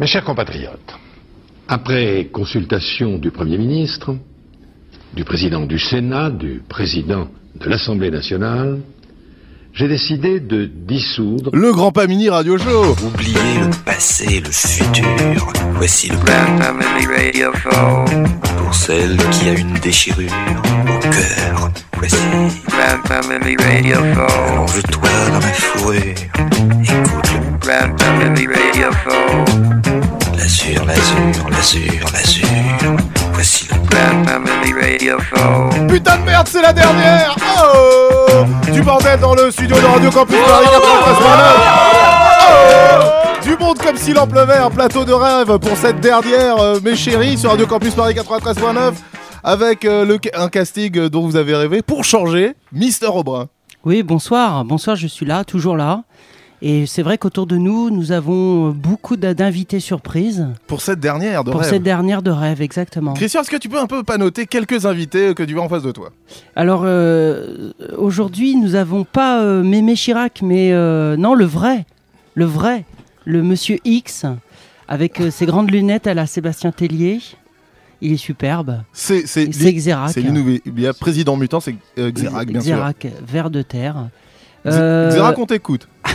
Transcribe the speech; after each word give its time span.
Mes 0.00 0.06
chers 0.06 0.24
compatriotes, 0.24 0.94
après 1.68 2.30
consultation 2.32 3.18
du 3.18 3.30
Premier 3.30 3.58
ministre, 3.58 4.16
du 5.12 5.24
président 5.24 5.66
du 5.66 5.78
Sénat, 5.78 6.30
du 6.30 6.62
président 6.66 7.28
de 7.54 7.68
l'Assemblée 7.68 8.10
nationale, 8.10 8.80
j'ai 9.74 9.88
décidé 9.88 10.40
de 10.40 10.64
dissoudre 10.64 11.50
Le 11.52 11.70
Grand 11.72 11.92
Pamini 11.92 12.30
Radio 12.30 12.56
Show 12.56 12.96
Oubliez 13.04 13.60
le 13.60 13.84
passé, 13.84 14.40
le 14.40 14.50
futur. 14.50 15.52
Voici 15.74 16.08
le 16.08 16.16
Grand 16.16 16.56
Family 16.56 17.06
Radio 17.06 17.52
Show. 17.56 18.04
Pour 18.56 18.74
celle 18.74 19.18
qui 19.32 19.50
a 19.50 19.52
une 19.52 19.74
déchirure 19.80 20.32
au 20.32 20.98
cœur. 20.98 21.70
Voici 21.98 22.16
Grand 22.68 23.06
Family 23.06 23.54
Radio 23.58 23.96
Show. 24.14 24.48
Allonge-toi 24.48 25.10
dans 25.28 25.40
la 25.40 25.52
fourrure. 25.52 26.14
Écoute 26.84 27.29
L'azur, 30.36 30.84
l'azur, 30.86 31.50
l'azur, 31.50 32.04
l'azur. 32.12 32.46
Voici 33.32 33.68
le 33.68 33.76
Grand 33.88 34.24
Family 34.24 34.72
Radio 34.72 35.18
Show. 35.20 35.86
Putain 35.88 36.18
de 36.18 36.22
merde, 36.24 36.48
c'est 36.48 36.62
la 36.62 36.72
dernière 36.72 37.36
Oh 37.38 38.44
Du 38.72 38.82
bordel 38.82 39.20
dans 39.20 39.34
le 39.34 39.50
studio 39.50 39.76
de 39.76 39.84
Radio 39.84 40.10
Campus 40.10 40.36
Paris 40.38 40.66
93.9 40.66 41.40
Oh 42.48 43.42
Du 43.42 43.56
monde 43.56 43.78
comme 43.78 43.96
s'il 43.96 44.18
en 44.18 44.26
pleuvait, 44.26 44.56
un 44.58 44.70
plateau 44.70 45.04
de 45.04 45.12
rêve 45.12 45.58
pour 45.58 45.76
cette 45.76 46.00
dernière, 46.00 46.56
euh, 46.58 46.80
mes 46.82 46.96
chéris, 46.96 47.36
sur 47.36 47.50
Radio 47.50 47.66
Campus 47.66 47.94
Paris 47.94 48.14
93.9 48.14 48.92
avec 49.44 49.84
euh, 49.84 50.04
le, 50.04 50.18
un 50.34 50.48
casting 50.48 51.08
dont 51.08 51.26
vous 51.26 51.36
avez 51.36 51.54
rêvé. 51.54 51.82
Pour 51.82 52.04
changer, 52.04 52.54
Mister 52.72 53.06
Aubrin. 53.08 53.48
Oui, 53.84 54.02
bonsoir. 54.02 54.64
Bonsoir, 54.64 54.96
je 54.96 55.06
suis 55.06 55.26
là, 55.26 55.44
toujours 55.44 55.76
là. 55.76 56.02
Et 56.62 56.84
c'est 56.84 57.02
vrai 57.02 57.16
qu'autour 57.16 57.46
de 57.46 57.56
nous, 57.56 57.90
nous 57.90 58.12
avons 58.12 58.68
beaucoup 58.70 59.16
d'invités 59.16 59.80
surprises 59.80 60.46
Pour 60.66 60.82
cette 60.82 61.00
dernière 61.00 61.42
de 61.42 61.50
pour 61.50 61.60
rêve. 61.60 61.70
cette 61.70 61.82
dernière 61.82 62.22
de 62.22 62.30
rêve, 62.30 62.60
exactement. 62.60 63.14
Christian, 63.14 63.40
est-ce 63.40 63.50
que 63.50 63.56
tu 63.56 63.70
peux 63.70 63.78
un 63.78 63.86
peu 63.86 64.02
pas 64.02 64.18
noter 64.18 64.46
quelques 64.46 64.84
invités 64.84 65.34
que 65.34 65.42
tu 65.42 65.54
vois 65.54 65.62
en 65.62 65.70
face 65.70 65.82
de 65.82 65.92
toi? 65.92 66.10
Alors, 66.56 66.82
euh, 66.84 67.72
aujourd'hui, 67.96 68.56
nous 68.56 68.70
n'avons 68.70 69.04
pas 69.04 69.40
euh, 69.40 69.62
Mémé 69.62 69.94
Chirac, 69.94 70.42
mais 70.42 70.72
euh, 70.72 71.16
non, 71.16 71.34
le 71.34 71.46
vrai. 71.46 71.86
Le 72.34 72.44
vrai. 72.44 72.84
Le 73.24 73.42
monsieur 73.42 73.78
X, 73.86 74.26
avec 74.86 75.22
ses 75.30 75.46
grandes 75.46 75.70
lunettes 75.70 76.06
à 76.06 76.14
la 76.14 76.26
Sébastien 76.26 76.72
Tellier. 76.72 77.20
Il 78.02 78.12
est 78.12 78.16
superbe. 78.16 78.82
C'est 78.92 79.24
Xerac. 79.24 80.10
c'est 80.10 80.22
l'innouvé. 80.22 80.62
Il 80.64 80.80
y 80.80 80.86
a 80.86 80.94
président 80.94 81.36
mutant, 81.36 81.60
c'est 81.60 81.74
Xerac, 81.98 82.48
bien 82.48 82.60
sûr. 82.60 82.76
Xerac, 82.76 83.06
ver 83.26 83.50
de 83.50 83.62
terre. 83.62 84.08
Xerac, 84.64 85.38
on 85.38 85.46
t'écoute. 85.46 85.88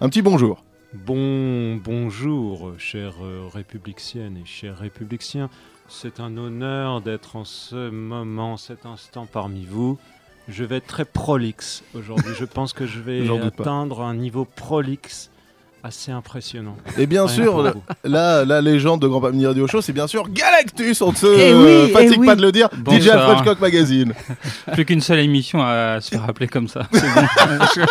un 0.00 0.08
petit 0.08 0.22
bonjour. 0.22 0.62
Bon, 0.92 1.76
bonjour, 1.76 2.74
chères 2.78 3.24
euh, 3.24 3.48
et 3.54 4.44
chers 4.44 4.78
républicains. 4.78 5.48
C'est 5.88 6.20
un 6.20 6.36
honneur 6.36 7.00
d'être 7.00 7.36
en 7.36 7.44
ce 7.44 7.90
moment, 7.90 8.56
cet 8.56 8.86
instant 8.86 9.26
parmi 9.26 9.64
vous. 9.64 9.98
Je 10.48 10.64
vais 10.64 10.76
être 10.76 10.86
très 10.86 11.04
prolixe 11.04 11.82
aujourd'hui. 11.94 12.34
Je 12.38 12.44
pense 12.44 12.72
que 12.72 12.86
je 12.86 13.00
vais 13.00 13.28
atteindre 13.42 14.02
un 14.02 14.14
niveau 14.14 14.44
prolixe 14.44 15.30
assez 15.86 16.12
impressionnant. 16.12 16.76
Et 16.98 17.06
bien 17.06 17.26
sûr, 17.28 17.72
la, 18.04 18.44
la- 18.44 18.60
légende 18.60 19.00
de 19.00 19.06
Grand 19.08 19.20
Pamini 19.20 19.46
Radio 19.46 19.66
Show, 19.66 19.80
c'est 19.80 19.92
bien 19.92 20.06
sûr 20.06 20.28
Galactus. 20.28 21.00
On 21.02 21.12
ne 21.12 21.16
se 21.16 21.26
Eh 21.26 21.52
euh, 21.52 21.84
oui, 21.86 21.92
fatigue 21.92 22.12
eh 22.16 22.18
oui. 22.20 22.26
pas 22.26 22.36
de 22.36 22.42
le 22.42 22.52
dire. 22.52 22.68
DJ 22.90 23.08
Cock 23.44 23.60
Magazine. 23.60 24.12
Plus 24.72 24.84
qu'une 24.84 25.00
seule 25.00 25.20
émission 25.20 25.62
à 25.62 26.00
se 26.00 26.10
faire 26.10 26.24
appeler 26.28 26.48
comme 26.48 26.68
ça. 26.68 26.82
Bon. 26.92 26.98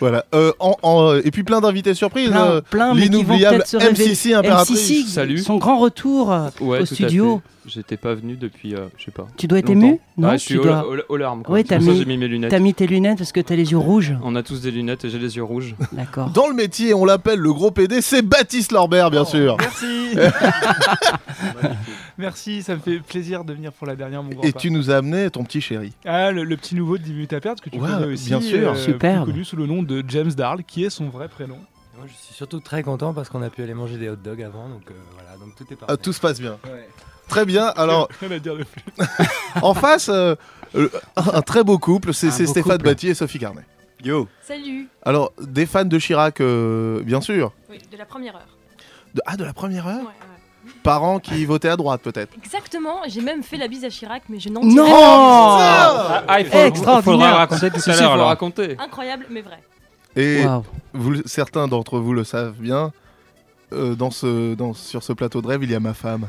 Voilà. 0.00 0.26
Euh, 0.34 0.52
en- 0.58 0.76
en- 0.82 1.14
et 1.14 1.30
puis 1.30 1.42
plein 1.42 1.60
d'invités 1.62 1.94
surprises. 1.94 2.28
plein, 2.30 2.44
euh, 2.46 2.60
plein, 2.60 2.94
L'inoubliable. 2.94 3.64
MCC 3.72 4.34
impératrice. 4.34 4.90
MCC, 4.90 5.08
Salut. 5.08 5.38
son 5.38 5.56
grand 5.56 5.78
retour 5.78 6.30
euh, 6.32 6.48
Ouais, 6.60 6.80
au 6.80 6.84
studio. 6.84 7.40
J'étais 7.66 7.96
pas 7.96 8.14
venu 8.14 8.36
depuis, 8.36 8.74
euh, 8.74 8.86
je 8.96 9.04
sais 9.06 9.10
pas. 9.10 9.26
Tu 9.36 9.46
dois 9.48 9.58
être 9.58 9.68
longtemps. 9.68 9.86
ému 9.86 10.00
Non, 10.16 10.28
Ah, 10.28 10.36
je 10.36 10.42
suis 10.42 10.54
tu 10.54 10.60
aux, 10.60 10.62
dois... 10.64 10.86
aux- 10.88 10.96
aux 11.12 11.16
larmes. 11.16 11.42
Quoi. 11.42 11.54
Ouais, 11.56 11.62
C'est 11.62 11.68
t'as 11.68 11.78
mis- 11.78 12.04
mes 12.06 12.16
lunettes. 12.28 12.50
T'as 12.50 12.58
mis 12.60 12.74
tes 12.74 12.86
lunettes 12.86 13.18
parce 13.18 13.32
que 13.32 13.40
t'as 13.40 13.56
les 13.56 13.72
yeux 13.72 13.78
rouges. 13.78 14.14
On 14.22 14.36
a 14.36 14.42
tous 14.42 14.60
des 14.62 14.70
lunettes 14.70 15.04
et 15.04 15.10
j'ai 15.10 15.18
les 15.18 15.36
yeux 15.36 15.42
rouges. 15.42 15.74
D'accord. 15.92 16.30
Dans 16.30 16.46
le 16.48 16.54
métier, 16.54 16.94
on 16.94 17.04
l'appelle 17.04 17.38
le 17.40 17.52
gros 17.52 17.70
PD, 17.70 18.00
c'est 18.02 18.22
Baptiste 18.22 18.72
Lorbert, 18.72 19.10
bien 19.10 19.24
sûr. 19.24 19.56
Merci 19.58 20.14
Merci, 22.18 22.62
ça 22.62 22.74
me 22.76 22.80
fait 22.80 22.98
plaisir 23.00 23.44
de 23.44 23.52
venir 23.52 23.72
pour 23.72 23.86
la 23.86 23.94
dernière, 23.96 24.22
mon 24.22 24.30
grand 24.30 24.42
Et 24.42 24.52
tu 24.52 24.70
nous 24.70 24.90
as 24.90 24.96
amené 24.96 25.30
ton 25.30 25.44
petit 25.44 25.60
chéri. 25.60 25.92
Ah, 26.04 26.30
le, 26.32 26.44
le 26.44 26.56
petit 26.56 26.74
nouveau 26.74 26.96
de 26.98 27.02
10 27.02 27.12
minutes 27.12 27.32
à 27.32 27.40
perdre, 27.40 27.62
que 27.62 27.68
tu 27.68 27.78
Ouais, 27.78 27.88
connais 27.88 28.12
aussi. 28.12 28.28
bien 28.30 28.40
sûr. 28.40 28.72
plus 28.72 28.80
Superbe. 28.82 29.26
connu 29.26 29.44
sous 29.44 29.56
le 29.56 29.66
nom 29.66 29.82
de 29.82 30.02
James 30.08 30.32
Darl, 30.32 30.62
qui 30.64 30.84
est 30.84 30.90
son 30.90 31.08
vrai 31.08 31.28
prénom. 31.28 31.58
Moi, 31.96 32.06
je 32.08 32.12
suis 32.14 32.34
surtout 32.34 32.60
très 32.60 32.82
content 32.82 33.12
parce 33.14 33.28
qu'on 33.28 33.42
a 33.42 33.50
pu 33.50 33.62
aller 33.62 33.74
manger 33.74 33.96
des 33.98 34.08
hot 34.08 34.16
dogs 34.16 34.42
avant, 34.42 34.68
donc 34.68 34.82
euh, 34.90 34.94
voilà, 35.14 35.36
donc 35.38 35.54
tout 35.56 35.64
est 35.72 35.76
parfait. 35.76 35.92
Ah, 35.94 35.96
tout 35.96 36.12
se 36.12 36.20
passe 36.20 36.40
bien. 36.40 36.56
Ouais. 36.64 36.86
Très 37.28 37.44
bien. 37.44 37.66
Alors, 37.76 38.08
en 39.62 39.74
face, 39.74 40.08
euh, 40.08 40.34
euh, 40.74 40.88
un 41.16 41.42
très 41.42 41.64
beau 41.64 41.78
couple, 41.78 42.14
c'est 42.14 42.28
Un 42.28 42.30
c'est 42.30 42.44
beau 42.44 42.50
Stéphane 42.50 42.72
couple. 42.78 42.84
Batty 42.84 43.08
et 43.08 43.14
Sophie 43.14 43.38
Carnet. 43.38 43.62
Yo. 44.04 44.28
Salut 44.42 44.88
Alors, 45.04 45.32
des 45.40 45.66
fans 45.66 45.84
de 45.84 45.98
Chirac, 45.98 46.40
euh, 46.40 47.02
bien 47.02 47.20
sûr. 47.20 47.52
Oui, 47.70 47.78
de 47.90 47.96
la 47.96 48.04
première 48.04 48.36
heure. 48.36 48.46
De- 49.14 49.22
ah, 49.26 49.36
de 49.36 49.44
la 49.44 49.52
première 49.52 49.86
heure 49.86 49.98
Ouais, 50.00 50.04
ouais. 50.04 50.72
Parents 50.82 51.18
qui 51.20 51.44
votaient 51.46 51.68
à 51.68 51.76
droite, 51.76 52.02
peut-être. 52.02 52.32
Exactement, 52.36 52.96
j'ai 53.08 53.20
même 53.20 53.42
fait 53.42 53.56
la 53.56 53.68
bise 53.68 53.84
à 53.84 53.88
Chirac, 53.88 54.24
mais 54.28 54.38
je 54.38 54.48
n'en 54.48 54.60
Non 54.62 54.68
dirai 54.84 54.90
Ah, 54.92 56.22
Ah, 56.28 56.40
il 56.40 56.46
faut- 56.46 56.58
Extraordinaire. 56.58 57.02
faudra 57.04 57.30
le 57.30 57.36
raconter 57.36 57.70
tout 57.70 57.80
Si, 57.80 57.90
à 57.90 57.94
si, 57.94 58.00
l'heure. 58.00 58.10
faut 58.10 58.14
alors. 58.14 58.28
raconter. 58.28 58.76
Incroyable, 58.78 59.26
mais 59.30 59.40
vrai. 59.42 59.58
Et 60.16 60.44
Waouh. 60.44 60.64
vous, 60.92 61.10
le- 61.10 61.22
certains 61.24 61.66
d'entre 61.68 61.98
vous 61.98 62.12
le 62.12 62.24
savent 62.24 62.54
bien. 62.58 62.92
euh, 63.72 63.96
dans 63.96 64.12
ce, 64.12 64.54
dans, 64.54 64.74
sur 64.74 65.02
ce 65.02 65.12
plateau 65.12 65.42
de 65.42 65.48
rêve, 65.48 65.64
il 65.64 65.70
y 65.70 65.74
a 65.74 65.80
ma 65.80 65.92
femme. 65.94 66.28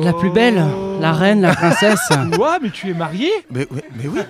La 0.00 0.12
plus 0.12 0.30
belle, 0.30 0.62
la 1.00 1.12
reine, 1.12 1.40
la 1.42 1.54
princesse. 1.54 2.08
Ouah, 2.38 2.58
mais 2.62 2.70
tu 2.70 2.90
es 2.90 2.94
marié 2.94 3.30
Mais, 3.50 3.66
oui- 3.70 3.80
mais 3.96 4.06
oui, 4.08 4.20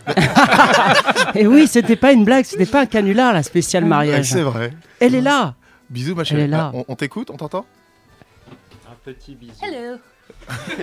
Et 1.34 1.46
oui, 1.46 1.66
c'était 1.66 1.96
pas 1.96 2.12
une 2.12 2.24
blague, 2.24 2.44
c'était 2.46 2.64
pas 2.66 2.80
un 2.82 2.86
canular, 2.86 3.32
la 3.34 3.42
spéciale 3.42 3.84
mariage. 3.84 4.30
c'est 4.30 4.42
vrai. 4.42 4.72
Elle 4.98 5.14
est 5.14 5.20
là. 5.20 5.54
Bisous, 5.90 6.14
ma 6.14 6.22
Elle 6.22 6.26
chérie. 6.26 6.42
est 6.42 6.46
là. 6.48 6.70
Ah, 6.72 6.76
on 6.78 6.84
on 6.88 6.96
t'écoute, 6.96 7.28
on 7.30 7.36
t'entend 7.36 7.66
Un 8.88 8.94
petit 9.04 9.34
bisou. 9.34 9.52
Hello 9.62 9.98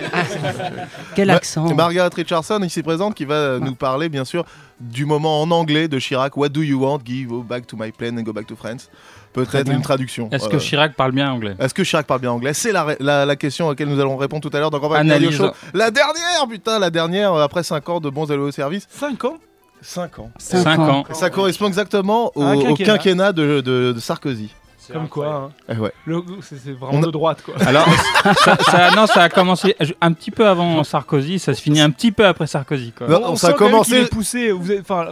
Quel 1.16 1.26
Ma- 1.28 1.34
accent. 1.34 1.74
Margaret 1.74 2.08
Richardson, 2.14 2.60
ici 2.62 2.82
présente, 2.82 3.14
qui 3.14 3.24
va 3.24 3.58
nous 3.58 3.74
parler, 3.74 4.08
bien 4.08 4.24
sûr, 4.24 4.44
du 4.78 5.04
moment 5.04 5.42
en 5.42 5.50
anglais 5.50 5.88
de 5.88 5.98
Chirac. 5.98 6.36
What 6.36 6.50
do 6.50 6.62
you 6.62 6.80
want? 6.82 7.00
Give 7.04 7.28
go 7.28 7.42
back 7.42 7.66
to 7.66 7.76
my 7.76 7.90
plane 7.90 8.18
and 8.18 8.22
go 8.22 8.32
back 8.32 8.46
to 8.46 8.56
France. 8.56 8.88
Peut-être 9.32 9.70
une 9.70 9.82
traduction. 9.82 10.28
Est-ce 10.32 10.48
que 10.48 10.56
Chirac 10.58 10.94
parle 10.96 11.12
bien 11.12 11.30
anglais? 11.30 11.54
Est-ce 11.60 11.72
que 11.74 11.82
Chirac 11.84 12.06
parle 12.06 12.20
bien 12.20 12.32
anglais? 12.32 12.52
C'est 12.52 12.72
la, 12.72 12.86
la, 12.98 13.24
la 13.26 13.36
question 13.36 13.66
à 13.68 13.70
laquelle 13.70 13.88
nous 13.88 14.00
allons 14.00 14.16
répondre 14.16 14.48
tout 14.48 14.56
à 14.56 14.60
l'heure 14.60 14.70
dans 14.70 14.78
Grand 14.78 14.88
Pamini 14.88 15.10
Radio 15.12 15.28
Analyse. 15.28 15.38
Show. 15.40 15.52
La 15.72 15.90
dernière, 15.90 16.46
putain, 16.48 16.78
la 16.80 16.90
dernière, 16.90 17.32
euh, 17.34 17.44
après 17.44 17.62
5 17.62 17.88
ans 17.88 18.00
de 18.00 18.10
bons 18.10 18.30
et 18.30 18.34
loyaux 18.36 18.50
services. 18.50 18.86
5 18.90 19.24
ans? 19.24 19.36
5 19.82 20.18
ans. 20.18 20.30
Cinq 20.38 20.62
Cinq 20.62 20.78
ans. 20.80 20.88
ans. 20.90 21.04
Ça 21.12 21.30
correspond 21.30 21.66
exactement 21.68 22.32
au, 22.34 22.42
au 22.44 22.74
quinquennat. 22.74 23.32
de, 23.32 23.60
de- 23.60 23.92
de 23.92 24.00
Sarkozy. 24.00 24.52
C'est 24.76 24.94
Comme 24.94 25.08
quoi, 25.08 25.52
hein. 25.68 25.76
Ouais. 25.78 25.92
Le- 26.06 26.22
c'est 26.42 26.72
vraiment 26.72 26.98
On 26.98 27.02
a- 27.02 27.06
de 27.06 27.10
droite, 27.12 27.42
quoi. 27.44 27.54
Alors, 27.64 27.86
ça, 28.44 28.56
ça- 28.58 28.90
non, 28.96 29.06
ça 29.06 29.22
a 29.22 29.28
commencé 29.28 29.76
un 30.00 30.12
petit 30.12 30.30
peu 30.32 30.46
avant 30.48 30.82
Sarkozy, 30.82 31.38
ça 31.38 31.54
se 31.54 31.62
finit 31.62 31.80
un 31.80 31.90
petit 31.90 32.10
peu 32.12 32.26
après 32.26 32.46
Sarkozy. 32.48 32.92
Quoi. 32.92 33.06
Non, 33.06 33.20
on 33.26 33.36
ça 33.36 33.48
a 33.48 33.50
sent 33.52 33.56
même 33.62 33.70
commencé- 33.70 33.96
est 34.00 34.10
poussé. 34.10 34.50
Vous 34.50 34.72
êtes, 34.72 34.80
enfin, 34.80 35.06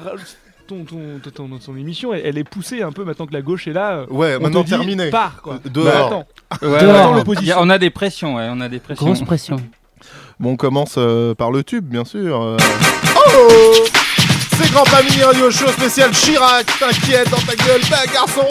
ton, 0.68 0.84
ton, 0.84 1.18
ton, 1.22 1.30
ton- 1.48 1.58
ton 1.58 1.76
émission, 1.76 2.12
elle, 2.14 2.22
elle 2.24 2.38
est 2.38 2.44
poussée 2.44 2.82
un 2.82 2.92
peu 2.92 3.04
maintenant 3.04 3.26
que 3.26 3.32
la 3.32 3.42
gauche 3.42 3.66
est 3.66 3.72
là. 3.72 4.04
Ouais, 4.10 4.36
on 4.38 4.42
maintenant 4.42 4.60
te 4.60 4.66
dit, 4.66 4.70
terminé. 4.72 5.10
Pars, 5.10 5.40
quoi. 5.42 5.58
Dehors. 5.64 6.10
Bah. 6.10 6.56
Ouais, 6.62 6.80
Dehors, 6.80 7.10
ouais, 7.12 7.16
l'opposition. 7.18 7.56
on 7.58 7.70
a 7.70 7.78
des 7.78 7.90
pressions, 7.90 8.36
ouais, 8.36 8.48
on 8.50 8.60
a 8.60 8.68
des 8.68 8.78
pressions. 8.78 9.04
Grosse 9.06 9.22
pression. 9.22 9.56
Bon, 10.38 10.52
on 10.52 10.56
commence 10.56 10.94
euh, 10.98 11.34
par 11.34 11.50
le 11.50 11.64
tube, 11.64 11.84
bien 11.86 12.04
sûr. 12.04 12.40
euh. 12.40 12.56
Oh 13.16 13.72
C'est 14.56 14.70
Grand 14.72 14.84
Pamini 14.84 15.22
Radio 15.22 15.50
Show 15.50 15.68
spécial 15.68 16.10
Chirac. 16.12 16.66
T'inquiète 16.78 17.30
dans 17.30 17.38
ta 17.38 17.56
gueule, 17.56 17.80
bah 17.90 17.98
garçon 18.12 18.46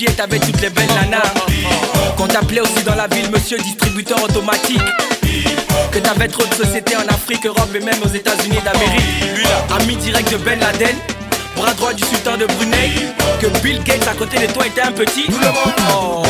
pieds 0.00 0.14
t'avais 0.16 0.38
toutes 0.38 0.60
les 0.62 0.70
belles 0.70 0.88
nanas. 0.88 1.34
Qu'on 2.16 2.26
t'appelait 2.26 2.60
aussi 2.62 2.82
dans 2.84 2.94
la 2.94 3.06
ville 3.08 3.30
monsieur 3.30 3.58
distributeur 3.58 4.22
automatique. 4.22 4.80
Que 5.92 5.98
t'avais 5.98 6.28
trop 6.28 6.44
de 6.46 6.54
sociétés 6.54 6.96
en 6.96 7.06
Afrique, 7.08 7.44
Europe 7.44 7.68
et 7.74 7.80
même 7.80 8.00
aux 8.02 8.08
États-Unis 8.08 8.60
d'Amérique. 8.64 9.48
Ami 9.78 9.96
direct 9.96 10.32
de 10.32 10.38
Ben 10.38 10.58
Laden. 10.58 10.96
Bras 11.56 11.74
droit 11.74 11.92
du 11.92 12.02
sultan 12.04 12.38
de 12.38 12.46
Brunei 12.46 12.92
Que 13.40 13.46
Bill 13.62 13.82
Gates 13.82 14.08
à 14.08 14.14
côté 14.14 14.38
de 14.38 14.50
toi 14.50 14.66
était 14.66 14.80
un 14.80 14.92
petit 14.92 15.26
Oh 15.92 16.22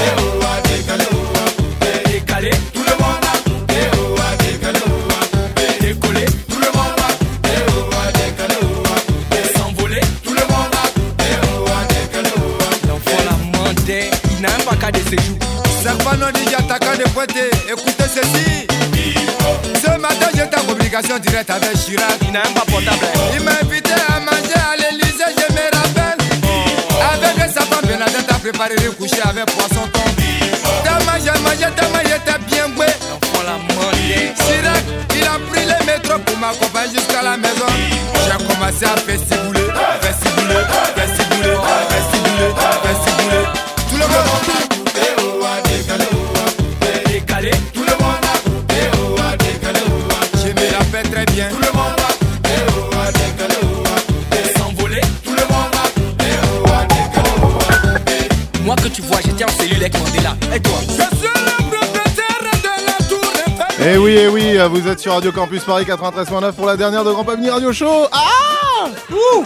Eh 63.82 63.96
oui, 63.96 64.16
eh 64.18 64.28
oui, 64.28 64.58
vous 64.70 64.86
êtes 64.88 65.00
sur 65.00 65.14
Radio 65.14 65.32
Campus 65.32 65.62
Paris 65.64 65.84
93.9 65.84 66.52
pour 66.52 66.66
la 66.66 66.76
dernière 66.76 67.04
de 67.04 67.10
Grand 67.12 67.24
Pamini 67.24 67.48
Radio 67.50 67.72
Show. 67.72 68.06
Ah 68.12 68.86
Ouh 69.10 69.44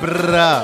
Bra 0.00 0.62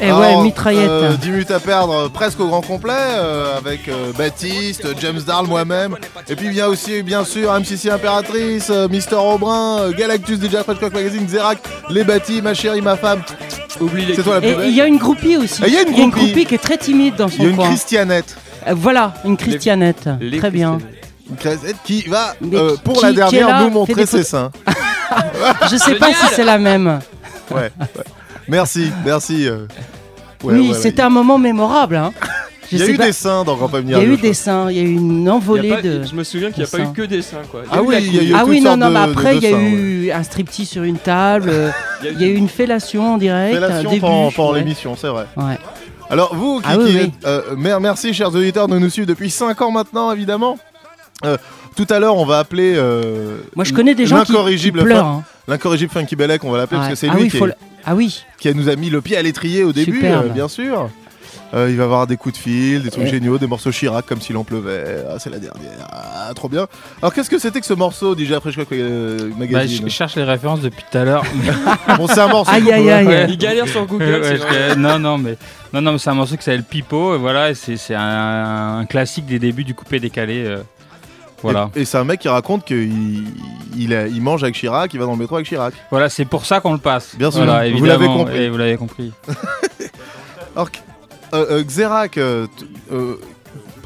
Eh 0.00 0.12
ouais, 0.12 0.36
mitraillette. 0.42 0.88
euh, 0.88 1.12
10 1.16 1.30
minutes 1.30 1.50
à 1.50 1.58
perdre, 1.60 1.92
euh, 1.92 2.08
presque 2.08 2.38
au 2.40 2.46
grand 2.46 2.60
complet, 2.60 2.92
euh, 2.94 3.56
avec 3.58 3.88
euh, 3.88 4.12
Baptiste, 4.16 4.86
James 5.00 5.20
Darl, 5.26 5.46
moi-même. 5.46 5.96
Et 6.28 6.36
puis 6.36 6.46
il 6.48 6.54
y 6.54 6.60
a 6.60 6.68
aussi, 6.68 7.02
bien 7.02 7.24
sûr, 7.24 7.52
MCC 7.52 7.90
Impératrice, 7.90 8.68
euh, 8.70 8.88
Mister 8.88 9.16
Aubrin, 9.16 9.78
euh, 9.80 9.92
Galactus, 9.92 10.38
DJ 10.40 10.62
Fresh 10.64 10.78
Cock 10.78 10.92
Magazine, 10.94 11.24
Xerac, 11.26 11.58
Les 11.90 12.04
Bâtis, 12.04 12.42
ma 12.42 12.54
chérie, 12.54 12.80
ma 12.80 12.96
femme. 12.96 13.22
Oublie 13.80 14.04
les 14.06 14.14
C'est 14.14 14.22
toi 14.22 14.34
la 14.34 14.40
plus 14.40 14.50
Et 14.50 14.54
belle. 14.54 14.68
il 14.68 14.76
y 14.76 14.80
a 14.80 14.86
une 14.86 14.98
groupie 14.98 15.36
aussi. 15.36 15.62
Et 15.64 15.68
il 15.68 15.74
y 15.74 15.76
a 15.78 15.82
une 15.82 16.10
groupie. 16.10 16.44
qui 16.46 16.54
est 16.54 16.58
très 16.58 16.76
timide 16.78 17.16
dans 17.16 17.28
Il 17.28 17.34
y 17.34 17.40
a 17.40 17.44
son 17.44 17.50
une 17.50 17.56
coin. 17.56 17.68
Christianette. 17.68 18.36
Euh, 18.68 18.72
voilà, 18.76 19.14
une 19.24 19.36
Christianette. 19.36 20.08
Les 20.20 20.38
Très 20.38 20.50
bien. 20.50 20.78
Christianette 21.38 21.76
qui 21.84 22.02
va, 22.02 22.34
euh, 22.52 22.76
pour 22.82 22.98
qui- 22.98 23.02
la 23.06 23.12
dernière, 23.12 23.48
là, 23.48 23.62
nous 23.64 23.70
montrer 23.70 24.06
ses 24.06 24.22
seins. 24.24 24.50
Je 25.70 25.76
sais 25.76 25.94
pas 25.96 26.08
si 26.12 26.26
c'est 26.34 26.44
la 26.44 26.58
même. 26.58 27.00
Ouais, 27.50 27.56
ouais. 27.62 27.70
Merci, 28.48 28.90
merci. 29.04 29.46
euh. 29.48 29.66
Ouais, 30.42 30.54
oui, 30.54 30.60
ouais, 30.60 30.68
ouais. 30.70 30.74
c'était 30.74 31.02
un 31.02 31.10
moment 31.10 31.38
mémorable. 31.38 31.96
Hein. 31.96 32.12
Je 32.70 32.76
Il 32.76 32.78
y 32.78 32.82
a 32.84 32.88
eu 32.90 32.96
pas- 32.96 33.06
des 33.06 33.12
seins 33.12 33.42
dans 33.42 33.56
Grand 33.56 33.66
Il 33.66 33.72
Pamini 33.72 33.90
y 33.92 33.94
a 33.96 34.04
eu 34.04 34.16
des 34.16 34.32
seins, 34.32 34.70
il 34.70 34.76
y 34.76 34.80
a 34.80 34.82
eu 34.84 34.92
une 34.94 35.24
Il 35.24 35.30
envolée 35.30 35.70
pas- 35.70 35.82
de. 35.82 36.04
Je 36.04 36.14
me 36.14 36.22
souviens 36.22 36.52
qu'il 36.52 36.62
n'y 36.62 36.68
a 36.68 36.70
pas 36.70 36.78
eu 36.84 36.92
que 36.92 37.02
des 37.02 37.20
seins 37.20 37.42
quoi. 37.50 37.62
Il 37.64 37.68
Ah 37.72 37.78
eu 37.78 37.86
oui, 37.86 37.96
il 37.98 38.14
y 38.14 38.18
a 38.20 38.22
eu. 38.22 38.34
Ah 38.36 38.44
oui, 38.46 38.60
non, 38.60 38.76
non, 38.76 38.90
mais 38.90 39.00
après, 39.00 39.36
il 39.36 39.42
y 39.42 39.46
a 39.48 39.50
eu 39.58 40.10
un 40.12 40.22
striptease 40.22 40.68
sur 40.68 40.84
une 40.84 40.98
table, 40.98 41.50
euh, 41.52 41.70
Il 42.02 42.06
y 42.06 42.08
a 42.08 42.28
eu- 42.28 42.30
il 42.30 42.36
une 42.38 42.48
fellation 42.48 43.14
en 43.14 43.18
direct. 43.18 43.54
Fellation 43.56 43.90
début, 43.90 44.00
pendant, 44.00 44.30
pendant 44.30 44.52
l'émission, 44.52 44.94
c'est 44.96 45.08
vrai. 45.08 45.26
Ouais. 45.36 45.58
Alors 46.08 46.34
vous, 46.34 46.60
qui, 46.60 46.66
Ah 46.68 46.76
oui, 46.78 47.12
euh, 47.26 47.42
merci 47.80 48.14
chers 48.14 48.32
auditeurs 48.34 48.68
de 48.68 48.78
nous 48.78 48.88
suivre 48.90 49.08
depuis 49.08 49.30
5 49.30 49.60
ans 49.62 49.70
maintenant, 49.72 50.10
évidemment. 50.12 50.56
Euh, 51.24 51.36
tout 51.76 51.86
à 51.90 51.98
l'heure, 51.98 52.16
on 52.16 52.24
va 52.24 52.38
appeler. 52.38 52.74
euh, 52.76 53.38
Moi, 53.56 53.64
je 53.64 53.72
connais 53.72 53.94
des 53.94 54.06
gens 54.06 54.22
qui, 54.24 54.32
pleurent. 54.72 55.04
Hein. 55.06 55.24
L'incorrigible 55.48 55.90
Funky 55.92 56.16
Bellec, 56.16 56.44
on 56.44 56.50
va 56.50 56.58
l'appeler 56.58 56.78
parce 56.78 56.90
que 56.90 56.94
c'est 56.96 57.08
ah 57.08 57.14
lui 57.14 57.22
oui, 57.24 57.30
qui, 57.30 57.38
faut 57.38 57.46
est- 57.46 57.48
le- 57.48 57.54
ah 57.84 57.94
oui, 57.94 58.24
qui 58.38 58.54
nous 58.54 58.68
a 58.68 58.76
mis 58.76 58.90
le 58.90 59.00
pied 59.00 59.16
à 59.16 59.22
l'étrier 59.22 59.64
au 59.64 59.72
début, 59.72 60.00
euh, 60.04 60.22
bien 60.28 60.48
sûr. 60.48 60.88
Euh, 61.52 61.66
il 61.68 61.76
va 61.76 61.82
avoir 61.82 62.06
des 62.06 62.16
coups 62.16 62.36
de 62.36 62.40
fil, 62.40 62.82
des 62.84 62.90
trucs 62.90 63.08
géniaux, 63.08 63.36
des 63.36 63.48
morceaux 63.48 63.72
Chirac 63.72 64.06
comme 64.06 64.20
s'il 64.20 64.36
en 64.36 64.44
pleuvait. 64.44 65.04
Ah, 65.10 65.16
c'est 65.18 65.30
la 65.30 65.40
dernière. 65.40 65.72
Ah, 65.90 66.30
trop 66.36 66.48
bien. 66.48 66.68
Alors 67.02 67.12
qu'est-ce 67.12 67.28
que 67.28 67.40
c'était 67.40 67.58
que 67.58 67.66
ce 67.66 67.74
morceau 67.74 68.14
DJ 68.16 68.38
Fresh 68.40 68.54
Cock 68.54 68.68
euh, 68.70 69.18
Bah, 69.30 69.34
Magazine 69.40 69.82
je 69.84 69.92
cherche 69.92 70.14
les 70.14 70.22
références 70.22 70.60
depuis 70.60 70.84
tout 70.88 70.96
à 70.96 71.04
l'heure. 71.04 71.24
Bon, 71.96 72.06
c'est 72.06 72.20
un 72.20 72.28
morceau. 72.28 72.52
Aïe, 72.52 72.70
aïe, 72.70 72.88
aïe. 72.88 73.04
Ouais. 73.06 73.26
Il 73.28 73.36
galère 73.36 73.66
sur 73.66 73.84
Google. 73.86 74.04
Ouais, 74.04 74.20
c'est 74.22 74.36
je- 74.36 74.42
vrai. 74.42 74.76
non, 74.76 75.00
non, 75.00 75.18
mais 75.18 75.36
non, 75.72 75.80
non, 75.80 75.92
mais 75.92 75.98
c'est 75.98 76.10
un 76.10 76.14
morceau 76.14 76.36
qui 76.36 76.44
s'appelle 76.44 76.62
Pipo. 76.62 77.16
Et 77.16 77.18
voilà, 77.18 77.52
c'est 77.56 77.76
un, 77.96 78.78
un 78.78 78.84
classique 78.86 79.26
des 79.26 79.40
débuts 79.40 79.64
du 79.64 79.74
coupé 79.74 79.98
décalé. 79.98 80.54
Voilà, 81.42 81.70
Et, 81.74 81.80
et 81.82 81.84
c'est 81.84 81.98
un 81.98 82.04
mec 82.04 82.20
qui 82.20 82.28
raconte 82.28 82.64
qu'il 82.64 83.24
il, 83.76 84.20
mange 84.22 84.42
avec 84.42 84.54
Chirac, 84.54 84.92
il 84.94 84.98
va 85.00 85.06
dans 85.06 85.12
le 85.12 85.18
métro 85.18 85.36
avec 85.36 85.46
Chirac. 85.46 85.74
voilà, 85.90 86.08
c'est 86.08 86.24
pour 86.24 86.44
ça 86.46 86.60
qu'on 86.60 86.72
le 86.72 86.78
passe. 86.78 87.16
Bien 87.16 87.30
sûr, 87.30 87.44
Voilà, 87.44 87.70
vous 87.70 87.84
l'avez 87.84 88.06
compris. 88.06 88.36
et 88.38 88.48
vous 88.50 88.56
l'avez 88.58 88.76
compris. 88.76 89.12
Alors, 90.56 90.68
euh, 91.32 91.46
euh, 91.58 91.62
Xerac, 91.62 92.18
euh, 92.18 92.46
euh, 92.92 93.16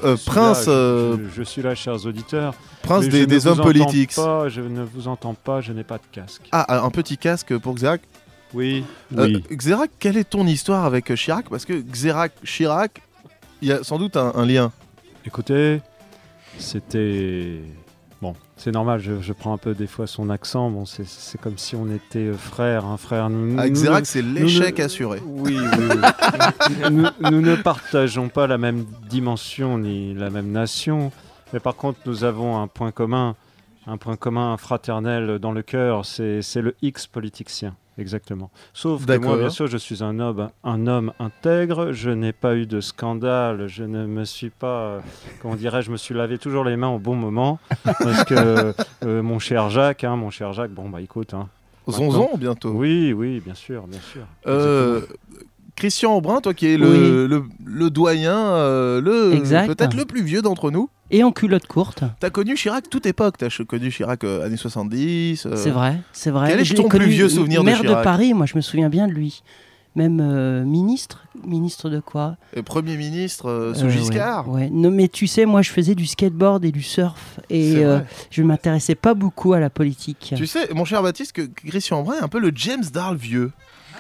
euh, 0.05 0.17
prince, 0.27 0.67
là, 0.67 0.73
euh, 0.73 1.17
je, 1.31 1.37
je 1.37 1.43
suis 1.43 1.63
là, 1.63 1.75
chers 1.75 2.07
auditeurs. 2.07 2.55
prince 2.83 3.09
des, 3.09 3.47
hommes 3.47 3.61
politiques. 3.61 4.15
pas, 4.15 4.49
je 4.49 4.61
ne 4.63 4.83
vous 4.83 5.09
entends 5.09 5.35
pas, 5.35 5.61
je 5.61 5.73
n'ai 5.73 5.85
pas 5.85 5.99
de 5.99 6.03
casque. 6.11 6.43
Ah, 6.53 6.83
un 6.85 6.91
petit 6.91 7.19
casque 7.19 7.57
pour 7.59 7.75
Xerac. 7.75 8.01
Oui, 8.55 8.85
Euh, 9.17 9.27
oui. 9.27 9.45
Xerac, 9.57 9.91
quelle 9.99 10.17
est 10.17 10.31
ton 10.31 10.47
histoire 10.47 10.85
avec 10.85 11.13
Chirac? 11.17 11.49
Parce 11.51 11.65
que 11.65 11.75
Xerac, 11.75 12.33
Chirac, 12.45 13.03
il 13.63 13.69
y 13.69 13.73
a 13.73 13.83
sans 13.83 13.99
doute 13.99 14.17
un, 14.17 14.33
un 14.37 14.47
lien. 14.47 14.71
Écoutez, 15.27 15.81
c'était. 16.59 17.61
Bon, 18.23 18.35
c'est 18.57 18.71
normal, 18.71 19.01
je, 19.01 19.21
je 19.21 19.33
prends 19.35 19.53
un 19.53 19.59
peu 19.59 19.75
des 19.75 19.87
fois 19.87 20.07
son 20.07 20.31
accent. 20.31 20.71
Bon, 20.71 20.87
c'est- 20.87 21.05
comme 21.43 21.59
si 21.59 21.77
on 21.77 21.91
était 21.91 22.21
euh, 22.21 22.35
frères, 22.35 22.87
un 22.87 22.97
frère. 22.97 23.29
Nous, 23.29 23.59
Avec 23.59 23.75
nous 23.75 23.83
Xerac, 23.83 24.07
c'est 24.07 24.23
l'échec 24.23 24.81
assuré. 24.81 25.21
Oui, 25.27 25.59
oui, 25.59 25.85
oui. 25.91 26.91
nous, 26.91 27.07
nous 27.31 27.41
ne 27.43 27.55
partageons 27.57 28.29
pas 28.29 28.47
la 28.47 28.57
même 28.57 28.87
dimension 29.11 29.77
ni 29.79 30.15
la 30.15 30.31
même 30.31 30.51
nation, 30.53 31.13
mais 31.53 31.61
par 31.61 31.77
contre, 31.77 31.99
nous 32.07 32.25
avons 32.25 32.59
un 32.63 32.67
point 32.67 32.93
commun, 32.93 33.37
un 33.87 33.99
point 33.99 34.17
commun 34.17 34.57
fraternel 34.57 35.39
dans 35.39 35.53
le 35.53 35.63
cœur, 35.63 36.07
c'est 36.07 36.41
le 36.57 36.75
X 36.81 37.07
politicien. 37.07 37.75
Exactement. 37.97 38.51
Sauf 38.73 39.07
que 39.07 39.17
moi, 39.19 39.37
bien 39.37 39.51
sûr, 39.51 39.67
je 39.67 39.77
suis 39.77 40.03
un 40.03 40.19
homme, 40.19 40.51
un 40.65 40.87
homme 40.87 41.13
intègre. 41.19 41.93
Je 41.93 42.11
n'ai 42.11 42.33
pas 42.33 42.57
eu 42.57 42.67
de 42.67 42.81
scandale. 42.81 43.69
Je 43.69 43.85
ne 43.85 44.07
me 44.07 44.25
suis 44.25 44.51
pas, 44.51 44.81
euh, 44.81 45.01
comment 45.41 45.55
dirais 45.55 45.83
je 45.83 45.91
me 45.91 45.97
suis 45.97 46.15
lavé 46.15 46.39
toujours 46.39 46.65
les 46.65 46.77
mains 46.77 46.89
au 46.89 46.99
bon 46.99 47.15
moment. 47.15 47.59
Parce 47.85 48.25
que 48.25 48.75
euh, 49.05 49.23
mon 49.23 49.39
cher 49.39 49.71
Jacques, 49.71 50.05
hein, 50.05 50.17
mon 50.17 50.31
cher 50.31 50.53
Jacques, 50.53 50.73
bon, 50.73 50.89
bah 50.89 51.01
écoute. 51.01 51.35
Hein, 51.35 51.49
Zonzon 51.89 52.31
bientôt. 52.37 52.71
oui, 52.71 53.13
oui, 53.13 53.41
bien 53.45 53.55
sûr, 53.55 53.87
bien 53.87 54.01
sûr. 54.01 54.23
Euh, 54.47 55.03
Christian 55.77 56.17
Aubrin, 56.17 56.41
toi 56.41 56.55
qui 56.55 56.67
es 56.67 56.77
le, 56.77 56.89
Oui. 56.89 57.29
le, 57.29 57.45
le 57.65 57.91
doyen, 57.91 58.37
euh, 58.37 59.01
le 59.01 59.67
peut-être 59.67 59.97
le 59.97 60.05
plus 60.05 60.23
vieux 60.23 60.41
d'entre 60.43 60.71
nous. 60.71 60.89
et 61.11 61.25
en 61.25 61.33
culotte 61.33 61.67
courte. 61.67 62.05
T'as 62.21 62.31
connu 62.31 62.55
Chirac 62.55 62.89
toute 62.89 63.07
époque. 63.07 63.37
T'as 63.39 63.49
connu 63.67 63.91
Chirac 63.91 64.23
euh, 64.25 64.45
années 64.47 64.57
70. 64.57 65.47
euh, 65.47 65.57
C'est 65.57 65.71
vrai, 65.71 65.99
c'est 66.13 66.31
vrai. 66.31 66.49
quel 66.51 66.61
est 66.61 66.75
ton 66.75 66.89
plus 66.89 67.07
vieux 67.07 67.29
souvenir 67.29 67.61
de 67.63 67.67
maire 67.67 67.83
de, 67.83 67.89
Chirac 67.89 68.05
Paris, 68.05 68.35
moi 68.35 68.47
je 68.47 68.55
me 68.57 68.61
souviens 68.61 68.89
bien 68.89 69.09
de 69.09 69.13
lui. 69.13 69.43
Même 69.97 70.19
euh, 70.21 70.65
ministre, 70.65 71.25
ministre 71.47 71.89
de 71.89 72.01
quoi? 72.01 72.37
Et 72.57 72.63
Premier 72.65 72.97
ministre 72.97 73.73
sous 73.77 73.89
Giscard. 73.91 74.49
ouais, 74.49 74.63
ouais. 74.63 74.71
Non, 74.73 74.91
mais 74.91 75.07
tu 75.07 75.29
sais, 75.29 75.47
moi 75.47 75.63
je 75.63 75.71
faisais 75.71 75.95
du 75.95 76.07
skateboard 76.07 76.65
et 76.65 76.73
du 76.73 76.83
surf 76.83 77.39
et 77.51 77.83
je 78.31 78.43
ne 78.43 78.47
m'intéressais 78.47 78.95
pas 78.97 79.15
beaucoup 79.15 79.53
à 79.55 79.61
la 79.61 79.71
politique. 79.71 80.35
Tu 80.37 80.47
sais, 80.47 80.69
mon 80.75 80.85
cher 80.85 81.01
Baptiste, 81.03 81.33
que 81.33 81.43
que 81.43 81.69
Christian 81.69 82.01
Aubrin 82.01 82.15
est 82.17 82.25
un 82.25 82.29
peu 82.29 82.41
le 82.41 82.51
James 82.55 82.83
Darl 82.93 83.17
vieux. 83.17 83.53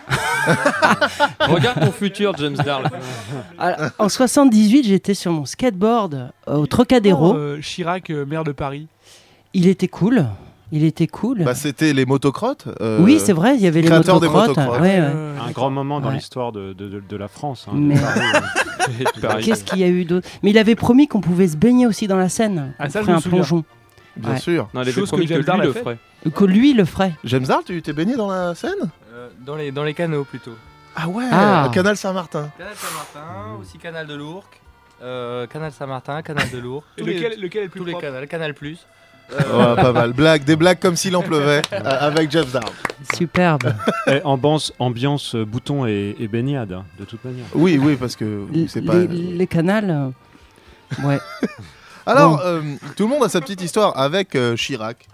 Regarde 1.40 1.80
ton 1.80 1.92
futur, 1.92 2.34
James 2.38 2.56
Darl. 2.64 2.88
Alors, 3.58 3.90
en 3.98 4.08
78, 4.08 4.84
j'étais 4.84 5.14
sur 5.14 5.32
mon 5.32 5.44
skateboard 5.46 6.30
euh, 6.48 6.54
au 6.56 6.66
Trocadéro. 6.66 7.32
Oh, 7.34 7.36
euh, 7.36 7.60
Chirac, 7.60 8.10
euh, 8.10 8.24
maire 8.26 8.44
de 8.44 8.52
Paris. 8.52 8.86
Il 9.54 9.66
était 9.66 9.88
cool. 9.88 10.26
Il 10.72 10.82
était 10.84 11.06
cool. 11.06 11.44
Bah, 11.44 11.54
c'était 11.54 11.92
les 11.92 12.04
motocrottes. 12.04 12.66
euh, 12.80 12.98
oui, 13.00 13.20
c'est 13.20 13.32
vrai, 13.32 13.54
il 13.54 13.60
y 13.62 13.66
avait 13.66 13.80
les 13.82 13.88
des 13.88 13.94
motocrottes. 13.96 14.48
motocrottes. 14.48 14.80
ouais, 14.80 15.00
ouais. 15.00 15.06
Un 15.46 15.50
grand 15.52 15.70
moment 15.70 16.00
dans 16.00 16.08
Ouais. 16.08 16.14
l'histoire 16.16 16.50
de, 16.52 16.72
de- 16.72 16.88
de- 16.88 17.02
de 17.08 17.16
la 17.16 17.28
France. 17.28 17.66
hein, 17.68 17.74
Mais- 17.76 17.94
de 17.94 18.00
Paris, 18.00 18.20
Et 19.00 19.04
de 19.04 19.20
Paris. 19.20 19.44
Qu'est-ce 19.44 19.62
qu'il 19.64 19.78
y 19.78 19.84
a 19.84 19.88
eu 19.88 20.04
d'autre? 20.04 20.28
Mais 20.42 20.50
il 20.50 20.58
avait 20.58 20.74
promis 20.74 21.06
qu'on 21.06 21.20
pouvait 21.20 21.48
se 21.48 21.56
baigner 21.56 21.86
aussi 21.86 22.06
dans 22.08 22.16
la 22.16 22.28
Seine. 22.28 22.74
Ah, 22.78 22.88
ça, 22.90 23.02
je 23.02 23.06
me 23.10 23.14
un 23.14 23.20
souviens. 23.20 23.38
plongeon. 23.38 23.64
Bien 24.16 24.30
Ouais. 24.32 24.38
sûr. 24.38 24.68
Non, 24.74 24.80
il 24.80 24.82
avait 24.82 24.92
Chose 24.92 25.08
promis 25.08 25.24
que 25.24 25.28
que, 25.30 25.34
James 25.36 25.44
Darl 25.44 25.58
lui 25.60 25.64
a 25.64 25.68
le 25.68 25.72
fait. 25.74 25.80
ferait. 25.80 25.98
Que 26.32 26.44
lui 26.44 26.72
le 26.72 26.84
ferait. 26.84 27.14
James 27.24 27.44
Darl, 27.44 27.62
tu 27.64 27.80
t'es 27.82 27.92
baigné 27.92 28.16
dans 28.16 28.28
la 28.30 28.54
Seine? 28.54 28.90
Euh, 29.12 29.28
dans, 29.44 29.56
les, 29.56 29.70
dans 29.72 29.84
les 29.84 29.94
canaux 29.94 30.24
plutôt. 30.24 30.56
Ah 30.96 31.08
ouais, 31.08 31.24
Ah. 31.30 31.68
canal 31.72 31.96
Saint-Martin. 31.96 32.50
Canal 32.56 32.74
Saint-Martin, 32.76 33.56
aussi 33.60 33.78
Canal 33.78 34.06
de 34.06 34.14
l'Ourcq, 34.14 34.60
euh, 35.02 35.46
Canal 35.48 35.72
Saint-Martin, 35.72 36.22
Canal 36.22 36.48
de 36.50 36.58
l'Ourcq. 36.58 36.84
Les- 36.98 37.14
lequel, 37.14 37.40
lequel 37.40 37.60
est 37.62 37.64
le 37.64 37.70
plus 37.70 37.80
Tous 37.80 37.86
les 37.86 37.94
canals, 37.94 38.26
Canal 38.28 38.54
Plus. 38.54 38.78
Ouais, 39.30 39.74
pas 39.76 39.92
mal. 39.92 40.12
Blague, 40.12 40.44
des 40.44 40.54
blagues 40.54 40.78
comme 40.78 40.96
s'il 40.96 41.16
en 41.16 41.22
pleuvait 41.22 41.62
euh, 41.72 41.80
avec 41.82 42.30
James 42.30 42.44
Darl. 42.52 42.70
Superbe. 43.14 43.74
Et 44.06 44.20
ambiance, 44.22 44.72
ambiance 44.78 45.34
euh, 45.34 45.44
bouton 45.46 45.86
et, 45.86 46.14
et 46.20 46.28
baignade, 46.28 46.72
hein, 46.72 46.84
de 46.98 47.04
toute 47.06 47.24
manière. 47.24 47.46
Oui, 47.54 47.78
oui, 47.82 47.96
parce 47.96 48.16
que 48.16 48.46
les, 48.52 48.68
c'est 48.68 48.82
pas. 48.82 48.94
les 48.96 49.46
canals. 49.46 49.90
euh, 49.90 51.02
Ouais. 51.06 51.18
Alors, 52.06 52.36
Bon. 52.36 52.42
euh, 52.44 52.60
tout 52.96 53.04
le 53.04 53.08
monde 53.08 53.24
a 53.24 53.28
sa 53.30 53.40
petite 53.40 53.62
histoire 53.62 53.98
avec 53.98 54.34
euh, 54.36 54.56
Chirac. 54.56 55.08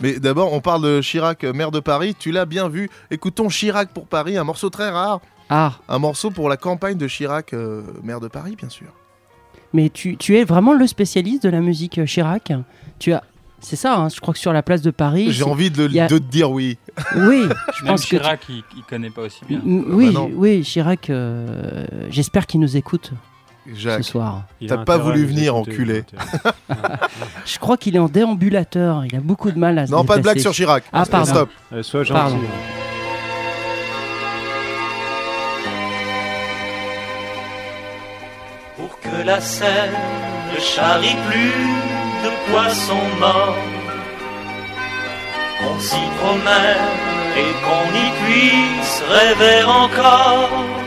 Mais 0.00 0.18
d'abord, 0.18 0.52
on 0.52 0.60
parle 0.60 0.82
de 0.82 1.00
Chirac, 1.00 1.44
euh, 1.44 1.52
maire 1.52 1.70
de 1.70 1.80
Paris. 1.80 2.14
Tu 2.18 2.30
l'as 2.32 2.46
bien 2.46 2.68
vu. 2.68 2.88
Écoutons 3.10 3.48
Chirac 3.48 3.90
pour 3.90 4.06
Paris, 4.06 4.36
un 4.36 4.44
morceau 4.44 4.70
très 4.70 4.90
rare. 4.90 5.20
Ah, 5.50 5.72
Un 5.88 5.98
morceau 5.98 6.30
pour 6.30 6.48
la 6.48 6.56
campagne 6.56 6.96
de 6.96 7.08
Chirac, 7.08 7.52
euh, 7.54 7.82
maire 8.04 8.20
de 8.20 8.28
Paris, 8.28 8.54
bien 8.56 8.68
sûr. 8.68 8.86
mais 9.72 9.90
tu, 9.90 10.16
tu 10.16 10.36
es 10.38 10.44
vraiment 10.44 10.72
le 10.74 10.86
spécialiste 10.86 11.42
de 11.42 11.48
la 11.50 11.60
musique 11.60 11.98
euh, 11.98 12.06
Chirac. 12.06 12.52
Tu 12.98 13.12
as. 13.12 13.22
C'est 13.62 13.76
ça, 13.76 13.94
hein, 13.98 14.08
je 14.08 14.18
crois 14.20 14.32
que 14.32 14.40
sur 14.40 14.54
la 14.54 14.62
place 14.62 14.80
de 14.80 14.90
Paris. 14.90 15.32
J'ai 15.32 15.44
envie 15.44 15.70
de, 15.70 15.84
a- 15.98 16.06
te 16.06 16.14
dire 16.14 16.50
oui. 16.50 16.78
Oui, 17.16 17.42
je 17.76 17.84
Même 17.84 17.92
pense 17.92 18.02
que. 18.04 18.08
tu- 18.10 18.16
Chirac, 18.16 18.40
il, 18.48 18.62
il 18.76 18.82
connaît 18.84 19.10
pas 19.10 19.22
aussi 19.22 19.40
bien. 19.46 19.58
M- 19.66 19.84
Oui, 19.88 20.12
bah 20.14 20.26
oui, 20.32 20.62
Chirac. 20.62 21.10
euh, 21.10 21.84
J'espère 22.08 22.46
qu'il 22.46 22.60
nous 22.60 22.76
écoute 22.78 23.10
Jacques, 23.74 24.04
ce 24.04 24.10
soir. 24.10 24.44
T'as 24.66 24.84
pas 24.84 24.98
voulu 24.98 25.24
venir, 25.24 25.56
enculé. 25.56 26.04
Je 27.46 27.58
crois 27.58 27.76
qu'il 27.76 27.96
est 27.96 28.00
en 28.00 28.08
déambulateur. 28.08 29.04
Il 29.04 29.16
a 29.16 29.20
beaucoup 29.20 29.50
de 29.50 29.58
mal 29.58 29.78
à 29.78 29.86
se 29.86 29.92
non, 29.92 30.04
pas 30.04 30.16
de 30.16 30.22
blague 30.22 30.38
sur 30.38 30.52
Chirac. 30.52 30.84
Ah, 30.92 31.04
pardon. 31.06 31.30
Stop. 31.30 31.50
Euh, 31.72 31.82
sois 31.82 32.04
gentil. 32.04 32.20
Pardon. 32.20 32.38
pour 38.80 38.98
que 39.00 39.26
la 39.26 39.40
Seine 39.40 39.98
ne 40.52 40.60
charrie 40.60 41.16
plus 41.28 41.66
de 42.24 42.30
poissons 42.50 43.08
morts. 43.18 43.56
Qu'on 45.58 45.78
s'y 45.78 46.06
promène 46.20 46.88
et 47.42 47.52
qu'on 47.64 47.86
y 48.04 48.08
puisse 48.22 49.02
rêver 49.16 49.62
encore. 49.64 50.79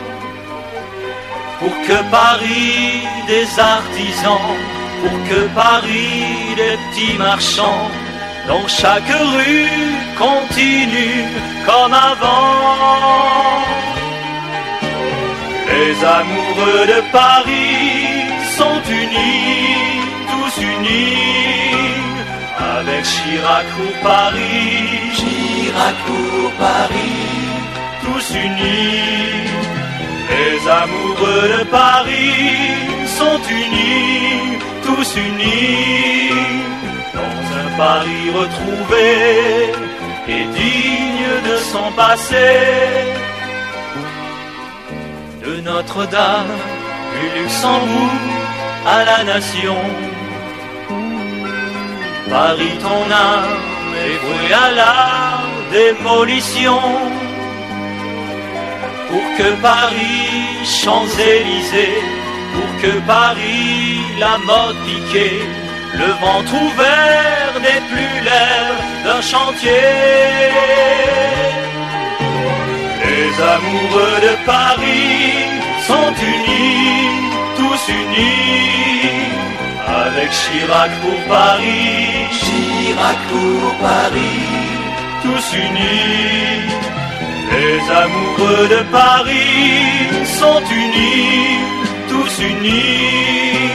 Pour 1.64 1.80
que 1.88 1.98
Paris 2.10 3.08
des 3.26 3.48
artisans, 3.58 4.54
pour 5.00 5.16
que 5.28 5.40
Paris 5.54 6.54
des 6.60 6.76
petits 6.82 7.16
marchands, 7.16 7.90
dans 8.46 8.68
chaque 8.68 9.08
rue 9.08 9.70
continue 10.18 11.24
comme 11.64 11.94
avant. 11.94 13.64
Les 15.72 15.96
amoureux 16.20 16.86
de 16.94 17.00
Paris 17.10 18.28
sont 18.58 18.82
unis, 19.02 20.04
tous 20.30 20.54
unis, 20.62 21.96
avec 22.76 23.04
Chirac 23.04 23.66
pour 23.76 23.94
Paris, 24.02 24.82
Chirac 25.16 25.96
pour 26.06 26.50
Paris, 26.58 27.22
tous 28.04 28.34
unis. 28.34 29.33
Les 30.44 30.68
amoureux 30.68 31.48
de 31.58 31.64
Paris 31.64 32.76
sont 33.18 33.40
unis, 33.62 34.58
tous 34.84 35.08
unis, 35.16 36.28
dans 37.18 37.38
un 37.62 37.68
Paris 37.78 38.26
retrouvé 38.40 39.08
et 40.28 40.44
digne 40.60 41.30
de 41.48 41.56
son 41.72 41.90
passé 41.92 42.48
de 45.44 45.60
Notre-Dame, 45.60 46.54
du 47.14 47.40
Luxembourg 47.40 48.34
à 48.86 49.04
la 49.10 49.24
nation. 49.24 49.80
Paris, 52.28 52.76
ton 52.82 53.04
âme 53.30 53.56
est 54.04 54.18
vouée 54.22 54.52
à 54.52 54.70
la 54.82 54.94
démolition. 55.72 56.80
Pour 59.14 59.36
que 59.38 59.50
Paris, 59.62 60.64
Champs-Élysées, 60.64 62.02
pour 62.52 62.70
que 62.82 62.98
Paris, 63.06 64.00
la 64.18 64.38
mode 64.38 64.76
piquée, 64.86 65.40
le 66.00 66.08
ventre 66.24 66.52
ouvert 66.66 67.52
n'ait 67.62 67.86
plus 67.92 68.14
l'air 68.26 68.72
d'un 69.04 69.22
chantier. 69.22 69.70
Les 73.04 73.30
amoureux 73.54 74.18
de 74.26 74.34
Paris 74.44 75.46
sont 75.86 76.14
unis, 76.34 77.30
tous 77.56 77.82
unis, 77.92 79.28
avec 79.86 80.30
Chirac 80.32 80.90
pour 81.02 81.20
Paris, 81.28 82.26
Chirac 82.32 83.18
pour 83.30 83.74
Paris, 83.76 84.48
tous 85.22 85.56
unis. 85.56 86.83
Les 87.56 87.80
amoureux 88.04 88.66
de 88.76 88.82
Paris 88.90 90.26
sont 90.40 90.62
unis, 90.84 91.60
tous 92.08 92.32
unis, 92.42 93.70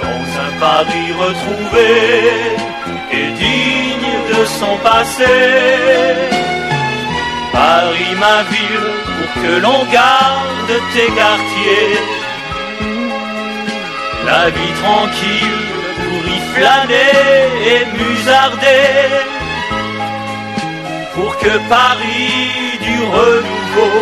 dans 0.00 0.24
un 0.46 0.52
Paris 0.66 1.10
retrouvé 1.24 1.90
et 3.18 3.28
digne 3.42 4.14
de 4.32 4.44
son 4.58 4.76
passé. 4.90 5.36
Paris, 7.52 8.12
ma 8.24 8.38
ville, 8.52 8.90
pour 9.16 9.42
que 9.42 9.52
l'on 9.64 9.80
garde 9.98 10.72
tes 10.94 11.10
quartiers. 11.20 11.98
La 14.26 14.44
vie 14.50 14.74
tranquille 14.84 15.66
pour 16.02 16.22
y 16.36 16.38
flâner 16.54 17.14
et 17.72 17.82
musarder. 17.98 18.94
Pour 21.16 21.36
que 21.38 21.54
Paris 21.68 22.67
du 22.88 22.98
renouveau, 23.16 23.94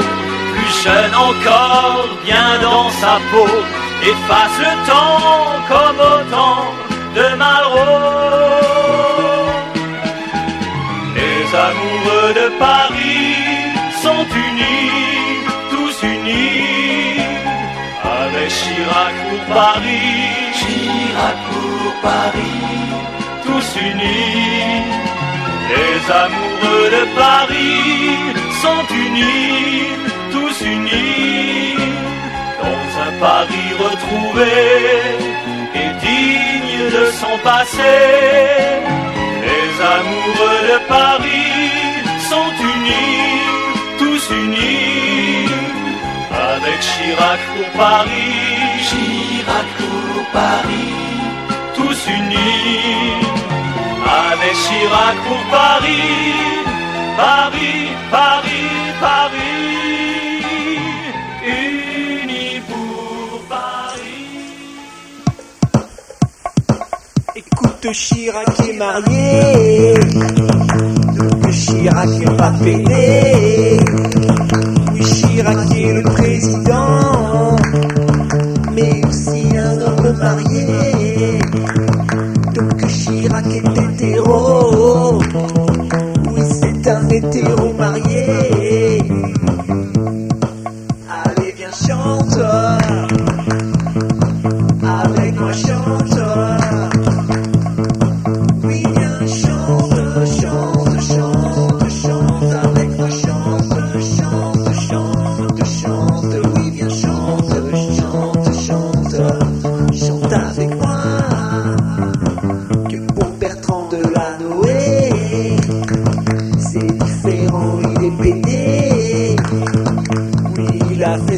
plus 0.52 0.72
jeune 0.84 1.14
encore, 1.28 2.06
bien 2.24 2.50
dans 2.66 2.88
sa 3.02 3.14
peau, 3.30 3.52
efface 4.12 4.56
le 4.66 4.74
temps 4.90 5.46
comme 5.70 6.00
autant 6.14 6.62
de 7.16 7.26
Malraux. 7.40 8.46
Les 11.18 11.44
amoureux 11.68 12.30
de 12.40 12.46
Paris 12.66 13.36
sont 14.02 14.26
unis, 14.46 15.40
tous 15.72 15.96
unis, 16.14 17.20
avec 18.22 18.48
Chirac 18.58 19.14
pour 19.28 19.42
Paris, 19.54 20.12
Chirac 20.58 21.38
pour 21.50 21.92
Paris, 22.10 22.62
tous 23.44 23.68
unis. 23.88 25.15
Les 25.68 25.98
amoureux 26.24 26.88
de 26.96 27.04
Paris 27.16 28.34
sont 28.62 28.86
unis, 28.94 29.88
tous 30.32 30.56
unis, 30.64 31.74
dans 32.62 32.88
un 33.06 33.12
Paris 33.18 33.70
retrouvé 33.86 34.54
et 35.74 35.90
digne 36.06 36.90
de 36.96 37.04
son 37.20 37.36
passé. 37.42 37.94
Les 39.46 39.70
amoureux 39.96 40.62
de 40.72 40.78
Paris 40.86 41.66
sont 42.30 42.52
unis, 42.72 43.40
tous 43.98 44.24
unis, 44.44 45.48
avec 46.30 46.78
Chirac 46.80 47.40
pour 47.54 47.70
Paris, 47.82 48.38
Chirac 48.88 49.68
pour 49.78 50.24
Paris, 50.32 50.94
tous 51.74 52.00
unis, 52.18 53.35
avec 54.38 54.54
Chirac 54.54 55.16
pour 55.26 55.42
Paris, 55.50 56.34
Paris, 57.16 57.88
Paris, 58.10 58.70
Paris, 59.00 60.42
unis 61.46 62.60
pour 62.68 63.40
Paris. 63.48 64.26
Écoute, 67.36 67.92
Chirac 67.92 68.60
est 68.68 68.76
marié. 68.76 69.94
que 71.42 71.50
Chirac 71.52 72.08
n'est 72.08 72.36
pas 72.36 72.52
pédé. 72.62 73.80
Oui, 74.92 75.00
Chirac 75.04 75.70
est 75.74 75.92
le 75.92 76.02
président, 76.02 77.56
mais 78.72 79.00
aussi 79.06 79.56
un 79.56 79.80
homme 79.80 80.16
marié. 80.18 80.65
Est 84.06 84.18
hétéro. 84.18 84.55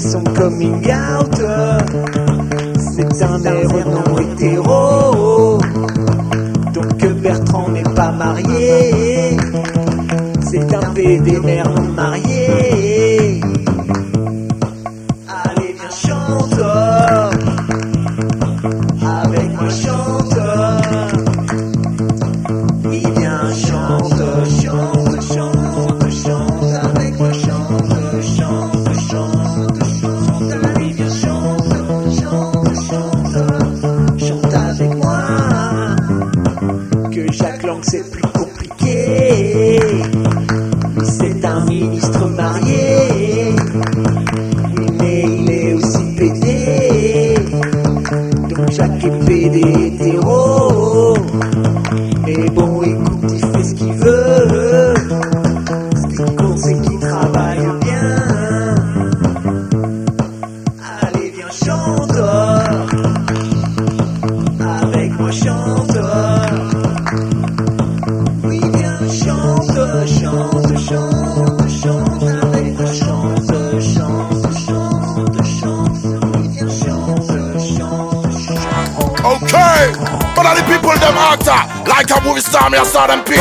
Son 0.01 0.23
coming 0.35 0.87
out. 0.91 1.41
C'est 2.79 3.23
un 3.23 3.43
héros 3.45 3.91
non 3.91 4.19
hétéro. 4.19 5.59
Donc 6.73 7.07
Bertrand 7.23 7.69
n'est 7.69 7.83
pas 7.83 8.13
marié. 8.13 9.37
C'est 10.43 10.75
un 10.75 10.93
PD 10.95 11.39
non 11.39 11.83
marié. 11.95 12.28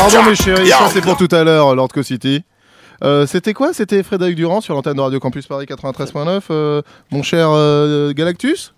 Pardon 0.10 0.30
mes 0.30 0.36
chéris, 0.36 0.68
ça 0.70 0.88
c'est 0.90 1.02
pour 1.02 1.18
tout 1.18 1.28
à 1.32 1.44
l'heure, 1.44 1.76
Lord 1.76 1.90
Co 1.90 2.02
City. 2.02 2.42
Euh, 3.04 3.28
C'était 3.28 3.54
quoi? 3.54 3.74
C'était 3.74 4.04
Frédéric 4.04 4.36
Durand 4.38 4.62
sur 4.62 4.74
l'antenne 4.74 4.96
de 4.96 5.02
Radio 5.02 5.20
Campus 5.20 5.48
Paris 5.48 5.66
93.9, 5.66 6.44
euh, 6.50 6.82
mon 7.12 7.24
cher 7.24 7.50
euh, 7.52 8.14
Galactus? 8.14 8.74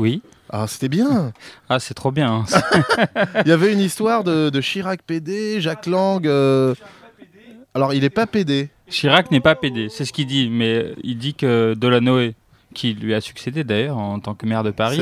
Oui. 0.00 0.20
Ah, 0.50 0.66
c'était 0.66 0.88
bien. 0.88 1.32
Ah, 1.68 1.78
c'est 1.78 1.94
trop 1.94 2.10
bien. 2.10 2.44
hein. 2.48 3.24
Il 3.44 3.48
y 3.48 3.52
avait 3.52 3.72
une 3.72 3.78
histoire 3.80 4.24
de, 4.24 4.50
de 4.50 4.60
Chirac 4.60 5.00
PD, 5.02 5.60
Jacques 5.60 5.86
Lang. 5.86 6.26
euh, 6.26 6.74
Alors, 7.74 7.94
il 7.94 8.02
est 8.04 8.10
pas 8.10 8.26
PD. 8.26 8.68
Chirac 8.90 9.30
n'est 9.30 9.40
pas 9.40 9.54
PD, 9.54 9.88
c'est 9.90 10.04
ce 10.04 10.12
qu'il 10.12 10.26
dit, 10.26 10.50
mais 10.50 10.92
il 11.04 11.16
dit 11.18 11.34
que 11.34 11.74
Delanoë, 11.74 12.34
qui 12.74 12.92
lui 12.94 13.14
a 13.14 13.20
succédé 13.20 13.62
d'ailleurs 13.64 13.96
en 13.96 14.18
tant 14.18 14.34
que 14.34 14.44
maire 14.46 14.62
de 14.64 14.72
Paris, 14.72 15.00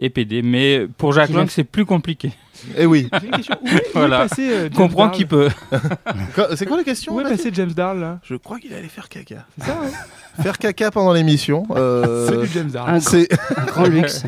C'est 0.00 0.06
est 0.06 0.10
PD. 0.10 0.42
Mais 0.42 0.86
pour 0.98 1.12
Jacques 1.12 1.26
Qui 1.28 1.32
l'a- 1.34 1.40
Lang, 1.40 1.48
c'est 1.50 1.64
plus 1.64 1.84
compliqué. 1.86 2.32
Eh 2.76 2.84
oui. 2.86 3.08
Une 3.24 3.30
question. 3.30 3.56
Où 3.62 3.66
est- 3.68 3.70
où 3.72 3.76
est 3.76 3.90
voilà. 3.94 4.18
passé, 4.28 4.50
euh, 4.50 4.62
James 4.64 4.72
Comprends 4.74 5.08
qu'il 5.10 5.26
peut. 5.26 5.48
C'est 6.56 6.66
quoi 6.66 6.76
la 6.76 6.84
question 6.84 7.14
Où 7.14 7.20
est 7.20 7.24
passé 7.24 7.50
James 7.54 7.72
Darl 7.72 7.98
là 8.00 8.18
Je 8.22 8.34
crois 8.34 8.58
qu'il 8.58 8.74
allait 8.74 8.88
faire 8.88 9.08
caca. 9.08 9.46
C'est 9.58 9.66
ça, 9.66 9.78
Faire 10.42 10.58
caca 10.58 10.90
pendant 10.90 11.12
l'émission. 11.14 11.66
euh, 11.70 12.26
Salut, 12.28 12.48
James 12.52 12.70
Darl. 12.70 12.90
Un 12.90 13.00
c'est- 13.00 13.28
Un 13.56 13.64
grand 13.64 13.84
luxe. 13.86 14.24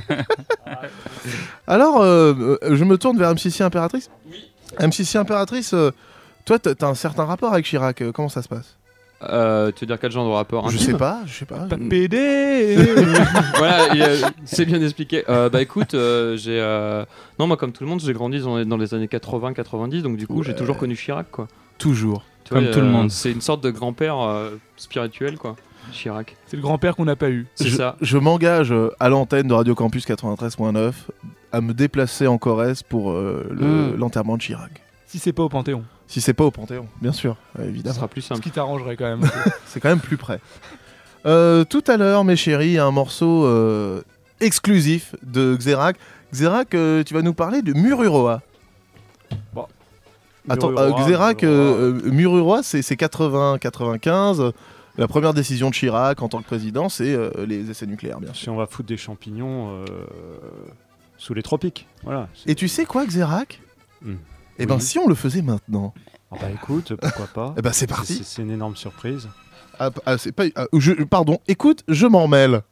Alors, 1.66 2.00
euh, 2.00 2.56
je 2.70 2.84
me 2.84 2.96
tourne 2.98 3.18
vers 3.18 3.32
M6 3.34 3.62
Impératrice. 3.62 4.10
M6 4.78 5.18
Impératrice, 5.18 5.74
euh, 5.74 5.90
toi, 6.44 6.58
t'as 6.58 6.86
un 6.88 6.94
certain 6.94 7.24
rapport 7.24 7.52
avec 7.52 7.66
Chirac. 7.66 8.02
comment 8.12 8.28
ça 8.30 8.42
se 8.42 8.48
passe? 8.48 8.76
Euh, 9.30 9.70
tu 9.74 9.80
veux 9.80 9.86
dire 9.86 9.98
quel 10.00 10.10
genre 10.10 10.26
de 10.26 10.32
rapport 10.32 10.68
Je 10.70 10.78
sais 10.78 10.94
pas, 10.94 11.20
je 11.26 11.32
sais 11.32 11.44
pas. 11.44 11.60
Pas 11.66 11.76
PD 11.76 12.76
voilà, 13.56 13.94
il, 13.94 14.02
euh, 14.02 14.16
c'est 14.44 14.64
bien 14.64 14.80
expliqué. 14.82 15.24
Euh, 15.28 15.48
bah 15.48 15.62
écoute, 15.62 15.94
euh, 15.94 16.36
j'ai. 16.36 16.58
euh, 16.60 17.04
Non, 17.38 17.46
moi, 17.46 17.56
comme 17.56 17.72
tout 17.72 17.84
le 17.84 17.90
monde, 17.90 18.00
j'ai 18.00 18.12
grandi 18.12 18.40
dans 18.40 18.56
les, 18.58 18.64
dans 18.64 18.76
les 18.76 18.94
années 18.94 19.06
80-90, 19.06 20.02
donc 20.02 20.16
du 20.16 20.26
coup, 20.26 20.42
j'ai 20.42 20.54
toujours 20.54 20.76
connu 20.76 20.96
Chirac, 20.96 21.30
quoi. 21.30 21.48
Toujours. 21.78 22.24
Tu 22.44 22.54
vois, 22.54 22.62
Comme 22.62 22.72
tout 22.72 22.80
le 22.80 22.86
monde. 22.86 23.10
C'est 23.10 23.30
une 23.32 23.40
sorte 23.40 23.62
de 23.62 23.70
grand-père 23.70 24.18
euh, 24.20 24.50
spirituel, 24.76 25.36
quoi. 25.38 25.56
Chirac. 25.92 26.36
C'est 26.46 26.56
le 26.56 26.62
grand-père 26.62 26.94
qu'on 26.96 27.04
n'a 27.04 27.16
pas 27.16 27.30
eu. 27.30 27.46
C'est 27.56 27.68
je, 27.68 27.76
ça. 27.76 27.96
Je 28.00 28.16
m'engage 28.18 28.72
à 29.00 29.08
l'antenne 29.08 29.48
de 29.48 29.54
Radio 29.54 29.74
Campus 29.74 30.06
93.9 30.06 30.92
à 31.50 31.60
me 31.60 31.74
déplacer 31.74 32.26
en 32.26 32.38
Corrèze 32.38 32.82
pour 32.82 33.10
euh, 33.12 33.46
le- 33.50 33.66
Mm. 33.92 33.96
l'enterrement 33.98 34.36
de 34.36 34.42
Chirac. 34.42 34.70
Si 35.06 35.18
c'est 35.18 35.32
pas 35.32 35.42
au 35.42 35.48
Panthéon. 35.48 35.82
Si 36.12 36.20
c'est 36.20 36.34
pas 36.34 36.44
au 36.44 36.50
Panthéon, 36.50 36.86
bien 37.00 37.12
sûr, 37.12 37.36
évidemment. 37.58 37.94
sera 37.94 38.06
plus 38.06 38.20
Ce 38.20 38.28
simple. 38.28 38.42
qui 38.42 38.50
t'arrangerait 38.50 38.96
quand 38.96 39.06
même. 39.06 39.22
C'est 39.66 39.80
quand 39.80 39.88
même 39.88 39.98
plus 39.98 40.18
près. 40.18 40.40
Euh, 41.24 41.64
tout 41.64 41.82
à 41.86 41.96
l'heure, 41.96 42.22
mes 42.24 42.36
chéris, 42.36 42.78
un 42.78 42.90
morceau 42.90 43.46
euh, 43.46 44.02
exclusif 44.38 45.14
de 45.22 45.56
Xerac. 45.56 45.96
Xerac, 46.34 46.74
euh, 46.74 47.02
tu 47.02 47.14
vas 47.14 47.22
nous 47.22 47.32
parler 47.32 47.62
de 47.62 47.72
Mururoa. 47.72 48.42
Bon. 49.54 49.64
Attends, 50.50 50.68
Mururoa, 50.72 51.00
euh, 51.00 51.06
Xerac, 51.06 51.42
Mururoa. 51.44 52.10
Mururoa, 52.12 52.62
c'est 52.62 52.82
c'est 52.82 52.96
80-95. 52.96 54.52
La 54.98 55.08
première 55.08 55.32
décision 55.32 55.70
de 55.70 55.74
Chirac 55.74 56.20
en 56.20 56.28
tant 56.28 56.40
que 56.42 56.46
président, 56.46 56.90
c'est 56.90 57.14
euh, 57.14 57.30
les 57.46 57.70
essais 57.70 57.86
nucléaires, 57.86 58.20
bien 58.20 58.34
sûr. 58.34 58.42
Si 58.42 58.50
on 58.50 58.56
va 58.56 58.66
foutre 58.66 58.88
des 58.88 58.98
champignons 58.98 59.70
euh, 59.78 59.84
sous 61.16 61.32
les 61.32 61.42
tropiques. 61.42 61.86
Voilà. 62.04 62.28
Et 62.46 62.54
tu 62.54 62.68
sais 62.68 62.84
quoi, 62.84 63.06
Xerac 63.06 63.60
Hmm. 64.04 64.16
Eh 64.58 64.66
ben, 64.66 64.78
si 64.78 64.98
on 64.98 65.08
le 65.08 65.14
faisait 65.14 65.42
maintenant. 65.42 65.94
Ah 66.30 66.36
bah 66.40 66.48
écoute, 66.52 66.94
pourquoi 67.00 67.26
pas 67.26 67.54
Eh 67.58 67.62
ben, 67.62 67.72
c'est 67.72 67.86
parti. 67.86 68.22
C'est- 68.24 68.42
une 68.42 68.50
énorme 68.50 68.76
surprise. 68.76 69.28
Ah, 69.78 69.90
ah, 70.06 70.18
c'est 70.18 70.32
pas, 70.32 70.44
ah, 70.56 70.66
je, 70.72 70.92
pardon, 71.04 71.38
écoute, 71.48 71.82
je 71.88 72.06
m'en 72.06 72.28
mêle. 72.28 72.62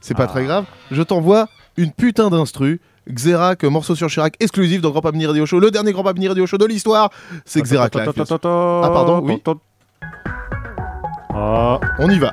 C'est 0.00 0.14
pas 0.16 0.26
très 0.26 0.44
grave. 0.44 0.64
Je 0.90 1.02
t'envoie 1.02 1.48
une 1.76 1.92
putain 1.92 2.30
d'instru. 2.30 2.80
Xerac, 3.08 3.64
morceau 3.64 3.94
sur 3.94 4.08
Chirac, 4.08 4.34
exclusif 4.40 4.80
dans 4.82 4.90
Grand 4.90 5.00
Pas 5.00 5.10
Mini 5.12 5.26
Radio 5.26 5.46
Show. 5.46 5.58
Le 5.58 5.70
dernier 5.70 5.92
Grand 5.92 6.04
Pas 6.04 6.12
Mini 6.12 6.28
Radio 6.28 6.46
Show 6.46 6.58
de 6.58 6.66
l'histoire, 6.66 7.10
c'est 7.44 7.60
Xerac. 7.62 7.92
Ah, 7.96 8.90
pardon, 8.92 9.20
oui. 9.24 9.42
Ah, 11.32 11.80
On 11.98 12.10
y 12.10 12.18
va. 12.18 12.32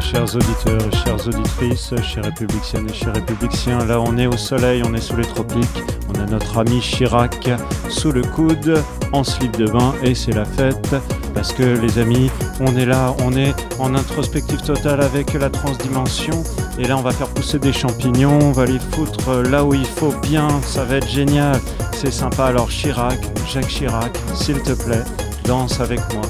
Chers 0.00 0.34
auditeurs 0.34 0.80
et 0.80 0.96
chères 0.96 1.26
auditrices, 1.26 1.92
chers 2.02 2.24
républicaines 2.24 2.88
et 2.88 2.92
chers 2.92 3.14
républicains, 3.14 3.84
là 3.86 4.00
on 4.00 4.16
est 4.16 4.26
au 4.26 4.36
soleil, 4.36 4.82
on 4.84 4.94
est 4.94 5.00
sous 5.00 5.16
les 5.16 5.24
tropiques, 5.24 5.82
on 6.08 6.20
a 6.20 6.24
notre 6.26 6.58
ami 6.58 6.80
Chirac 6.80 7.50
sous 7.88 8.12
le 8.12 8.22
coude, 8.22 8.82
en 9.12 9.24
slip 9.24 9.56
de 9.56 9.66
bain, 9.66 9.94
et 10.02 10.14
c'est 10.14 10.32
la 10.32 10.44
fête, 10.44 10.94
parce 11.34 11.52
que 11.52 11.62
les 11.62 11.98
amis, 11.98 12.30
on 12.60 12.76
est 12.76 12.86
là, 12.86 13.14
on 13.24 13.36
est 13.36 13.54
en 13.78 13.94
introspective 13.94 14.62
totale 14.62 15.02
avec 15.02 15.34
la 15.34 15.50
transdimension, 15.50 16.42
et 16.78 16.86
là 16.86 16.96
on 16.96 17.02
va 17.02 17.12
faire 17.12 17.28
pousser 17.28 17.58
des 17.58 17.72
champignons, 17.72 18.38
on 18.40 18.52
va 18.52 18.64
les 18.64 18.78
foutre 18.78 19.42
là 19.50 19.64
où 19.64 19.74
il 19.74 19.86
faut 19.86 20.14
bien, 20.22 20.48
ça 20.62 20.84
va 20.84 20.96
être 20.96 21.08
génial, 21.08 21.60
c'est 21.92 22.12
sympa, 22.12 22.46
alors 22.46 22.68
Chirac, 22.68 23.18
Jacques 23.52 23.68
Chirac, 23.68 24.16
s'il 24.34 24.60
te 24.62 24.72
plaît, 24.72 25.04
danse 25.44 25.80
avec 25.80 26.00
moi. 26.14 26.22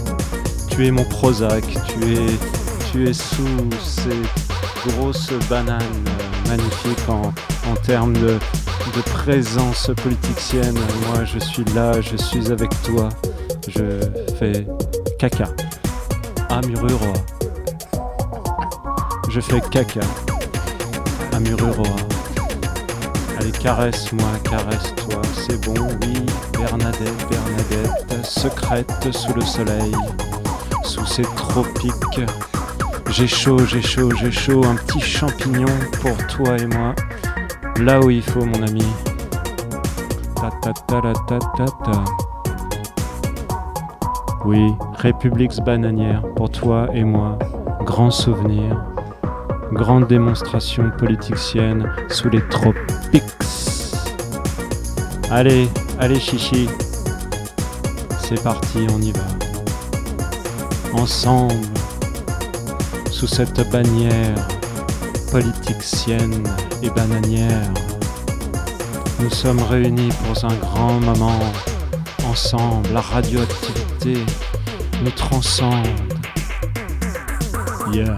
Tu 0.71 0.87
es 0.87 0.91
mon 0.91 1.05
Prozac, 1.05 1.65
tu 1.65 2.15
es, 2.15 2.62
tu 2.93 3.09
es 3.09 3.15
sous 3.15 3.71
ces 3.83 4.21
grosses 4.87 5.33
bananes 5.49 5.81
magnifiques 6.47 7.09
en, 7.09 7.33
en 7.71 7.75
termes 7.87 8.13
de, 8.13 8.39
de 8.95 9.03
présence 9.15 9.91
politicienne. 10.03 10.75
Moi, 11.09 11.25
je 11.25 11.39
suis 11.39 11.65
là, 11.75 12.01
je 12.03 12.17
suis 12.19 12.53
avec 12.53 12.71
toi. 12.83 13.09
Je 13.69 13.99
fais 14.39 14.67
caca 15.19 15.49
à 16.51 16.61
Mururoa. 16.67 17.15
Je 19.31 19.41
fais 19.41 19.63
caca 19.71 20.01
à 21.33 21.41
Mururoa. 21.41 21.97
Allez, 23.39 23.53
caresse-moi, 23.53 24.29
caresse-toi, 24.45 25.23
c'est 25.47 25.65
bon, 25.65 25.89
oui, 26.03 26.27
Bernadette, 26.59 27.27
Bernadette, 27.31 28.27
secrète 28.27 29.09
sous 29.13 29.33
le 29.33 29.41
soleil, 29.41 29.95
sous 30.85 31.07
ces 31.07 31.23
tropiques. 31.23 32.21
J'ai 33.15 33.29
chaud, 33.29 33.59
j'ai 33.67 33.83
chaud, 33.83 34.11
j'ai 34.19 34.31
chaud, 34.33 34.65
un 34.65 34.75
petit 34.75 34.99
champignon 34.99 35.69
pour 36.01 36.17
toi 36.29 36.57
et 36.57 36.67
moi, 36.67 36.95
là 37.79 38.01
où 38.01 38.09
il 38.09 38.23
faut, 38.23 38.43
mon 38.43 38.63
ami. 38.63 38.87
Ta 40.35 40.51
ta 40.63 40.73
ta 40.73 41.13
ta 41.29 41.39
ta 41.39 41.67
ta. 41.85 42.05
Oui, 44.47 44.73
République 44.95 45.53
bananière 45.63 46.23
pour 46.37 46.51
toi 46.51 46.89
et 46.95 47.05
moi, 47.05 47.39
grand 47.85 48.11
souvenir, 48.11 48.83
grande 49.73 50.07
démonstration 50.07 50.91
politicienne 50.97 51.93
sous 52.09 52.31
les 52.31 52.41
tropiques. 52.49 53.23
Allez, 55.31 55.69
allez 55.99 56.19
chichi, 56.19 56.67
c'est 58.21 58.43
parti, 58.43 58.87
on 58.91 59.03
y 59.03 59.13
va. 59.13 59.21
Ensemble, 60.95 61.55
sous 63.23 63.29
cette 63.29 63.71
bannière 63.71 64.49
politicienne 65.31 66.43
et 66.83 66.91
bananière, 66.91 67.71
nous 69.21 69.31
sommes 69.31 69.63
réunis 69.63 70.09
pour 70.25 70.45
un 70.45 70.55
grand 70.55 70.95
moment. 70.95 71.39
Ensemble, 72.27 72.89
la 72.93 73.01
radioactivité 73.01 74.25
nous 75.05 75.11
transcende. 75.13 75.87
Yeah. 77.93 78.17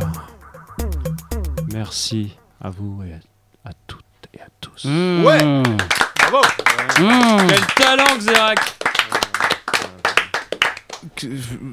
Merci 1.71 2.35
à 2.63 2.71
vous 2.71 3.03
et 3.03 3.13
à, 3.13 3.69
à 3.69 3.73
toutes 3.87 4.05
et 4.33 4.41
à 4.41 4.47
tous. 4.59 4.87
Mmh. 4.87 5.23
Ouais 5.23 5.63
Bravo 6.31 6.47
Mmh. 6.99 7.47
Quel 7.49 7.67
talent, 7.85 8.17
Xerac 8.19 8.84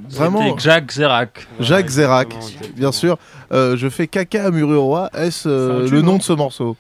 Vraiment. 0.10 0.42
C'était 0.50 0.60
Jacques 0.62 0.88
Xerac. 0.88 1.48
Jacques 1.60 1.90
Zerac, 1.90 2.36
bien 2.76 2.92
sûr. 2.92 3.18
Euh, 3.52 3.76
je 3.78 3.90
fais 3.90 4.08
caca 4.08 4.46
à 4.46 4.52
Mururoa. 4.52 5.10
Est-ce 5.14 5.48
euh, 5.50 5.90
le 5.90 6.02
nom 6.02 6.18
de 6.18 6.22
ce 6.24 6.34
morceau? 6.34 6.76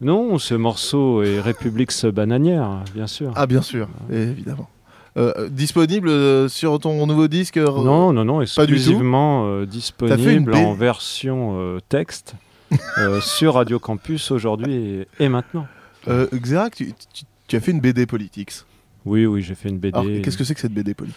Non, 0.00 0.38
ce 0.38 0.54
morceau 0.54 1.22
est 1.22 1.40
République 1.40 1.90
bananière, 2.06 2.84
bien 2.94 3.06
sûr. 3.06 3.32
Ah, 3.34 3.46
bien 3.46 3.62
sûr, 3.62 3.88
évidemment. 4.10 4.68
Euh, 5.16 5.48
disponible 5.48 6.48
sur 6.48 6.78
ton 6.78 7.04
nouveau 7.06 7.26
disque 7.26 7.56
euh, 7.56 7.66
Non, 7.66 8.12
non, 8.12 8.24
non, 8.24 8.38
Pas 8.38 8.44
du 8.44 8.46
tout 8.46 8.60
exclusivement 8.62 9.46
euh, 9.48 9.66
disponible 9.66 10.54
en 10.54 10.74
version 10.74 11.56
euh, 11.58 11.78
texte 11.88 12.34
euh, 12.98 13.20
sur 13.22 13.54
Radio 13.54 13.80
Campus 13.80 14.30
aujourd'hui 14.30 14.74
et, 14.74 15.08
et 15.24 15.28
maintenant. 15.28 15.66
Euh, 16.06 16.28
Xerac, 16.32 16.76
tu, 16.76 16.92
tu- 17.12 17.24
tu 17.48 17.56
as 17.56 17.60
fait 17.60 17.72
une 17.72 17.80
BD 17.80 18.06
Politics? 18.06 18.52
Oui, 19.04 19.26
oui, 19.26 19.42
j'ai 19.42 19.56
fait 19.56 19.70
une 19.70 19.78
BD. 19.78 19.98
Alors, 19.98 20.22
qu'est-ce 20.22 20.36
que 20.36 20.44
c'est 20.44 20.54
que 20.54 20.60
cette 20.60 20.74
BD 20.74 20.94
Politics? 20.94 21.16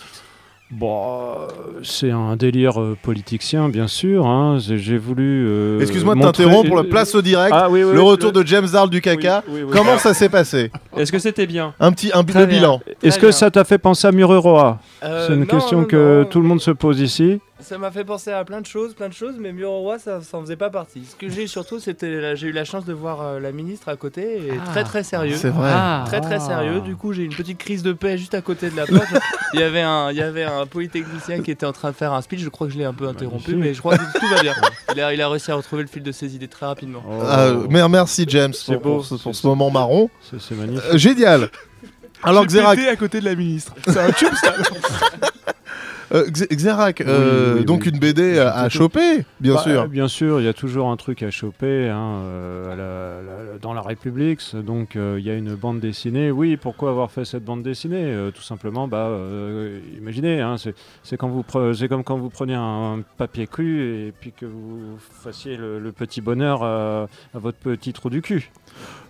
Bon, 0.72 1.36
c'est 1.84 2.12
un 2.12 2.38
délire 2.38 2.80
euh, 2.80 2.98
politicien, 3.02 3.68
bien 3.68 3.88
sûr. 3.88 4.26
hein. 4.26 4.58
J'ai 4.60 4.78
j'ai 4.78 4.98
voulu. 4.98 5.46
euh, 5.46 5.82
Excuse-moi 5.82 6.16
de 6.16 6.20
montrer- 6.20 6.46
t'interrompre, 6.46 6.84
place 6.84 7.14
au 7.14 7.22
direct. 7.22 7.54
Ah, 7.54 7.68
oui, 7.70 7.84
oui, 7.84 7.94
le 7.94 8.00
oui, 8.02 8.08
retour 8.08 8.32
de 8.32 8.46
James 8.48 8.68
Darl 8.72 8.90
du 8.90 9.02
caca. 9.02 9.44
Oui, 9.50 9.56
oui, 9.56 9.64
oui. 9.64 9.72
Comment 9.76 9.98
ça 9.98 10.14
s'est 10.14 10.30
passé? 10.30 10.72
Est-ce 10.98 11.12
que 11.12 11.20
c'était 11.20 11.48
bien? 11.48 11.74
Un 11.80 11.92
petit 11.92 12.12
un, 12.14 12.24
bilan. 12.24 12.82
Est-ce 13.04 13.18
que 13.18 13.28
bien. 13.28 13.32
ça 13.32 13.50
t'a 13.52 13.64
fait 13.64 13.78
penser 13.78 14.08
à 14.08 14.12
Mururoa? 14.12 14.80
Euh, 15.04 15.28
C'est 15.28 15.34
une 15.34 15.42
non, 15.42 15.46
question 15.46 15.82
non, 15.82 15.86
que 15.88 16.22
non. 16.24 16.26
tout 16.30 16.42
le 16.42 16.48
monde 16.48 16.62
se 16.62 16.72
pose 16.72 17.00
ici. 17.00 17.40
Ça 17.60 17.78
m'a 17.78 17.92
fait 17.92 18.04
penser 18.04 18.32
à 18.32 18.44
plein 18.44 18.60
de 18.60 18.66
choses, 18.66 18.96
plein 18.96 19.08
de 19.08 19.14
choses, 19.14 19.36
mais 19.40 19.54
Mururoa, 19.54 20.00
ça, 20.00 20.20
ça 20.22 20.36
en 20.38 20.42
faisait 20.42 20.56
pas 20.56 20.72
partie. 20.72 21.04
Ce 21.06 21.16
que 21.16 21.30
j'ai 21.32 21.46
surtout, 21.46 21.80
c'était, 21.80 22.36
j'ai 22.36 22.48
eu 22.48 22.52
la 22.52 22.66
chance 22.66 22.86
de 22.86 22.94
voir 22.94 23.22
euh, 23.22 23.40
la 23.40 23.52
ministre 23.52 23.88
à 23.88 23.96
côté, 23.96 24.22
et 24.48 24.52
Ah. 24.60 24.68
très 24.72 24.84
très 24.84 25.04
sérieux. 25.04 25.36
C'est 25.36 25.50
vrai. 25.50 25.70
Ah. 25.72 26.04
Très 26.08 26.22
très 26.22 26.40
sérieux. 26.40 26.82
Du 26.82 26.96
coup, 26.96 27.14
j'ai 27.14 27.22
eu 27.22 27.26
une 27.26 27.36
petite 27.36 27.60
crise 27.60 27.84
de 27.84 27.94
paix 27.94 28.18
juste 28.18 28.34
à 28.34 28.42
côté 28.42 28.72
de 28.72 28.76
la 28.76 28.88
porte. 28.88 29.06
il 29.54 29.60
y 29.60 29.64
avait 29.64 29.82
un, 29.82 30.10
il 30.10 30.18
y 30.18 30.22
avait 30.24 30.44
un 30.44 30.66
polytechnicien 30.66 31.42
qui 31.44 31.52
était 31.52 31.68
en 31.68 31.72
train 31.72 31.92
de 31.92 31.96
faire 31.96 32.14
un 32.14 32.22
speech. 32.24 32.40
Je 32.40 32.50
crois 32.50 32.66
que 32.66 32.74
je 32.74 32.80
l'ai 32.80 32.86
un 32.86 32.94
peu 32.94 33.08
interrompu, 33.08 33.52
Magnifique. 33.52 33.58
mais 33.70 33.74
je 33.76 33.80
crois 33.80 33.96
que 33.96 34.20
tout 34.20 34.28
va 34.36 34.42
bien. 34.42 34.54
Il 34.96 35.00
a, 35.02 35.14
il 35.14 35.22
a 35.22 35.30
réussi 35.30 35.52
à 35.52 35.56
retrouver 35.56 35.84
le 35.84 35.88
fil 35.88 36.02
de 36.02 36.12
ses 36.12 36.36
idées 36.36 36.48
très 36.48 36.66
rapidement. 36.66 37.04
Oh, 37.08 37.22
Ah, 37.30 37.52
mer- 37.70 37.90
merci 37.90 38.26
James 38.28 38.54
pour, 38.66 38.74
beau, 38.80 38.96
pour 38.96 39.06
ce, 39.06 39.10
pour 39.16 39.36
c'est- 39.36 39.42
ce 39.42 39.46
moment 39.48 39.70
marron. 39.70 40.10
c'est 40.22 40.56
magnifique. 40.56 40.81
Euh, 40.94 40.98
génial. 40.98 41.50
Alors 42.24 42.46
Xerac, 42.46 42.78
à 42.80 42.96
côté 42.96 43.20
de 43.20 43.26
la 43.26 43.36
ministre. 43.36 43.74
C'est 43.88 43.98
un 43.98 44.12
tube 44.12 44.34
ça. 44.36 44.54
euh, 46.14 46.26
Xerac, 46.30 47.02
euh, 47.02 47.54
Oui, 47.54 47.60
oui, 47.62 47.66
donc 47.66 47.82
oui. 47.86 47.90
une 47.92 48.00
BD 48.00 48.38
à, 48.38 48.54
à 48.54 48.70
choper, 48.70 49.26
bien 49.40 49.56
Bah, 49.56 49.62
sûr. 49.64 49.88
Bien 49.88 50.08
sûr, 50.08 50.40
il 50.40 50.44
y 50.46 50.48
a 50.48 50.54
toujours 50.54 50.90
un 50.92 50.98
truc 50.98 51.24
à 51.24 51.32
choper 51.32 51.90
hein, 51.90 52.20
euh, 52.26 52.74
à 52.74 52.76
la- 52.76 53.54
la- 53.54 53.58
dans 53.60 53.74
la 53.74 53.82
République. 53.82 54.42
Donc 54.56 54.96
euh, 54.96 55.16
il 55.20 55.26
y 55.26 55.32
a 55.32 55.34
une 55.34 55.56
bande 55.56 55.80
dessinée. 55.80 56.30
Oui, 56.30 56.58
pourquoi 56.58 56.92
avoir 56.92 57.10
fait 57.10 57.26
cette 57.26 57.44
bande 57.44 57.64
dessinée 57.64 58.04
Euh, 58.14 58.30
Tout 58.30 58.44
simplement, 58.44 58.88
bah, 58.88 59.08
euh, 59.08 59.80
imaginez, 59.98 60.42
hein, 60.42 60.58
c'est 61.04 61.18
comme 61.18 61.44
quand 62.04 62.18
vous 62.18 62.30
preniez 62.30 62.56
un 62.56 63.00
papier 63.18 63.48
cru 63.48 63.82
et 64.08 64.14
puis 64.20 64.32
que 64.32 64.46
vous 64.46 64.98
fassiez 65.24 65.58
le, 65.58 65.80
le 65.80 65.92
petit 65.92 66.22
bonheur 66.22 66.62
à 66.64 67.08
votre 67.34 67.58
petit 67.58 67.94
trou 67.94 68.12
du 68.12 68.22
cul. 68.22 68.52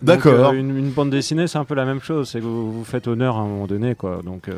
Donc, 0.01 0.23
D'accord. 0.23 0.49
euh, 0.49 0.53
une, 0.53 0.75
une 0.77 0.89
bande 0.89 1.09
dessinée, 1.11 1.47
c'est 1.47 1.57
un 1.59 1.65
peu 1.65 1.75
la 1.75 1.85
même 1.85 2.01
chose. 2.01 2.29
C'est 2.29 2.39
que 2.39 2.43
vous 2.45 2.71
vous 2.71 2.83
faites 2.83 3.07
honneur 3.07 3.37
à 3.37 3.41
un 3.41 3.45
moment 3.47 3.67
donné, 3.67 3.93
quoi. 3.95 4.21
Donc, 4.23 4.47
euh, 4.49 4.53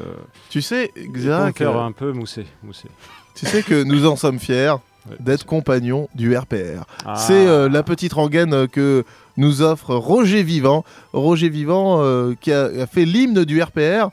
Tu 0.49 0.61
sais, 0.61 0.91
Xerac, 0.95 1.57
faire 1.57 1.77
euh, 1.77 1.81
un 1.85 1.91
peu 1.91 2.11
moussé, 2.13 2.45
moussé. 2.63 2.87
tu 3.35 3.45
sais 3.45 3.61
que 3.63 3.83
nous 3.83 4.05
en 4.05 4.15
sommes 4.15 4.39
fiers 4.39 4.75
Ouais, 5.09 5.17
d'être 5.19 5.45
compagnons 5.45 6.07
du 6.15 6.33
RPR. 6.33 6.85
Ah. 7.05 7.15
C'est 7.17 7.45
euh, 7.45 7.67
la 7.67 7.83
petite 7.83 8.13
rengaine 8.13 8.53
euh, 8.53 8.67
que 8.67 9.03
nous 9.35 9.61
offre 9.61 9.93
Roger 9.95 10.43
Vivant. 10.43 10.85
Roger 11.11 11.49
Vivant 11.49 11.97
euh, 12.01 12.35
qui 12.39 12.53
a, 12.53 12.63
a 12.67 12.87
fait 12.87 13.03
l'hymne 13.03 13.43
du 13.43 13.61
RPR. 13.61 14.11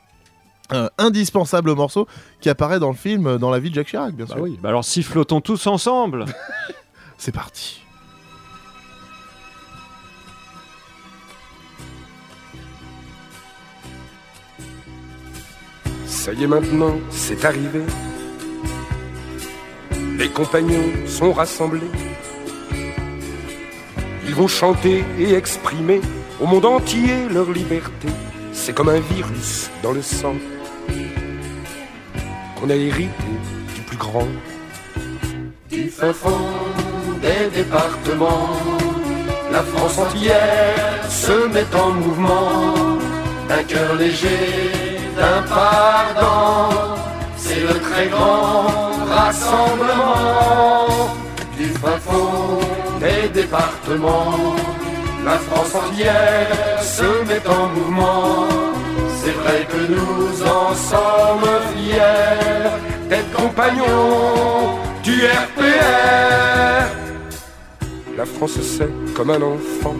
Un 0.69 0.89
indispensable 0.97 1.73
morceau 1.75 2.07
qui 2.41 2.49
apparaît 2.49 2.79
dans 2.79 2.89
le 2.89 2.95
film 2.97 3.25
euh, 3.25 3.37
Dans 3.37 3.49
la 3.51 3.59
vie 3.59 3.69
de 3.69 3.75
Jacques 3.75 3.87
Chirac, 3.87 4.13
bien 4.13 4.25
Bah 4.25 4.33
sûr. 4.35 4.43
oui. 4.43 4.59
Bah 4.61 4.67
alors 4.67 4.83
sifflotons 4.83 5.39
tous 5.39 5.65
ensemble. 5.67 6.25
C'est 7.17 7.31
parti. 7.33 7.80
Ça 16.11 16.33
y 16.33 16.43
est 16.43 16.47
maintenant, 16.47 16.99
c'est 17.09 17.45
arrivé. 17.45 17.81
Les 20.19 20.27
compagnons 20.27 20.91
sont 21.07 21.31
rassemblés. 21.31 21.89
Ils 24.27 24.35
vont 24.35 24.49
chanter 24.49 25.05
et 25.17 25.33
exprimer 25.33 26.01
au 26.41 26.45
monde 26.45 26.65
entier 26.65 27.29
leur 27.33 27.49
liberté. 27.51 28.09
C'est 28.51 28.73
comme 28.73 28.89
un 28.89 28.99
virus 28.99 29.71
dans 29.81 29.93
le 29.93 30.01
sang 30.01 30.35
qu'on 32.59 32.69
a 32.69 32.75
hérité 32.75 33.31
du 33.73 33.81
plus 33.81 33.97
grand. 33.97 34.27
Du 35.69 35.89
fin 35.89 36.11
fond 36.11 36.45
des 37.21 37.63
départements, 37.63 38.49
la 39.49 39.63
France 39.63 39.97
entière 39.97 41.09
se 41.09 41.47
met 41.47 41.73
en 41.73 41.91
mouvement. 41.91 42.99
D'un 43.47 43.63
cœur 43.63 43.95
léger, 43.95 44.90
d'un 45.21 45.41
pardon, 45.43 46.97
c'est 47.37 47.61
le 47.69 47.75
très 47.87 48.07
grand 48.07 48.65
rassemblement. 49.17 50.87
Du 51.57 51.67
fin 51.81 51.97
fond 52.05 52.59
des 53.03 53.29
départements, 53.39 54.55
la 55.23 55.37
France 55.47 55.73
entière 55.83 56.81
se 56.97 57.09
met 57.27 57.43
en 57.57 57.63
mouvement. 57.75 58.47
C'est 59.19 59.35
vrai 59.41 59.59
que 59.71 59.81
nous 59.95 60.27
en 60.59 60.67
sommes 60.89 61.53
fiers 61.71 62.69
D'être 63.09 63.31
compagnons 63.33 64.79
du 65.03 65.15
RPR. 65.43 66.81
La 68.17 68.25
France 68.25 68.57
c'est 68.61 68.93
comme 69.13 69.29
un 69.29 69.43
enfant. 69.55 69.97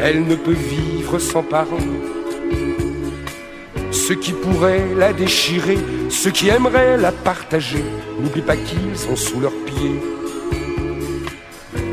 Elle 0.00 0.20
ne 0.26 0.36
peut 0.36 0.60
vivre 0.74 1.18
sans 1.18 1.42
parents. 1.42 2.19
Ceux 3.90 4.14
qui 4.14 4.32
pourraient 4.32 4.86
la 4.96 5.12
déchirer, 5.12 5.78
ceux 6.08 6.30
qui 6.30 6.48
aimeraient 6.48 6.96
la 6.96 7.12
partager, 7.12 7.84
n'oublie 8.20 8.42
pas 8.42 8.56
qu'ils 8.56 8.96
sont 8.96 9.16
sous 9.16 9.40
leurs 9.40 9.58
pieds. 9.66 10.00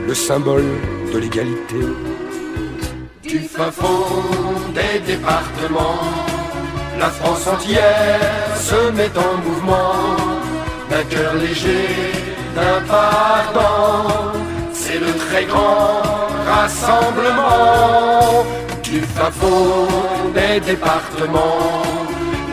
Le 0.08 0.14
symbole 0.14 0.66
de 1.14 1.18
l'égalité. 1.18 1.76
du 3.24 3.40
fin 3.40 3.72
fond 3.72 4.06
des 4.74 5.00
départements. 5.00 6.00
La 7.00 7.10
France 7.10 7.48
entière 7.48 8.56
se 8.56 8.92
met 8.92 9.12
en 9.18 9.38
mouvement, 9.46 10.16
d'un 10.90 11.04
cœur 11.04 11.34
léger, 11.36 11.88
d'un 12.56 12.82
pardon. 12.88 14.40
C'est 14.74 15.00
le 15.00 15.14
très 15.26 15.46
grand 15.46 16.02
rassemblement 16.46 18.46
du 18.92 19.02
fin 19.02 19.32
des 20.34 20.60
départements. 20.60 21.84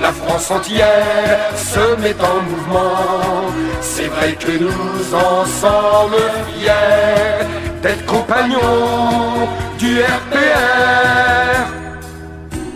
la 0.00 0.12
France 0.12 0.50
entière 0.50 1.38
se 1.56 1.84
met 2.02 2.16
en 2.20 2.42
mouvement. 2.48 3.52
C'est 3.80 4.08
vrai 4.08 4.34
que 4.34 4.52
nous 4.52 5.14
en 5.14 5.44
sommes 5.44 6.20
fiers 6.48 7.46
d'être 7.82 8.04
compagnons 8.06 9.48
du 9.78 10.00
RPR. 10.00 11.66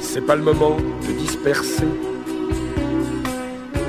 C'est 0.01 0.25
pas 0.25 0.37
le 0.37 0.43
moment 0.43 0.77
de 1.07 1.13
disperser 1.13 1.89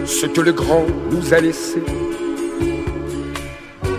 ce 0.05 0.25
que 0.25 0.41
le 0.41 0.53
grand 0.53 0.85
nous 1.11 1.33
a 1.33 1.39
laissé. 1.39 1.81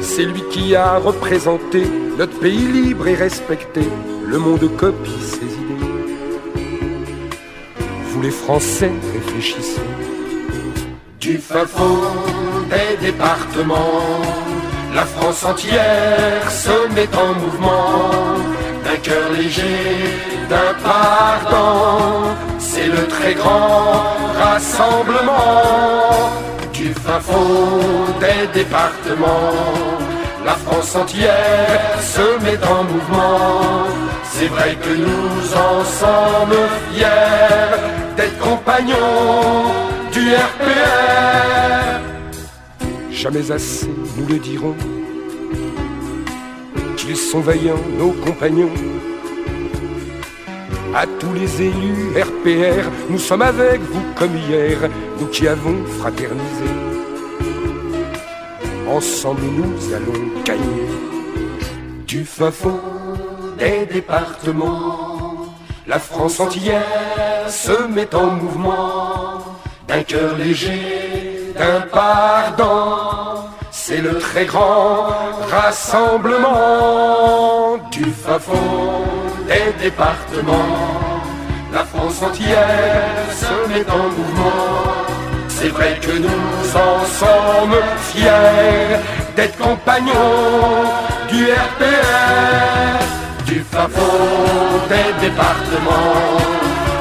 C'est 0.01 0.25
lui 0.25 0.43
qui 0.51 0.75
a 0.75 0.99
représenté 0.99 1.85
notre 2.19 2.39
pays 2.41 2.67
libre 2.67 3.07
et 3.09 3.15
respecté. 3.15 3.83
Le 4.27 4.39
monde 4.39 4.63
idées. 4.63 5.50
Les 8.23 8.31
Français 8.31 8.93
réfléchissez. 9.15 9.81
Du 11.19 11.39
fin 11.39 11.65
des 12.69 13.07
départements, 13.07 14.21
la 14.95 15.05
France 15.07 15.43
entière 15.45 16.51
se 16.51 16.93
met 16.95 17.09
en 17.17 17.33
mouvement. 17.41 18.11
D'un 18.85 18.97
cœur 19.03 19.31
léger, 19.33 19.87
d'un 20.51 20.75
pardon, 20.83 22.35
c'est 22.59 22.89
le 22.89 23.07
très 23.07 23.35
grand 23.35 24.17
rassemblement. 24.39 25.63
Du 26.75 26.93
fin 26.93 27.21
des 28.21 28.61
départements, 28.61 29.55
la 30.45 30.55
France 30.55 30.95
entière 30.95 31.99
se 32.03 32.45
met 32.45 32.59
en 32.67 32.85
mouvement. 32.85 33.87
C'est 34.25 34.49
vrai 34.49 34.77
que 34.83 34.91
nous 34.91 35.55
en 35.55 35.85
sommes 35.85 36.61
fiers 36.93 38.10
d'être 38.21 38.39
compagnons 38.39 39.71
du 40.13 40.35
RPR. 40.35 42.01
Jamais 43.11 43.51
assez 43.51 43.89
nous 44.17 44.27
le 44.27 44.39
dirons, 44.39 44.77
qu'ils 46.97 47.17
sont 47.17 47.41
vaillants 47.41 47.85
nos 47.99 48.13
compagnons. 48.13 48.75
À 50.95 51.07
tous 51.07 51.33
les 51.35 51.63
élus 51.63 52.11
RPR, 52.31 52.85
nous 53.09 53.19
sommes 53.19 53.43
avec 53.43 53.81
vous 53.81 54.03
comme 54.19 54.37
hier, 54.37 54.77
nous 55.19 55.27
qui 55.29 55.49
avons 55.49 55.85
fraternisé. 55.99 56.71
Ensemble 58.89 59.43
nous 59.59 59.95
allons 59.95 60.21
gagner 60.45 60.89
du 62.07 62.25
fin 62.25 62.51
fond 62.51 62.81
des 63.59 63.87
départements. 63.87 65.55
La 65.87 65.99
France 65.99 66.41
entière 66.41 67.30
se 67.51 67.87
met 67.89 68.15
en 68.15 68.27
mouvement 68.27 69.43
d'un 69.89 70.03
cœur 70.05 70.37
léger, 70.37 71.53
d'un 71.59 71.81
pardon. 71.93 73.49
C'est 73.73 73.99
le 73.99 74.19
très 74.19 74.45
grand 74.45 75.09
rassemblement 75.51 76.47
du 77.91 78.05
fin 78.05 78.39
fond 78.39 79.03
des 79.49 79.73
départements. 79.83 81.25
La 81.73 81.85
France 81.85 82.23
entière 82.23 83.27
se 83.33 83.69
met 83.69 83.85
en 83.91 84.09
mouvement. 84.17 84.95
C'est 85.49 85.69
vrai 85.69 85.99
que 86.01 86.13
nous 86.13 86.77
en 86.77 87.05
sommes 87.05 87.83
fiers 88.11 89.01
d'être 89.35 89.59
compagnons 89.59 90.85
du 91.29 91.47
RPR, 91.47 93.01
du 93.45 93.61
fin 93.61 93.89
fond 93.89 94.89
des 94.89 95.13
départements. 95.27 96.60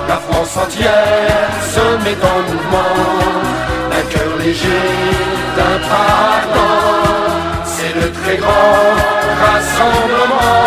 La 0.10 0.18
France 0.18 0.58
entière 0.58 1.52
se 1.72 1.86
met 2.04 2.18
en 2.34 2.40
mouvement, 2.50 2.96
d'un 3.92 4.06
cœur 4.10 4.32
léger, 4.40 4.88
d'un 5.56 5.78
pardon. 5.88 6.74
C'est 7.64 7.94
le 7.94 8.12
très 8.12 8.38
grand 8.38 8.96
rassemblement 9.44 10.66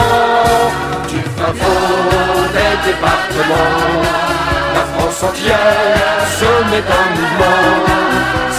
du 1.08 1.20
fin 1.34 1.52
des 2.56 2.74
départements. 2.86 4.02
La 4.76 4.84
France 4.94 5.20
entière 5.24 6.20
se 6.38 6.50
met 6.70 6.86
en 7.00 7.04
mouvement. 7.16 7.64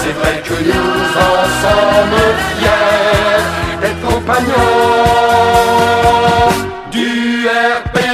C'est 0.02 0.15
vrai 0.19 0.36
que 0.43 0.56
nous 0.69 1.00
en 1.30 1.39
sommes 1.62 2.19
fiers 2.58 3.43
d'être 3.80 4.02
compagnons 4.06 4.74
du 6.91 7.48
RPR. 7.48 8.12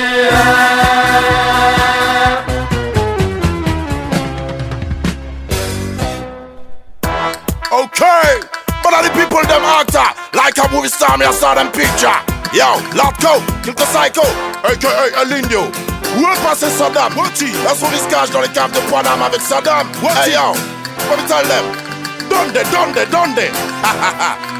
Them 9.49 9.65
actor 9.65 10.05
like 10.37 10.57
a 10.61 10.69
movie 10.71 10.87
star, 10.87 11.17
me 11.17 11.25
I 11.25 11.31
saw 11.31 11.55
them 11.55 11.71
picture. 11.73 12.13
Yo, 12.53 12.79
Go, 13.21 13.41
Kill 13.61 13.73
the 13.73 13.85
Psycho, 13.89 14.25
aka 14.63 14.89
El 15.21 15.33
Indio. 15.33 15.65
Où 16.17 16.27
est 16.27 16.41
passé 16.41 16.69
Saddam? 16.69 17.13
Souris 17.13 17.99
se 17.99 18.07
cache 18.09 18.31
dans 18.31 18.41
les 18.41 18.49
caves 18.49 18.71
de 18.71 18.79
Panama 18.89 19.25
avec 19.25 19.41
Saddam. 19.41 19.87
Hey 20.01 20.33
yo, 20.33 20.53
let 21.09 21.17
me 21.17 21.27
tell 21.27 21.47
them. 21.47 21.65
Donde, 22.29 22.63
donde, 22.71 23.05
donde? 23.11 23.51
Ha 23.83 23.93
ha 24.01 24.13
ha. 24.19 24.58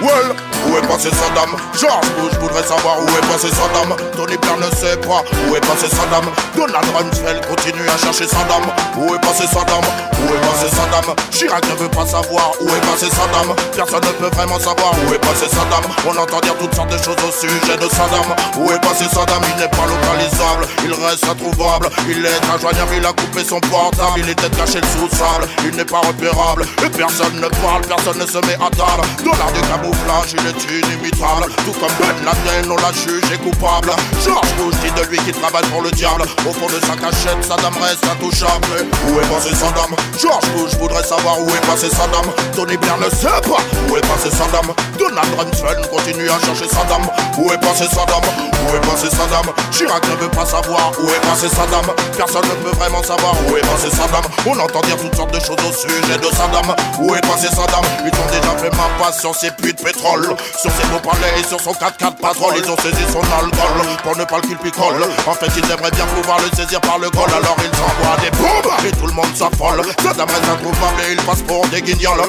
Well, 0.00 0.30
où 0.68 0.76
est 0.76 0.86
passé 0.86 1.10
Saddam? 1.10 1.58
George 1.74 2.06
Bush 2.20 2.38
voudrait 2.38 2.62
savoir 2.62 3.00
où 3.02 3.08
est 3.08 3.26
passé 3.32 3.48
Saddam. 3.50 3.96
Tony 4.16 4.36
Blair 4.36 4.56
ne 4.58 4.70
sait 4.76 4.96
pas 4.98 5.24
où 5.48 5.56
est 5.56 5.60
passé 5.60 5.88
Saddam. 5.90 6.30
Donald 6.54 6.86
Rumsfeld 6.94 7.46
continue 7.46 7.88
à 7.88 7.98
chercher 7.98 8.28
Saddam. 8.28 8.62
Où 8.96 9.14
est 9.14 9.18
passé 9.18 9.46
Saddam? 9.46 9.82
Où 10.22 10.34
est 10.34 10.40
passé 10.46 10.68
Saddam? 10.70 11.16
Chirac 11.32 11.66
ne 11.66 11.74
veut 11.82 11.88
pas 11.88 12.06
savoir 12.06 12.52
où 12.60 12.68
est 12.68 12.86
passé 12.86 13.10
Saddam. 13.10 13.56
Personne 13.74 14.04
ne 14.06 14.12
peut 14.22 14.36
vraiment 14.36 14.60
savoir 14.60 14.92
où 15.02 15.14
est 15.14 15.18
passé 15.18 15.46
Saddam. 15.50 15.90
On 16.06 16.16
entend 16.16 16.40
dire 16.40 16.54
toutes 16.58 16.74
sortes 16.74 16.92
de 16.92 16.98
choses 16.98 17.18
au 17.26 17.32
sujet 17.34 17.76
de 17.76 17.88
Saddam. 17.90 18.28
Où 18.58 18.70
est 18.70 18.80
passé 18.80 19.04
Saddam? 19.10 19.42
Il 19.50 19.58
n'est 19.58 19.74
pas 19.74 19.86
localisable, 19.86 20.66
il 20.84 20.94
reste 20.94 21.26
introuvable. 21.26 21.90
Il 22.08 22.24
est 22.24 22.42
injoignable, 22.54 22.94
il 22.96 23.06
a 23.06 23.12
coupé 23.12 23.42
son 23.42 23.58
portable. 23.66 24.22
Il 24.22 24.30
était 24.30 24.50
caché 24.50 24.78
sous 24.94 25.10
le 25.10 25.16
sable, 25.16 25.48
il 25.64 25.74
n'est 25.74 25.84
pas 25.84 26.02
repérable. 26.06 26.66
Et 26.86 26.90
personne 26.90 27.34
ne 27.40 27.48
parle, 27.66 27.82
personne 27.82 28.18
ne 28.18 28.26
se 28.26 28.38
met 28.46 28.54
à 28.62 28.70
table. 28.70 29.02
Dollar 29.24 29.50
du 29.50 29.60
camouflage, 29.88 30.34
il 30.34 30.46
est 30.46 30.86
inimitable. 30.86 31.52
Tout 31.64 31.72
comme 31.80 32.24
Laden, 32.24 32.70
on 32.70 32.76
l'a 32.76 32.92
jugé 32.92 33.36
coupable. 33.38 33.90
George 34.24 34.48
Bush 34.58 34.74
dit 34.84 35.00
de 35.00 35.06
lui 35.08 35.18
qu'il 35.18 35.34
travaille 35.34 35.66
pour 35.70 35.82
le 35.82 35.90
diable. 35.90 36.22
Au 36.48 36.52
fond 36.52 36.66
de 36.66 36.80
sa 36.86 36.94
cachette, 36.96 37.42
Saddam 37.42 37.74
reste 37.80 38.04
intouchable. 38.04 38.66
Où 39.08 39.20
est 39.20 39.28
passé 39.28 39.54
Saddam 39.54 39.94
George 40.20 40.46
Bush 40.56 40.74
voudrait 40.78 41.02
savoir 41.02 41.40
où 41.40 41.48
est 41.48 41.66
passé 41.66 41.88
Saddam 41.88 42.26
Tony 42.54 42.76
Blair 42.76 42.98
ne 42.98 43.08
sait 43.10 43.26
pas 43.48 43.62
où 43.88 43.96
est 43.96 44.00
passé 44.00 44.30
Saddam 44.30 44.74
Donald 44.98 45.28
Rumsfeld 45.38 45.88
continue 45.90 46.28
à 46.28 46.38
chercher 46.44 46.68
Saddam 46.68 47.02
Où 47.38 47.52
est 47.52 47.58
passé 47.58 47.84
Saddam 47.84 48.22
Où 48.66 48.76
est 48.76 48.80
passé 48.80 49.08
Saddam 49.10 49.46
Chirac 49.70 50.02
ne 50.08 50.16
veut 50.16 50.30
pas 50.30 50.44
savoir 50.44 50.92
où 50.98 51.08
est 51.08 51.20
passé 51.20 51.48
Saddam 51.48 51.86
Personne 52.16 52.44
ne 52.44 52.54
peut 52.64 52.76
vraiment 52.76 53.02
savoir 53.02 53.34
où 53.48 53.56
est 53.56 53.60
passé 53.60 53.90
Saddam 53.90 54.24
On 54.46 54.58
entend 54.58 54.80
dire 54.82 54.96
toutes 54.96 55.14
sortes 55.14 55.32
de 55.32 55.40
choses 55.40 55.62
au 55.68 55.72
sujet 55.72 56.18
de 56.18 56.34
Saddam 56.34 56.74
Où 57.00 57.14
est 57.14 57.20
passé 57.20 57.48
Saddam 57.48 57.84
Ils 58.04 58.18
ont 58.18 58.30
déjà 58.30 58.52
fait 58.58 58.76
ma 58.76 59.04
passe 59.04 59.20
sur 59.20 59.34
ses 59.34 59.50
puits 59.52 59.74
pétrole. 59.82 60.26
Sur 60.60 60.70
ses 60.72 60.86
beaux 60.88 61.00
palais 61.00 61.40
et 61.40 61.44
sur 61.44 61.60
son 61.60 61.72
4x4 61.72 62.16
patrol 62.20 62.54
Ils 62.56 62.70
ont 62.70 62.76
saisi 62.76 63.04
son 63.12 63.20
alcool. 63.20 63.86
Pour 64.02 64.16
ne 64.16 64.24
pas 64.24 64.36
le 64.36 64.48
culpicole 64.48 65.02
En 65.26 65.34
fait 65.34 65.50
ils 65.56 65.70
aimeraient 65.70 65.90
bien 65.90 66.06
pouvoir 66.06 66.38
le 66.40 66.56
saisir 66.56 66.80
par 66.80 66.98
le 66.98 67.10
col 67.10 67.28
Alors 67.36 67.56
ils 67.62 67.78
envoient 67.80 68.16
des 68.22 68.30
bombes 68.36 68.72
et 68.86 68.90
tout 68.92 69.06
le 69.06 69.12
monde 69.12 69.34
s'affole. 69.34 69.82
Saddam 70.02 70.28
reste 70.28 70.48
introuvable 70.48 71.00
et 71.08 71.12
il 71.12 71.22
passe 71.22 71.42
pour 71.42 71.66
des 71.68 71.82
guignols. 71.82 72.22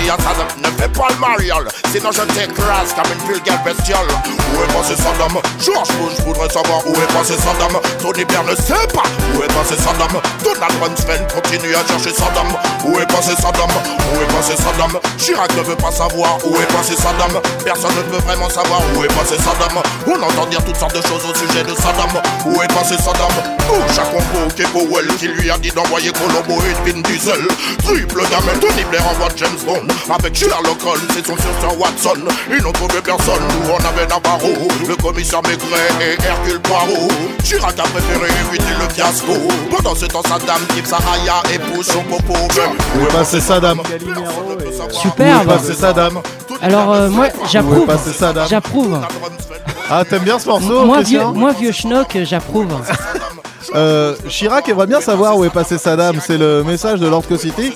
Dit 0.00 0.10
à 0.10 0.16
Saddam 0.16 0.48
ne 0.58 0.68
fais 0.80 0.88
pas 0.88 1.08
le 1.10 1.16
mariole. 1.20 1.68
Sinon 1.92 2.10
je 2.12 2.22
t'écrase 2.22 2.94
comme 2.94 3.12
une 3.12 3.32
vulgaire 3.32 3.62
bestiole. 3.64 4.08
Où 4.52 4.62
est 4.62 4.72
passé 4.74 4.94
Saddam? 4.96 5.38
George 5.60 5.88
Bush 5.98 6.20
voudrait 6.24 6.48
savoir 6.50 6.86
où 6.86 6.92
est 6.94 7.12
passé 7.12 7.34
Saddam. 7.38 7.80
Tony 8.00 8.24
Blair 8.24 8.44
ne 8.44 8.54
sait 8.56 8.86
pas 8.92 9.08
où 9.34 9.42
est 9.42 9.52
passé 9.54 9.76
Saddam. 9.76 10.20
Donald 10.42 10.82
Rumsfeld 10.82 11.32
continue 11.32 11.74
à 11.74 11.86
chercher 11.86 12.12
Saddam. 12.14 12.48
Où 12.84 12.98
est 12.98 13.06
passé 13.06 13.34
Saddam? 13.36 13.70
Où 14.12 14.20
est 14.20 14.34
passé 14.34 14.54
Saddam? 14.56 14.98
Chirac 15.18 15.54
ne 15.56 15.62
veut 15.62 15.76
pas 15.76 15.90
savoir 15.92 16.38
où 16.44 16.56
est 16.56 16.73
passé 16.74 16.96
Saddam. 16.96 17.40
Personne 17.64 17.94
ne 17.96 18.02
peut 18.02 18.22
vraiment 18.24 18.50
savoir 18.50 18.80
où 18.94 19.04
est 19.04 19.14
passé 19.14 19.36
Saddam. 19.38 19.80
On 20.06 20.20
entend 20.22 20.46
dire 20.46 20.62
toutes 20.64 20.76
sortes 20.76 20.96
de 20.96 21.02
choses 21.02 21.22
au 21.30 21.34
sujet 21.34 21.62
de 21.62 21.74
Saddam. 21.74 22.10
Où 22.46 22.62
est 22.62 22.72
passé 22.74 22.96
Saddam? 22.96 23.30
Bush 23.68 23.98
a 23.98 24.04
convoqué 24.10 24.64
Powell 24.72 25.06
qui 25.18 25.28
lui 25.28 25.50
a 25.50 25.58
dit 25.58 25.70
d'envoyer 25.70 26.10
Colombo 26.12 26.60
et 26.62 26.74
Vin 26.90 27.00
Diesel. 27.00 27.46
Triple 27.84 28.22
gamin 28.30 28.58
Tony 28.60 28.84
Blair 28.90 29.06
envoie 29.08 29.28
James 29.36 29.58
Bond. 29.66 29.86
Avec 30.12 30.34
Sherlock 30.34 30.78
Holmes 30.84 31.08
et 31.18 31.24
son 31.26 31.36
sur 31.36 31.78
Watson. 31.78 32.20
Ils 32.50 32.62
n'ont 32.62 32.72
trouvé 32.72 33.00
personne, 33.02 33.42
nous 33.48 33.70
on 33.70 33.78
avait 33.78 34.06
Navarro. 34.06 34.68
Le 34.86 34.96
commissaire 34.96 35.42
Maigret 35.42 35.90
et 36.00 36.22
Hercule 36.22 36.60
Poirot. 36.60 37.08
Chirac 37.42 37.78
a 37.78 37.82
préféré 37.82 38.28
éviter 38.48 38.74
le 38.80 38.88
fiasco. 38.92 39.32
Pendant 39.70 39.94
ce 39.94 40.06
temps 40.06 40.22
Saddam 40.22 40.60
kiffe 40.74 40.88
sa 40.88 40.96
haya 40.96 41.42
et 41.52 41.58
pousse 41.58 41.86
son 41.86 42.02
popo. 42.02 42.34
Où 42.34 43.02
est 43.02 43.12
passé 43.12 43.40
Saddam? 43.40 43.80
Superbe. 44.90 45.46
Où 45.46 45.52
est 45.52 45.54
passé 45.54 45.74
Saddam? 45.74 46.20
Alors 46.64 46.92
euh, 46.92 47.10
moi 47.10 47.28
j'approuve. 47.50 47.86
J'approuve. 48.48 49.00
Ah, 49.90 50.02
t'aimes 50.08 50.22
bien 50.24 50.38
ce 50.38 50.48
morceau 50.48 50.86
Moi 50.86 51.02
vieux, 51.02 51.18
Christian 51.18 51.34
moi 51.34 51.52
vieux 51.52 51.72
schnock, 51.72 52.18
j'approuve. 52.24 52.68
Euh, 53.74 54.14
Chirac 54.28 54.68
aimerait 54.68 54.86
bien 54.86 55.00
savoir 55.00 55.36
où 55.36 55.44
est 55.44 55.50
passé 55.50 55.78
Saddam. 55.78 56.20
C'est 56.20 56.38
le 56.38 56.62
message 56.62 57.00
de 57.00 57.08
Lord 57.08 57.24
City. 57.36 57.72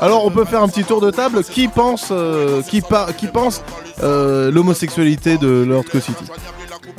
Alors, 0.00 0.24
on 0.24 0.30
peut 0.30 0.44
faire 0.46 0.62
un 0.62 0.68
petit 0.68 0.84
tour 0.84 1.00
de 1.02 1.10
table. 1.10 1.44
Qui 1.44 1.68
pense, 1.68 2.08
euh, 2.10 2.62
qui, 2.62 2.82
qui 3.18 3.26
pense 3.26 3.62
euh, 4.02 4.50
l'homosexualité 4.50 5.36
de 5.36 5.64
Lord 5.68 5.84
City 5.92 6.24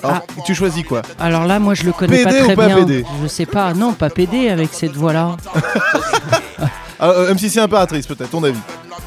Alors, 0.04 0.22
tu 0.46 0.54
choisis 0.54 0.84
quoi 0.84 1.02
Alors 1.20 1.46
là, 1.46 1.58
moi, 1.58 1.74
je 1.74 1.86
le 1.86 1.92
connais 1.92 2.24
PD 2.24 2.38
pas 2.38 2.42
ou 2.42 2.46
très 2.46 2.56
pas 2.56 2.68
bien. 2.68 2.78
PD 2.78 3.06
Je 3.24 3.28
sais 3.28 3.48
pas. 3.48 3.74
Non, 3.74 3.94
pas 3.94 4.10
PD 4.12 4.50
avec 4.50 4.74
cette 4.74 4.94
voix-là. 4.96 5.38
Ah, 7.06 7.10
euh, 7.10 7.34
MCC 7.34 7.58
Impératrice, 7.60 8.08
peut-être, 8.08 8.30
ton 8.30 8.44
avis 8.46 8.58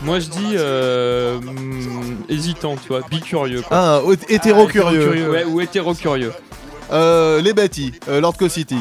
Moi 0.03 0.21
je 0.21 0.27
dis 0.29 0.53
euh, 0.55 1.39
hmm, 1.41 2.17
hésitant, 2.29 2.77
tu 2.77 2.89
vois, 2.89 3.01
bicurieux. 3.11 3.63
Quoi. 3.63 3.75
Ah, 3.77 4.01
hé- 4.07 4.35
hétéro-curieux. 4.35 5.31
Ouais, 5.31 5.45
ou 5.45 5.63
hétéro-curieux. 5.63 6.33
Euh, 6.93 7.41
les 7.41 7.55
Betty, 7.55 7.95
euh, 8.09 8.21
Lord 8.21 8.37
City. 8.51 8.77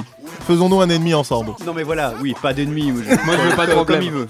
Faisons-nous 0.45 0.81
un 0.81 0.89
ennemi 0.89 1.13
ensemble. 1.13 1.51
Non 1.65 1.73
mais 1.73 1.83
voilà, 1.83 2.13
oui, 2.21 2.35
pas 2.41 2.53
d'ennemi. 2.53 2.91
Moi, 2.91 3.03
je 3.07 3.49
veux 3.49 3.55
pas 3.55 3.65
de 3.65 3.71
Comme- 3.73 3.85
problème. 3.85 3.85
Comme 3.85 4.01
il 4.01 4.11
veut. 4.11 4.27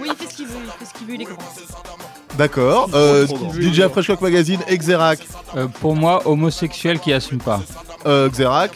Oui, 0.00 0.08
il 0.10 0.16
fait 0.16 0.30
ce 0.30 0.36
qu'il 0.36 0.46
veut, 0.46 0.54
il 0.64 0.70
fait 0.86 0.92
ce 0.92 0.98
qu'il 0.98 1.06
veut, 1.08 1.14
il 1.16 1.22
est 1.22 1.24
grand. 1.24 1.38
D'accord. 2.38 2.90
Euh, 2.94 3.26
DJ 3.60 3.88
Fresh 3.88 4.06
Cock 4.06 4.20
Magazine, 4.20 4.60
Xerac. 4.70 5.18
Euh, 5.56 5.66
pour 5.66 5.96
moi, 5.96 6.22
homosexuel 6.24 7.00
qui 7.00 7.12
assume 7.12 7.38
pas. 7.38 7.60
Euh, 8.06 8.28
Xerac. 8.28 8.72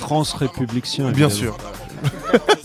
Trans-républicain. 0.00 1.10
Bien 1.12 1.30
sûr. 1.30 1.56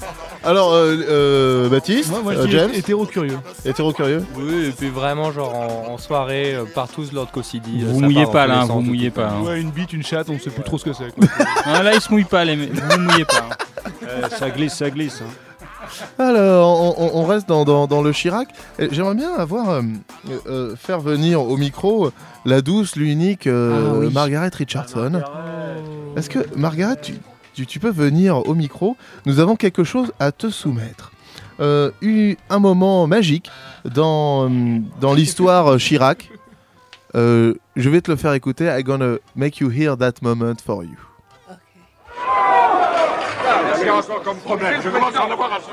Alors, 0.45 0.73
euh, 0.73 0.97
euh, 1.09 1.69
Baptiste, 1.69 2.09
Moi, 2.09 2.19
moi, 2.21 2.33
je 2.33 2.39
euh, 2.39 2.45
dis 2.45 2.51
James, 2.51 2.71
hétéro-curieux. 2.73 3.37
hétéro-curieux. 3.65 4.25
Oui, 4.35 4.65
et 4.67 4.71
puis 4.71 4.89
vraiment, 4.89 5.31
genre 5.31 5.55
en, 5.55 5.93
en 5.93 5.97
soirée, 5.97 6.55
partout, 6.75 7.03
Lord 7.13 7.31
Cossidi. 7.31 7.83
Vous 7.85 8.01
mouillez 8.01 8.25
pas 8.25 8.45
là, 8.47 8.61
hein, 8.61 8.65
vous 8.65 8.81
mouillez 8.81 9.09
pas. 9.09 9.29
hein. 9.29 9.41
Ouais, 9.43 9.61
une 9.61 9.71
bite, 9.71 9.93
une 9.93 10.03
chatte, 10.03 10.29
on 10.29 10.37
sait 10.39 10.49
plus 10.49 10.63
trop 10.63 10.77
ce 10.77 10.85
que 10.85 10.93
c'est. 10.93 11.13
Ah, 11.65 11.81
là, 11.81 11.93
ils 11.95 12.01
se 12.01 12.11
mouillent 12.11 12.25
pas, 12.25 12.43
les 12.43 12.57
mecs. 12.57 12.73
Vous 12.73 12.99
mouillez 12.99 13.23
pas. 13.25 13.45
hein. 13.49 13.89
Euh, 14.05 14.27
ça 14.29 14.49
glisse, 14.49 14.73
ça 14.73 14.89
glisse. 14.89 15.21
hein. 15.21 15.31
Alors, 16.19 16.99
on, 16.99 17.25
reste 17.25 17.47
dans, 17.47 17.63
dans- 17.65 17.87
dans 17.87 18.01
le 18.01 18.11
Chirac. 18.11 18.47
J'aimerais 18.91 19.15
bien 19.15 19.33
avoir 19.35 19.69
euh, 19.69 19.81
euh, 20.47 20.75
faire 20.75 20.99
venir 20.99 21.41
au 21.41 21.55
micro 21.55 22.11
la 22.45 22.61
douce, 22.61 22.95
l'unique 22.95 23.47
euh, 23.47 23.91
Ah 23.93 23.97
oui. 23.99 24.09
Margaret 24.13 24.49
Richardson. 24.53 25.21
Est-ce 26.17 26.29
que 26.29 26.39
Margaret, 26.55 26.95
tu, 27.01 27.13
tu- 27.53 27.65
tu 27.65 27.79
peux 27.79 27.89
venir 27.91 28.37
au 28.47 28.53
micro 28.55 28.95
Nous 29.25 29.39
avons 29.39 29.55
quelque 29.55 29.83
chose 29.83 30.11
à 30.19 30.31
te 30.31 30.49
soumettre. 30.49 31.11
Euh, 31.59 31.91
eu 32.01 32.35
un 32.49 32.59
moment 32.59 33.05
magique 33.07 33.49
dans, 33.85 34.49
euh, 34.49 34.79
dans 34.99 35.13
l'histoire 35.13 35.77
Chirac. 35.77 36.29
Euh, 37.15 37.53
je 37.75 37.89
vais 37.89 38.01
te 38.01 38.09
le 38.09 38.17
faire 38.17 38.33
écouter. 38.33 38.65
I'm 38.65 38.81
gonna 38.83 39.17
make 39.35 39.59
you 39.59 39.69
hear 39.69 39.95
that 39.97 40.13
moment 40.21 40.55
for 40.65 40.83
you. 40.83 40.95
Encore 43.85 44.23
comme 44.23 44.37
problème 44.37 44.81
Je 44.83 44.89
commence 44.89 45.15
à 45.15 45.25
en 45.25 45.31
avoir 45.31 45.53
assez. 45.53 45.71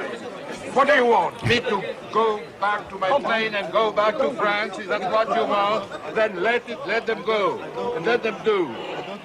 What 0.74 0.86
do 0.88 0.94
you 0.94 1.06
want? 1.06 1.42
Me 1.46 1.60
to 1.60 1.82
go 2.12 2.40
back 2.60 2.88
to 2.90 2.96
my 2.98 3.10
plane 3.20 3.54
and 3.54 3.72
go 3.72 3.90
back 3.92 4.16
to 4.18 4.30
France? 4.30 4.78
Is 4.78 4.88
that 4.88 5.00
what 5.10 5.28
you 5.28 5.44
want? 5.44 6.14
Then 6.14 6.42
let 6.42 6.68
it, 6.68 6.78
let 6.86 7.06
them 7.06 7.22
go 7.24 7.58
and 7.96 8.06
let 8.06 8.22
them 8.22 8.36
do. 8.44 8.68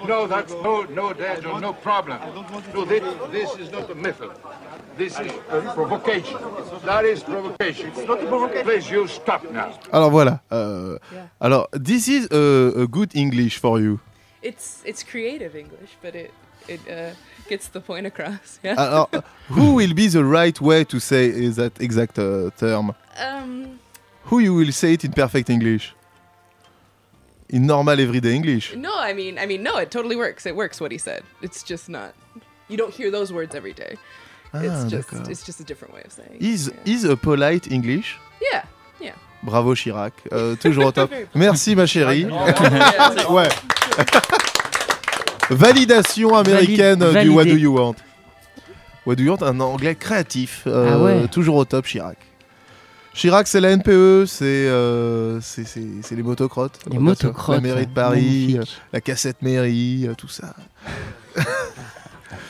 No, 0.07 0.27
that's 0.27 0.51
no, 0.63 0.83
no 0.83 1.13
danger, 1.13 1.59
no 1.59 1.73
problem. 1.73 2.19
No, 2.73 2.85
this, 2.85 3.03
this 3.31 3.55
is 3.59 3.71
not 3.71 3.89
a 3.89 3.95
method. 3.95 4.31
This 4.97 5.19
is 5.19 5.31
a 5.49 5.61
provocation. 5.73 6.37
That 6.85 7.05
is 7.05 7.23
provocation. 7.23 7.89
It's 7.89 8.07
not 8.07 8.23
a 8.23 8.27
provocation. 8.27 8.65
Please, 8.65 8.89
you 8.89 9.07
stop 9.07 9.43
now. 9.51 9.71
Alors 9.91 10.09
voilà. 10.11 10.39
euh, 10.51 10.97
Alors, 11.41 11.67
this 11.73 12.07
is 12.07 12.27
a, 12.31 12.81
a 12.83 12.87
good 12.87 13.15
English 13.15 13.57
for 13.59 13.79
you. 13.79 13.99
It's 14.41 14.81
it's 14.85 15.03
creative 15.03 15.55
English, 15.55 15.97
but 16.01 16.15
it 16.15 16.31
it 16.67 16.79
uh, 16.87 17.13
gets 17.47 17.67
the 17.69 17.79
point 17.81 18.05
across. 18.07 18.59
Yeah. 18.63 18.75
Alors, 18.77 19.09
who 19.49 19.75
will 19.75 19.93
be 19.93 20.07
the 20.07 20.23
right 20.23 20.59
way 20.61 20.83
to 20.85 20.99
say 20.99 21.29
that 21.49 21.79
exact 21.79 22.17
uh, 22.19 22.49
term? 22.57 22.93
um, 23.19 23.79
Who 24.25 24.39
you 24.39 24.53
will 24.55 24.71
say 24.71 24.93
it 24.93 25.03
in 25.03 25.11
perfect 25.13 25.49
English? 25.49 25.93
In 27.49 27.67
normal 27.67 27.99
everyday 27.99 28.33
English. 28.35 28.75
no, 28.75 28.91
I 28.97 29.13
mean 29.13 29.37
I 29.37 29.45
mean 29.45 29.61
no, 29.63 29.77
it 29.77 29.91
totally 29.91 30.15
works. 30.15 30.45
It 30.45 30.55
works 30.55 30.79
what 30.81 30.91
he 30.91 30.97
said. 30.97 31.21
It's 31.41 31.61
just 31.63 31.87
not. 31.89 32.13
You 32.69 32.77
don't 32.77 32.91
hear 32.93 33.11
those 33.11 33.31
words 33.31 33.53
every 33.55 33.73
day. 33.73 33.97
it's 34.53 34.73
Ah, 34.73 34.89
just 34.89 35.09
d'accord. 35.09 35.29
it's 35.29 35.43
just 35.45 35.59
a 35.59 35.63
different 35.63 35.93
way 35.93 36.01
of 36.05 36.11
saying. 36.11 36.37
it. 36.39 36.41
Is 36.53 36.71
is 36.85 37.03
a 37.05 37.15
polite 37.15 37.71
English? 37.71 38.17
Yeah, 38.51 38.63
yeah. 38.99 39.13
Bravo 39.43 39.75
Chirac, 39.75 40.13
Euh, 40.31 40.55
toujours 40.55 40.85
au 40.87 40.91
top. 40.91 41.11
Merci 41.35 41.75
ma 41.75 41.85
chérie. 41.85 42.25
Ouais. 43.29 43.49
Validation 45.49 46.35
américaine 46.35 46.99
du 47.21 47.29
What 47.29 47.45
Do. 47.45 47.55
You 47.57 47.73
Want. 47.77 47.95
What 49.05 49.15
Do 49.15 49.23
You 49.23 49.31
Want, 49.31 49.43
un 49.45 49.59
anglais 49.59 49.95
créatif, 49.95 50.63
euh, 50.67 50.89
Ah 50.93 50.99
ouais. 51.03 51.27
toujours 51.27 51.55
au 51.57 51.65
top 51.65 51.85
Chirac. 51.85 52.17
Chirac, 53.13 53.47
c'est 53.47 53.61
la 53.61 53.71
NPE, 53.71 54.25
c'est 54.25 54.43
euh, 54.43 55.39
c'est- 55.41 55.65
les 56.11 56.23
motocrottes. 56.23 56.79
Les 56.91 56.97
motocrottes, 56.97 57.55
La 57.57 57.61
mairie 57.61 57.85
de 57.87 57.93
Paris, 57.93 58.47
magnifique. 58.55 58.77
la 58.91 59.01
cassette 59.01 59.41
mairie, 59.41 60.05
euh, 60.07 60.15
tout 60.15 60.27
ça. 60.27 60.53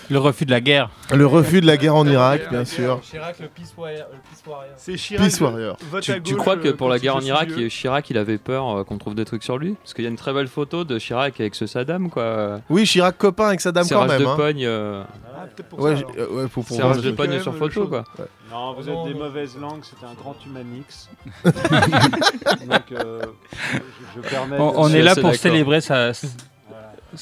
Le 0.10 0.18
refus 0.20 0.46
de 0.46 0.52
la 0.52 0.62
guerre. 0.62 0.90
Le 1.14 1.26
refus 1.26 1.62
de 1.62 1.66
la 1.68 1.78
guerre 1.78 1.96
en 1.96 2.06
Irak, 2.08 2.50
bien 2.50 2.66
sûr. 2.66 3.00
Chirac, 3.02 3.40
le 3.40 3.48
peace 3.48 3.74
warrior. 3.78 4.06
le 4.12 4.18
peace 4.30 4.44
warrior. 4.48 4.74
C'est 4.78 4.96
Chirac. 4.96 5.28
Peace 5.28 5.40
Warrior. 5.42 5.78
vote 5.92 6.04
Tu, 6.04 6.12
à 6.12 6.20
tu 6.20 6.34
gauche, 6.34 6.42
crois 6.42 6.58
que 6.58 6.68
euh, 6.70 6.76
pour 6.76 6.90
la 6.90 7.00
guerre 7.00 7.16
il 7.22 7.24
en 7.24 7.28
Irak. 7.28 7.50
Chirac 7.70 8.10
il 8.10 8.18
avait 8.18 8.38
peur 8.38 8.68
euh, 8.80 8.84
qu'on 8.84 8.98
trouve 8.98 9.16
des 9.16 9.26
trucs 9.26 9.44
sur 9.44 9.58
lui? 9.58 9.76
Parce 9.82 9.94
qu'il 9.94 10.04
y 10.04 10.08
a 10.08 10.10
une 10.10 10.16
très 10.18 10.34
belle 10.34 10.48
photo 10.48 10.84
de 10.84 10.98
Chirac 11.00 11.40
avec 11.40 11.56
ce 11.56 11.66
Saddam 11.68 12.10
quoi. 12.10 12.62
Oui, 12.70 12.86
Chirac 12.86 13.18
copain 13.18 13.48
avec 13.48 13.62
Saddam 13.62 13.84
quand 13.84 13.90
Serrage 13.90 14.10
même. 14.10 14.20
de 14.22 14.26
hein. 14.28 14.36
pogne. 14.36 14.66
euh, 14.66 15.04
Ah, 15.38 15.46
peut-être 15.56 15.70
pour 15.70 15.80
Ouais, 15.80 15.96
ça, 15.96 16.04
euh, 16.18 16.28
ouais, 16.44 16.48
pour, 16.48 16.66
pour 16.66 16.78
de 16.78 17.12
pogne 17.12 17.40
sur 17.42 17.56
photo 17.56 17.88
quoi. 17.88 18.04
Non, 18.52 18.74
vous 18.74 18.84
Non, 18.90 19.02
êtes 19.06 19.14
des 19.14 19.20
non. 19.20 19.26
mauvaises 19.26 19.58
langues, 19.58 19.82
c'était 19.84 20.06
un 20.06 20.14
grand 20.14 20.36
humanix. 20.46 21.10
Donc, 21.46 22.92
euh, 22.92 23.22
je, 23.74 23.78
je 24.22 24.30
permets. 24.30 24.58
On, 24.60 24.80
on 24.82 24.90
est 24.90 25.02
là 25.02 25.16
pour 25.16 25.34
célébrer 25.36 25.82
sa, 25.82 26.12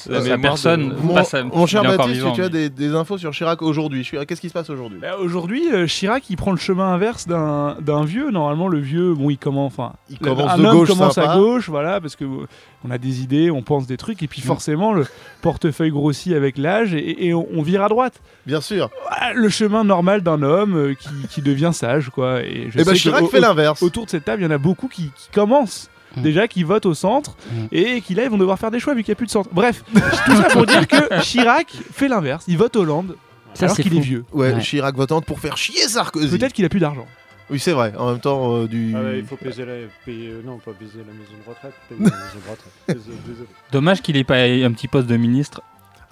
La 0.08 0.20
de- 0.36 0.42
personne. 0.42 0.94
Mon, 1.02 1.66
cher 1.66 1.82
Baptiste, 1.82 2.08
vivant, 2.14 2.32
tu 2.32 2.40
as 2.42 2.44
mais- 2.44 2.50
des, 2.50 2.70
des 2.70 2.94
infos 2.94 3.18
sur 3.18 3.30
Chirac 3.32 3.62
aujourd'hui. 3.62 4.02
Chirac, 4.04 4.26
Qu'est-ce 4.28 4.40
qui 4.40 4.48
se 4.48 4.52
passe 4.54 4.70
aujourd'hui 4.70 4.98
Bah, 5.00 5.16
Aujourd'hui, 5.20 5.62
euh, 5.72 5.86
Chirac, 5.86 6.28
il 6.30 6.36
prend 6.36 6.50
le 6.52 6.56
chemin 6.58 6.92
inverse 6.92 7.26
d'un 7.26 8.04
vieux. 8.04 8.30
Normalement, 8.30 8.68
le 8.68 8.78
vieux, 8.78 9.14
bon, 9.14 9.30
il 9.30 9.38
commence, 9.38 9.72
enfin, 9.72 9.92
Il 10.10 10.18
commence 10.18 10.50
un 10.52 10.58
de 10.58 10.64
homme 10.64 10.76
gauche 10.76 10.88
commence 10.88 11.14
sympa. 11.14 11.32
à 11.32 11.36
gauche, 11.36 11.68
voilà, 11.68 12.00
parce 12.00 12.16
que 12.16 12.24
euh, 12.24 12.46
on 12.86 12.90
a 12.90 12.98
des 12.98 13.22
idées, 13.22 13.50
on 13.50 13.62
pense 13.62 13.86
des 13.86 13.96
trucs, 13.96 14.22
et 14.22 14.28
puis 14.28 14.40
forcément, 14.42 14.92
le 14.92 15.06
portefeuille 15.42 15.90
grossit 15.90 16.32
avec 16.34 16.58
l'âge, 16.58 16.94
et, 16.94 17.26
et 17.26 17.34
on, 17.34 17.46
on 17.54 17.62
vire 17.62 17.82
à 17.82 17.88
droite. 17.88 18.20
Bien 18.46 18.60
sûr. 18.60 18.90
Ah, 19.10 19.32
Le 19.34 19.48
chemin 19.48 19.84
normal 19.84 20.22
d'un 20.22 20.42
homme 20.42 20.76
euh, 20.76 20.94
qui, 20.94 21.08
qui 21.30 21.42
devient 21.42 21.70
sage, 21.72 22.10
quoi. 22.10 22.42
Et, 22.42 22.68
je 22.70 22.78
Et 22.78 22.84
ben 22.84 22.92
sais 22.92 22.96
Chirac 23.00 23.26
fait 23.28 23.40
l'inverse. 23.40 23.82
Autour 23.82 24.04
de 24.06 24.10
cette 24.10 24.24
table, 24.24 24.42
il 24.42 24.44
y 24.44 24.48
en 24.48 24.50
a 24.50 24.58
beaucoup 24.58 24.88
qui, 24.88 25.10
qui 25.16 25.28
commencent. 25.32 25.88
Mm. 26.16 26.22
Déjà 26.22 26.48
qui 26.48 26.62
votent 26.62 26.86
au 26.86 26.94
centre 26.94 27.36
Mm. 27.52 27.66
et 27.72 28.00
qui 28.00 28.14
là 28.14 28.24
ils 28.24 28.30
vont 28.30 28.38
devoir 28.38 28.58
faire 28.58 28.70
des 28.70 28.80
choix 28.80 28.94
vu 28.94 29.02
qu'il 29.02 29.10
n'y 29.12 29.16
a 29.16 29.16
plus 29.16 29.26
de 29.26 29.30
centre. 29.32 29.50
Bref, 29.52 29.82
tout 30.26 30.36
ça 30.36 30.44
pour 30.50 30.66
dire 30.66 30.86
que 30.86 31.20
Chirac 31.22 31.68
fait 31.92 32.08
l'inverse, 32.08 32.44
il 32.48 32.56
vote 32.58 32.74
Hollande 32.76 33.16
Ça, 33.54 33.66
alors 33.66 33.76
qu'il 33.76 33.96
est 33.96 34.00
vieux. 34.00 34.24
Ouais, 34.32 34.52
Ouais. 34.52 34.60
Chirac 34.60 34.94
votante 34.96 35.24
pour 35.26 35.40
faire 35.40 35.56
chier 35.56 35.86
Sarkozy. 35.88 36.36
Peut-être 36.38 36.52
qu'il 36.52 36.64
a 36.64 36.68
plus 36.68 36.80
d'argent. 36.80 37.06
Oui, 37.50 37.58
c'est 37.60 37.72
vrai. 37.72 37.92
En 37.98 38.10
même 38.10 38.20
temps, 38.20 38.56
euh, 38.56 38.66
du. 38.66 38.94
Ah 38.96 39.02
ouais, 39.02 39.18
il 39.18 39.26
faut 39.26 39.36
payer 39.36 39.66
la, 39.66 39.72
payer, 40.06 40.30
euh, 40.30 40.40
non, 40.46 40.56
pas 40.58 40.70
baiser 40.80 40.98
la 40.98 41.12
maison 41.12 41.34
de 41.44 41.48
retraite, 41.50 41.74
payer 41.90 42.00
la 42.00 42.06
maison 42.06 42.38
de 42.46 42.50
retraite. 42.50 42.72
Désolé, 42.88 43.16
désolé. 43.26 43.48
Dommage 43.70 44.00
qu'il 44.00 44.16
ait 44.16 44.24
pas 44.24 44.36
un 44.38 44.72
petit 44.72 44.88
poste 44.88 45.06
de 45.08 45.16
ministre. 45.18 45.60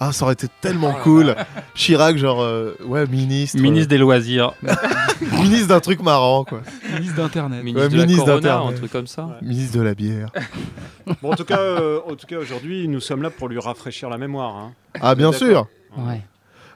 Ah, 0.05 0.11
ça 0.11 0.25
aurait 0.25 0.33
été 0.33 0.47
tellement 0.59 0.93
cool. 1.03 1.33
Chirac, 1.75 2.17
genre, 2.17 2.41
euh, 2.41 2.75
ouais, 2.85 3.07
ministre. 3.07 3.57
Ministre 3.59 3.87
des 3.89 3.97
loisirs. 3.97 4.51
euh, 4.67 4.73
ministre 5.41 5.69
d'un 5.69 5.79
truc 5.79 6.01
marrant, 6.01 6.43
quoi. 6.43 6.61
Ministre 6.93 7.15
d'internet. 7.15 7.63
Ministre 7.63 7.83
Ouais, 7.87 7.93
de 7.93 7.97
la 7.97 8.05
ministre 8.05 8.25
Corona, 8.25 8.41
d'Internet. 8.41 8.75
un 8.75 8.77
truc 8.79 8.91
comme 8.91 9.07
ça. 9.07 9.37
Ministre 9.41 9.77
de 9.77 9.81
la 9.83 9.93
bière. 9.95 10.29
Bon, 11.21 11.31
en 11.31 11.35
tout 11.35 11.45
cas, 11.45 11.57
euh, 11.59 11.99
en 12.09 12.15
tout 12.15 12.27
cas 12.27 12.37
aujourd'hui, 12.37 12.87
nous 12.89 12.99
sommes 12.99 13.21
là 13.21 13.29
pour 13.29 13.47
lui 13.47 13.59
rafraîchir 13.59 14.09
la 14.09 14.17
mémoire. 14.17 14.55
hein. 14.57 14.73
Ah, 14.99 15.15
bien 15.15 15.31
sûr. 15.31 15.67
Ouais. 15.97 16.21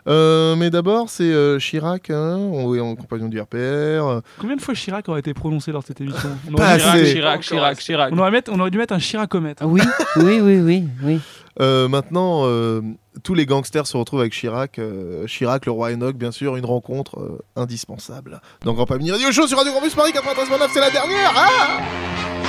Euh, 0.08 0.56
mais 0.56 0.70
d'abord, 0.70 1.10
c'est 1.10 1.24
euh, 1.32 1.60
Chirac, 1.60 2.10
hein, 2.10 2.38
on 2.38 2.74
est 2.76 2.80
en 2.80 2.96
compagnon 2.96 3.28
du 3.28 3.40
RPR. 3.40 4.22
Combien 4.40 4.56
de 4.56 4.62
fois 4.62 4.74
Chirac 4.74 5.08
aurait 5.10 5.20
été 5.20 5.34
prononcé 5.34 5.72
lors 5.72 5.82
de 5.82 5.88
cette 5.88 6.00
émission 6.02 6.30
on 6.50 6.54
Pas 6.56 6.70
assez. 6.72 7.14
Chirac, 7.14 7.42
Chirac, 7.42 7.78
Chirac. 7.80 8.14
on 8.14 8.18
aurait, 8.20 8.32
mettre- 8.32 8.52
on 8.54 8.60
aurait 8.60 8.72
dû 8.72 8.78
mettre 8.78 8.94
un 8.94 9.00
Chiracomètre. 9.00 9.64
Oui, 9.66 9.82
oui, 10.18 10.40
oui, 10.42 10.60
oui, 10.62 10.84
oui. 11.04 11.20
Euh, 11.60 11.88
maintenant, 11.88 12.44
euh, 12.46 12.82
tous 13.24 13.34
les 13.34 13.46
gangsters 13.48 13.88
se 13.88 13.98
retrouvent 13.98 14.20
avec 14.22 14.32
Chirac. 14.34 14.78
euh, 14.80 15.26
Chirac, 15.26 15.66
le 15.66 15.72
roi 15.72 15.92
Enoch, 15.92 16.16
bien 16.16 16.32
sûr, 16.32 16.56
une 16.56 16.66
rencontre 16.66 17.20
euh, 17.20 17.40
indispensable. 17.56 18.40
Dans 18.64 18.74
Grand 18.74 18.86
Pamini 18.86 19.12
Radio 19.12 19.32
Show 19.32 19.48
sur 19.48 19.58
Radio 19.58 19.74
Campus 19.74 19.96
Paris 19.96 20.12
93.9, 20.12 20.70
c'est 20.72 20.80
la 20.80 20.92
dernière. 20.92 21.34
Ah 21.36 22.47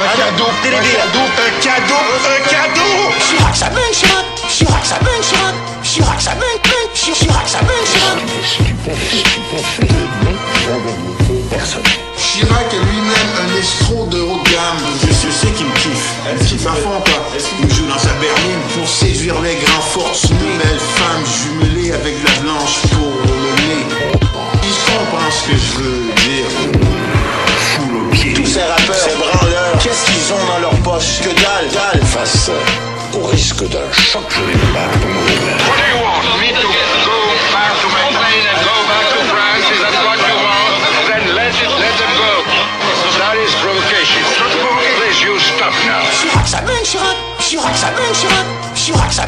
Un 0.00 0.16
cadeau, 0.16 0.44
un 0.46 0.70
cadeau, 0.70 1.26
un 1.26 1.60
cadeau, 1.60 2.02
un 2.24 2.40
cadeau 2.48 3.10
Chirac, 3.18 3.56
ça 3.56 3.68
baigne, 3.68 3.92
Chirac 3.92 4.24
Chirac, 4.48 4.84
ça 4.86 4.98
baigne, 5.00 5.22
Chirac 5.22 5.54
Chirac, 5.82 6.20
ça 6.20 6.30
Chi- 6.94 7.12
Chirac, 7.12 7.48
ça 7.48 7.58
baigne, 7.62 7.84
Chirac 7.84 8.18
Chirac 12.16 12.72
est 12.72 12.76
lui-même 12.76 13.32
un 13.42 13.58
escroc 13.58 14.06
de 14.06 14.20
haut 14.20 14.38
de 14.38 14.50
gamme. 14.50 14.78
Qu'est-ce 15.00 15.26
que 15.26 15.32
c'est 15.32 15.52
qui 15.54 15.64
me 15.64 15.74
kiffe 15.74 16.14
Il 16.40 16.46
kiffe 16.46 16.66
à 16.66 16.74
fond, 16.74 17.00
quoi. 17.04 17.20
Il 17.60 17.74
joue 17.74 17.86
dans 17.88 17.98
sa 17.98 18.12
berline 18.20 18.62
pour 18.76 18.88
séduire 18.88 19.40
les 19.40 19.56
grands 19.56 19.80
forcenés. 19.80 20.58
belle 20.62 20.78
femme 20.78 21.24
jumelée 21.26 21.92
avec 21.92 22.14
la 22.24 22.40
blanche 22.42 22.78
pour 22.92 23.10
le 23.26 23.50
nez. 23.66 23.86
Ils 24.62 24.78
comprennent 24.92 25.32
ce 25.32 25.50
que 25.50 25.56
je 25.56 25.82
veux 25.82 26.02
dire. 26.22 26.97
Ces 28.48 28.62
rappeurs, 28.62 28.94
ces 28.94 29.14
branleurs, 29.16 29.76
qu'est-ce 29.82 30.06
qu'ils 30.06 30.32
ont 30.32 30.44
dans 30.46 30.58
leur 30.58 30.74
poche? 30.82 31.20
Que 31.20 31.28
dalle, 31.28 31.68
dalle. 31.72 32.02
Face 32.06 32.50
au 33.14 33.26
risque 33.26 33.68
d'un 33.68 33.92
choc, 33.92 34.24
je 34.30 34.40
vais 34.40 34.54
me 34.54 34.72
battre 34.72 34.98
pour 35.00 35.10
mon 35.10 35.20
honneur. 35.20 35.58
What 35.68 35.76
do 35.76 35.84
you 35.84 35.98
want? 36.00 36.24
Me 36.40 36.48
to 36.48 36.68
go 37.04 37.18
back 37.52 37.72
to 37.80 37.88
my 37.92 38.08
plane 38.16 38.46
and 38.48 38.60
go 38.64 38.76
back 38.88 39.04
to 39.12 39.20
France? 39.28 39.66
Is 39.68 39.80
that 39.84 39.92
what 40.00 40.16
you 40.16 40.36
want? 40.40 40.80
Then 41.08 41.24
let 41.36 41.52
it, 41.52 41.70
let 41.76 41.94
them 42.00 42.12
go. 42.16 42.32
That 43.20 43.36
is 43.36 43.52
provocation. 43.60 44.24
Please, 44.96 45.20
you 45.20 45.38
stop 45.38 45.74
now. 45.84 46.00
Chirac, 46.16 46.46
ça 46.48 46.60
mène, 46.62 46.84
Chirac 46.84 47.16
Chirac, 47.40 47.76
ça 47.76 47.90
mène, 47.90 48.14
Chirac 48.14 48.46
Chirac, 48.88 49.12
ça 49.12 49.26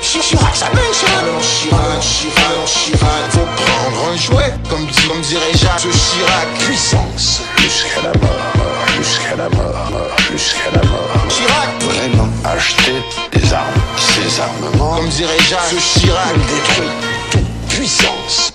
Chirac, 0.00 0.56
ça 0.56 0.66
Alors 0.66 1.42
Chirac, 1.42 2.00
Chirac, 2.00 2.66
Chirac, 2.66 3.30
faut 3.32 3.40
prendre 3.40 4.10
un 4.10 4.16
jouet, 4.16 4.54
comme, 4.70 4.86
dirait 5.20 5.52
Jacques. 5.52 5.80
Ce 5.80 5.88
Chirac. 5.88 6.48
Puissance, 6.60 7.42
jusqu'à 7.58 8.00
la 8.00 8.18
mort, 8.18 8.64
jusqu'à 8.96 9.36
la 9.36 9.50
mort, 9.50 10.16
jusqu'à 10.32 10.70
la 10.74 10.88
mort. 10.88 11.28
Chirac, 11.28 11.82
vraiment, 11.82 12.30
acheter 12.46 13.02
des 13.30 13.52
armes, 13.52 13.66
ces 13.98 14.40
armements, 14.40 14.96
comme 14.96 15.08
dirait 15.10 15.36
Jacques. 15.50 15.60
Ce 15.68 16.00
Chirac, 16.00 16.32
détruit 16.32 16.88
toute 17.30 17.76
puissance 17.76 18.53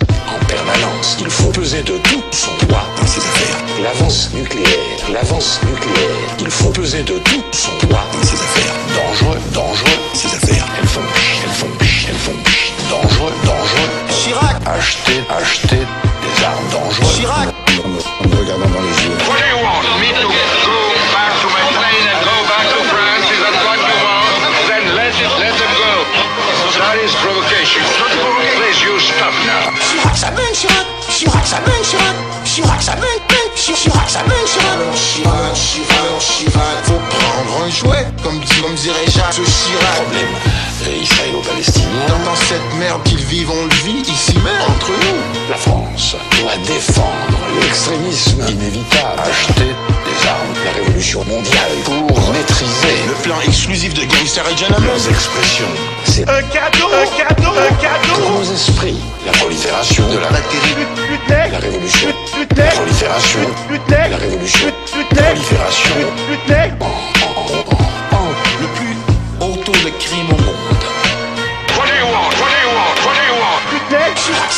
permanence. 0.50 1.18
Il 1.20 1.30
faut 1.30 1.52
peser 1.52 1.82
de 1.84 1.97
tout 2.10 2.24
son 2.32 2.52
poids 2.66 2.86
dans 2.97 3.08
ces 3.08 3.22
affaires. 3.22 3.58
L'avance 3.84 4.30
nucléaire, 4.34 5.00
l'avance 5.14 5.60
nucléaire. 5.64 6.20
Il 6.39 6.50
faut 6.50 6.70
peser 6.70 7.04
de 7.04 7.18
tout 7.20 7.43
son 7.52 7.72
poids 7.88 8.04
dans 8.12 8.24
ces 8.28 8.36
affaires. 8.36 8.74
Dangereux, 8.97 9.39
dangereux, 9.54 10.00
ces 10.14 10.28
affaires. 10.28 10.66
Elles 10.80 10.88
font 10.88 11.06
pch, 11.14 11.39
elles 11.43 11.58
font 11.62 11.78
pch, 11.78 12.08
elles 12.10 12.16
font 12.16 12.43
pch. 12.43 12.74
Dangereux, 12.89 13.34
dangereux. 13.45 13.89
Chirac, 14.10 14.56
acheter, 14.66 15.24
acheter 15.30 15.84
des 16.24 16.43
armes 16.43 16.70
dangereuses. 16.72 17.16
Chirac, 17.16 17.50
en 17.84 17.88
me, 17.88 18.00
en 18.00 18.28
me 18.28 18.36
regardant 18.41 18.70
dans 18.74 18.82
les 18.82 18.99
Chirac 31.20 31.43
Chirac, 31.43 31.47
ça 31.47 31.59
mène, 31.59 31.84
Chirac 31.84 32.15
Chirac, 32.45 32.82
ça 32.82 32.95
mène, 32.95 33.01
mène, 33.03 33.51
Chi- 33.53 33.74
Chirac, 33.74 34.09
ça 34.09 34.20
mène, 34.24 34.45
Chirac 34.47 34.78
Chirac, 34.95 35.53
Chirac, 35.53 36.20
Chirac, 36.20 36.86
faut 36.86 36.93
prendre 36.93 37.65
un 37.65 37.70
jouet, 37.70 38.07
comme, 38.24 38.39
comme 38.61 38.74
dirait 38.76 39.05
Jacques 39.07 39.34
ce 39.34 39.41
Chirac. 39.41 39.95
Problème 39.95 41.01
israélo-palestinien. 41.03 42.07
Dans, 42.07 42.24
dans 42.32 42.36
cette 42.38 42.74
merde 42.80 43.03
qu'ils 43.03 43.26
vivent, 43.26 43.51
on 43.51 43.63
le 43.65 43.76
vit 43.84 44.01
ici 44.09 44.34
même, 44.39 44.61
entre 44.70 44.91
nous. 44.91 45.49
La 45.49 45.57
France 45.57 46.15
doit 46.39 46.55
défendre 46.65 47.38
l'extrémisme 47.61 48.39
inévitable. 48.47 49.20
Acheter 49.30 49.76
La 50.30 50.71
révolution 50.73 51.25
mondiale 51.25 51.71
pour 51.86 52.32
maîtriser 52.32 52.95
le 53.07 53.13
plan 53.23 53.41
exclusif 53.47 53.95
de 53.95 54.01
Gangster 54.01 54.43
et 54.47 54.55
Gentlemen. 54.55 54.86
Leurs 54.86 55.09
expressions, 55.09 55.65
c'est 56.05 56.30
un 56.30 56.43
cadeau, 56.43 56.86
un 56.93 57.17
cadeau, 57.17 57.49
un 57.49 57.73
cadeau 57.82 58.13
pour 58.21 58.32
nos 58.32 58.53
esprits. 58.53 58.99
La 59.25 59.32
prolifération 59.32 60.07
de 60.07 60.19
la 60.19 60.30
bactérie, 60.30 60.75
la 61.51 61.57
révolution, 61.57 62.09
la 62.55 62.65
prolifération, 62.65 63.39
la 63.89 64.17
révolution, 64.17 64.67
la 65.15 65.23
prolifération, 65.23 65.95
le 68.61 68.67
plus 68.75 68.97
haut 69.41 69.57
taux 69.65 69.71
de 69.71 69.89
crime 69.97 70.30
au 70.30 70.41
monde. 70.43 70.55
What 71.75 71.88
do 71.88 71.93
you 71.95 72.05
want? 72.05 72.36
What 72.38 72.49
do 72.49 72.57
you 72.61 72.71
want? 72.77 72.97
What 73.03 73.15
do 73.15 73.21
you 73.25 73.38
want? 73.41 73.61
Chirac, 74.15 74.51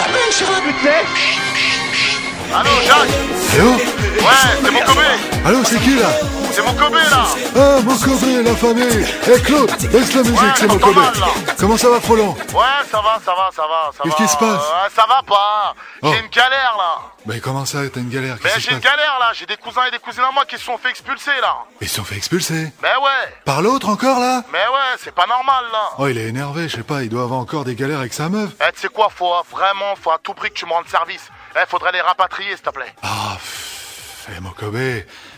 Allô, 2.53 2.69
Jacques 2.85 3.09
Léo 3.53 3.71
Ouais, 3.71 4.27
c'est 4.63 4.71
mon 4.71 4.79
Kobe 4.81 4.97
Allô, 5.45 5.63
c'est 5.63 5.79
qui 5.79 5.95
là 5.97 6.07
C'est 6.51 6.61
mon 6.61 6.73
Kobe, 6.73 6.93
là 6.93 7.23
Ah, 7.55 7.79
mon 7.83 7.95
Kobe, 7.97 8.45
la 8.45 8.55
famille 8.55 9.05
Eh 9.27 9.41
Claude, 9.41 9.71
laisse 9.91 10.13
la 10.13 10.21
musique, 10.21 10.39
Ouais, 10.41 10.51
c'est 10.55 10.67
mon 10.67 10.75
là. 10.77 11.11
Comment 11.59 11.77
ça 11.77 11.89
va, 11.89 12.01
Froland 12.01 12.35
Ouais, 12.53 12.63
ça 12.91 13.01
va, 13.01 13.19
ça 13.25 13.31
va, 13.33 13.49
ça 13.55 13.61
va, 13.63 13.91
ça 13.95 14.03
va. 14.03 14.03
Qu'est-ce 14.03 14.15
qui 14.15 14.27
se 14.27 14.37
passe 14.37 14.61
Ouais, 14.61 14.89
Ça 14.95 15.05
va 15.07 15.21
pas 15.25 15.75
J'ai 16.03 16.09
Oh. 16.09 16.13
une 16.23 16.29
galère, 16.29 16.75
là 16.77 16.97
Mais 17.25 17.39
comment 17.39 17.65
ça, 17.65 17.79
t'as 17.93 17.99
une 17.99 18.09
galère 18.09 18.35
Mais 18.43 18.51
j'ai 18.57 18.71
une 18.73 18.79
galère, 18.79 19.17
là 19.19 19.31
J'ai 19.33 19.45
des 19.45 19.57
cousins 19.57 19.85
et 19.87 19.91
des 19.91 19.99
cousines 19.99 20.23
à 20.27 20.31
moi 20.31 20.45
qui 20.45 20.57
se 20.57 20.65
sont 20.65 20.77
fait 20.77 20.89
expulser, 20.89 21.31
là 21.41 21.57
Ils 21.79 21.87
se 21.89 21.95
sont 21.95 22.03
fait 22.03 22.15
expulser. 22.17 22.71
Mais 22.83 22.89
ouais 22.89 23.33
Par 23.45 23.61
l'autre 23.61 23.89
encore, 23.89 24.19
là 24.19 24.43
Mais 24.51 24.59
ouais, 24.59 24.97
c'est 25.03 25.15
pas 25.15 25.25
normal, 25.25 25.65
là 25.71 25.89
Oh, 25.97 26.07
il 26.07 26.17
est 26.17 26.27
énervé, 26.27 26.67
je 26.67 26.75
sais 26.77 26.83
pas, 26.83 27.01
il 27.03 27.09
doit 27.09 27.23
avoir 27.23 27.39
encore 27.39 27.63
des 27.63 27.75
galères 27.75 27.99
avec 27.99 28.13
sa 28.13 28.29
meuf. 28.29 28.49
Eh, 28.61 28.71
tu 28.73 28.81
sais 28.81 28.87
quoi, 28.89 29.09
faut 29.15 29.33
euh, 29.33 29.41
vraiment, 29.51 29.95
faut 30.01 30.11
à 30.11 30.17
tout 30.21 30.33
prix 30.33 30.49
que 30.49 30.55
tu 30.55 30.65
me 30.65 30.71
rendes 30.73 30.87
service. 30.89 31.29
Eh, 31.55 31.65
faudrait 31.67 31.91
les 31.91 32.01
rapatrier, 32.01 32.51
s'il 32.55 32.61
te 32.61 32.69
plaît. 32.69 32.93
Ah, 33.03 33.33
pff, 33.35 34.27
eh, 34.35 34.39
mon 34.39 34.51
Kobe, 34.51 34.75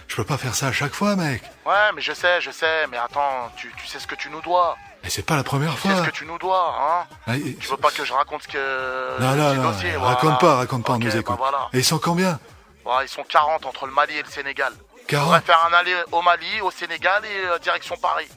je 0.08 0.16
peux 0.16 0.24
pas 0.24 0.38
faire 0.38 0.54
ça 0.56 0.68
à 0.68 0.72
chaque 0.72 0.94
fois, 0.94 1.16
mec. 1.16 1.42
Ouais, 1.66 1.92
mais 1.96 2.02
je 2.02 2.14
sais, 2.14 2.40
je 2.42 2.52
sais, 2.52 2.88
mais 2.92 2.98
attends, 2.98 3.52
tu, 3.58 3.72
tu 3.78 3.88
sais 3.88 4.00
ce 4.00 4.08
que 4.08 4.16
tu 4.16 4.30
nous 4.30 4.42
dois. 4.42 4.78
Et 5.04 5.10
c'est 5.10 5.24
pas 5.26 5.36
la 5.36 5.44
première 5.44 5.76
Tu 5.76 5.82
sais 5.82 5.90
ce 5.90 5.94
fois. 5.96 6.06
que 6.06 6.12
tu 6.12 6.26
nous 6.26 6.38
dois, 6.38 6.76
hein 6.80 7.08
Ah, 7.28 7.36
et- 7.36 7.56
Tu 7.56 7.68
veux 7.68 7.78
pas 7.78 7.92
que 7.92 8.06
je 8.06 8.14
raconte 8.14 8.44
ce 8.44 8.48
que... 8.48 9.20
Non, 9.22 9.36
non, 9.36 9.54
non, 9.56 10.02
raconte 10.02 10.40
pas, 10.40 10.56
raconte 10.56 10.86
pas, 10.86 10.94
on 10.94 11.00
nous 11.00 11.10
bah 11.10 11.18
écoute. 11.18 11.38
voilà. 11.38 11.68
Et 11.74 11.80
ils 11.80 11.84
sont 11.86 12.00
combien 12.00 12.40
Ouais, 12.86 13.06
ils 13.06 13.10
sont 13.10 13.24
40 13.24 13.66
entre 13.66 13.86
le 13.88 13.92
Mali 13.94 14.18
et 14.18 14.24
le 14.24 14.30
Sénégal. 14.30 14.72
40? 15.08 15.28
On 15.28 15.32
va 15.32 15.42
faire 15.42 15.66
un 15.70 15.74
aller 15.74 15.96
au 16.12 16.22
Mali, 16.22 16.62
au 16.62 16.72
Sénégal 16.72 17.22
et 17.26 17.48
euh, 17.48 17.58
direction 17.60 17.96
Paris. 17.98 18.28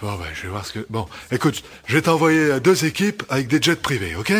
Bon, 0.00 0.14
bah, 0.14 0.26
je 0.32 0.42
vais 0.42 0.48
voir 0.48 0.64
ce 0.64 0.72
que... 0.74 0.86
Bon, 0.88 1.06
écoute, 1.30 1.62
je 1.86 1.94
vais 1.94 2.02
t'envoyer 2.02 2.60
deux 2.60 2.84
équipes 2.86 3.22
avec 3.28 3.48
des 3.48 3.60
jets 3.60 3.76
privés, 3.76 4.16
ok? 4.16 4.32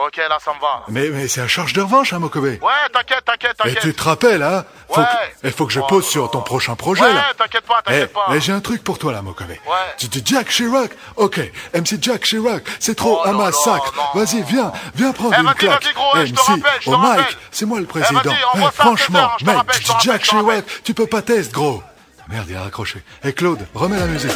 Ok, 0.00 0.16
là, 0.16 0.38
ça 0.44 0.52
me 0.54 0.60
va. 0.60 0.84
Mais, 0.88 1.08
mais 1.10 1.26
c'est 1.26 1.40
à 1.40 1.48
charge 1.48 1.72
de 1.72 1.80
revanche, 1.80 2.12
hein, 2.12 2.20
mon 2.20 2.28
Kobe. 2.28 2.44
Ouais, 2.44 2.58
t'inquiète, 2.92 3.24
t'inquiète, 3.24 3.50
Et 3.52 3.62
t'inquiète. 3.64 3.80
tu 3.82 3.94
te 3.94 4.02
rappelles, 4.04 4.44
hein? 4.44 4.64
Faut 4.88 5.00
Ouais. 5.00 5.06
que, 5.42 5.48
Il 5.48 5.52
faut 5.52 5.66
que 5.66 5.72
je 5.72 5.80
pose 5.80 6.06
sur 6.06 6.30
ton 6.30 6.40
prochain 6.40 6.76
projet, 6.76 7.02
Ouais, 7.02 7.12
là. 7.12 7.32
t'inquiète 7.36 7.64
pas, 7.66 7.80
Eh, 7.80 7.90
t'inquiète 7.90 8.12
pas. 8.12 8.26
eh, 8.32 8.40
j'ai 8.40 8.52
un 8.52 8.60
truc 8.60 8.84
pour 8.84 8.98
toi, 9.00 9.12
là, 9.12 9.22
mon 9.22 9.32
Kobe. 9.32 9.48
Ouais. 9.50 9.56
Tu 9.98 10.06
dis 10.06 10.22
Jack 10.24 10.50
Chirac 10.50 10.92
Ok, 11.16 11.40
MC 11.74 11.98
Jack 12.00 12.22
Chirac, 12.22 12.62
c'est 12.78 12.94
trop 12.94 13.22
Oh 13.24 13.28
un 13.28 13.32
non, 13.32 13.38
massacre. 13.38 13.92
Vas-y, 14.14 14.42
viens, 14.42 14.70
viens 14.94 15.12
prendre 15.12 15.34
Eh, 15.36 15.40
une 15.42 15.52
claque. 15.54 15.82
vas-y, 15.82 15.92
gros, 15.94 16.14
ouais, 16.16 16.26
je 16.28 16.32
te 16.32 16.38
MC, 16.40 16.46
rappelle, 16.46 16.80
je 16.80 16.84
te 16.84 16.90
au 16.90 16.96
rappelle. 16.96 17.24
mic, 17.24 17.38
c'est 17.50 17.66
moi 17.66 17.78
le 17.78 17.84
Eh, 17.84 17.88
président. 17.88 18.20
Eh, 18.54 18.62
à 18.64 18.70
franchement, 18.70 19.18
16 19.18 19.22
heures, 19.24 19.36
je 19.40 19.44
te 19.44 19.50
mec, 19.50 19.70
tu 19.72 19.82
dis 19.82 19.92
Jack 20.04 20.22
Chirac, 20.22 20.64
tu 20.84 20.94
peux 20.94 21.06
pas 21.08 21.22
test, 21.22 21.52
gros. 21.52 21.82
Merde, 22.28 22.46
il 22.48 22.56
a 22.56 22.62
raccroché. 22.62 23.02
Eh, 23.24 23.32
Claude, 23.32 23.66
remets 23.74 23.98
la 23.98 24.06
musique. 24.06 24.30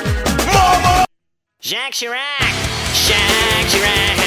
Jacques 1.61 1.93
Chirac 1.93 2.19
Jacques 3.07 3.69
Chirac 3.69 4.22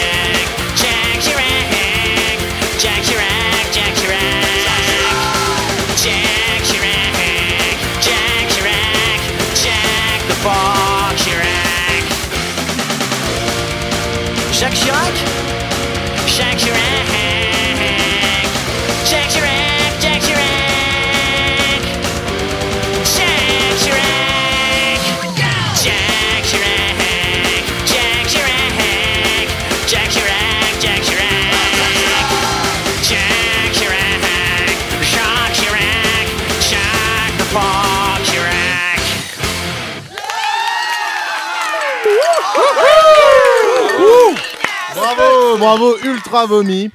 Bravo, 45.58 45.94
bravo, 45.94 45.98
Ultra 46.04 46.46
Vomi. 46.46 46.92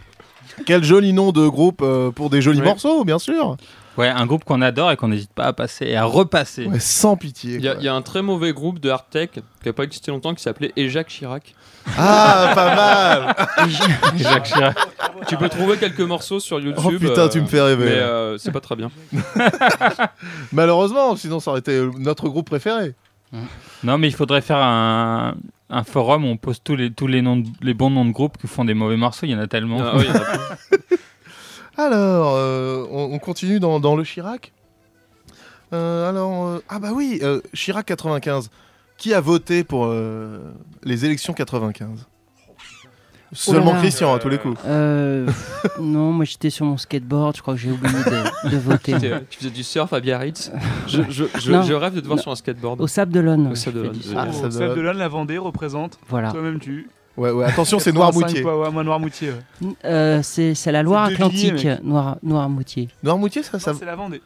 Quel 0.67 0.85
joli 0.85 1.13
nom 1.13 1.33
de 1.33 1.47
groupe 1.49 1.81
euh, 1.83 2.11
pour 2.11 2.29
des 2.31 2.43
jolis 2.43 2.61
morceaux, 2.61 3.05
bien 3.05 3.19
sûr. 3.19 3.57
Ouais, 3.97 4.09
un 4.09 4.27
groupe 4.27 4.45
qu'on 4.45 4.61
adore 4.63 4.93
et 4.93 4.97
qu'on 4.97 5.09
n'hésite 5.09 5.33
pas 5.33 5.45
à 5.45 5.53
passer 5.53 5.87
et 5.87 5.97
à 5.97 6.05
repasser. 6.05 6.67
Ouais, 6.67 6.79
sans 6.81 7.17
pitié. 7.17 7.55
Il 7.57 7.65
y, 7.65 7.69
a- 7.69 7.75
il 7.79 7.83
y 7.83 7.89
a 7.89 7.95
un 7.95 8.03
très 8.03 8.23
mauvais 8.23 8.53
groupe 8.53 8.79
de 8.79 8.89
hard 8.91 9.05
tech 9.11 9.31
qui 9.63 9.69
a 9.69 9.73
pas 9.73 9.83
existé 9.85 10.11
longtemps 10.11 10.35
qui 10.35 10.43
s'appelait 10.43 10.73
Jacques 10.77 11.09
Chirac. 11.09 11.55
Ah, 11.99 12.53
pas 12.55 12.75
mal. 12.77 13.69
Jacques 14.17 14.45
Chirac. 14.45 14.77
Tu 15.29 15.37
peux 15.37 15.49
trouver 15.49 15.77
quelques 15.77 16.01
morceaux 16.01 16.41
sur 16.41 16.61
YouTube. 16.61 16.83
Oh 16.85 16.99
putain, 17.09 17.29
tu 17.29 17.41
me 17.41 17.47
fais 17.47 17.61
rêver. 17.61 17.85
Mais 17.87 17.91
euh, 17.99 18.39
c'est 18.39 18.53
pas 18.53 18.61
très 18.61 18.77
bien. 18.77 18.91
Malheureusement, 20.53 21.17
sinon 21.17 21.41
ça 21.41 21.51
aurait 21.51 21.61
été 21.61 21.87
notre 21.99 22.29
groupe 22.29 22.49
préféré. 22.49 22.95
Non, 23.83 23.99
mais 23.99 24.09
il 24.09 24.15
faudrait 24.15 24.41
faire 24.43 24.59
un, 24.59 25.35
un 25.71 25.85
forum 25.85 26.25
où 26.25 26.29
on 26.29 26.37
pose 26.37 26.61
tous 26.63 26.77
les, 26.77 26.93
tous 26.93 27.07
les, 27.07 27.23
noms 27.23 27.37
de- 27.39 27.49
les 27.63 27.75
bons 27.75 27.91
noms 27.91 28.05
de 28.05 28.11
groupes 28.13 28.37
qui 28.39 28.47
font 28.47 28.65
des 28.65 28.75
mauvais 28.75 28.97
morceaux. 28.97 29.27
Il 29.27 29.31
y 29.31 29.35
en 29.35 29.39
a 29.39 29.47
tellement. 29.47 29.79
Ah 29.81 29.93
oui, 29.97 30.05
il 30.05 30.09
y 30.09 30.11
en 30.11 30.15
a 30.17 30.21
plein. 30.21 30.97
Alors, 31.77 32.35
euh, 32.37 32.85
on, 32.91 33.11
on 33.13 33.19
continue 33.19 33.61
dans, 33.61 33.81
dans 33.81 33.97
le 33.97 34.05
Chirac. 34.05 34.53
Euh, 35.73 36.09
alors, 36.09 36.47
euh, 36.49 36.63
ah 36.69 36.79
bah 36.81 36.91
oui, 36.93 37.21
euh, 37.23 37.41
Chirac 37.55 37.87
95. 37.87 38.51
Qui 38.99 39.15
a 39.15 39.21
voté 39.21 39.65
pour 39.65 39.87
euh, 39.87 40.53
les 40.83 41.05
élections 41.07 41.33
95 41.33 42.07
Seulement 43.33 43.63
Oh 43.63 43.69
là 43.69 43.75
là. 43.75 43.81
Christian 43.81 44.13
à 44.15 44.19
tous 44.19 44.29
les 44.29 44.39
coups. 44.39 44.59
Euh, 44.67 45.27
non, 45.81 46.11
moi 46.13 46.25
j'étais 46.25 46.51
sur 46.51 46.67
mon 46.67 46.77
skateboard, 46.77 47.37
je 47.37 47.43
crois 47.43 47.55
que 47.55 47.61
j'ai 47.61 47.71
oublié 47.71 47.95
de, 47.95 48.51
de 48.51 48.57
voter. 48.59 48.95
Tu 49.31 49.39
faisais 49.39 49.51
du 49.51 49.63
surf 49.63 49.93
à 49.93 50.01
Biarritz. 50.01 50.51
Je, 50.89 51.03
je, 51.09 51.25
je, 51.39 51.53
Non. 51.53 51.63
je 51.63 51.73
rêve 51.75 51.95
de 51.95 52.01
te 52.01 52.07
voir 52.07 52.17
Non. 52.17 52.23
sur 52.23 52.33
un 52.33 52.37
skateboard. 52.37 52.81
Au 52.81 52.87
Sable 52.89 53.13
d'Olonne. 53.13 53.47
Au 53.53 53.55
Sable 53.55 53.77
d'Olonne. 53.77 53.97
Ah, 54.17 54.27
Au 54.29 54.33
ça 54.33 54.51
Sable 54.51 54.75
l'Olonne, 54.75 54.99
la 54.99 55.09
Vendée 55.09 55.39
représente. 55.39 55.99
Voilà. 56.09 56.33
Toi-même, 56.33 56.59
tu. 56.59 56.89
Ouais, 57.17 57.31
ouais, 57.31 57.45
attention, 57.45 57.79
c'est 57.79 57.93
85 57.93 58.19
Noirmoutier. 58.21 58.43
poids, 58.43 58.61
ouais, 58.61 58.71
moi, 58.71 58.83
Noirmoutier. 58.83 59.31
ouais. 59.63 59.69
Euh, 59.85 60.21
c'est 60.23 60.55
la 60.73 60.83
Loire-Atlantique. 60.83 61.69
Noir, 61.85 62.17
Noirmoutier. 62.23 62.89
Noirmoutier, 63.03 63.43
ça, 63.43 63.59
ça. 63.59 63.75
C'est 63.75 63.85
la 63.85 63.95
Vendée. 63.97 64.21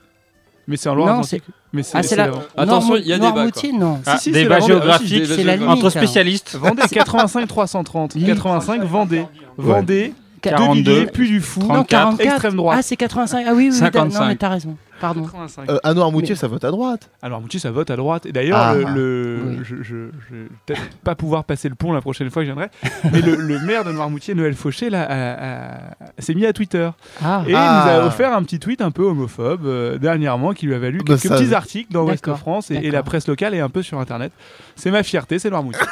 Mais 0.66 0.76
c'est 0.76 0.88
en 0.88 0.92
Non, 0.92 0.98
Loire-Atlantique. 0.98 1.42
c'est- 1.46 1.52
Mais 1.72 1.82
c'est 1.82 1.96
Ah, 1.98 2.02
c'est 2.02 2.08
c'est 2.10 2.16
la. 2.16 2.30
Attention, 2.56 2.96
il 2.96 3.06
y 3.06 3.12
a 3.12 3.16
débat, 3.18 3.32
Noirmoutier, 3.32 3.72
non. 3.72 4.00
Ah, 4.06 4.16
si, 4.16 4.24
c'est 4.32 4.42
débat 4.42 4.60
géographique 4.60 5.20
Ah, 5.22 5.26
si, 5.26 5.34
c'est 5.34 5.44
la 5.44 5.56
limite. 5.56 5.70
entre 5.72 5.90
spécialistes. 5.90 6.54
Vendée 6.54 6.82
85 6.88 7.46
330. 7.48 8.14
85 8.26 8.82
Vendée. 8.84 9.26
Vendée. 9.56 10.14
42, 10.50 10.82
Devilliers, 10.82 11.06
puis 11.06 11.28
du 11.28 11.40
fou. 11.40 11.60
Non, 11.60 11.84
44. 11.84 12.20
Extrême 12.20 12.56
droite. 12.56 12.76
Ah, 12.78 12.82
c'est 12.82 12.96
85. 12.96 13.44
Ah 13.48 13.52
oui, 13.54 13.68
oui, 13.70 13.70
oui, 13.72 13.78
t'as- 13.90 14.04
non, 14.04 14.10
55. 14.10 14.26
mais 14.28 14.36
t'as 14.36 14.48
raison. 14.48 14.76
Pardon. 15.00 15.22
85. 15.24 15.68
Euh, 15.70 15.78
à 15.82 15.92
Noirmoutier, 15.92 16.34
ça 16.36 16.46
vote 16.46 16.64
à 16.64 16.70
droite. 16.70 17.10
Alors 17.20 17.40
Moutier, 17.40 17.58
ça 17.60 17.70
vote 17.72 17.90
à 17.90 17.96
droite. 17.96 18.26
Et 18.26 18.32
d'ailleurs, 18.32 18.58
Ah. 18.58 18.74
le, 18.74 18.84
le- 18.94 19.40
Oui. 19.44 19.58
je, 19.64 19.76
je, 19.76 19.82
je 19.82 20.34
vais 20.34 20.46
peut-être 20.66 20.80
pas 21.02 21.14
pouvoir 21.14 21.44
passer 21.44 21.68
le 21.68 21.74
pont 21.74 21.92
la 21.92 22.00
prochaine 22.00 22.30
fois 22.30 22.42
que 22.42 22.48
je 22.48 22.52
viendrai, 22.54 22.70
mais 23.12 23.20
le, 23.20 23.34
le 23.36 23.58
maire 23.58 23.84
de 23.84 23.90
Noirmoutier, 23.92 24.34
Noël 24.34 24.54
Fauché, 24.54 24.88
là, 24.90 25.02
a- 25.02 25.74
a- 26.06 26.12
s'est 26.20 26.34
mis 26.34 26.46
à 26.46 26.52
Twitter. 26.52 26.88
Ah, 27.22 27.42
Et 27.46 27.50
il 27.50 27.56
Ah. 27.56 27.84
nous 27.84 27.90
a 28.02 28.06
offert 28.06 28.32
un 28.34 28.42
petit 28.44 28.60
tweet 28.60 28.80
un 28.80 28.92
peu 28.92 29.02
homophobe 29.02 29.66
euh, 29.66 29.98
dernièrement 29.98 30.52
qui 30.54 30.66
lui 30.66 30.74
a 30.74 30.78
valu 30.78 30.98
Bah, 30.98 31.16
quelques 31.18 31.22
ça- 31.26 31.36
petits 31.36 31.52
articles 31.54 31.92
dans 31.92 32.04
Ouest 32.04 32.32
France 32.36 32.70
et, 32.70 32.76
et 32.76 32.90
la 32.90 33.02
presse 33.02 33.26
locale 33.26 33.54
et 33.54 33.60
un 33.60 33.68
peu 33.68 33.82
sur 33.82 33.98
Internet. 33.98 34.32
C'est 34.76 34.92
ma 34.92 35.02
fierté, 35.02 35.38
c'est 35.40 35.50
Noirmoutier. 35.50 35.82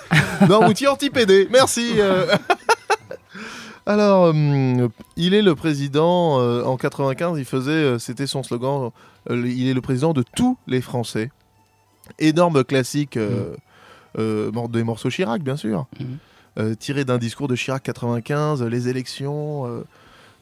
Noirmoutier 0.48 0.86
anti-PD. 0.88 1.48
Merci. 1.52 1.94
euh. 1.98 2.26
Alors, 3.86 4.24
hum, 4.30 4.88
il 5.16 5.34
est 5.34 5.42
le 5.42 5.54
président. 5.54 6.40
euh, 6.40 6.62
en 6.64 6.76
95, 6.76 7.38
il 7.38 7.44
faisait. 7.44 7.70
euh, 7.72 7.98
C'était 7.98 8.26
son 8.26 8.42
slogan. 8.42 8.90
euh, 9.30 9.46
il 9.48 9.68
est 9.68 9.74
le 9.74 9.80
président 9.80 10.12
de 10.12 10.22
tous 10.36 10.56
les 10.66 10.80
Français. 10.80 11.30
Énorme 12.18 12.64
classique. 12.64 13.16
euh, 13.16 13.54
euh, 14.18 14.50
mor- 14.52 14.68
des 14.68 14.84
morceaux 14.84 15.08
Chirac, 15.10 15.42
bien 15.42 15.56
sûr. 15.56 15.86
Euh, 16.58 16.74
tiré 16.74 17.04
d'un 17.06 17.16
discours 17.18 17.48
de 17.48 17.56
Chirac 17.56 17.82
95, 17.82 18.62
euh, 18.62 18.68
les 18.68 18.88
élections. 18.88 19.66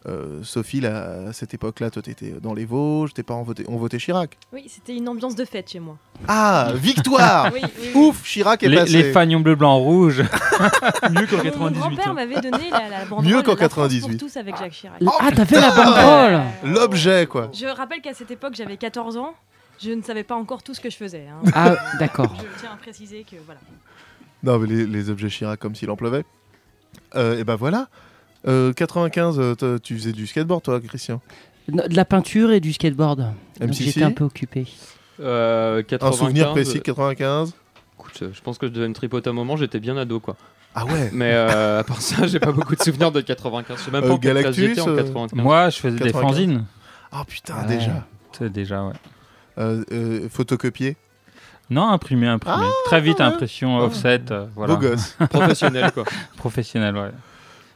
Euh, 0.07 0.43
Sophie, 0.43 0.81
là, 0.81 1.29
à 1.29 1.33
cette 1.35 1.53
époque-là, 1.53 1.91
toi, 1.91 2.01
t'étais 2.01 2.31
dans 2.41 2.55
les 2.55 2.65
Vosges, 2.65 3.13
tes 3.13 3.23
parents 3.23 3.43
votaient, 3.43 3.69
ont 3.69 3.77
voté 3.77 3.99
Chirac. 3.99 4.39
Oui, 4.53 4.65
c'était 4.69 4.97
une 4.97 5.09
ambiance 5.09 5.35
de 5.37 5.45
fête 5.45 5.71
chez 5.71 5.79
moi. 5.81 5.99
Ah, 6.27 6.73
victoire 6.75 7.51
Oui, 7.53 7.61
oui, 7.63 7.71
oui. 7.83 7.91
Ouf, 7.95 8.23
Chirac 8.25 8.63
est 8.63 8.69
Les, 8.69 8.77
passé. 8.77 8.93
les 9.03 9.13
fagnons 9.13 9.41
bleu, 9.41 9.55
blanc, 9.57 9.77
rouge. 9.79 10.23
Mieux 11.11 11.27
qu'en 11.27 11.37
Mon- 11.37 11.43
Mon 11.43 11.71
98. 11.71 11.79
grand-père 11.79 12.09
hein. 12.09 12.13
m'avait 12.15 12.41
donné 12.41 12.71
la, 12.71 12.89
la 12.89 13.05
banderole 13.05 13.25
Mieux 13.27 13.43
qu'en 13.43 13.55
La 13.55 13.69
France 13.69 13.89
98. 13.89 14.01
pour 14.09 14.17
tous 14.29 14.37
avec 14.39 14.57
Jacques 14.57 14.73
Chirac. 14.73 15.03
Ah, 15.21 15.31
t'as 15.35 15.45
fait 15.45 15.61
la 15.61 15.71
banderole 15.71 16.41
L'objet, 16.65 17.27
quoi. 17.27 17.51
Je 17.53 17.67
rappelle 17.67 18.01
qu'à 18.01 18.15
cette 18.15 18.31
époque, 18.31 18.55
j'avais 18.55 18.77
14 18.79 19.17
ans. 19.19 19.35
Je 19.83 19.91
ne 19.93 20.03
savais 20.03 20.25
pas 20.25 20.35
encore 20.35 20.63
tout 20.63 20.75
ce 20.75 20.81
que 20.81 20.91
je 20.91 20.97
faisais. 20.97 21.27
hein. 21.29 21.43
Ah, 21.55 21.75
d'accord. 21.99 22.35
Je 22.39 22.61
tiens 22.61 22.71
à 22.73 22.77
préciser 22.77 23.25
que 23.31 23.37
voilà. 23.45 23.61
Non, 24.43 24.59
mais 24.59 24.67
les, 24.67 24.87
les 24.87 25.11
objets 25.11 25.29
Chirac 25.29 25.59
comme 25.61 25.75
s'il 25.75 25.91
en 25.91 25.97
pleuvait. 25.97 26.25
Euh, 27.17 27.39
et 27.39 27.45
ben 27.45 27.57
voilà. 27.57 27.89
Euh, 28.49 28.72
95, 28.72 29.38
euh, 29.38 29.55
toi, 29.55 29.78
tu 29.82 29.97
faisais 29.97 30.12
du 30.12 30.26
skateboard, 30.26 30.62
toi, 30.62 30.80
Christian? 30.80 31.20
De 31.68 31.82
la 31.95 32.05
peinture 32.05 32.51
et 32.53 32.61
du 32.61 32.72
skateboard. 32.72 33.32
J'étais 33.70 34.03
un 34.03 34.11
peu 34.12 34.24
occupé. 34.24 34.66
Euh, 35.20 35.80
Un 35.80 35.82
95, 35.82 36.18
souvenir 36.18 36.51
précis 36.53 36.74
de 36.74 36.78
euh, 36.78 36.82
95 36.82 37.53
écoute, 37.99 38.18
euh, 38.22 38.30
je 38.32 38.41
pense 38.41 38.57
que 38.57 38.66
je 38.66 38.72
devais 38.72 38.88
me 38.88 38.95
tripoter 38.95 39.28
un 39.28 39.34
moment, 39.34 39.57
j'étais 39.59 39.78
bien 39.78 39.95
ado 39.99 40.18
quoi. 40.20 40.36
Ah 40.74 40.86
ouais? 40.86 41.11
Mais 41.12 41.32
euh, 41.34 41.80
à 41.80 41.84
part 41.84 42.01
ça, 42.01 42.26
j'ai 42.26 42.41
pas 42.41 42.53
beaucoup 42.53 42.74
de 42.74 42.82
souvenirs 42.82 43.12
de 43.12 43.20
95. 43.20 43.76
Je 43.78 43.82
sais 43.84 43.91
même 43.91 44.01
pas 44.01 44.07
Euh, 44.09 44.12
en 44.12 44.16
Galactus, 44.16 44.55
j'étais 44.70 44.80
en 44.80 44.88
euh, 44.88 44.97
95. 44.97 45.38
Moi, 45.43 45.68
je 45.68 45.76
faisais 45.78 45.99
des 45.99 46.05
95. 46.12 46.22
fanzines. 46.22 46.64
Ah 47.12 47.24
putain, 47.28 47.61
Ouais. 47.61 47.66
déjà. 47.76 48.07
C'est 48.32 48.51
déjà, 48.51 48.82
ouais. 48.84 48.93
Euh, 49.59 49.84
euh, 49.93 50.28
photocopier? 50.30 50.97
Non, 51.68 51.88
imprimé, 51.91 52.26
imprimé. 52.26 52.57
Ah, 52.59 52.70
Très 52.86 53.03
vite, 53.03 53.18
ouais. 53.18 53.24
impression, 53.26 53.78
Ah. 53.78 53.84
offset. 53.84 54.22
euh, 54.30 54.47
voilà. 54.57 54.76
Beau 54.76 54.80
gosse. 54.88 55.16
Professionnel 55.28 55.93
quoi. 55.93 56.05
Professionnel, 56.38 56.97
ouais. 56.97 57.11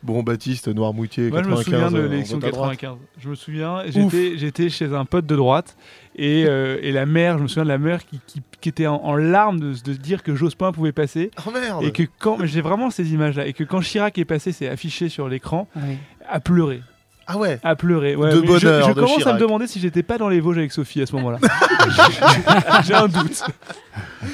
Bon, 0.05 0.23
Baptiste, 0.23 0.69
Noirmoutier, 0.69 1.31
Moi, 1.31 1.43
je 1.43 1.49
95. 1.49 1.51
me 1.51 1.65
souviens 1.65 1.91
de 1.91 2.07
on 2.07 2.11
l'élection 2.11 2.39
vote 2.39 2.49
à 2.49 2.51
droite. 2.53 2.77
95. 2.79 2.99
Je 3.19 3.29
me 3.31 3.35
souviens, 3.35 3.83
j'étais, 3.89 4.37
j'étais 4.37 4.69
chez 4.69 4.93
un 4.95 5.07
pote 5.07 5.25
de 5.25 5.35
droite 5.35 5.77
et, 6.15 6.45
euh, 6.47 6.77
et 6.83 6.93
la 6.93 7.07
mère, 7.07 7.39
je 7.39 7.43
me 7.45 7.49
souviens 7.49 7.65
de 7.65 7.69
la 7.69 7.79
mère 7.79 8.05
qui, 8.05 8.21
qui, 8.27 8.43
qui 8.61 8.69
était 8.69 8.87
en, 8.87 8.97
en 8.97 9.17
larmes 9.17 9.59
de, 9.61 9.69
de 9.71 9.75
se 9.95 9.99
dire 9.99 10.23
que 10.23 10.35
Jospin 10.35 10.73
pouvait 10.73 10.93
passer. 10.93 11.31
Oh 11.47 11.51
merde 11.51 11.85
Et 11.85 11.91
que 11.91 12.03
quand, 12.19 12.45
j'ai 12.45 12.61
vraiment 12.61 12.91
ces 12.91 13.15
images-là, 13.15 13.47
et 13.47 13.55
que 13.55 13.65
quand 13.65 13.81
Chirac 13.81 14.19
est 14.19 14.25
passé, 14.27 14.53
c'est 14.53 14.69
affiché 14.69 15.09
sur 15.09 15.27
l'écran, 15.29 15.69
Oui. 15.77 15.97
à 16.29 16.39
pleurer. 16.39 16.83
Ah 17.27 17.37
ouais 17.39 17.59
À 17.63 17.75
pleurer. 17.77 18.17
Ouais, 18.17 18.31
De 18.31 18.41
mais 18.41 18.47
je- 18.47 18.53
bonheur 18.67 18.89
Je, 18.89 18.93
de 18.95 19.01
commence 19.01 19.27
à 19.27 19.33
me 19.35 19.39
demander 19.39 19.67
si 19.67 19.81
j'étais 19.81 20.03
pas 20.03 20.19
dans 20.19 20.29
les 20.29 20.41
Vosges 20.41 20.59
avec 20.59 20.73
Sophie 20.73 21.01
à 21.03 21.07
ce 21.07 21.15
moment-là. 21.17 21.39
j'ai 22.85 22.95
un 22.95 23.09
doute. 23.09 23.43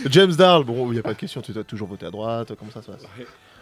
James 0.06 0.32
Darl, 0.32 0.64
bon, 0.64 0.86
il 0.90 0.94
n'y 0.94 0.98
a 0.98 1.02
pas 1.02 1.12
de 1.14 1.18
question, 1.18 1.40
tu 1.40 1.56
as 1.58 1.64
toujours 1.64 1.88
voté 1.88 2.06
à 2.06 2.10
droite, 2.10 2.52
comment 2.58 2.70
ça 2.72 2.82
se 2.82 2.90
passe? 2.90 3.02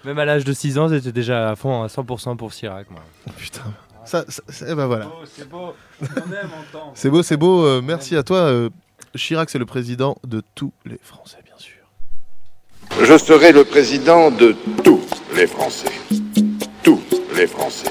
Même 0.05 0.19
à 0.19 0.25
l'âge 0.25 0.45
de 0.45 0.53
6 0.53 0.79
ans, 0.79 0.89
j'étais 0.89 1.13
déjà 1.13 1.51
à 1.51 1.57
fond 1.57 1.83
à 1.83 1.89
100% 1.89 2.37
pour 2.37 2.53
Chirac. 2.53 2.91
Moi. 2.91 3.01
Oh, 3.27 3.31
Putain. 3.37 3.61
Ça, 4.05 4.25
ça- 4.29 4.43
ça- 4.49 4.67
eh 4.71 4.75
ben 4.75 4.87
voilà. 4.87 5.09
c'est 5.37 5.49
beau. 5.49 5.75
On 6.01 6.07
aime. 6.33 6.49
C'est 6.95 7.11
beau, 7.11 7.23
c'est 7.23 7.37
beau. 7.37 7.65
euh, 7.65 7.83
merci 7.83 8.17
à 8.17 8.23
toi. 8.23 8.39
euh, 8.39 8.71
Chirac, 9.15 9.51
c'est 9.51 9.59
le 9.59 9.67
président 9.67 10.17
de 10.27 10.43
tous 10.55 10.73
les 10.87 10.99
Français, 11.03 11.39
bien 11.45 11.55
sûr. 11.59 11.75
Je 13.05 13.19
serai 13.19 13.53
le 13.53 13.65
président 13.65 14.31
de 14.31 14.57
tous 14.83 15.01
les 15.37 15.47
Français. 15.47 15.91
Tous 16.83 17.03
les 17.37 17.47
Français. 17.47 17.91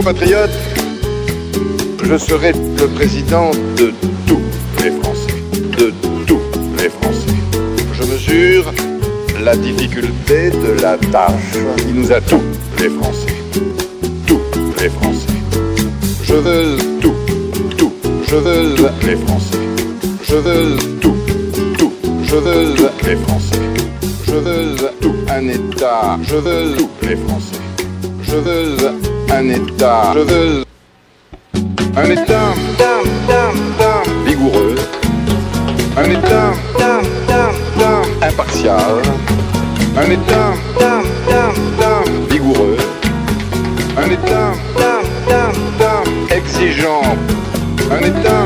Compatriotes, 0.00 0.58
je 2.02 2.16
serai 2.16 2.52
le 2.52 2.86
président 2.88 3.50
de 3.76 3.92
tous 4.26 4.40
les 4.82 4.92
Français, 4.92 5.34
de 5.78 5.92
tous 6.26 6.40
les 6.78 6.88
Français. 6.88 7.36
Je 7.92 8.02
mesure 8.04 8.72
la 9.44 9.54
difficulté 9.56 10.52
de 10.52 10.80
la 10.80 10.96
tâche 10.96 11.52
qui 11.76 11.92
nous 11.92 12.10
a 12.10 12.18
tous 12.22 12.40
les 12.78 12.88
Français, 12.88 13.34
tous 14.26 14.40
les 14.80 14.88
Français. 14.88 15.34
Je 16.22 16.34
veux 16.34 16.76
tout, 17.02 17.16
tout, 17.76 17.92
je 18.26 18.36
veux 18.36 18.76
les 19.06 19.16
Français, 19.16 19.58
je 20.22 20.36
veux 20.36 20.76
tout, 21.02 21.16
tout, 21.76 21.92
je 22.24 22.36
veux 22.36 22.74
les 23.06 23.16
Français, 23.16 23.60
je 24.26 24.32
veux 24.32 24.76
tout 25.02 25.16
un 25.28 25.46
État, 25.46 26.18
je 26.22 26.36
veux 26.36 26.74
tous 26.78 27.06
les 27.06 27.16
Français, 27.16 27.60
je 28.22 28.36
veux 28.36 29.09
un 29.32 29.48
État, 29.48 30.12
je 30.14 30.62
un 31.96 32.10
État 32.10 32.52
vigoureux, 34.26 34.74
un 35.96 36.10
État 36.10 36.52
impartial, 38.22 39.02
un 39.96 40.10
État 40.10 40.52
vigoureux, 42.28 42.76
un 43.96 44.10
État 44.10 44.52
exigeant, 46.30 47.02
un 47.90 48.02
État 48.04 48.44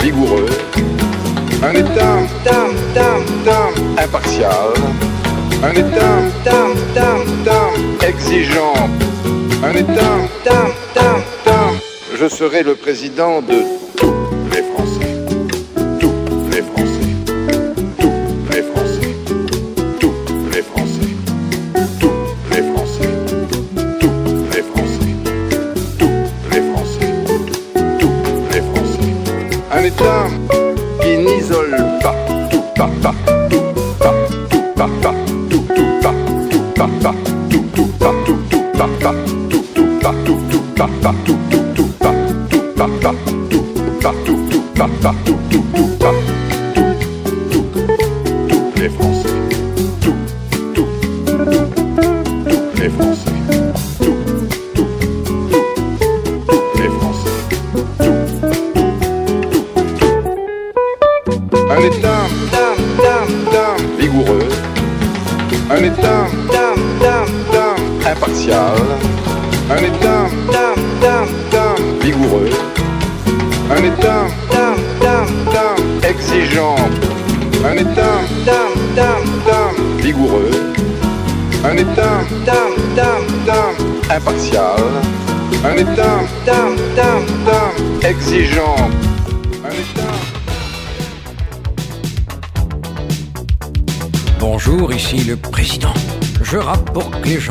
vigoureux, 0.00 0.48
un 1.62 1.74
État 1.74 2.18
impartial, 3.98 4.72
un 5.62 5.72
État 5.72 6.18
exigeant, 8.06 8.74
un 9.62 9.74
État 9.74 10.02
je 12.18 12.28
serai 12.28 12.62
le 12.62 12.74
président 12.74 13.42
de 13.42 13.81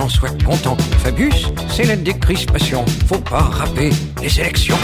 gens 0.01 0.09
soient 0.09 0.29
contents. 0.45 0.77
Fabius, 1.03 1.47
c'est 1.69 1.83
la 1.83 1.95
décrispation. 1.95 2.83
Faut 3.07 3.19
pas 3.19 3.41
rapper 3.41 3.91
les 4.21 4.39
élections. 4.39 4.77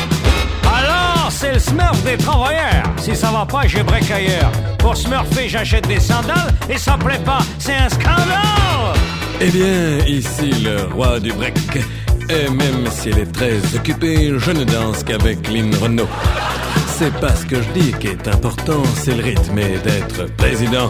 Alors, 0.63 1.29
c'est 1.31 1.53
le 1.53 1.59
smurf 1.59 2.03
des 2.03 2.17
travailleurs. 2.17 2.83
Si 2.97 3.15
ça 3.15 3.31
va 3.31 3.45
pas, 3.45 3.65
je 3.65 3.79
break 3.79 4.09
ailleurs. 4.11 4.51
Pour 4.77 4.95
smurfer, 4.95 5.49
j'achète 5.49 5.87
des 5.87 5.99
sandales 5.99 6.53
et 6.69 6.77
ça 6.77 6.97
plaît 6.97 7.23
pas, 7.25 7.39
c'est 7.57 7.75
un 7.75 7.89
scandale. 7.89 8.93
Eh 9.41 9.49
bien, 9.49 10.05
ici 10.05 10.51
le 10.63 10.93
roi 10.93 11.19
du 11.19 11.31
break. 11.31 11.57
Et 12.29 12.49
même 12.49 12.85
s'il 12.91 13.17
est 13.17 13.31
très 13.31 13.57
occupé, 13.75 14.33
je 14.37 14.51
ne 14.51 14.65
danse 14.65 15.03
qu'avec 15.03 15.47
Lynn 15.49 15.73
Renault. 15.81 16.09
C'est 16.97 17.13
pas 17.19 17.35
ce 17.35 17.45
que 17.45 17.61
je 17.61 17.69
dis 17.79 17.91
qui 17.99 18.07
est 18.07 18.27
important, 18.27 18.83
c'est 18.95 19.15
le 19.15 19.23
rythme 19.23 19.57
et 19.59 19.77
d'être 19.77 20.25
président. 20.35 20.89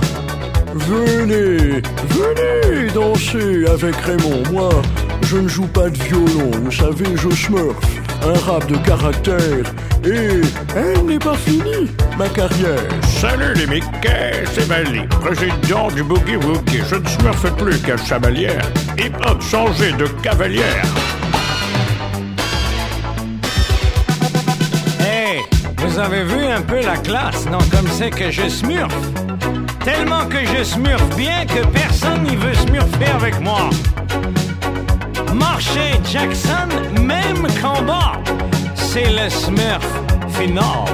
Venez, 0.74 1.82
venez 2.09 2.91
danser 2.93 3.65
avec 3.68 3.95
Raymond. 3.95 4.43
Moi, 4.51 4.70
je 5.24 5.38
ne 5.38 5.47
joue 5.47 5.68
pas 5.68 5.89
de 5.89 5.97
violon, 5.97 6.51
vous 6.63 6.72
savez, 6.72 7.15
je 7.15 7.30
smurf. 7.30 7.76
Un 8.24 8.38
rap 8.39 8.68
de 8.68 8.76
caractère. 8.78 9.65
Et 10.05 10.41
elle 10.76 11.05
n'est 11.05 11.20
pas 11.20 11.36
finie, 11.36 11.89
ma 12.18 12.28
carrière. 12.30 12.80
Salut 13.03 13.53
les 13.55 13.68
Mickey, 13.68 14.43
c'est 14.53 14.68
Bali, 14.68 15.01
président 15.22 15.89
du 15.89 16.03
Boogie 16.03 16.36
Woogie. 16.36 16.82
Je 16.89 16.95
ne 16.95 17.07
smurfe 17.07 17.51
plus 17.55 17.80
qu'à 17.82 17.97
Chamalière. 17.97 18.61
Hip 18.97 19.13
hop 19.26 19.41
changé 19.41 19.91
de 19.93 20.05
cavalière. 20.22 20.86
Hey, 24.99 25.41
vous 25.78 25.99
avez 25.99 26.24
vu 26.24 26.45
un 26.45 26.61
peu 26.61 26.82
la 26.84 26.97
classe, 26.97 27.45
non? 27.45 27.59
Comme 27.72 27.88
c'est 27.91 28.09
que 28.09 28.30
je 28.32 28.47
smurf. 28.47 28.93
Tellement 29.88 30.25
que 30.25 30.45
je 30.45 30.65
smurfe 30.65 31.15
bien 31.15 31.45
que 31.45 31.65
personne 31.67 32.23
n'y 32.23 32.35
veut 32.35 32.53
smurfer 32.55 33.09
avec 33.15 33.39
moi. 33.39 33.69
Marché 35.33 35.93
Jackson, 36.11 36.67
même 37.03 37.47
combat. 37.61 38.11
C'est 38.75 39.09
le 39.09 39.29
smurf 39.29 39.88
final. 40.31 40.89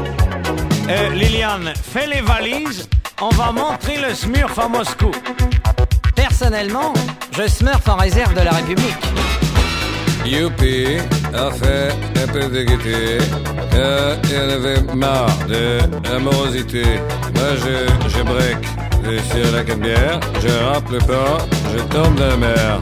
Euh, 0.90 1.10
Liliane, 1.10 1.74
fais 1.76 2.06
les 2.06 2.22
valises. 2.22 2.88
On 3.20 3.30
va 3.30 3.52
montrer 3.52 3.98
le 3.98 4.14
smurf 4.14 4.60
à 4.60 4.68
Moscou. 4.68 5.10
Personnellement, 6.16 6.94
je 7.36 7.48
smurf 7.48 7.90
en 7.90 7.96
réserve 7.96 8.36
de 8.36 8.42
la 8.42 8.52
République. 8.52 9.04
Youpi, 10.24 11.00
a 11.34 11.50
fait 11.50 11.96
un 12.24 12.28
peu 12.28 12.48
de 12.48 12.62
gaieté. 12.62 13.18
Euh, 13.74 14.16
il 14.30 14.38
en 14.38 14.50
avait 14.50 14.82
marre 14.94 15.36
de 15.48 15.80
l'amorosité. 16.08 16.84
Moi, 17.34 17.56
je, 17.58 18.10
je 18.10 18.22
break 18.22 18.83
suis 19.22 19.48
à 19.48 19.52
la 19.52 19.64
canne 19.64 19.80
bière, 19.80 20.20
je 20.42 20.64
rappe 20.66 20.90
le 20.90 21.00
pas, 21.00 21.38
je 21.74 21.84
tombe 21.84 22.16
dans 22.16 22.28
la 22.28 22.38
mer. 22.38 22.80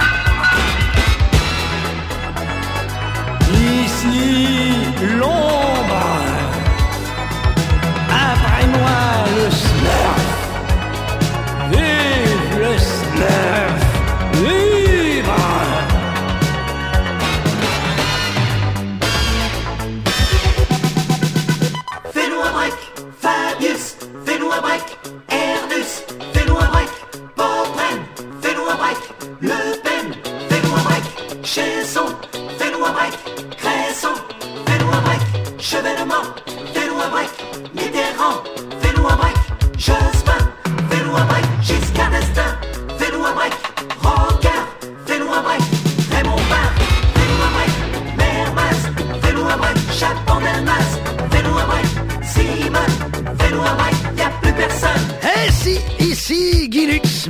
Ici, 3.54 4.76
l'ombre. 5.18 6.22
Après 8.10 8.68
moi, 8.68 9.26
le 9.36 9.50
smurf. 9.50 10.21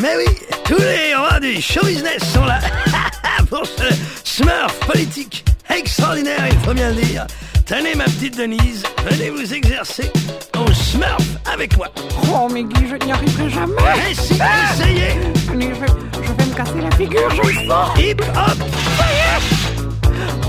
Mais 0.01 0.15
oui, 0.17 0.33
tous 0.65 0.77
les 0.79 1.15
rois 1.15 1.39
du 1.39 1.61
show 1.61 1.85
business 1.85 2.23
sont 2.33 2.45
là 2.45 2.59
pour 3.49 3.65
ce 3.65 3.93
smurf 4.23 4.73
politique 4.87 5.45
extraordinaire, 5.69 6.43
il 6.49 6.57
faut 6.59 6.73
bien 6.73 6.89
le 6.89 7.01
dire. 7.01 7.25
Tenez 7.65 7.95
ma 7.95 8.05
petite 8.05 8.37
Denise, 8.37 8.83
venez 9.09 9.29
vous 9.29 9.53
exercer 9.53 10.11
au 10.59 10.71
smurf 10.73 11.23
avec 11.51 11.77
moi. 11.77 11.87
Oh, 12.33 12.47
mais 12.51 12.63
Guy, 12.63 12.87
je 12.89 13.05
n'y 13.05 13.11
arriverai 13.11 13.49
jamais. 13.49 13.73
Eh 14.09 14.13
si, 14.15 14.33
essayez. 14.33 15.13
Je, 15.47 15.57
vais, 15.57 15.87
je 16.21 16.31
vais 16.33 16.45
me 16.49 16.55
casser 16.55 16.81
la 16.81 16.91
figure, 16.95 17.29
j'ai 17.31 17.53
faim. 17.67 17.93
Hip 17.97 18.21
hop. 18.35 18.57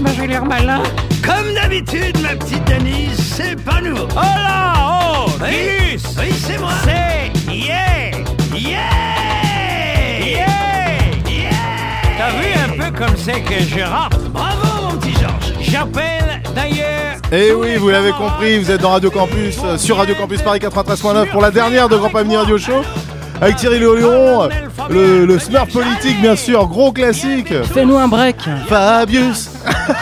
Bah, 0.01 0.11
j'ai 0.17 0.27
l'air 0.27 0.45
malin. 0.45 0.83
Comme 1.25 1.55
d'habitude, 1.55 2.19
ma 2.23 2.31
petite 2.35 2.65
Denise, 2.65 3.35
c'est 3.37 3.57
pas 3.63 3.81
nouveau. 3.81 4.09
Oh 4.11 4.17
là, 4.17 4.75
oh, 4.79 5.27
Oui, 5.41 5.49
Denise. 5.91 6.17
oui, 6.19 6.35
c'est 6.45 6.59
moi. 6.59 6.73
C'est 6.85 7.53
yeah, 7.53 8.11
yeah, 8.53 8.91
T'as 12.23 12.31
vu 12.31 12.55
un 12.55 12.85
peu 12.85 12.97
comme 12.97 13.17
c'est 13.17 13.41
que 13.41 13.55
je 13.65 13.81
rappe 13.81 14.15
Bravo, 14.33 14.91
mon 14.93 14.97
petit 14.97 15.13
Georges. 15.21 15.53
J'appelle 15.61 16.41
d'ailleurs. 16.55 17.17
Et 17.33 17.49
Eh 17.49 17.53
oui, 17.53 17.75
vous 17.77 17.89
l'avez 17.89 18.13
compris, 18.13 18.61
vous 18.61 18.71
êtes 18.71 18.81
dans 18.81 18.91
Radio 18.91 19.11
Campus, 19.11 19.57
euh, 19.65 19.77
sur 19.77 19.97
Radio 19.97 20.15
Campus 20.15 20.41
Paris 20.41 20.61
93.9 20.61 21.31
pour 21.33 21.43
la 21.43 21.51
dernière 21.51 21.89
de 21.89 21.97
Grand 21.97 22.11
Pamini 22.11 22.37
Radio 22.37 22.59
Show. 22.59 22.83
Avec 23.41 23.57
Thierry 23.57 23.81
Léon, 23.81 24.49
le, 24.89 25.27
le 25.27 25.39
smurf 25.41 25.73
politique, 25.73 26.21
bien 26.21 26.37
sûr, 26.37 26.65
gros 26.69 26.93
classique. 26.93 27.53
Fais-nous 27.75 27.99
un 27.99 28.07
break. 28.07 28.37
Fabius. 28.69 29.51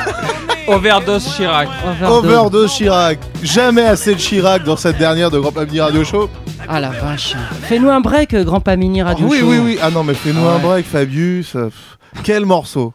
Overdose 0.68 1.25
Chirac. 1.37 1.68
Overdose 2.07 2.71
Chirac. 2.71 3.18
Jamais 3.43 3.87
assez 3.87 4.14
de 4.14 4.21
Chirac 4.21 4.62
dans 4.64 4.77
cette 4.77 4.99
dernière 4.99 5.31
de 5.31 5.39
Grand 5.39 5.53
Pamini 5.53 5.81
Radio 5.81 6.05
Show. 6.05 6.29
Ah 6.68 6.81
la 6.81 6.91
vache. 6.91 7.35
Fais-nous 7.62 7.89
un 7.89 8.01
break, 8.01 8.35
Grand 8.45 8.61
Pamini 8.61 9.01
Radio 9.03 9.27
oui, 9.27 9.39
Show. 9.41 9.47
oui, 9.49 9.59
oui. 9.64 9.79
Ah 9.83 9.91
non, 9.91 10.05
mais 10.05 10.12
fais-nous 10.14 10.47
Ah 10.47 10.51
un 10.53 10.57
ouais. 10.57 10.61
break, 10.83 10.87
Fabius. 10.87 11.57
Euh, 11.57 11.64
pff, 11.71 11.97
Quel 12.25 12.45
morceau. 12.47 12.93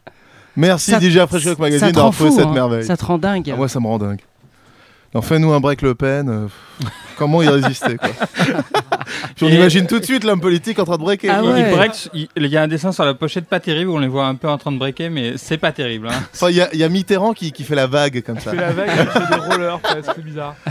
Merci 0.57 0.91
Ça- 0.91 0.99
DJ 0.99 1.25
Fresh 1.27 1.45
Rock 1.45 1.57
ça 1.57 1.61
Magazine 1.63 1.91
d'avoir 1.91 2.13
trouvé 2.13 2.31
cette 2.31 2.45
hein. 2.45 2.51
merveille. 2.53 2.85
Ça 2.85 2.95
te 2.97 3.03
rend 3.05 3.17
dingue. 3.17 3.49
Ah, 3.53 3.55
moi, 3.57 3.67
ça 3.67 3.79
me 3.79 3.87
rend 3.87 3.97
dingue. 3.97 4.21
Fais-nous 5.21 5.53
un 5.53 5.61
break 5.61 5.81
Le 5.81 5.95
Pen. 5.95 6.27
euh, 6.29 6.47
comment 7.17 7.41
y 7.41 7.47
résister, 7.47 7.95
quoi 7.95 8.09
Puis 9.37 9.45
on 9.45 9.47
Et- 9.49 9.55
imagine 9.55 9.87
tout 9.87 9.99
de 9.99 10.03
suite 10.03 10.25
l'homme 10.25 10.41
politique 10.41 10.77
en 10.79 10.83
train 10.83 10.97
de 10.97 11.03
breaker. 11.03 11.29
Ah 11.29 11.39
Il, 11.41 11.57
il 11.57 11.71
break, 11.73 12.09
il, 12.13 12.27
il 12.35 12.45
y 12.47 12.57
a 12.57 12.63
un 12.63 12.67
dessin 12.67 12.91
sur 12.91 13.05
la 13.05 13.13
pochette 13.13 13.45
pas 13.45 13.61
terrible 13.61 13.91
où 13.91 13.95
on 13.95 13.99
les 13.99 14.09
voit 14.09 14.25
un 14.27 14.35
peu 14.35 14.49
en 14.49 14.57
train 14.57 14.73
de 14.73 14.77
breaker, 14.77 15.09
mais 15.09 15.33
c'est 15.37 15.57
pas 15.57 15.71
terrible. 15.71 16.09
hein. 16.09 16.15
Enfin, 16.33 16.49
il 16.49 16.57
y, 16.57 16.61
a- 16.61 16.69
il 16.73 16.79
y 16.79 16.83
a 16.83 16.89
Mitterrand 16.89 17.31
qui, 17.33 17.53
qui 17.53 17.63
fait 17.63 17.75
la 17.75 17.87
vague 17.87 18.21
comme 18.23 18.39
ça. 18.39 18.51
fait 18.51 18.57
la 18.57 18.73
vague, 18.73 18.89
il 18.89 19.05
fait 19.07 19.27
des 19.29 19.35
rollers, 19.55 19.79
c'est 20.03 20.23
bizarre. 20.23 20.55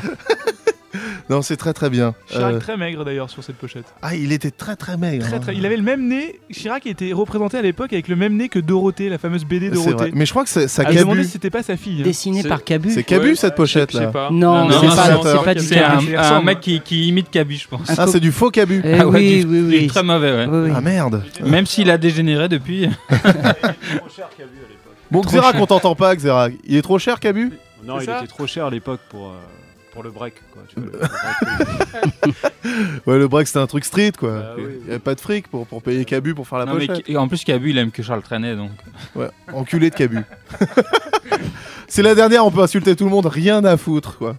Non, 1.31 1.41
c'est 1.41 1.57
très 1.57 1.73
très 1.73 1.89
bien. 1.89 2.15
Chirac 2.29 2.55
Euh, 2.55 2.59
très 2.59 2.77
maigre 2.77 3.03
d'ailleurs 3.05 3.31
sur 3.31 3.43
cette 3.43 3.57
pochette. 3.57 3.87
Ah, 4.03 4.15
il 4.15 4.31
était 4.33 4.51
très 4.51 4.77
très 4.77 4.99
maigre. 4.99 5.25
Très, 5.27 5.37
hein. 5.37 5.41
très- 5.41 5.55
Il 5.57 5.65
avait 5.65 5.77
le 5.79 5.83
même 5.83 6.07
nez. 6.07 6.39
Chirac 6.53 6.87
était 6.87 7.13
représenté 7.15 7.57
à 7.57 7.63
l'époque 7.63 7.93
avec 7.95 8.09
le 8.09 8.17
même 8.17 8.37
nez 8.37 8.51
que 8.51 8.59
Dorothée, 8.59 9.09
la 9.09 9.17
fameuse 9.17 9.45
BD 9.47 9.71
C'est 9.73 9.91
Dorothée. 9.91 10.11
Mais 10.15 10.27
je 10.27 10.31
crois 10.33 10.45
que 10.45 10.51
c'est- 10.51 10.69
ça 10.69 10.85
demander 10.85 11.05
Cabu. 11.05 11.25
si 11.25 11.31
c'était 11.31 11.49
pas 11.51 11.63
sa 11.63 11.77
fille. 11.79 12.01
hein. 12.01 12.05
Dessiné 12.05 12.43
C'est- 12.43 12.49
par 12.49 12.63
Cabu. 12.63 12.91
C'est 12.91 13.05
Cabu 13.05 13.31
Ouais, 13.31 13.35
cette 13.37 13.55
pochette 13.55 13.93
je 13.93 13.97
sais 13.99 14.05
là. 14.05 14.11
pas. 14.11 14.29
Non, 14.31 14.69
Non, 14.69 14.81
c'est 14.81 14.87
non, 14.87 14.95
pas, 14.97 15.11
non, 15.13 15.21
c'est 15.25 15.45
pas 15.45 15.55
du 15.55 15.61
C'est 15.65 15.83
un, 15.83 15.91
Cabu. 15.97 16.07
Il 16.11 16.17
un 16.17 16.43
mec 16.43 16.61
qui, 16.61 16.81
qui 16.81 17.09
imite 17.09 17.31
Cabu, 17.31 17.55
je 17.57 17.69
pense. 17.69 17.89
Ah, 17.97 18.07
c'est 18.07 18.21
du 18.21 18.31
faux 18.31 18.51
Cabu. 18.51 18.83
Eh 18.85 19.01
Ah 19.01 19.07
ouais, 19.09 19.19
oui, 19.19 19.45
du- 19.45 19.51
oui, 19.51 19.59
il 19.69 19.75
est 19.75 19.79
oui. 19.81 19.87
très 19.87 20.03
mauvais, 20.03 20.31
ouais. 20.33 20.47
Oui, 20.47 20.59
oui. 20.69 20.73
Ah 20.77 20.81
merde. 20.83 21.23
Même 21.45 21.65
s'il 21.67 21.91
a 21.91 21.97
dégénéré 21.97 22.49
depuis. 22.49 22.89
Bon, 25.11 25.21
Trop 25.21 25.37
Xerac, 25.39 25.57
on 25.61 25.67
t'entend 25.67 25.95
pas, 25.95 26.17
Xerac. 26.17 26.55
Il 26.65 26.77
est 26.77 26.83
trop 26.83 26.99
cher, 26.99 27.21
Cabu? 27.21 27.53
Non, 27.85 27.99
C'est 27.99 28.05
il 28.05 28.07
ça? 28.07 28.19
était 28.19 28.27
trop 28.27 28.47
cher 28.47 28.67
à 28.67 28.71
l'époque 28.71 29.01
pour, 29.11 29.29
euh, 29.29 29.33
pour 29.95 30.03
le 30.03 30.11
break. 30.11 30.35
Quoi, 30.53 30.63
tu 30.69 30.81
vois, 30.81 30.91
le- 30.93 30.99
break. 32.23 32.35
Ouais, 33.07 33.19
le 33.19 33.29
break 33.29 33.47
c'était 33.47 33.61
un 33.61 33.67
truc 33.67 33.85
street 33.85 34.13
quoi. 34.19 34.55
Oui, 34.57 34.65
Il 34.83 34.87
y 34.87 34.91
avait 34.91 34.99
pas 34.99 35.15
de 35.15 35.21
fric 35.21 35.49
pour, 35.49 35.67
pour 35.67 35.83
payer 35.83 36.05
Cabu 36.05 36.35
pour 36.35 36.47
faire 36.47 36.59
la 36.59 36.67
Non, 36.67 36.73
pochette. 36.75 37.17
en 37.17 37.29
plus, 37.29 37.45
Cabu, 37.45 37.71
il 37.71 37.79
aime 37.79 37.91
que 37.91 38.03
Charles 38.03 38.23
Trenet, 38.23 38.57
donc. 38.57 38.71
Ouais, 39.15 39.29
enculé 39.53 39.91
de 39.91 39.95
Cabu. 39.95 40.19
c'est 41.89 42.03
la 42.03 42.15
dernière, 42.15 42.45
on 42.45 42.51
peut 42.51 42.63
insulter 42.63 42.97
tout 42.97 43.05
le 43.05 43.11
monde, 43.11 43.27
rien 43.27 43.65
à 43.65 43.77
foutre 43.77 44.19
quoi. 44.19 44.37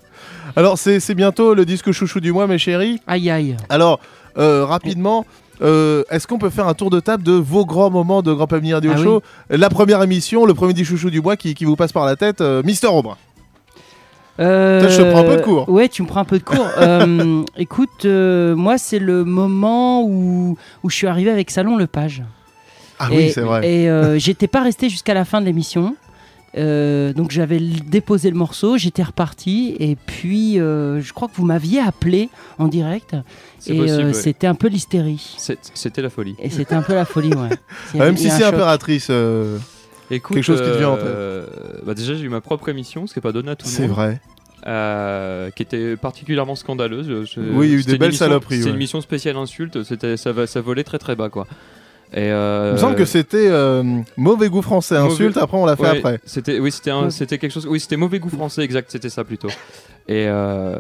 Alors 0.56 0.78
c'est 0.78 1.00
c'est 1.00 1.16
bientôt 1.16 1.54
le 1.54 1.66
disque 1.66 1.92
chouchou 1.92 2.20
du 2.20 2.32
mois 2.32 2.48
mes 2.48 2.58
chéris. 2.58 3.00
Aïe 3.08 3.30
aïe. 3.30 3.58
Alors 3.70 4.00
euh, 4.38 4.66
rapidement, 4.66 5.26
euh, 5.62 6.04
est-ce 6.10 6.28
qu'on 6.28 6.38
peut 6.38 6.50
faire 6.50 6.68
un 6.68 6.74
tour 6.74 6.90
de 6.90 7.00
table 7.00 7.24
de 7.24 7.32
vos 7.34 7.66
grands 7.66 7.90
moments 7.90 8.22
de 8.22 8.34
Grand 8.34 8.48
Pamir 8.48 8.76
Radio 8.76 8.92
Ah 8.96 8.98
Show? 9.02 9.22
La 9.50 9.70
première 9.70 10.02
émission, 10.04 10.46
le 10.46 10.54
premier 10.54 10.74
disque 10.74 10.92
chouchou 10.92 11.10
du 11.10 11.22
mois 11.22 11.38
qui, 11.38 11.54
qui 11.56 11.64
vous 11.66 11.76
passe 11.76 11.92
par 11.94 12.06
la 12.06 12.16
tête, 12.16 12.42
euh, 12.42 12.62
Mister 12.64 12.88
Aubrin. 12.88 13.18
Euh, 14.40 14.90
je 14.90 14.98
te 14.98 15.10
prends 15.12 15.22
un 15.22 15.24
peu 15.24 15.38
de 15.38 15.42
cours. 15.42 15.70
Ouais, 15.70 15.88
tu 15.88 16.02
me 16.02 16.08
prends 16.08 16.22
un 16.22 16.26
peu 16.26 16.40
de 16.40 16.44
cours. 16.44 16.68
Euh, 16.78 17.44
écoute, 17.58 18.06
euh, 18.06 18.56
moi, 18.56 18.78
c'est 18.78 19.00
le 19.00 19.24
moment 19.24 20.04
où, 20.04 20.58
où 20.84 20.90
je 20.90 20.96
suis 20.96 21.08
arrivé 21.08 21.32
avec 21.32 21.50
Salon 21.52 21.78
Lepage. 21.78 22.24
Ah 23.00 23.10
et, 23.12 23.18
oui, 23.18 23.32
c'est 23.32 23.42
vrai. 23.42 23.68
Et 23.68 23.90
euh, 23.90 24.18
j'étais 24.20 24.48
pas 24.48 24.62
resté 24.62 24.90
jusqu'à 24.90 25.14
la 25.14 25.26
fin 25.26 25.42
de 25.42 25.46
l'émission. 25.46 25.96
Euh, 26.58 27.12
donc 27.12 27.32
j'avais 27.32 27.60
déposé 27.60 28.30
le 28.30 28.38
morceau, 28.38 28.78
j'étais 28.78 29.04
reparti 29.04 29.76
et 29.78 29.98
puis 29.98 30.58
euh, 30.58 31.02
je 31.02 31.12
crois 31.12 31.28
que 31.28 31.36
vous 31.36 31.44
m'aviez 31.46 31.82
appelé 31.82 32.30
en 32.60 32.70
direct 32.70 33.14
C'est 33.60 33.76
et 33.76 33.78
possible, 33.78 34.02
euh, 34.02 34.08
ouais. 34.08 34.14
c'était 34.14 34.48
un 34.48 34.56
peu 34.56 34.70
l'hystérie 34.70 35.36
C'était 35.38 36.02
la 36.02 36.10
folie. 36.10 36.36
et 36.40 36.50
c'était 36.50 36.76
un 36.76 36.82
peu 36.82 36.94
la 36.94 37.04
folie 37.04 37.34
ouais. 37.34 37.50
Même 38.00 38.16
si 38.16 38.30
c'est 38.30 38.46
impératrice, 38.46 39.08
euh, 39.10 39.58
Écoute, 40.12 40.36
quelque 40.36 40.44
chose 40.44 40.62
qui 40.62 40.68
te 40.68 40.78
vient 40.78 40.90
en 40.90 40.98
tête. 40.98 41.06
euh, 41.06 41.46
bah 41.86 41.94
déjà, 41.94 42.14
j'ai 42.14 42.24
eu 42.24 42.30
ma 42.30 42.42
propre 42.42 42.70
émission, 42.70 43.08
ce 43.08 43.14
qui 43.14 43.20
n'est 43.20 43.24
pas 43.24 43.32
donné 43.32 43.52
à 43.52 43.56
tout 43.56 43.66
le 43.66 43.72
monde. 43.72 43.78
C'est 43.82 43.88
vrai. 43.88 44.22
euh, 44.68 45.52
qui 45.52 45.62
était 45.62 45.96
particulièrement 45.96 46.56
scandaleuse. 46.56 47.06
Je- 47.08 47.40
Oui, 47.40 47.68
il 47.68 47.72
y 47.74 47.76
a 47.76 47.80
eu 47.80 47.84
des 47.84 47.98
belles 48.00 48.10
émission- 48.10 48.26
saloperies, 48.26 48.64
ouais. 48.64 48.70
une 48.70 48.76
émission 48.76 49.00
spéciale 49.02 49.38
insulte, 49.38 49.84
c'était, 49.84 50.18
ça, 50.18 50.32
ça 50.48 50.62
volait 50.62 50.84
très 50.84 50.98
très 50.98 51.16
bas 51.16 51.30
quoi. 51.30 51.46
Et 52.14 52.32
euh, 52.32 52.70
Il 52.72 52.74
me 52.74 52.78
semble 52.80 52.96
que 52.96 53.06
c'était 53.06 53.48
euh, 53.50 53.84
mauvais 54.18 54.50
goût 54.50 54.62
français, 54.64 54.98
mauvais- 55.00 55.14
insulte, 55.14 55.38
après 55.38 55.58
on 55.58 55.66
l'a 55.68 55.76
fait 55.76 55.84
Ouais, 55.84 55.98
après. 56.00 56.20
C'était, 56.26 56.60
oui, 56.60 56.72
c'était, 56.72 56.90
un- 56.92 57.10
c'était 57.12 57.38
quelque 57.38 57.52
chose. 57.52 57.68
Oui, 57.68 57.80
c'était 57.80 57.98
mauvais 57.98 58.18
goût 58.20 58.30
français, 58.30 58.64
exact, 58.64 58.90
c'était 58.92 59.10
ça 59.10 59.24
plutôt. 59.24 59.50
Et 60.08 60.28
euh, 60.28 60.78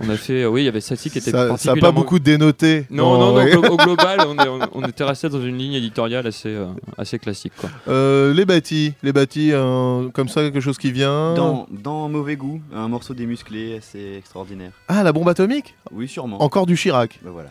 on 0.00 0.08
a 0.08 0.16
fait, 0.16 0.46
oui, 0.46 0.62
il 0.62 0.64
y 0.64 0.68
avait 0.68 0.80
celle-ci 0.80 1.10
qui 1.10 1.18
était 1.18 1.30
Ça 1.30 1.36
ça 1.36 1.42
a 1.42 1.44
pas 1.44 1.48
particulièrement. 1.56 1.92
beaucoup 2.00 2.18
dénoté. 2.18 2.86
Non, 2.90 3.18
non, 3.18 3.32
non, 3.32 3.34
ouais. 3.36 3.54
au, 3.54 3.62
au 3.64 3.76
global, 3.84 4.20
on, 4.26 4.34
est- 4.38 4.48
on- 4.48 4.68
on 4.82 4.88
était 4.88 5.04
resté 5.04 5.28
dans 5.28 5.42
une 5.42 5.58
ligne 5.58 5.74
éditoriale 5.74 6.26
assez, 6.26 6.48
euh, 6.48 6.66
assez 6.96 7.18
classique. 7.18 7.52
Quoi. 7.60 7.68
Euh, 7.88 8.32
les 8.32 8.46
bâtis, 8.46 8.94
les 9.02 9.12
bâtis, 9.12 9.50
euh, 9.52 10.08
comme 10.14 10.28
ça, 10.28 10.40
quelque 10.40 10.60
chose 10.60 10.78
qui 10.78 10.90
vient. 10.90 11.34
Dans, 11.34 11.66
dans 11.70 12.08
Mauvais 12.08 12.36
Goût, 12.36 12.62
un 12.74 12.88
morceau 12.88 13.12
des 13.12 13.26
musclés 13.26 13.76
assez 13.76 14.14
extraordinaire. 14.16 14.72
Ah, 14.88 15.02
la 15.02 15.12
bombe 15.12 15.28
atomique? 15.28 15.74
Oui, 15.92 16.08
sûrement. 16.08 16.40
Encore 16.42 16.64
du 16.64 16.76
Chirac. 16.76 17.20
Bah 17.22 17.30
voilà. 17.34 17.50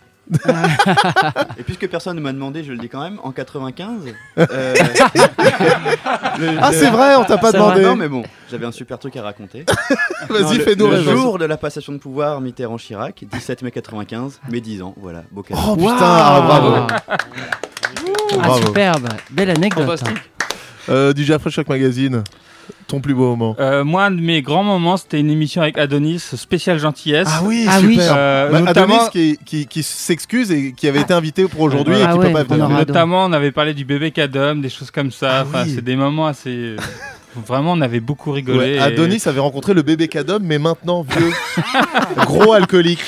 Et 1.57 1.63
puisque 1.63 1.87
personne 1.87 2.15
ne 2.15 2.21
m'a 2.21 2.33
demandé, 2.33 2.63
je 2.63 2.71
le 2.71 2.77
dis 2.77 2.89
quand 2.89 3.01
même, 3.01 3.19
en 3.23 3.31
95. 3.31 4.01
euh, 4.39 4.45
le- 6.39 6.57
Ah, 6.61 6.71
c'est 6.71 6.89
vrai, 6.89 7.15
on 7.15 7.23
t'a 7.23 7.37
pas 7.37 7.51
demandé. 7.51 7.81
vrai, 7.81 7.89
Non, 7.89 7.95
mais 7.95 8.07
bon, 8.07 8.23
j'avais 8.49 8.65
un 8.65 8.71
super 8.71 8.97
truc 8.99 9.15
à 9.17 9.21
raconter. 9.23 9.65
Vas-y, 10.29 10.57
le- 10.57 10.63
fais-nous 10.63 10.87
Le 10.87 10.95
rêver. 10.97 11.11
jour 11.11 11.37
de 11.37 11.45
la 11.45 11.57
passation 11.57 11.93
de 11.93 11.97
pouvoir 11.97 12.41
Mitterrand-Chirac, 12.41 13.23
17 13.31 13.61
mai 13.63 13.71
95, 13.71 14.39
mes 14.51 14.61
10 14.61 14.81
ans, 14.81 14.95
voilà, 14.97 15.23
beau 15.31 15.43
cadeau. 15.43 15.59
Oh 15.67 15.75
putain, 15.75 15.95
ah, 15.99 16.41
bravo. 16.45 16.87
Ah, 17.07 17.17
Bravo. 18.37 18.65
superbe, 18.67 19.07
belle 19.31 19.51
anecdote. 19.51 19.85
Fantastique. 19.85 20.17
Euh, 20.89 21.13
Shock 21.49 21.67
Magazine, 21.69 22.23
ton 22.87 22.99
plus 22.99 23.13
beau 23.13 23.29
moment. 23.35 23.55
Euh, 23.59 23.83
moi, 23.83 24.05
un 24.05 24.11
de 24.11 24.21
mes 24.21 24.41
grands 24.41 24.63
moments, 24.63 24.97
c'était 24.97 25.19
une 25.19 25.29
émission 25.29 25.61
avec 25.61 25.77
Adonis, 25.77 26.19
spéciale 26.19 26.79
gentillesse. 26.79 27.27
Ah 27.31 27.41
oui, 27.43 27.65
Ah 27.69 27.79
oui. 27.83 27.93
super. 27.95 28.13
Euh, 28.17 28.51
Bah, 28.51 28.59
notamment- 28.61 28.95
Adonis 29.07 29.09
qui, 29.11 29.39
qui, 29.45 29.65
qui 29.67 29.83
s'excuse 29.83 30.51
et 30.51 30.73
qui 30.73 30.87
avait 30.87 31.01
été 31.01 31.13
invité 31.13 31.47
pour 31.47 31.61
aujourd'hui 31.61 31.95
Ah 31.97 32.09
et 32.09 32.13
qui 32.13 32.19
ouais, 32.19 32.27
peut 32.33 32.43
pas 32.45 32.55
venir. 32.55 32.69
Notamment, 32.69 33.25
on 33.25 33.33
avait 33.33 33.51
parlé 33.51 33.73
du 33.73 33.85
bébé 33.85 34.11
Cadom, 34.11 34.55
des 34.61 34.69
choses 34.69 34.91
comme 34.91 35.11
ça. 35.11 35.39
Ah 35.39 35.43
Enfin, 35.47 35.63
oui. 35.65 35.71
c'est 35.75 35.83
des 35.83 35.95
moments 35.95 36.27
assez. 36.27 36.75
Vraiment, 37.45 37.73
on 37.73 37.81
avait 37.81 37.99
beaucoup 37.99 38.31
rigolé. 38.31 38.57
Ouais, 38.57 38.71
et- 38.75 38.79
Adonis 38.79 39.21
avait 39.25 39.39
rencontré 39.39 39.73
le 39.73 39.81
bébé 39.81 40.07
Cadom, 40.07 40.39
mais 40.41 40.57
maintenant 40.59 41.01
vieux. 41.03 41.31
Gros 42.25 42.53
alcoolique. 42.53 43.03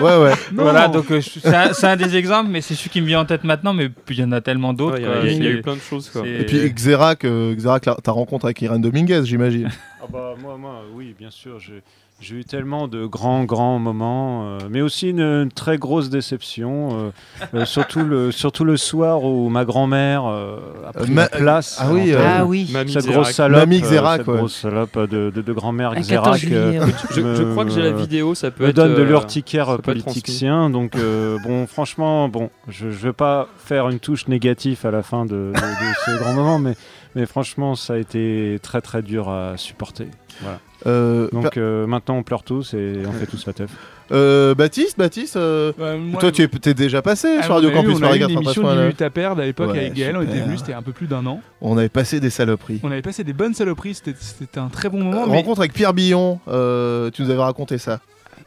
Ouais, 0.00 0.16
ouais. 0.18 0.32
Voilà, 0.52 0.88
donc 0.88 1.10
euh, 1.10 1.20
je- 1.20 1.40
c'est 1.72 1.86
un, 1.86 1.96
des 1.96 2.16
exemples, 2.16 2.50
mais 2.50 2.60
c'est 2.60 2.74
celui 2.74 2.90
qui 2.90 3.00
me 3.00 3.06
vient 3.06 3.20
en 3.20 3.24
tête 3.24 3.44
maintenant, 3.44 3.72
mais 3.72 3.88
il 4.10 4.18
y 4.18 4.24
en 4.24 4.32
a 4.32 4.40
tellement 4.40 4.72
d'autres. 4.72 4.96
Ouais, 4.98 5.02
il 5.24 5.32
y 5.32 5.34
a- 5.34 5.48
y 5.48 5.54
y 5.54 5.58
eu 5.58 5.62
plein 5.62 5.76
de 5.76 5.80
choses. 5.80 6.10
Quoi. 6.10 6.26
Et 6.26 6.44
puis 6.44 6.58
Xerac, 6.72 7.24
euh, 7.24 7.54
Xerac, 7.54 7.88
ta 8.02 8.12
rencontre 8.12 8.44
avec 8.46 8.60
Irène 8.62 8.80
Dominguez, 8.82 9.22
j'imagine. 9.24 9.70
Ah 10.00 10.06
bah, 10.12 10.34
moi, 10.40 10.56
moi, 10.58 10.82
oui, 10.94 11.14
bien 11.18 11.30
sûr. 11.30 11.58
J'ai, 11.58 11.82
j'ai 12.18 12.36
eu 12.36 12.44
tellement 12.46 12.88
de 12.88 13.04
grands, 13.04 13.44
grands 13.44 13.78
moments, 13.78 14.44
euh, 14.46 14.58
mais 14.70 14.80
aussi 14.80 15.10
une, 15.10 15.20
une 15.20 15.50
très 15.52 15.76
grosse 15.76 16.08
déception, 16.08 16.88
euh, 16.98 17.10
euh, 17.54 17.64
surtout, 17.66 18.00
le, 18.04 18.32
surtout 18.32 18.64
le 18.64 18.78
soir 18.78 19.22
où 19.22 19.50
ma 19.50 19.66
grand-mère 19.66 20.24
euh, 20.24 20.56
a 20.88 20.92
pris 20.94 21.10
ma- 21.10 21.22
ma 21.22 21.28
place. 21.28 21.76
ah 21.78 21.88
oui, 21.92 22.14
euh. 22.14 22.20
Ah 22.24 22.46
oui. 22.46 22.70
Mamie 22.72 22.90
Cette 22.92 23.06
grosse 23.06 23.32
salope, 23.32 23.60
Mamie 23.60 23.82
euh, 23.84 23.90
Xerac, 23.90 24.18
cette 24.20 24.28
ouais. 24.28 24.38
grosse 24.38 24.56
salope 24.56 24.98
de, 24.98 25.30
de, 25.30 25.42
de 25.42 25.52
grand-mère 25.52 25.90
Un 25.90 25.96
14 25.96 26.08
Xerac. 26.08 26.36
juillet, 26.38 26.56
euh, 26.56 26.86
ouais. 26.86 26.92
Je, 27.14 27.52
crois 27.52 27.64
que 27.66 27.70
j'ai 27.70 27.82
la 27.82 27.92
vidéo, 27.92 28.34
ça 28.34 28.50
peut 28.50 28.64
me 28.64 28.70
être. 28.70 28.76
donne 28.76 28.94
de 28.94 29.02
l'urticaire 29.02 29.78
politicien. 29.82 30.70
Donc, 30.70 30.96
euh, 30.96 31.36
bon, 31.44 31.66
franchement, 31.66 32.30
bon, 32.30 32.48
je 32.68 32.86
ne 32.86 32.92
veux 32.92 33.12
pas 33.12 33.46
faire 33.58 33.90
une 33.90 34.00
touche 34.00 34.26
négative 34.26 34.80
à 34.84 34.90
la 34.90 35.02
fin 35.02 35.26
de, 35.26 35.32
de- 35.34 35.52
de 35.52 35.94
ce 36.06 36.18
grand 36.18 36.32
moment, 36.32 36.58
mais, 36.58 36.76
mais 37.14 37.26
franchement, 37.26 37.74
ça 37.74 37.92
a 37.92 37.96
été 37.98 38.58
très 38.62 38.80
très 38.80 39.02
dur 39.02 39.28
à 39.28 39.58
supporter. 39.58 40.08
Voilà. 40.40 40.58
Euh, 40.86 41.28
Donc 41.32 41.56
euh, 41.56 41.86
maintenant, 41.86 42.16
on 42.18 42.22
pleure 42.22 42.42
tous 42.42 42.74
et 42.74 43.02
on 43.06 43.12
fait 43.12 43.26
tous 43.26 43.46
la 43.46 43.52
teuf. 43.54 43.70
euh, 44.12 44.54
Baptiste, 44.54 44.98
Baptiste, 44.98 45.36
euh, 45.36 45.72
Bah, 45.78 45.96
moi- 45.96 46.20
toi 46.20 46.30
tu 46.30 46.42
es, 46.42 46.48
t'es 46.48 46.74
déjà 46.74 47.00
passé 47.02 47.36
Ah, 47.38 47.42
sur 47.42 47.52
on 47.52 47.54
Radio 47.56 47.70
a 47.70 47.72
eu- 47.72 47.74
Campus 47.74 47.94
on 47.94 47.96
a 47.98 48.00
Paris 48.08 48.20
eu 48.20 48.22
une 48.24 48.30
émission 48.30 48.62
93.9. 48.62 48.74
10 48.74 48.80
minutes 48.82 49.02
à 49.02 49.10
perdre 49.10 49.42
à 49.42 49.44
l'époque 49.46 49.70
Ouais, 49.72 49.78
avec 49.78 49.94
Gaël, 49.94 50.16
on 50.16 50.20
était 50.22 50.32
super. 50.32 50.44
venus, 50.46 50.58
c'était 50.60 50.72
un 50.74 50.82
peu 50.82 50.92
plus 50.92 51.06
d'un 51.06 51.24
an. 51.26 51.40
On 51.62 51.78
avait 51.78 51.88
passé 51.88 52.20
des 52.20 52.30
saloperies. 52.30 52.80
On 52.82 52.90
avait 52.92 53.02
passé 53.02 53.24
des 53.24 53.32
bonnes 53.32 53.54
saloperies, 53.54 53.94
c'était- 53.94 54.14
c'était 54.18 54.58
un 54.60 54.68
très 54.68 54.88
bon 54.90 55.02
moment. 55.02 55.22
Euh, 55.24 55.26
mais 55.28 55.36
Rencontre 55.38 55.60
avec 55.60 55.72
Pierre 55.72 55.94
Billon, 55.94 56.38
euh, 56.48 57.10
tu 57.10 57.22
nous 57.22 57.30
avais 57.30 57.42
raconté 57.42 57.78
ça. 57.78 58.00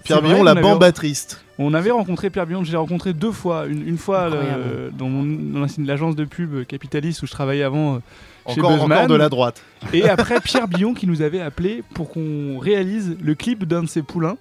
Pierre 0.03 0.21
vrai 0.21 0.29
Billon, 0.29 0.43
la 0.43 0.51
avait- 0.51 0.61
bambatriste. 0.61 1.43
On 1.57 1.73
avait 1.73 1.91
rencontré 1.91 2.29
Pierre 2.29 2.45
Billon, 2.45 2.63
je 2.63 2.71
l'ai 2.71 2.77
rencontré 2.77 3.11
deux 3.11 3.33
fois. 3.33 3.65
Une, 3.65 3.85
une 3.85 3.97
fois 3.97 4.27
Incroyable. 4.27 4.63
euh, 4.65 4.89
dans, 4.97 5.09
mon- 5.09 5.25
dans 5.53 5.59
la- 5.59 5.67
l'agence 5.85 6.15
de 6.15 6.23
pub 6.23 6.63
Capitaliste 6.65 7.21
où 7.23 7.25
je 7.25 7.31
travaillais 7.31 7.63
avant 7.63 7.95
euh, 7.95 7.99
Encore, 8.45 8.71
Buzzman. 8.71 8.91
encore 8.91 9.07
de 9.07 9.15
la 9.15 9.29
droite. 9.29 9.61
Et 9.93 10.07
après 10.09 10.39
Pierre 10.41 10.67
Billon 10.67 10.93
qui 10.93 11.05
nous 11.07 11.21
avait 11.21 11.41
appelé 11.41 11.83
pour 11.93 12.09
qu'on 12.09 12.57
réalise 12.59 13.15
le 13.21 13.35
clip 13.35 13.65
d'un 13.65 13.83
de 13.83 13.87
ses 13.89 14.01
poulains. 14.01 14.37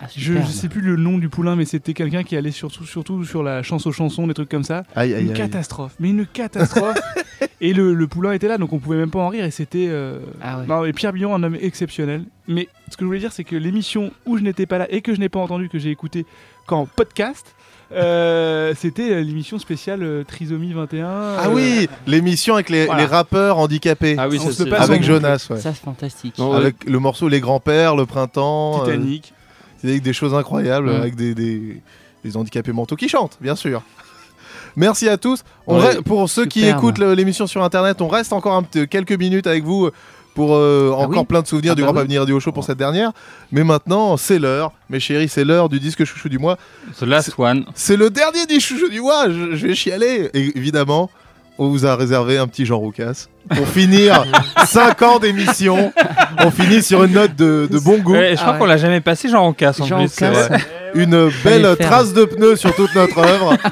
Ah, 0.00 0.06
Je, 0.16 0.32
je 0.34 0.42
sais 0.46 0.68
plus 0.68 0.80
le 0.80 0.96
nom 0.96 1.18
du 1.18 1.28
poulain, 1.28 1.54
mais 1.54 1.64
c'était 1.64 1.94
quelqu'un 1.94 2.24
qui 2.24 2.36
allait 2.36 2.50
surtout, 2.50 2.84
surtout 2.84 3.24
sur 3.24 3.44
la 3.44 3.62
chance 3.62 3.86
aux 3.86 3.92
chansons, 3.92 4.26
des 4.26 4.34
trucs 4.34 4.48
comme 4.48 4.64
ça. 4.64 4.82
Aïe, 4.96 5.14
aïe, 5.14 5.22
une 5.22 5.30
aïe. 5.30 5.36
catastrophe, 5.36 5.94
mais 6.00 6.10
une 6.10 6.26
catastrophe. 6.26 6.98
et 7.60 7.72
le, 7.72 7.94
le 7.94 8.06
poulain 8.08 8.32
était 8.32 8.48
là, 8.48 8.58
donc 8.58 8.72
on 8.72 8.80
pouvait 8.80 8.96
même 8.96 9.10
pas 9.12 9.20
en 9.20 9.28
rire. 9.28 9.44
Et 9.44 9.52
c'était. 9.52 9.86
euh, 9.88 10.18
Ah 10.42 10.58
ouais. 10.58 10.66
Non, 10.66 10.84
et 10.84 10.92
Pierre 10.92 11.12
Billon, 11.12 11.32
un 11.32 11.42
homme 11.44 11.56
exceptionnel. 11.60 12.24
Mais 12.48 12.68
ce 12.90 12.96
que 12.96 13.02
je 13.02 13.06
voulais 13.06 13.20
dire, 13.20 13.32
c'est 13.32 13.44
que 13.44 13.54
l'émission 13.54 14.10
où 14.26 14.36
je 14.36 14.42
n'étais 14.42 14.66
pas 14.66 14.78
là 14.78 14.86
et 14.92 15.00
que 15.00 15.14
je 15.14 15.20
n'ai 15.20 15.28
pas 15.28 15.38
entendu, 15.38 15.68
que 15.68 15.78
j'ai 15.78 15.90
écouté 15.90 16.26
qu'en 16.66 16.86
podcast, 16.86 17.53
euh, 17.92 18.72
c'était 18.76 19.22
l'émission 19.22 19.58
spéciale 19.58 20.02
euh, 20.02 20.24
Trisomie 20.24 20.72
21. 20.72 21.06
Ah 21.06 21.46
euh, 21.46 21.50
oui, 21.52 21.88
l'émission 22.06 22.54
avec 22.54 22.70
les, 22.70 22.86
voilà. 22.86 23.02
les 23.02 23.06
rappeurs 23.06 23.58
handicapés. 23.58 24.16
Ah 24.18 24.28
oui, 24.28 24.38
ça, 24.38 24.52
se 24.52 24.62
avec 24.74 25.02
Jonas, 25.02 25.46
ouais. 25.50 25.58
Ça, 25.60 25.72
c'est 25.74 25.84
fantastique. 25.84 26.38
Non, 26.38 26.50
ouais. 26.52 26.56
Avec 26.56 26.84
le 26.86 26.98
morceau 26.98 27.28
Les 27.28 27.40
Grands-Pères, 27.40 27.96
Le 27.96 28.06
Printemps. 28.06 28.82
euh, 28.82 28.84
Titanic. 28.86 29.32
C'est 29.80 29.88
avec 29.90 30.02
des 30.02 30.12
choses 30.12 30.34
incroyables, 30.34 30.90
Mm. 30.90 30.94
avec 30.96 31.14
des, 31.14 31.34
des, 31.34 31.82
des 32.24 32.36
handicapés 32.36 32.72
mentaux 32.72 32.96
qui 32.96 33.08
chantent, 33.08 33.36
bien 33.40 33.54
sûr. 33.56 33.82
Merci 34.76 35.08
à 35.08 35.16
tous. 35.18 35.44
On 35.66 35.76
Ouais, 35.78 35.86
reste- 35.88 36.00
pour 36.00 36.28
ceux 36.28 36.46
qui 36.46 36.66
écoutent 36.66 36.98
l'émission 36.98 37.46
sur 37.46 37.62
internet, 37.62 38.00
on 38.00 38.08
reste 38.08 38.32
encore 38.32 38.54
un 38.54 38.86
quelques 38.86 39.12
minutes 39.12 39.46
avec 39.46 39.62
vous 39.62 39.90
pour 40.34 40.54
euh, 40.56 40.90
encore 40.92 41.20
oui 41.22 41.26
plein 41.26 41.42
de 41.42 41.46
souvenirs 41.46 41.72
Ah 41.72 41.74
du 41.76 41.82
bah 41.82 41.86
Grand 41.88 41.94
oui. 41.96 42.00
Avenir 42.02 42.26
du 42.26 42.38
Show 42.40 42.52
pour 42.52 42.64
cette 42.64 42.78
dernière. 42.78 43.12
Mais 43.52 43.64
maintenant, 43.64 44.16
c'est 44.16 44.38
l'heure, 44.38 44.72
mes 44.90 45.00
chéris, 45.00 45.28
c'est 45.28 45.44
l'heure 45.44 45.68
du 45.68 45.80
disque 45.80 46.04
chouchou 46.04 46.28
du 46.28 46.38
mois. 46.38 46.58
The 46.98 47.02
Last 47.02 47.34
One. 47.38 47.64
C'est 47.74 47.96
le 47.96 48.10
dernier 48.10 48.46
disque 48.46 48.68
chouchou 48.68 48.88
du 48.88 49.00
mois, 49.00 49.28
je, 49.30 49.54
je 49.54 49.66
vais 49.66 49.74
chialer. 49.74 50.30
Et 50.34 50.56
évidemment, 50.58 51.10
on 51.58 51.68
vous 51.68 51.86
a 51.86 51.94
réservé 51.94 52.38
un 52.38 52.46
petit 52.48 52.66
Jean 52.66 52.78
Roucas. 52.78 53.26
Pour 53.54 53.68
finir 53.74 54.24
5 54.66 55.02
ans 55.02 55.18
d'émission, 55.18 55.92
on 56.38 56.50
finit 56.50 56.82
sur 56.82 57.04
une 57.04 57.12
note 57.12 57.36
de, 57.36 57.68
de 57.70 57.78
bon 57.78 57.98
goût. 57.98 58.12
Ouais, 58.12 58.34
je 58.36 58.40
crois 58.40 58.54
qu'on 58.54 58.66
l'a 58.66 58.76
jamais 58.76 59.00
passé, 59.00 59.28
Jean 59.28 59.42
Roncas 59.42 59.76
en 59.80 59.86
Jean 59.86 59.98
plus. 59.98 60.16
Une 60.94 61.30
belle 61.42 61.76
trace 61.78 62.12
de 62.12 62.24
pneu 62.24 62.56
sur 62.56 62.74
toute 62.74 62.94
notre 62.94 63.18
œuvre. 63.18 63.56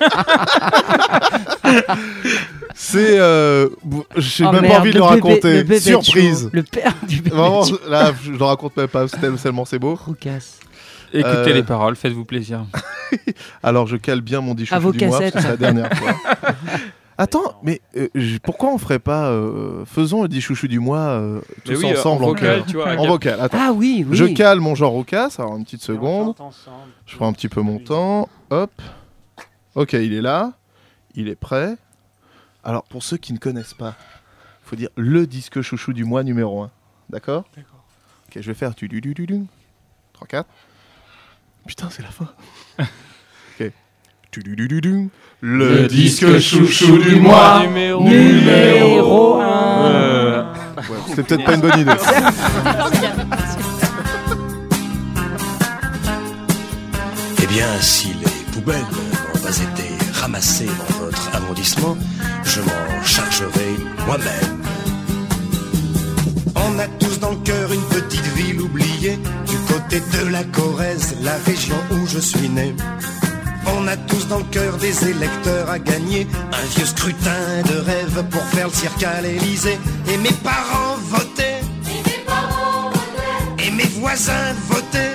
C'est. 2.75 3.19
Euh, 3.19 3.69
J'ai 4.17 4.45
Oh 4.47 4.53
même 4.53 4.63
merde, 4.63 4.75
pas 4.75 4.81
envie 4.81 4.93
de 4.93 4.99
le 4.99 5.05
le 5.05 5.11
bébé- 5.11 5.15
raconter. 5.15 5.57
le 5.59 5.63
bébé 5.63 5.81
Surprise. 5.81 6.51
Le 6.53 6.63
père 6.63 6.93
du 7.07 7.21
bébé 7.21 7.37
Vraiment, 7.37 7.65
là, 7.89 8.13
je 8.23 8.31
le 8.33 8.43
raconte 8.45 8.77
même 8.77 8.89
pas, 8.89 9.07
tellement 9.41 9.65
c'est 9.65 9.79
beau. 9.79 9.95
Roucas. 9.95 10.59
Écoutez 11.15 11.29
Euh, 11.37 11.53
les 11.53 11.63
paroles, 11.63 11.95
faites-vous 11.95 12.25
plaisir. 12.25 12.65
Alors, 13.63 13.87
je 13.87 13.97
cale 13.97 14.23
bien 14.23 14.41
mon 14.41 14.55
vos 14.79 14.93
du 14.93 15.07
mois, 15.07 15.19
parce 15.21 15.31
que 15.31 15.35
cassettes. 15.39 15.43
c'est 15.43 15.51
la 15.51 15.57
dernière 15.73 15.93
fois. 15.99 16.15
Attends, 17.19 17.61
mais 17.63 17.81
euh, 17.97 18.09
j- 18.15 18.39
pourquoi 18.41 18.71
on 18.73 18.79
ferait 18.79 18.99
pas 18.99 19.29
euh, 19.31 19.85
faisons 19.85 20.23
le 20.23 20.29
dit 20.29 20.41
chouchou 20.41 20.67
du 20.67 20.79
mois 20.81 20.99
euh, 20.99 21.41
Mais 21.69 21.75
tous 21.75 21.83
oui, 21.85 21.93
ensemble 21.93 22.25
en 22.25 22.29
en 22.29 22.31
vocal, 22.31 22.57
chœur. 22.59 22.67
tu 22.67 22.77
vois, 22.77 22.97
en 22.97 23.07
vocal. 23.07 23.41
Attends. 23.41 23.59
Ah 23.61 23.73
oui, 23.73 24.05
oui. 24.09 24.17
Je 24.17 24.25
cale 24.25 24.61
mon 24.61 24.75
genre 24.75 24.93
Roucas, 24.93 25.35
alors 25.39 25.57
une 25.57 25.65
petite 25.65 25.83
seconde. 25.83 26.35
Je 27.07 27.17
prends 27.17 27.29
un 27.29 27.33
petit 27.33 27.49
peu 27.49 27.61
mon 27.61 27.79
temps. 27.79 28.29
Hop. 28.51 28.73
Ok, 29.75 29.93
il 29.93 30.13
est 30.15 30.23
là. 30.23 30.53
Il 31.15 31.29
est 31.29 31.35
prêt. 31.37 31.77
Alors, 32.65 32.85
pour 32.85 33.03
ceux 33.03 33.19
qui 33.19 33.33
ne 33.33 33.39
connaissent 33.39 33.75
pas, 33.75 33.95
il 34.65 34.69
faut 34.69 34.77
dire 34.77 34.89
le 34.97 35.27
disque 35.27 35.61
chouchou 35.61 35.93
du 35.93 36.05
mois 36.05 36.23
numéro 36.25 36.63
1. 36.63 36.71
D'accord? 37.11 37.45
D'accord. 37.55 37.85
Ok, 38.29 38.41
je 38.41 38.47
vais 38.51 38.55
faire 38.55 38.75
tu 38.75 38.89
du 38.89 39.01
du 39.03 39.13
du 39.15 39.27
du. 39.27 39.43
3 40.15 40.27
4. 40.27 40.49
Putain, 41.67 41.91
c'est 41.91 42.03
la 42.03 42.11
fin. 42.11 42.29
ok. 42.79 42.87
Tu 43.59 43.61
du 43.61 43.61
du 43.61 43.69
du 43.69 43.69
du. 43.69 43.71
Le 45.43 45.87
disque 45.89 46.39
chouchou 46.39 46.97
du 46.99 47.17
mois 47.17 47.61
numéro, 47.67 48.03
numéro 48.03 49.35
un. 49.41 49.87
Euh, 49.87 50.43
Ouais, 50.79 50.97
C'était 51.11 51.23
peut-être 51.23 51.45
pas 51.45 51.55
une 51.55 51.61
bonne 51.61 51.79
idée. 51.81 51.93
Eh 57.43 57.47
bien, 57.47 57.67
si 57.81 58.09
les 58.09 58.53
poubelles 58.53 58.81
n'ont 58.81 59.41
pas 59.41 59.51
été 59.57 59.89
ramassées 60.21 60.67
dans 60.67 61.05
votre 61.07 61.31
arrondissement, 61.35 61.97
je 62.45 62.61
m'en 62.61 63.03
chargerai 63.05 63.77
moi-même. 64.07 64.63
On 66.57 66.79
a 66.79 66.87
tous 66.99 67.19
dans 67.21 67.31
le 67.33 67.37
cœur 67.39 67.73
une 67.73 67.83
petite 67.83 68.27
ville 68.37 68.61
oubliée, 68.61 69.19
du 69.47 69.57
côté 69.73 70.01
de 70.01 70.29
la 70.31 70.45
Corrèze, 70.45 71.17
la 71.23 71.37
région 71.47 71.77
où 71.91 72.07
je 72.07 72.19
suis 72.19 72.49
né. 72.49 72.75
On 73.67 73.87
a 73.87 73.97
tous 73.97 74.27
dans 74.29 74.39
le 74.39 74.45
cœur 74.45 74.77
des 74.77 75.09
électeurs 75.09 75.71
à 75.71 75.79
gagner, 75.79 76.27
un 76.53 76.67
vieux 76.77 76.87
scrutin 76.87 77.63
de 77.69 77.79
rêve 77.79 78.25
pour 78.31 78.43
faire 78.45 78.69
le 78.69 78.73
cirque 78.73 79.03
à 79.03 79.21
l'Élysée. 79.21 79.79
Et 80.13 80.17
mes 80.19 80.33
parents 80.45 80.97
votaient, 81.09 81.61
et 83.59 83.71
mes 83.71 83.89
voisins 84.01 84.55
votaient, 84.69 85.15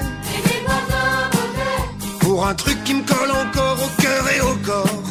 pour 2.20 2.48
un 2.48 2.54
truc 2.56 2.84
qui 2.84 2.94
me 2.94 3.04
colle 3.04 3.32
encore 3.32 3.78
au 3.84 4.02
cœur 4.02 4.24
et 4.36 4.42
au 4.42 4.56
corps. 4.66 5.04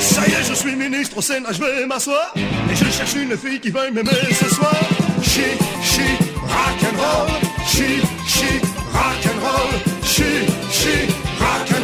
Ça 0.00 0.22
y 0.26 0.32
est, 0.32 0.44
je 0.48 0.54
suis 0.54 0.74
ministre 0.76 1.18
au 1.18 1.22
Sénat, 1.22 1.52
je 1.52 1.60
vais 1.60 1.86
m'asseoir. 1.86 2.32
Et 2.36 2.74
je 2.74 2.84
cherche 2.90 3.14
une 3.14 3.36
fille 3.36 3.60
qui 3.60 3.70
va 3.70 3.90
m'aimer 3.90 4.10
ce 4.32 4.48
soir. 4.54 4.74
Chi, 5.22 5.44
chi, 5.82 6.06
rock'n'roll. 6.42 7.28
Chi, 7.66 8.00
chi, 8.26 8.60
rock'n'roll. 8.92 9.72
Chi, 10.02 10.46
chi, 10.70 11.15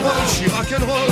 rock'n'roll. 0.02 0.26
Chi, 0.28 0.44
rock'n'roll. 0.46 1.08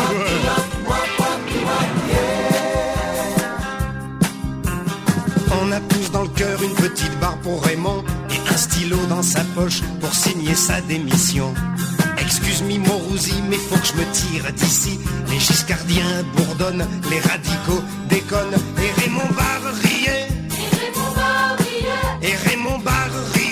On 5.63 5.73
a 5.73 5.81
tous 5.81 6.11
dans 6.11 6.23
le 6.23 6.29
cœur 6.29 6.63
une 6.63 6.75
petite 6.75 7.19
barre 7.21 7.39
pour 7.39 7.63
Raymond 7.63 8.05
et 8.31 8.53
un 8.53 8.57
stylo 8.57 8.97
dans 9.09 9.23
sa 9.23 9.43
poche 9.57 9.83
pour 10.01 10.15
signer 10.15 10.55
sa 10.55 10.81
démission. 10.81 11.55
Excuse-moi 12.19 12.79
mon 12.79 12.99
rousi, 12.99 13.35
mais 13.49 13.57
faut 13.57 13.77
que 13.77 13.87
je 13.87 13.95
me 13.95 14.05
tire 14.13 14.53
d'ici. 14.53 14.99
Les 15.29 15.39
giscardiens 15.39 16.25
bourdonnent, 16.37 16.87
les 17.11 17.21
radicaux 17.21 17.83
déconnent 18.09 18.61
et 18.79 19.01
Raymond 19.01 19.31
Barre 19.37 19.75
riait. 19.83 20.29
Et 22.23 22.49
Raymond 22.49 22.79
Barre 22.79 23.11
riait. 23.35 23.41
Mais 23.45 23.50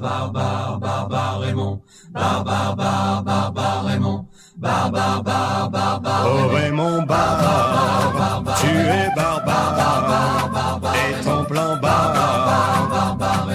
Bar, 0.00 0.32
bar, 0.32 0.78
bar, 0.78 0.80
bar, 0.80 1.08
bar, 1.08 1.40
Raymond. 1.40 1.80
Bar, 2.10 2.42
bar, 2.42 2.74
bar, 2.74 3.22
bar, 3.22 3.52
bar, 3.52 3.84
Raymond. 3.84 4.26
Bar, 4.56 4.90
bar, 4.90 5.22
bar, 5.22 5.70
bar, 5.70 6.00
bar, 6.00 6.26
Oh 6.26 6.48
Raymond 6.48 7.06
Barre, 7.06 8.42
tu 8.60 8.66
es 8.66 9.10
barbare, 9.14 10.94
et 10.94 11.24
ton 11.24 11.44
plan 11.44 11.76
barre, 11.76 13.48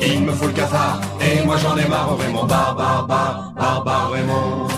Il 0.00 0.22
me 0.22 0.32
faut 0.32 0.46
le 0.46 0.52
cafard, 0.52 1.00
et 1.20 1.44
moi 1.44 1.56
j'en 1.56 1.76
ai 1.76 1.88
marre, 1.88 2.10
oh 2.12 2.16
Raymond. 2.16 2.46
Bar, 2.46 2.76
bar, 2.76 3.06
bar, 3.08 3.52
bar, 3.56 3.84
bar, 3.84 4.10
Raymond. 4.12 4.68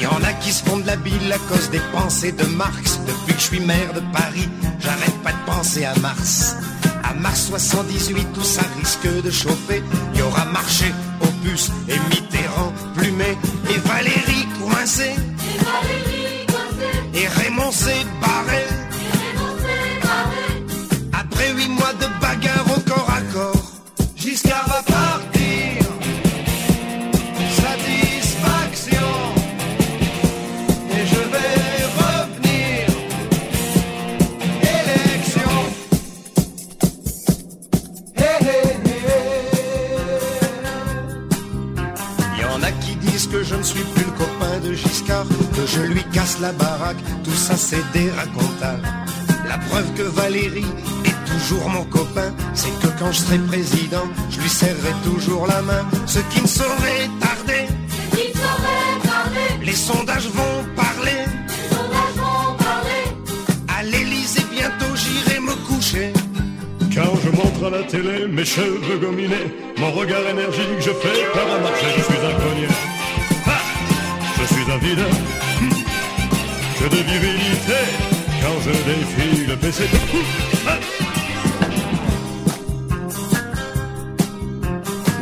Y 0.00 0.06
en 0.06 0.22
a 0.24 0.32
qui 0.40 0.52
se 0.52 0.64
font 0.64 0.78
de 0.78 0.86
la 0.86 0.96
bile 0.96 1.32
à 1.32 1.38
cause 1.52 1.68
des 1.68 1.82
pensées 1.92 2.32
de 2.32 2.44
Marx. 2.56 2.98
Depuis 3.06 3.34
que 3.34 3.40
je 3.40 3.46
suis 3.46 3.60
maire 3.60 3.92
de 3.94 4.00
Paris, 4.12 4.48
j'arrête 4.80 5.22
pas 5.22 5.32
de 5.32 5.44
penser 5.46 5.84
à 5.84 5.94
Mars. 6.00 6.56
À 7.04 7.14
Mars 7.14 7.46
78, 7.48 8.28
où 8.36 8.42
ça 8.42 8.62
risque 8.78 9.08
de 9.22 9.30
chauffer, 9.30 9.82
y 10.14 10.22
aura 10.22 10.44
marché, 10.46 10.92
opus 11.20 11.70
et 11.88 11.98
Mitterrand 12.10 12.72
plumé, 12.94 13.36
et 13.70 13.78
Valérie 13.88 14.46
coincée, 14.60 15.14
et 17.14 17.26
Raymond 17.26 17.72
s'est 17.72 18.06
barré. 18.20 18.77
Que 43.30 43.42
je 43.42 43.54
ne 43.54 43.62
suis 43.62 43.80
plus 43.80 44.04
le 44.04 44.10
copain 44.12 44.58
de 44.62 44.72
Giscard, 44.72 45.26
que 45.54 45.66
je 45.66 45.80
lui 45.82 46.02
casse 46.12 46.38
la 46.40 46.52
baraque, 46.52 46.98
tout 47.24 47.34
ça 47.46 47.56
c'est 47.56 47.84
des 47.92 48.10
racontars. 48.10 48.80
La 49.48 49.58
preuve 49.58 49.92
que 49.94 50.02
Valérie 50.02 50.66
est 51.04 51.30
toujours 51.30 51.68
mon 51.68 51.84
copain, 51.84 52.32
c'est 52.54 52.72
que 52.80 52.88
quand 52.98 53.12
je 53.12 53.18
serai 53.18 53.38
président, 53.38 54.06
je 54.30 54.40
lui 54.40 54.48
serrerai 54.48 54.94
toujours 55.04 55.46
la 55.46 55.62
main. 55.62 55.84
Ce 56.06 56.20
qui 56.30 56.42
ne 56.42 56.46
saurait 56.46 57.08
tarder, 57.20 57.66
les 59.62 59.72
sondages 59.72 60.28
vont 60.28 60.64
parler. 60.74 61.24
À 63.68 63.82
l'Élysée, 63.82 64.44
bientôt 64.50 64.94
j'irai 64.96 65.40
me 65.40 65.54
coucher. 65.66 66.12
Quand 66.94 67.14
je 67.24 67.30
montre 67.30 67.66
à 67.66 67.70
la 67.78 67.82
télé 67.84 68.26
mes 68.26 68.44
cheveux 68.44 68.98
gominés, 68.98 69.54
mon 69.78 69.92
regard 69.92 70.26
énergique, 70.28 70.80
je 70.80 70.90
fais 70.90 71.24
peur 71.32 71.48
à 71.56 71.58
marcher, 71.60 71.86
je 71.96 72.02
suis 72.02 72.26
un 72.26 72.34
cogné. 72.42 72.68
Je 72.68 72.97
suis 74.54 74.70
un 74.70 74.78
vide, 74.78 75.04
que 76.78 76.88
de 76.88 77.02
virilité, 77.10 77.80
quand 78.42 78.60
je 78.64 78.70
défie 78.70 79.46
le 79.46 79.56
PC. 79.56 79.84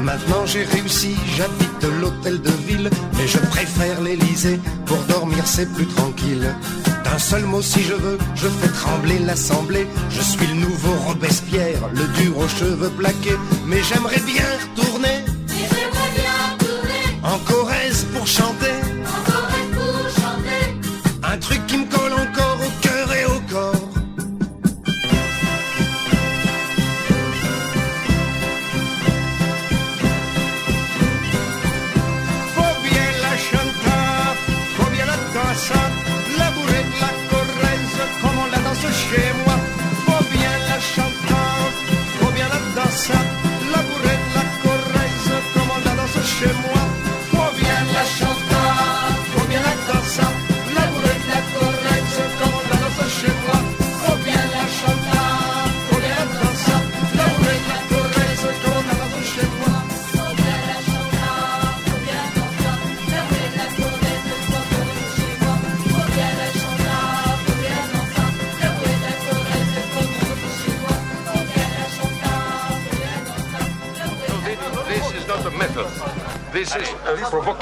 Maintenant 0.02 0.46
j'ai 0.46 0.64
réussi, 0.64 1.16
j'habite 1.36 2.00
l'hôtel 2.00 2.40
de 2.40 2.50
ville, 2.66 2.90
mais 3.16 3.26
je 3.26 3.38
préfère 3.38 4.00
l'Élysée, 4.00 4.60
pour 4.84 4.98
dormir 5.14 5.46
c'est 5.46 5.72
plus 5.72 5.86
tranquille. 5.86 6.46
D'un 7.04 7.18
seul 7.18 7.44
mot 7.44 7.62
si 7.62 7.82
je 7.82 7.94
veux, 7.94 8.18
je 8.34 8.48
fais 8.48 8.68
trembler 8.68 9.18
l'Assemblée, 9.18 9.86
je 10.10 10.20
suis 10.20 10.46
le 10.46 10.54
nouveau 10.54 10.94
Robespierre, 11.06 11.80
le 11.92 12.06
dur 12.18 12.38
aux 12.38 12.48
cheveux 12.48 12.90
plaqués, 12.90 13.38
mais 13.66 13.82
j'aimerais 13.82 14.20
bien 14.20 14.44
retourner 14.62 15.24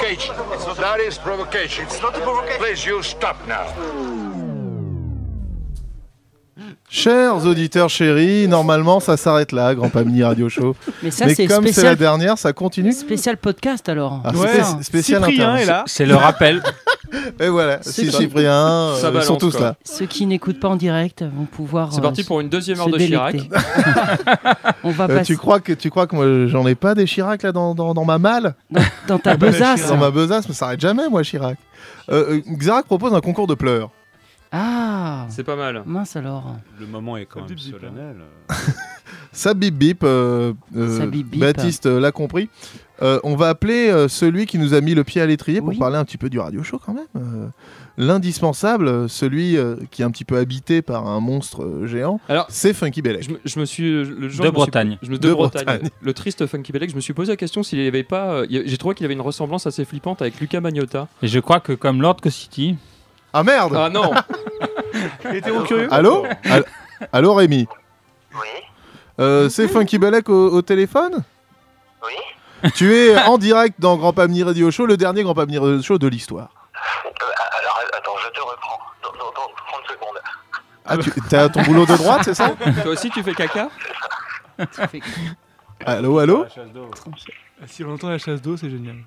provocation. 0.05 0.33
That 0.79 0.99
is 0.99 1.17
provocation. 1.17 1.85
It's 1.85 2.01
not 2.01 2.15
a 2.15 2.19
provocation. 2.21 2.59
Please, 2.59 2.85
you 2.85 3.01
stop 3.01 3.35
now. 3.47 3.65
Chers 6.87 7.45
auditeurs 7.45 7.89
chéris, 7.89 8.47
normalement 8.47 8.99
ça 9.01 9.17
s'arrête 9.17 9.51
là, 9.51 9.75
Grand 9.75 9.89
Pamini 9.89 10.23
Radio 10.23 10.47
Show. 10.47 10.75
Mais 11.03 11.11
ça, 11.11 11.27
c'est 11.27 11.47
comme 11.47 11.67
c'est 11.67 11.83
la 11.83 11.95
dernière, 11.95 12.37
ça 12.37 12.53
continue. 12.53 12.93
Spécial 12.93 13.37
podcast 13.37 13.89
alors. 13.89 14.21
Ah, 14.23 14.31
spé- 14.31 14.83
spécial 14.83 15.23
intervention. 15.23 15.83
C'est 15.87 16.05
le 16.05 16.15
rappel. 16.15 16.61
Et 17.39 17.49
voilà, 17.49 17.77
qui- 17.77 18.11
Cyprien, 18.11 18.51
euh, 18.51 19.11
ils 19.15 19.21
sont 19.23 19.37
tous 19.37 19.51
quoi. 19.57 19.61
là. 19.65 19.75
Ceux 19.83 20.05
qui 20.05 20.25
n'écoutent 20.25 20.59
pas 20.59 20.69
en 20.69 20.75
direct 20.75 21.23
vont 21.23 21.45
pouvoir. 21.45 21.91
C'est 21.91 21.99
euh, 21.99 22.01
parti 22.03 22.23
pour 22.23 22.41
une 22.41 22.49
deuxième 22.49 22.79
heure 22.79 22.89
de 22.89 22.97
Chirac. 22.97 23.35
On 24.83 24.91
va 24.91 25.05
Euh, 25.05 25.07
passer 25.07 25.23
tu 25.25 25.37
crois 25.37 25.59
que 25.59 25.73
tu 25.73 25.89
crois 25.89 26.07
que 26.07 26.15
moi 26.15 26.47
j'en 26.47 26.65
ai 26.67 26.75
pas 26.75 26.95
des 26.95 27.05
Chirac 27.05 27.43
là 27.43 27.51
dans, 27.51 27.73
dans, 27.75 27.93
dans 27.93 28.05
ma 28.05 28.17
malle? 28.17 28.55
Dans 29.07 29.19
ta 29.19 29.35
besace. 29.37 29.87
Dans 29.87 29.97
ma 29.97 30.11
besace, 30.11 30.47
mais 30.47 30.53
ça 30.53 30.59
s'arrête 30.65 30.79
jamais 30.81 31.09
moi 31.09 31.23
Chirac. 31.23 31.57
Euh, 32.09 32.35
euh, 32.37 32.41
Xerac 32.57 32.85
propose 32.85 33.13
un 33.13 33.21
concours 33.21 33.47
de 33.47 33.55
pleurs. 33.55 33.89
Ah 34.51 35.25
C'est 35.29 35.43
pas 35.43 35.55
mal. 35.55 35.81
Mince 35.85 36.15
alors. 36.15 36.55
Le 36.79 36.85
moment 36.85 37.17
est 37.17 37.25
quand 37.25 37.41
même 37.47 37.57
solennel. 37.57 38.15
Ça 39.35 39.53
bip 39.53 39.75
bip, 39.75 40.03
euh, 40.03 40.53
euh, 40.77 40.97
Ça 40.99 41.05
bip 41.05 41.27
bip. 41.27 41.41
Baptiste 41.41 41.85
euh, 41.87 41.99
l'a 41.99 42.11
compris. 42.13 42.49
Euh, 43.01 43.19
on 43.23 43.35
va 43.35 43.49
appeler 43.49 43.89
euh, 43.89 44.07
celui 44.07 44.45
qui 44.45 44.57
nous 44.57 44.73
a 44.73 44.79
mis 44.79 44.93
le 44.95 45.03
pied 45.03 45.21
à 45.21 45.25
l'étrier 45.25 45.59
pour 45.59 45.77
parler 45.77 45.97
un 45.97 46.05
petit 46.05 46.17
peu 46.17 46.29
du 46.29 46.39
radio 46.39 46.63
show 46.63 46.79
quand 46.83 46.93
même. 46.93 47.05
Euh, 47.17 47.47
L'indispensable, 47.97 49.09
celui 49.09 49.57
euh, 49.57 49.75
qui 49.91 50.01
est 50.01 50.05
un 50.05 50.11
petit 50.11 50.25
peu 50.25 50.37
habité 50.37 50.81
par 50.81 51.07
un 51.07 51.19
monstre 51.19 51.63
euh, 51.63 51.87
géant, 51.87 52.19
Alors, 52.29 52.45
c'est 52.49 52.73
Funky 52.73 53.01
Bellec. 53.01 53.23
Je 53.23 53.31
me, 53.31 53.39
je 53.43 53.59
me 53.59 53.65
suis 53.65 53.89
le 53.91 54.05
De 54.05 54.29
je 54.29 54.37
me 54.41 54.43
suis- 54.43 54.51
Bretagne. 54.51 54.97
je 55.01 55.09
me- 55.09 55.17
de, 55.17 55.27
De 55.29 55.33
Bretagne. 55.33 55.65
Bretagne. 55.65 55.89
Le 56.01 56.13
triste 56.13 56.45
Funky 56.45 56.71
Belek. 56.71 56.89
Je 56.91 56.95
me 56.95 57.01
suis 57.01 57.13
posé 57.13 57.31
la 57.33 57.37
question 57.37 57.63
s'il 57.63 57.79
n'y 57.79 57.87
avait 57.87 58.03
pas. 58.03 58.31
euh, 58.33 58.47
J'ai 58.49 58.77
trouvé 58.77 58.95
qu'il 58.95 59.05
avait 59.05 59.13
une 59.13 59.21
ressemblance 59.21 59.65
assez 59.67 59.83
flippante 59.85 60.21
avec 60.21 60.39
Luca 60.39 60.59
Magnotta. 60.61 61.07
Et 61.21 61.27
je 61.27 61.39
crois 61.39 61.59
que 61.59 61.73
comme 61.73 62.01
Lord 62.01 62.17
City. 62.29 62.75
Ah 63.33 63.43
merde 63.43 63.73
Ah 63.75 63.89
non 63.89 64.11
Hétéro 65.33 65.61
curieux 65.63 65.87
Allô? 65.93 66.25
All- 66.45 66.65
Allô 67.11 67.33
Rémi? 67.33 67.65
Oui. 68.33 68.39
C'est 69.17 69.67
Funky 69.67 69.97
Bellec 69.97 70.29
au, 70.29 70.51
au 70.53 70.61
téléphone 70.61 71.23
Oui. 72.03 72.69
Tu 72.73 72.93
es 72.95 73.15
en 73.23 73.37
direct 73.37 73.79
dans 73.79 73.95
Grand 73.97 74.13
Pamini 74.13 74.43
Radio 74.43 74.71
Show, 74.71 74.85
le 74.85 74.97
dernier 74.97 75.23
Grand 75.23 75.35
Pamini 75.35 75.57
Radio 75.57 75.81
Show 75.81 75.97
de 75.97 76.07
l'histoire. 76.07 76.49
Alors, 77.59 77.79
attends, 77.95 78.15
je 78.23 78.29
te 78.31 78.41
reprends. 78.41 78.79
Dans, 79.03 79.11
dans, 79.11 79.31
dans 79.31 79.31
30 79.31 79.87
secondes. 79.87 80.19
Ah, 80.85 80.97
tu 80.97 81.35
as 81.35 81.49
ton 81.49 81.61
boulot 81.63 81.85
de 81.85 81.95
droite, 81.95 82.21
c'est 82.23 82.33
ça 82.33 82.55
Toi 82.83 82.91
aussi, 82.91 83.09
tu 83.09 83.23
fais 83.23 83.33
caca 83.33 83.69
Allô, 85.85 86.19
allô 86.19 86.45
Si 87.67 87.83
on 87.83 87.93
entend 87.93 88.09
la 88.09 88.17
chasse 88.17 88.41
d'eau, 88.41 88.57
c'est 88.57 88.69
génial. 88.69 88.97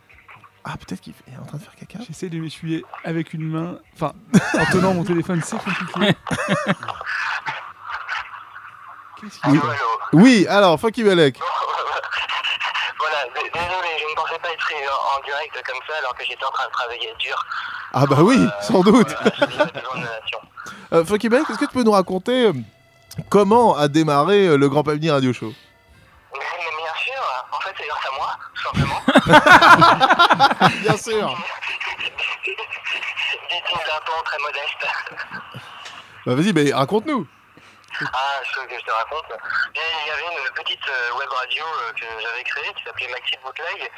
Ah, 0.64 0.76
peut-être 0.76 1.00
qu'il 1.00 1.14
est 1.32 1.36
en 1.40 1.44
train 1.46 1.59
de 1.59 1.62
faire 1.62 1.74
caca. 1.76 1.98
J'essaie 2.06 2.28
de 2.28 2.38
m'essuyer 2.38 2.84
avec 3.04 3.32
une 3.32 3.48
main. 3.48 3.78
Enfin, 3.94 4.12
en 4.54 4.64
tenant 4.72 4.92
mon 4.94 5.04
téléphone, 5.04 5.40
c'est 5.42 5.56
compliqué. 5.56 6.14
Oui. 9.22 9.58
Oui, 10.12 10.46
alors, 10.48 10.78
Funky 10.80 11.04
Bellec. 11.04 11.38
Voilà, 12.98 13.24
désolé, 13.34 13.88
je 14.00 14.04
ne 14.10 14.14
pensais 14.16 14.38
pas 14.40 14.48
être 14.50 14.72
en, 14.90 15.18
en 15.18 15.22
direct 15.22 15.54
comme 15.64 15.78
ça 15.88 15.94
alors 15.98 16.14
que 16.16 16.24
j'étais 16.24 16.44
en 16.44 16.50
train 16.50 16.66
de 16.66 16.72
travailler 16.72 17.14
dur. 17.20 17.46
Ah 17.94 18.06
bah 18.06 18.18
oui, 18.20 18.38
sans 18.60 18.82
doute. 18.82 19.14
Euh, 20.90 21.04
Funky 21.04 21.26
est-ce 21.26 21.58
que 21.58 21.66
tu 21.66 21.72
peux 21.72 21.82
nous 21.82 21.92
raconter 21.92 22.46
euh, 22.46 22.52
comment 23.28 23.76
a 23.76 23.88
démarré 23.88 24.46
euh, 24.46 24.56
le 24.56 24.70
Grand 24.70 24.82
Pamini 24.82 25.10
Radio 25.10 25.34
Show? 25.34 25.52
Mais, 26.32 26.38
mais 26.38 26.76
bien 26.78 26.94
sûr, 26.96 27.22
en 27.52 27.60
fait, 27.60 27.74
c'est 27.76 27.86
grâce 27.86 28.06
à 28.06 28.12
moi, 28.16 28.38
tout 28.54 28.62
simplement. 28.62 29.00
Bien 30.82 30.96
sûr. 30.96 31.36
Dit-il 32.44 33.76
d'un 33.76 34.00
ton 34.06 34.22
très 34.24 34.38
modeste. 34.38 34.82
Bah 36.24 36.34
vas-y, 36.34 36.52
bah, 36.54 36.78
raconte-nous. 36.78 37.26
Ah, 38.01 38.40
ce 38.44 38.61
que 38.61 38.78
je 38.78 38.84
te 38.84 38.90
raconte. 38.90 39.26
Il 39.74 40.07
y 40.07 40.11
avait 40.11 40.22
une 40.22 40.55
petite 40.55 40.88
euh, 40.88 41.18
web 41.18 41.28
radio 41.30 41.64
euh, 41.64 41.92
que 41.94 42.05
j'avais 42.22 42.44
créée 42.44 42.72
qui 42.74 42.84
s'appelait 42.84 43.09
Maxi 43.09 43.36
Bootleg, 43.42 43.90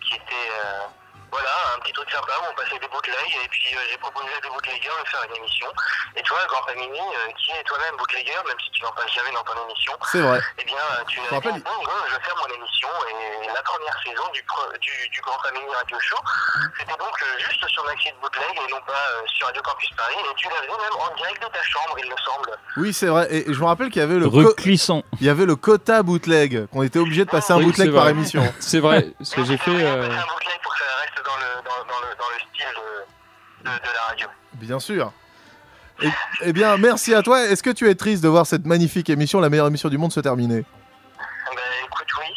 qui 0.00 0.14
était 0.14 0.50
euh, 0.64 0.86
voilà, 1.34 1.50
un 1.74 1.78
petit 1.82 1.92
truc 1.92 2.06
sympa 2.10 2.30
où 2.38 2.44
on 2.46 2.54
passait 2.54 2.78
des 2.78 2.86
bootlegs 2.86 3.34
et 3.42 3.48
puis 3.50 3.74
euh, 3.74 3.80
j'ai 3.90 3.98
proposé 3.98 4.30
à 4.30 4.40
des 4.40 4.48
bootleggers 4.54 4.94
de 5.02 5.08
faire 5.10 5.22
une 5.26 5.36
émission. 5.42 5.66
Et 6.14 6.22
toi, 6.22 6.38
Grand 6.46 6.62
Pamini, 6.62 7.00
euh, 7.02 7.32
qui 7.42 7.50
est 7.50 7.64
toi-même 7.66 7.96
bootlegger, 7.98 8.38
même 8.46 8.60
si 8.62 8.70
tu 8.70 8.82
n'en 8.86 8.92
passes 8.94 9.10
jamais 9.10 9.34
dans 9.34 9.42
ton 9.42 9.58
émission, 9.66 9.92
C'est 10.12 10.22
vrai. 10.22 10.38
eh 10.58 10.64
bien, 10.64 10.78
euh, 10.78 11.02
tu 11.10 11.16
Je 11.18 11.20
me 11.20 11.26
as 11.26 11.28
dit, 11.28 11.34
rappelle- 11.34 11.62
bon, 11.66 11.78
je 11.82 12.14
vais 12.14 12.22
faire 12.22 12.38
mon 12.38 12.50
émission 12.54 12.88
et 13.10 13.46
la 13.50 13.62
première 13.66 13.96
saison 14.06 14.26
du, 14.30 14.42
pre- 14.46 14.78
du, 14.78 14.94
du 15.10 15.20
Grand 15.26 15.38
Pamini 15.42 15.74
Radio 15.74 15.98
Show, 15.98 16.20
c'était 16.78 16.96
donc 17.02 17.16
euh, 17.22 17.38
juste 17.42 17.66
sur 17.68 17.82
Maxi 17.84 18.08
Bootleg 18.22 18.54
et 18.54 18.70
non 18.70 18.80
pas 18.86 18.92
euh, 19.18 19.26
sur 19.34 19.46
Radio 19.50 19.62
Campus 19.62 19.90
Paris. 19.96 20.14
Et 20.22 20.34
tu 20.36 20.46
la 20.48 20.56
faisais 20.62 20.68
même 20.70 20.96
en 21.02 21.10
direct 21.16 21.42
de 21.42 21.48
ta 21.50 21.62
chambre, 21.62 21.96
il 21.98 22.06
me 22.10 22.16
semble. 22.22 22.50
Oui, 22.76 22.92
c'est 22.94 23.06
vrai. 23.10 23.26
Et, 23.30 23.50
et 23.50 23.54
je 23.54 23.58
me 23.60 23.66
rappelle 23.66 23.90
qu'il 23.90 24.00
y 24.00 24.04
avait 24.04 24.18
le 24.22 24.30
Clisson. 24.54 25.02
il 25.20 25.26
y 25.26 25.30
avait 25.30 25.46
le 25.46 25.56
quota 25.56 26.02
bootleg, 26.02 26.66
qu'on 26.70 26.82
était 26.82 26.98
obligé 26.98 27.24
de 27.24 27.30
passer 27.30 27.52
un 27.52 27.56
Oui, 27.58 27.66
bootleg 27.66 27.92
par 27.92 28.08
émission. 28.08 28.42
C'est 28.60 28.80
vrai, 28.80 29.08
ce 29.20 29.34
que 29.34 29.44
j'ai 29.44 29.56
fait. 29.58 29.70
euh, 29.70 30.04
un 30.04 30.26
bootleg 30.26 30.60
pour 30.62 30.72
que 30.72 30.78
ça 30.78 30.84
reste 31.02 31.23
dans 31.24 31.36
le, 31.36 31.62
dans, 31.64 31.84
dans 31.92 32.00
le, 32.00 32.14
dans 32.16 32.30
le 32.32 32.38
style 32.40 32.66
de, 33.64 33.70
de, 33.70 33.76
de 33.76 33.94
la 33.94 34.02
radio. 34.08 34.28
Bien 34.54 34.78
sûr. 34.80 35.12
Et- 36.02 36.08
Eh 36.42 36.52
bien, 36.52 36.76
merci 36.76 37.14
à 37.14 37.22
toi. 37.22 37.42
Est-ce 37.44 37.62
que 37.62 37.70
tu 37.70 37.88
es 37.88 37.94
triste 37.94 38.22
de 38.22 38.28
voir 38.28 38.46
cette 38.46 38.66
magnifique 38.66 39.08
émission, 39.10 39.40
la 39.40 39.48
meilleure 39.48 39.68
émission 39.68 39.88
du 39.88 39.96
monde, 39.98 40.12
se 40.12 40.20
terminer? 40.20 40.64
Ben 41.46 41.62
écoute, 41.86 42.08
oui. 42.20 42.34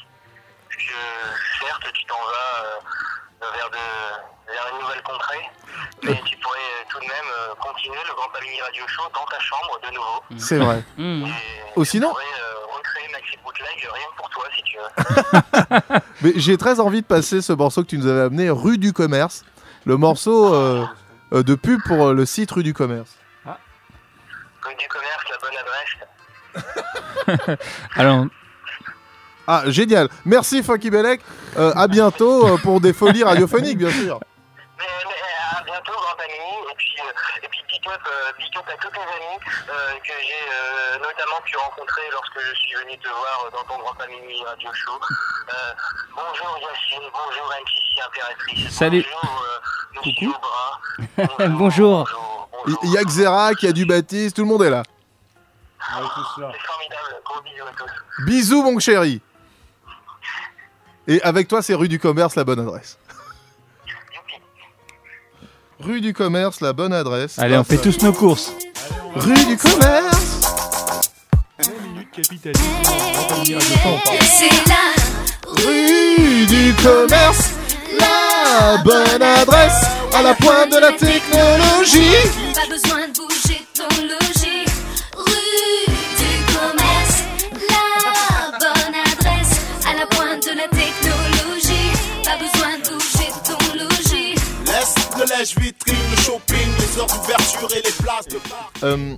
Je, 0.78 1.66
certes, 1.66 1.92
tu 1.94 2.06
t'en 2.06 2.16
vas 2.16 2.64
euh, 2.66 3.52
vers, 3.58 3.70
de, 3.72 4.52
vers 4.54 4.74
une 4.74 4.82
nouvelle 4.82 5.02
contrée, 5.02 5.50
mais 6.04 6.22
tu 6.26 6.38
pourrais 6.38 6.58
euh, 6.58 6.84
tout 6.90 7.00
de 7.00 7.06
même 7.06 7.30
euh, 7.40 7.54
continuer 7.60 7.98
le 8.08 8.14
Grand 8.14 8.30
Pamini 8.30 8.62
Radio 8.62 8.84
Show 8.88 9.04
dans 9.14 9.26
ta 9.26 9.40
chambre 9.40 9.80
de 9.84 9.94
nouveau. 9.96 10.24
C'est 10.38 10.58
vrai. 10.58 10.84
Mmh. 10.98 11.26
Ou 11.76 11.86
sinon, 11.86 12.08
Tu 12.10 12.14
pourrais 12.14 12.24
euh, 12.24 12.76
recréer 12.76 13.08
Maxi 13.12 13.38
Bootleg 13.44 13.90
rien 13.94 14.08
que 14.12 14.18
pour 14.18 14.30
toi 14.30 14.46
si 14.56 14.64
tu 14.64 14.78
veux. 14.78 16.00
mais 16.22 16.34
j'ai 16.40 16.58
très 16.58 16.80
envie 16.80 17.02
de 17.02 17.08
passer 17.08 17.42
ce 17.42 17.54
morceau 17.54 17.82
que 17.84 17.88
tu 17.88 17.98
nous 17.98 18.08
avais 18.08 18.22
amené, 18.22 18.50
Rue 18.50 18.78
du 18.78 18.94
Commerce, 18.94 19.44
le 19.86 19.98
morceau 19.98 20.54
euh, 20.54 20.86
euh, 21.34 21.44
de 21.44 21.56
pub 21.56 21.82
pour 21.86 22.14
le 22.14 22.26
site 22.26 22.52
Rue 22.52 22.64
du 22.64 22.74
Commerce. 22.74 23.12
Rue 23.46 24.76
du 24.76 24.88
commerce, 24.90 25.24
la 25.32 25.38
bonne 25.38 25.58
adresse. 27.46 27.58
Alors, 27.96 28.26
Ah, 29.48 29.64
génial. 29.68 30.10
Merci 30.26 30.62
Funky 30.62 30.90
Bellec. 30.90 31.22
Euh, 31.58 31.72
à 31.74 31.88
bientôt 31.88 32.58
pour 32.58 32.82
des 32.82 32.92
folies 32.92 33.24
radiophoniques, 33.24 33.78
bien 33.78 33.92
sûr. 33.92 34.20
Mais, 34.78 34.84
bientôt, 35.78 36.00
Grand 36.00 36.16
Pamini, 36.18 36.72
et 36.72 36.76
puis, 36.76 36.96
euh, 37.00 37.44
et 37.44 37.48
puis 37.50 37.62
big, 37.70 37.88
up, 37.88 38.02
euh, 38.08 38.32
big 38.38 38.58
up 38.58 38.66
à 38.68 38.78
tous 38.78 38.90
tes 38.90 39.00
amis 39.00 39.38
euh, 39.70 39.94
que 40.00 40.14
j'ai 40.22 40.46
euh, 40.50 40.98
notamment 40.98 41.42
pu 41.46 41.58
rencontrer 41.58 42.02
lorsque 42.12 42.40
je 42.40 42.54
suis 42.56 42.76
venu 42.76 42.98
te 42.98 43.08
voir 43.08 43.50
dans 43.52 43.64
ton 43.64 43.80
Grand 43.80 43.94
Pamini 43.94 44.44
Radio 44.44 44.74
Show. 44.74 45.00
Euh, 45.00 45.74
bonjour 46.16 46.58
Yacine, 46.62 47.10
bonjour 47.14 47.54
MC 47.62 48.06
Impératrice. 48.06 48.70
Salut. 48.72 49.06
Bonjour 49.06 49.44
euh, 49.44 50.02
Monsieur 50.06 50.30
Aubrin. 50.30 51.50
Bonjour. 51.58 52.10
Il 52.84 52.92
y 52.92 52.98
a 52.98 53.04
Xerac, 53.04 53.62
il 53.62 53.66
y 53.68 53.70
a 53.70 53.72
du 53.72 53.86
Baptiste, 53.86 54.36
tout 54.36 54.42
le 54.42 54.48
monde 54.48 54.64
est 54.64 54.70
là. 54.70 54.84
C'est 55.80 55.94
formidable, 55.96 57.22
gros 57.24 57.42
bisous 57.42 57.64
à 57.66 57.72
tous. 57.72 58.26
Bisous, 58.26 58.64
mon 58.64 58.80
chéri. 58.80 59.22
Et 61.08 61.22
avec 61.22 61.48
toi, 61.48 61.62
c'est 61.62 61.74
rue 61.76 61.88
du 61.88 62.00
Commerce, 62.00 62.36
la 62.36 62.44
bonne 62.44 62.60
adresse. 62.60 62.98
Rue 65.80 66.02
du 66.02 66.14
Commerce, 66.14 66.62
la 66.62 66.74
bonne 66.74 66.92
adresse. 66.92 67.38
allez, 67.38 67.58
on 67.58 67.64
fait 67.64 67.78
tous 67.78 68.02
nos 68.02 68.12
courses. 68.12 68.52
Rue 69.16 69.46
du 69.46 69.58
Commerce. 69.58 70.42
C'est 74.24 74.50
la 74.68 74.94
Rue 75.48 76.46
du 76.48 76.74
Commerce, 76.82 77.52
la 78.00 78.82
bonne 78.84 79.22
adresse 79.22 79.86
à 80.16 80.24
la 80.24 80.34
pointe 80.34 80.72
de 80.72 80.80
la 80.80 80.94
technologie. 80.94 82.47
Vitrine, 95.44 95.96
le 96.12 96.18
shopping, 96.18 96.58
les 96.80 97.00
heures 97.00 97.06
d'ouverture 97.08 97.70
et 97.74 97.82
les 97.86 97.92
places 98.04 98.28
de. 98.28 98.38
Euh, 98.84 99.16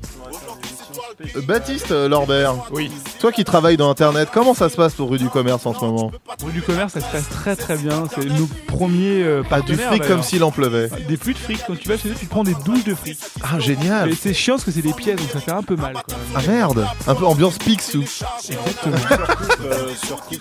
euh, 1.35 1.41
Baptiste 1.41 1.91
Lorbert. 1.91 2.55
Oui. 2.71 2.91
Toi 3.19 3.31
qui 3.31 3.43
travailles 3.43 3.77
dans 3.77 3.89
Internet, 3.89 4.29
comment 4.33 4.53
ça 4.53 4.69
se 4.69 4.75
passe 4.75 4.93
pour 4.93 5.09
Rue 5.09 5.17
du 5.17 5.29
Commerce 5.29 5.65
en 5.65 5.73
ce 5.73 5.79
moment 5.85 6.11
Rue 6.43 6.51
du 6.51 6.61
commerce, 6.61 6.93
ça 6.93 7.01
se 7.01 7.05
passe 7.05 7.29
très 7.29 7.55
très 7.55 7.77
bien. 7.77 8.03
C'est 8.13 8.25
nos 8.25 8.47
premiers 8.67 9.23
euh, 9.23 9.43
Ah, 9.51 9.61
du 9.61 9.75
fric 9.75 10.05
comme 10.07 10.23
s'il 10.23 10.43
en 10.43 10.51
pleuvait. 10.51 10.89
Des 11.07 11.17
flux 11.17 11.33
de 11.33 11.39
fric. 11.39 11.59
Quand 11.65 11.77
tu 11.77 11.87
vas 11.87 11.97
chez 11.97 12.09
eux, 12.09 12.15
tu 12.19 12.25
prends 12.25 12.43
des 12.43 12.55
douches 12.65 12.83
de 12.83 12.95
fric. 12.95 13.17
Ah, 13.41 13.59
génial. 13.59 14.09
Et 14.09 14.15
c'est 14.15 14.33
chiant 14.33 14.55
parce 14.55 14.65
que 14.65 14.71
c'est 14.71 14.81
des 14.81 14.93
pièces, 14.93 15.17
donc 15.19 15.29
ça 15.31 15.39
fait 15.39 15.51
un 15.51 15.63
peu 15.63 15.75
mal. 15.75 15.93
Quoi. 15.93 16.03
Ah 16.35 16.41
merde 16.47 16.85
Un 17.07 17.15
peu 17.15 17.25
ambiance 17.25 17.57
Picsou. 17.57 18.01
Exactement. 18.01 18.95
Euh, 19.61 19.89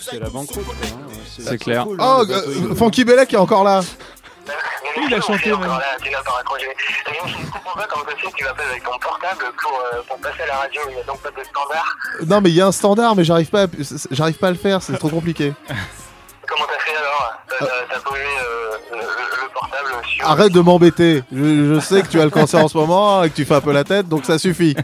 c'est 0.00 0.20
la 0.20 0.30
quoi, 0.30 0.40
hein. 0.40 0.44
C'est 1.38 1.58
clair. 1.58 1.84
cool, 1.84 1.98
Oh, 2.00 2.22
euh, 2.28 2.74
Funky 2.74 3.04
Bellec 3.04 3.32
est 3.34 3.36
encore 3.36 3.64
là. 3.64 3.82
Oui, 4.96 5.04
il 5.08 5.14
a 5.14 5.20
chanté 5.20 5.50
même. 5.50 5.58
Voilà, 5.64 5.84
tu 6.02 6.10
n'as 6.10 6.22
pas 6.22 6.30
raccroché. 6.32 6.66
Et 6.66 7.12
je 7.26 7.38
ne 7.38 7.44
comprends 7.50 7.74
pas 7.74 7.86
comment 7.88 8.04
tu 8.36 8.44
m'appelles 8.44 8.66
avec 8.70 8.82
ton 8.84 8.98
portable 8.98 9.44
pour, 9.62 9.72
euh, 9.94 10.00
pour 10.08 10.18
passer 10.18 10.42
à 10.42 10.46
la 10.46 10.56
radio. 10.56 10.80
Il 10.88 10.94
n'y 10.94 11.00
a 11.00 11.04
donc 11.04 11.20
pas 11.20 11.30
de 11.30 11.44
standard. 11.44 11.96
Non 12.26 12.40
mais 12.40 12.50
il 12.50 12.54
y 12.56 12.60
a 12.60 12.66
un 12.66 12.72
standard 12.72 13.14
mais 13.16 13.24
j'arrive 13.24 13.50
pas, 13.50 13.62
à... 13.64 13.66
j'arrive 14.10 14.36
pas 14.38 14.48
à 14.48 14.50
le 14.50 14.56
faire, 14.56 14.82
c'est 14.82 14.96
trop 14.98 15.08
compliqué. 15.10 15.54
Comment 16.48 16.64
t'as 16.66 16.78
fait 16.82 16.96
alors? 16.96 17.34
T'as 17.58 17.66
t'as 17.94 18.00
posé 18.00 18.20
euh, 18.20 18.76
le, 18.92 18.96
le 18.96 19.48
portable 19.52 19.88
sur. 20.06 20.26
Arrête 20.28 20.52
de 20.52 20.60
m'embêter. 20.60 21.22
Je, 21.30 21.74
je 21.74 21.80
sais 21.80 22.00
que 22.02 22.08
tu 22.08 22.18
as 22.20 22.24
le 22.24 22.30
cancer 22.30 22.64
en 22.64 22.68
ce 22.68 22.76
moment 22.78 23.22
et 23.22 23.30
que 23.30 23.36
tu 23.36 23.44
fais 23.44 23.54
un 23.56 23.60
peu 23.60 23.72
la 23.72 23.84
tête, 23.84 24.08
donc 24.08 24.24
ça 24.24 24.38
suffit. 24.38 24.74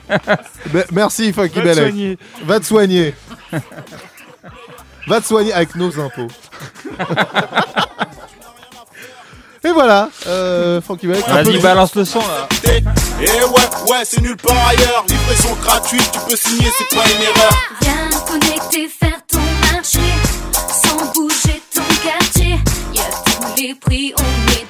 Me- 0.72 0.84
Merci 0.92 1.32
Funky 1.32 1.60
Va 1.62 1.70
te 1.72 1.76
soigner. 1.80 2.18
Va 2.44 2.60
te 2.60 2.64
soigner. 2.66 3.14
Va 5.06 5.20
te 5.20 5.26
soigner 5.26 5.52
avec 5.54 5.74
nos 5.74 5.98
impôts. 6.00 6.28
Et 9.66 9.72
voilà, 9.72 10.10
euh, 10.26 10.78
un 10.78 10.96
peu 10.96 11.06
Vas-y, 11.06 11.52
de- 11.54 11.58
balance 11.58 11.94
le 11.94 12.04
son 12.04 12.18
là. 12.18 12.48
Et 12.66 12.80
ouais, 13.24 13.90
ouais, 13.90 14.02
c'est 14.04 14.20
nulle 14.20 14.36
part 14.36 14.68
ailleurs. 14.68 15.04
Livraison 15.08 15.54
gratuite, 15.62 16.10
tu 16.12 16.18
peux 16.28 16.36
signer, 16.36 16.70
c'est 16.78 16.96
pas 16.96 17.04
une 17.06 17.22
erreur. 17.22 17.52
Viens 17.80 18.18
connecter, 18.26 18.88
faire 18.88 19.18
ton 19.26 19.38
marché 19.72 20.00
sans 20.52 21.12
bouger 21.14 21.62
ton 21.74 21.82
quartier. 22.06 22.58
Y 22.92 22.98
a 22.98 23.02
tous 23.24 23.62
les 23.62 23.74
prix, 23.74 24.12
on 24.18 24.52
est 24.52 24.63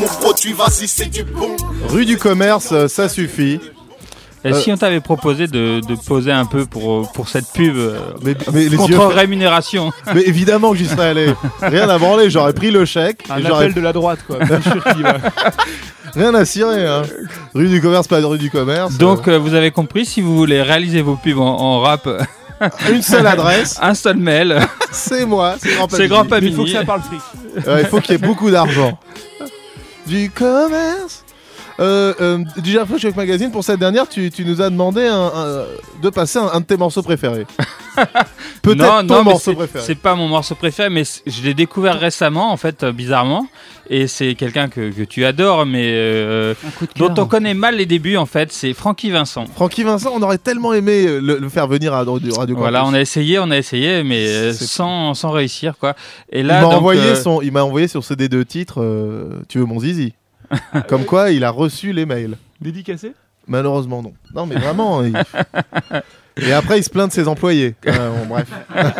mon 0.00 0.06
produit, 0.06 0.52
vas-y, 0.52 0.88
c'est 0.88 1.06
du 1.10 1.22
bon. 1.24 1.56
Rue 1.88 2.04
du 2.04 2.16
commerce, 2.16 2.68
euh, 2.72 2.88
ça 2.88 3.08
suffit. 3.08 3.60
Et 4.42 4.52
Euh, 4.52 4.54
si 4.54 4.72
on 4.72 4.76
t'avait 4.78 5.00
proposé 5.00 5.48
de, 5.48 5.80
de 5.86 5.94
poser 6.06 6.32
un 6.32 6.46
peu 6.46 6.64
pour, 6.64 7.12
pour 7.12 7.28
cette 7.28 7.52
pub 7.52 7.76
euh, 7.76 7.98
Mais, 8.22 8.34
mais 8.54 8.68
les 8.70 8.76
contre 8.78 8.90
yeux- 8.92 8.98
rémunération 9.06 9.92
Mais 10.14 10.22
évidemment 10.22 10.70
que 10.72 10.78
j'y 10.78 10.86
serais 10.86 11.08
allé. 11.10 11.34
Rien 11.60 11.86
à 11.90 11.98
branler, 11.98 12.30
j'aurais 12.30 12.54
pris 12.54 12.70
le 12.70 12.86
chèque. 12.86 13.20
Un 13.28 13.38
et 13.38 13.42
j'aurais- 13.42 13.64
appel 13.66 13.74
de 13.74 13.80
la 13.82 13.92
droite, 13.92 14.20
quoi. 14.26 14.38
Rien 16.14 16.34
à 16.34 16.44
cirer. 16.46 16.86
Hein. 16.86 17.02
Rue 17.54 17.68
du 17.68 17.80
commerce, 17.82 18.08
pas 18.08 18.20
de 18.20 18.26
rue 18.26 18.38
du 18.38 18.50
commerce. 18.50 18.96
Donc 18.96 19.28
euh, 19.28 19.38
vous 19.38 19.52
avez 19.54 19.70
compris, 19.72 20.06
si 20.06 20.22
vous 20.22 20.34
voulez 20.34 20.62
réaliser 20.62 21.02
vos 21.02 21.16
pubs 21.16 21.38
en, 21.38 21.44
en 21.60 21.80
rap, 21.80 22.08
Une 22.90 23.02
seule 23.02 23.26
adresse. 23.26 23.78
un 23.80 23.94
seul 23.94 24.16
mail, 24.16 24.58
c'est 24.90 25.24
moi, 25.24 25.54
c'est 25.58 25.74
Grand 25.76 25.88
c'est 25.88 26.08
Pamini. 26.08 26.08
Grand 26.08 26.24
Il 26.40 26.54
faut 26.56 26.64
que 26.64 26.70
ça 26.70 26.84
parle 26.84 27.00
fric. 27.02 27.20
Il 27.78 27.86
faut 27.86 28.00
qu'il 28.00 28.12
y 28.12 28.14
ait 28.14 28.26
beaucoup 28.26 28.50
d'argent. 28.50 28.98
Du 30.10 30.28
commerce. 30.28 31.24
Euh, 31.78 32.12
euh, 32.20 32.44
DJ 32.62 32.78
Magazine, 33.14 33.52
pour 33.52 33.62
cette 33.62 33.78
dernière, 33.78 34.08
tu, 34.08 34.28
nous 34.40 34.60
as 34.60 34.68
demandé 34.68 35.02
de 36.02 36.10
passer 36.10 36.40
un 36.40 36.58
de 36.58 36.64
tes 36.64 36.76
morceaux 36.76 37.02
préférés. 37.02 37.46
Peut-être 38.62 38.78
non, 38.78 39.06
ton 39.06 39.14
non, 39.18 39.24
morceau 39.24 39.50
c'est- 39.52 39.56
préféré. 39.56 39.84
C'est 39.84 39.94
pas 39.94 40.14
mon 40.14 40.28
morceau 40.28 40.54
préféré, 40.54 40.90
mais 40.90 41.02
je 41.26 41.42
l'ai 41.42 41.54
découvert 41.54 41.98
récemment, 41.98 42.52
en 42.52 42.56
fait, 42.56 42.82
euh, 42.82 42.92
bizarrement. 42.92 43.46
Et 43.92 44.06
c'est 44.06 44.34
quelqu'un 44.36 44.68
que, 44.68 44.90
que 44.92 45.02
tu 45.02 45.24
adores, 45.24 45.66
mais 45.66 45.82
euh, 45.86 46.54
dont 46.96 47.12
on 47.18 47.26
connaît 47.26 47.54
mal 47.54 47.76
les 47.76 47.86
débuts, 47.86 48.16
en 48.16 48.26
fait. 48.26 48.52
C'est 48.52 48.72
Francky 48.72 49.10
Vincent. 49.10 49.46
Francky 49.46 49.82
Vincent, 49.82 50.12
on 50.14 50.22
aurait 50.22 50.38
tellement 50.38 50.72
aimé 50.74 51.06
euh, 51.06 51.20
le, 51.20 51.38
le 51.38 51.48
faire 51.48 51.66
venir 51.66 51.92
à 51.92 52.04
Radio, 52.04 52.32
Radio 52.34 52.56
Voilà, 52.56 52.80
Campus. 52.80 52.92
on 52.92 52.94
a 52.96 53.00
essayé, 53.00 53.38
on 53.40 53.50
a 53.50 53.56
essayé, 53.56 54.04
mais 54.04 54.26
euh, 54.28 54.52
sans, 54.52 55.14
sans 55.14 55.30
réussir, 55.30 55.76
quoi. 55.78 55.94
Et 56.30 56.40
il 56.40 56.46
là, 56.46 56.56
m'a 56.60 56.66
donc, 56.68 56.74
envoyé, 56.74 57.00
euh, 57.02 57.14
son, 57.16 57.40
il 57.42 57.50
m'a 57.50 57.64
envoyé 57.64 57.88
sur 57.88 58.04
CD 58.04 58.28
de 58.28 58.42
titre 58.44 58.80
euh, 58.80 59.40
Tu 59.48 59.58
veux 59.58 59.64
mon 59.64 59.80
zizi 59.80 60.12
Comme 60.88 61.04
quoi, 61.04 61.30
il 61.32 61.42
a 61.44 61.50
reçu 61.50 61.92
les 61.92 62.06
mails. 62.06 62.36
Dédicacé? 62.60 63.12
Malheureusement, 63.48 64.02
non. 64.02 64.12
Non, 64.34 64.46
mais 64.46 64.54
vraiment. 64.56 65.02
il- 65.02 65.14
Et 66.36 66.52
après, 66.52 66.78
il 66.78 66.84
se 66.84 66.90
plaint 66.90 67.08
de 67.08 67.12
ses 67.12 67.28
employés. 67.28 67.74
Euh, 67.86 68.10
bon, 68.18 68.26
bref. 68.26 68.48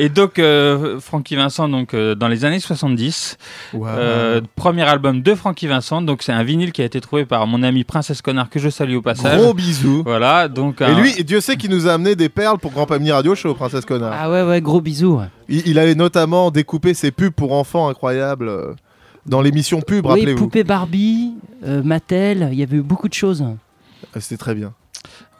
Et 0.00 0.08
donc, 0.08 0.38
euh, 0.38 1.00
Francky 1.00 1.34
Vincent, 1.34 1.68
donc, 1.68 1.92
euh, 1.92 2.14
dans 2.14 2.28
les 2.28 2.44
années 2.44 2.60
70, 2.60 3.36
Wow. 3.74 3.86
euh, 3.88 4.40
premier 4.54 4.82
album 4.84 5.22
de 5.22 5.34
Francky 5.34 5.66
Vincent. 5.66 6.02
Donc, 6.02 6.22
c'est 6.22 6.30
un 6.30 6.44
vinyle 6.44 6.70
qui 6.70 6.82
a 6.82 6.84
été 6.84 7.00
trouvé 7.00 7.24
par 7.24 7.48
mon 7.48 7.64
ami 7.64 7.82
Princesse 7.82 8.22
Connard, 8.22 8.48
que 8.48 8.60
je 8.60 8.68
salue 8.68 8.94
au 8.94 9.02
passage. 9.02 9.36
Gros 9.40 9.54
bisous. 9.54 10.02
Voilà, 10.04 10.46
donc. 10.46 10.82
Et 10.82 10.94
lui, 10.94 11.24
Dieu 11.24 11.40
sait 11.40 11.56
qu'il 11.56 11.70
nous 11.72 11.88
a 11.88 11.94
amené 11.94 12.14
des 12.14 12.28
perles 12.28 12.58
pour 12.58 12.70
Grand 12.70 12.86
Pamini 12.86 13.10
Radio 13.10 13.34
Show, 13.34 13.54
Princesse 13.54 13.84
Connard. 13.84 14.14
Ah 14.16 14.30
ouais, 14.30 14.42
ouais, 14.44 14.60
gros 14.60 14.80
bisous. 14.80 15.16
ouais. 15.18 15.26
Il, 15.48 15.66
il 15.66 15.78
avait 15.80 15.96
notamment 15.96 16.52
découpé 16.52 16.94
ses 16.94 17.10
pubs 17.10 17.32
pour 17.32 17.52
enfants 17.52 17.88
incroyables 17.88 18.48
euh, 18.48 18.74
dans 19.26 19.40
l'émission 19.42 19.80
pub, 19.80 20.04
Oui, 20.06 20.10
rappelez-vous. 20.12 20.38
Poupée 20.44 20.62
Barbie, 20.62 21.32
euh, 21.66 21.82
Mattel, 21.82 22.50
il 22.52 22.58
y 22.58 22.62
avait 22.62 22.76
eu 22.76 22.82
beaucoup 22.82 23.08
de 23.08 23.14
choses. 23.14 23.44
Ah, 24.14 24.20
C'était 24.20 24.36
très 24.36 24.54
bien. 24.54 24.72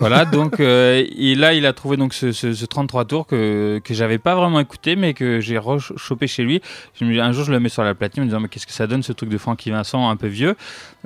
Voilà, 0.00 0.24
donc 0.24 0.60
euh, 0.60 1.04
et 1.16 1.34
là 1.34 1.54
il 1.54 1.66
a 1.66 1.72
trouvé 1.72 1.96
donc 1.96 2.14
ce, 2.14 2.32
ce- 2.32 2.52
ce 2.52 2.66
33 2.66 3.04
tours 3.04 3.26
que, 3.26 3.80
que 3.82 3.94
j'avais 3.94 4.18
pas 4.18 4.34
vraiment 4.34 4.60
écouté, 4.60 4.94
mais 4.96 5.14
que 5.14 5.40
j'ai 5.40 5.58
rechopé 5.58 6.26
chez 6.26 6.42
lui. 6.42 6.60
Un 7.00 7.32
jour 7.32 7.44
je 7.44 7.50
le 7.52 7.60
mets 7.60 7.68
sur 7.68 7.82
la 7.82 7.94
platine 7.94 8.22
en 8.22 8.26
me 8.26 8.30
disant 8.30 8.40
mais 8.40 8.48
qu'est-ce 8.48 8.66
que 8.66 8.72
ça 8.72 8.86
donne 8.86 9.02
ce 9.02 9.12
truc 9.12 9.28
de 9.28 9.38
Francky 9.38 9.70
Vincent 9.70 10.08
un 10.08 10.16
peu 10.16 10.28
vieux? 10.28 10.56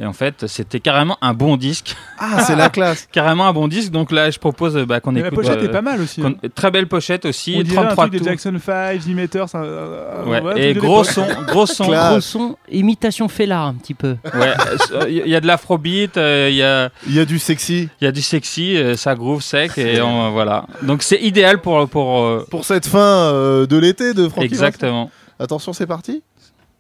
Et 0.01 0.05
en 0.07 0.13
fait 0.13 0.47
c'était 0.47 0.81
carrément 0.81 1.17
un 1.23 1.33
bon 1.35 1.57
disque. 1.57 1.97
Ah, 2.19 2.41
c'est 2.45 2.57
la 2.57 2.69
classe. 2.71 3.09
carrément 3.13 3.47
un 3.47 3.53
bon 3.53 3.69
disque. 3.69 3.91
Donc 3.93 4.13
là 4.13 4.31
je 4.31 4.39
propose 4.39 4.77
euh, 4.77 4.85
bah, 4.87 5.01
qu'on 5.01 5.15
écoute. 5.17 5.25
la 5.31 5.31
pochette 5.37 5.59
euh, 5.63 5.65
est 5.69 5.73
pas 5.73 5.83
mal 5.83 6.01
aussi. 6.01 6.23
hein. 6.23 6.35
Très 6.55 6.71
belle 6.71 6.87
pochette 6.87 7.25
aussi. 7.25 7.55
On 7.59 7.63
dirait 7.63 7.79
un 7.79 7.85
33 7.95 8.05
truc 8.05 8.13
des 8.13 8.19
tours. 8.19 8.29
Jackson 8.29 8.57
5, 8.63 9.01
The 9.01 9.07
Meters. 9.09 9.55
un- 9.55 9.63
un- 9.63 10.43
Ouais, 10.43 10.71
et 10.71 10.75
gros 10.75 11.05
son, 11.05 11.27
gros 11.47 11.67
son. 11.67 11.87
Gros 11.87 12.21
son, 12.21 12.57
imitation 12.71 13.29
Fela 13.29 13.63
un 13.63 13.75
petit 13.75 13.95
peu. 13.95 14.17
Ouais, 14.35 14.53
euh, 14.93 15.07
il 15.09 15.29
y 15.29 15.35
a 15.35 15.41
de 15.41 15.47
l'afrobeat, 15.47 16.17
euh, 16.17 16.49
il 16.51 16.57
y 16.57 16.63
a 16.63 16.91
Il 17.07 17.15
y 17.15 17.21
a 17.21 17.25
du 17.25 17.39
sexy. 17.39 17.89
il 18.01 18.05
y 18.05 18.07
a 18.07 18.13
du 18.13 18.23
sexy, 18.23 18.77
euh, 18.83 18.97
ça 18.97 19.15
groove 19.15 19.43
sec 19.43 19.79
et 19.79 20.01
on- 20.03 20.31
voilà. 20.33 20.65
Donc 20.83 21.03
c'est 21.03 21.21
idéal 21.21 21.61
pour 21.61 21.89
pour 21.89 22.21
euh, 22.21 22.47
Pour 22.51 22.65
cette 22.65 22.87
fin 22.87 22.99
euh, 22.99 23.67
de 23.67 23.77
l'été 23.79 24.13
de 24.15 24.29
Francky 24.29 24.47
exactement. 24.47 25.05
Vincent. 25.05 25.11
Attention, 25.39 25.73
c'est 25.73 25.87
parti? 25.87 26.23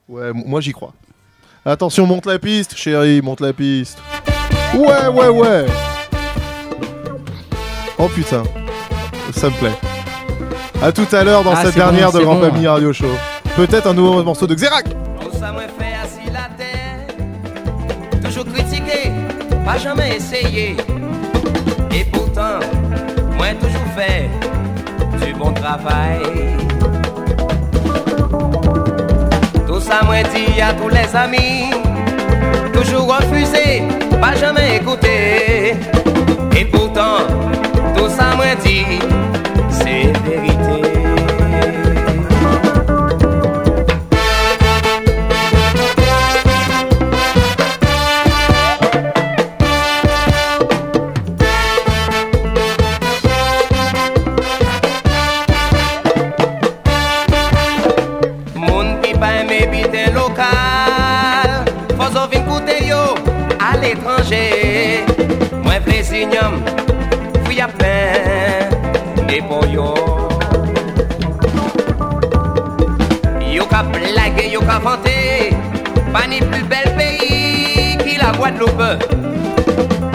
Ouais, 0.08 0.30
moi 0.34 0.60
j'y 0.60 0.72
crois. 0.72 0.92
Attention, 1.64 2.06
monte 2.06 2.26
la 2.26 2.38
piste, 2.38 2.76
chérie, 2.76 3.22
monte 3.22 3.40
la 3.40 3.52
piste. 3.52 3.98
Ouais, 4.74 5.06
ouais, 5.08 5.28
ouais. 5.28 5.66
Oh 7.98 8.08
putain, 8.08 8.42
ça 9.32 9.48
me 9.48 9.54
plaît. 9.58 9.78
À 10.82 10.90
tout 10.90 11.06
à 11.12 11.22
l'heure 11.22 11.44
dans 11.44 11.52
Ah, 11.54 11.62
cette 11.64 11.74
bon, 11.74 11.80
dernière 11.80 12.10
de 12.12 12.18
Grand 12.20 12.34
bon. 12.34 12.40
Pamini 12.48 12.66
Radio 12.66 12.92
Show. 12.92 13.06
Peut-être 13.56 13.86
un 13.86 13.94
nouveau 13.94 14.22
morceau 14.24 14.46
de 14.46 14.54
Xerac. 14.54 14.86
Tout 14.88 15.38
ça 15.38 15.52
moi 15.52 15.62
fait 15.78 15.94
assis 16.02 16.30
la 16.32 16.48
terre 16.56 17.06
Toujours 18.24 18.44
critiqué, 18.52 19.10
pas 19.64 19.78
jamais 19.78 20.16
essayé 20.16 20.76
Et 21.94 22.04
pourtant, 22.04 22.58
moi 23.36 23.48
toujours 23.60 23.88
fait 23.96 24.30
du 25.24 25.32
bon 25.34 25.52
travail. 25.52 26.22
Tout 29.66 29.80
ça 29.80 30.00
moi 30.04 30.22
dit 30.34 30.60
à 30.60 30.72
tous 30.74 30.88
les 30.88 31.16
amis 31.16 31.70
Toujours 32.72 33.06
refusé, 33.14 33.82
pas 34.20 34.34
jamais 34.34 34.76
écouté. 34.76 35.74
Et 36.58 36.64
pourtant, 36.64 37.18
tout 37.96 38.08
ça 38.08 38.34
moi 38.36 38.54
dit, 38.64 38.98
À 67.62 67.68
peine, 67.68 69.28
et 69.28 69.40
pour 69.42 69.64
yo. 69.66 69.94
Yo 73.40 73.64
ka 73.66 73.84
blague, 73.84 74.50
yo 74.50 74.60
pas 74.62 76.26
ni 76.28 76.40
plus 76.40 76.64
bel 76.64 76.96
pays 76.96 77.96
qui 77.98 78.16
la 78.16 78.32
Guadeloupe. 78.36 78.82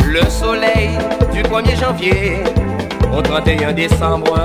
Le 0.06 0.30
soleil 0.30 0.98
du 1.34 1.42
1er 1.44 1.80
janvier 1.80 2.44
au 3.16 3.22
31 3.22 3.72
décembre. 3.72 4.38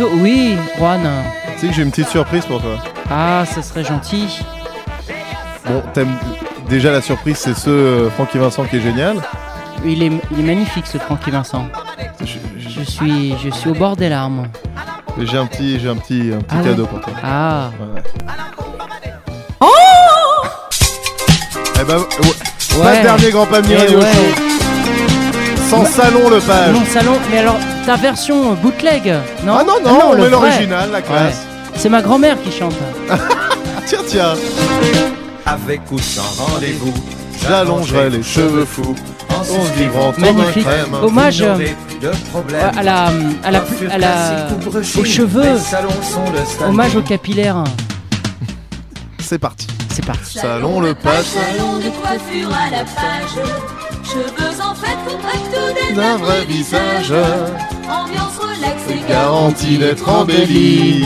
Oui, 0.00 0.56
Juan. 0.78 1.00
Tu 1.54 1.60
sais 1.60 1.66
que 1.68 1.74
j'ai 1.74 1.82
une 1.82 1.90
petite 1.90 2.08
surprise 2.08 2.44
pour 2.46 2.60
toi. 2.60 2.78
Ah, 3.10 3.44
ce 3.52 3.60
serait 3.62 3.84
gentil. 3.84 4.40
Bon, 5.66 5.82
t'aimes 5.92 6.16
déjà 6.68 6.90
la 6.90 7.00
surprise, 7.02 7.36
c'est 7.36 7.54
ce 7.54 7.70
euh, 7.70 8.10
Francky 8.10 8.38
Vincent 8.38 8.64
qui 8.64 8.76
est 8.76 8.80
génial. 8.80 9.16
Il 9.84 10.02
est, 10.02 10.10
il 10.32 10.40
est 10.40 10.42
magnifique 10.42 10.86
ce 10.86 10.98
Francky 10.98 11.30
Vincent. 11.30 11.66
Je 12.24 12.82
suis, 12.82 13.34
je 13.42 13.50
suis 13.50 13.70
au 13.70 13.74
bord 13.74 13.96
des 13.96 14.08
larmes. 14.08 14.48
J'ai 15.20 15.36
un 15.36 15.46
petit, 15.46 15.78
j'ai 15.80 15.88
un 15.88 15.96
petit, 15.96 16.30
un 16.34 16.38
petit 16.40 16.56
Ah 16.60 16.64
cadeau 16.64 16.82
ouais 16.82 16.88
pour 16.88 17.00
toi. 17.00 17.12
Ah. 17.22 17.70
Ouais. 17.80 18.02
Eh 21.80 21.84
ben, 21.84 21.98
ouais, 21.98 23.02
dernier 23.02 23.30
Grand 23.30 23.46
Pamier 23.46 23.74
Eh 23.74 23.80
Radio. 23.80 24.00
Sans 25.68 25.82
Bah, 25.82 25.88
salon 25.88 26.28
le 26.30 26.40
page. 26.40 26.74
Mon 26.74 26.84
salon, 26.84 27.18
mais 27.30 27.38
alors 27.38 27.56
ta 27.86 27.96
version 27.96 28.54
bootleg, 28.54 29.14
non 29.44 29.54
Ah 29.58 29.64
non, 29.64 29.80
non, 29.82 29.98
on 30.08 30.12
le 30.12 30.22
met 30.22 30.28
vrai. 30.28 30.30
l'original, 30.30 30.90
la 30.90 31.02
classe. 31.02 31.36
Ouais. 31.38 31.70
C'est 31.76 31.88
ma 31.88 32.02
grand-mère 32.02 32.36
qui 32.42 32.52
chante. 32.52 32.74
tiens, 33.86 33.98
tiens. 34.06 34.34
Avec 35.46 35.80
ou 35.90 35.98
sans 35.98 36.44
rendez-vous, 36.44 36.92
J'allongerai 37.48 38.10
les 38.10 38.22
cheveux 38.22 38.66
fous 38.66 38.94
en 39.30 39.42
se 39.42 40.20
Magnifique. 40.20 40.64
crème. 40.64 40.94
Hommage 41.02 41.40
euh, 41.40 41.56
problème. 42.30 42.60
à 42.76 42.82
la, 42.82 43.06
à 43.42 43.50
la, 43.50 43.62
à 43.90 43.98
la, 43.98 44.48
aux 44.98 45.04
cheveux. 45.04 45.56
Hommage 46.66 46.96
aux 46.96 47.02
capillaires. 47.02 47.64
C'est 49.20 49.38
parti. 49.38 49.66
C'est 49.88 50.04
parti. 50.04 50.38
Salon 50.38 50.80
le 50.80 50.94
page. 50.94 51.24
Salon 51.24 51.78
de 51.78 51.88
coiffure 52.00 52.50
à 52.52 52.70
la 52.70 52.84
page. 52.84 53.44
Corrects 55.06 55.94
D'un 55.94 56.16
vrai 56.16 56.44
visage. 56.44 57.12
Ambiance 57.88 58.36
relax 58.38 59.08
Garantie 59.08 59.78
d'être 59.78 60.08
embelli. 60.08 61.04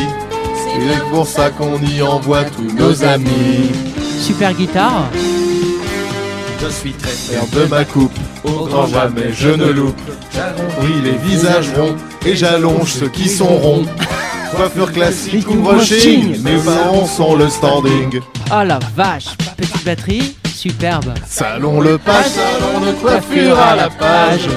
C'est 0.56 1.00
pour 1.10 1.26
ça 1.26 1.50
qu'on 1.50 1.78
y 1.80 2.02
envoie 2.02 2.44
tous 2.44 2.74
nos 2.74 3.04
amis. 3.04 3.70
Super 4.20 4.52
guitare. 4.52 5.04
Je 6.60 6.68
suis 6.70 6.92
très 6.92 7.10
fier 7.10 7.42
de 7.52 7.66
ma 7.66 7.84
coupe, 7.84 8.16
au 8.44 8.64
grand 8.66 8.86
jamais 8.86 9.32
je 9.32 9.50
ne 9.50 9.66
loupe. 9.66 10.00
Oui, 10.80 10.92
les 11.02 11.12
visages 11.28 11.70
ronds, 11.76 11.96
et 12.24 12.34
j'allonge 12.34 12.92
ceux 12.92 13.08
qui 13.08 13.28
sont 13.28 13.44
ronds. 13.44 13.84
Coiffure 14.56 14.92
classique 14.92 15.50
ou 15.50 15.54
brushing, 15.56 16.42
mes 16.42 16.56
parents 16.58 17.06
sont 17.06 17.36
le 17.36 17.50
standing. 17.50 18.20
Ah 18.50 18.64
la 18.64 18.78
vache. 18.96 19.36
Petite 19.56 19.84
batterie. 19.84 20.33
Superbe. 20.64 21.12
Salon 21.26 21.82
le 21.82 21.98
page, 21.98 22.24
salon 22.24 22.86
de 22.86 22.92
coiffure 22.92 23.58
à 23.58 23.76
la 23.76 23.90
page. 23.90 24.48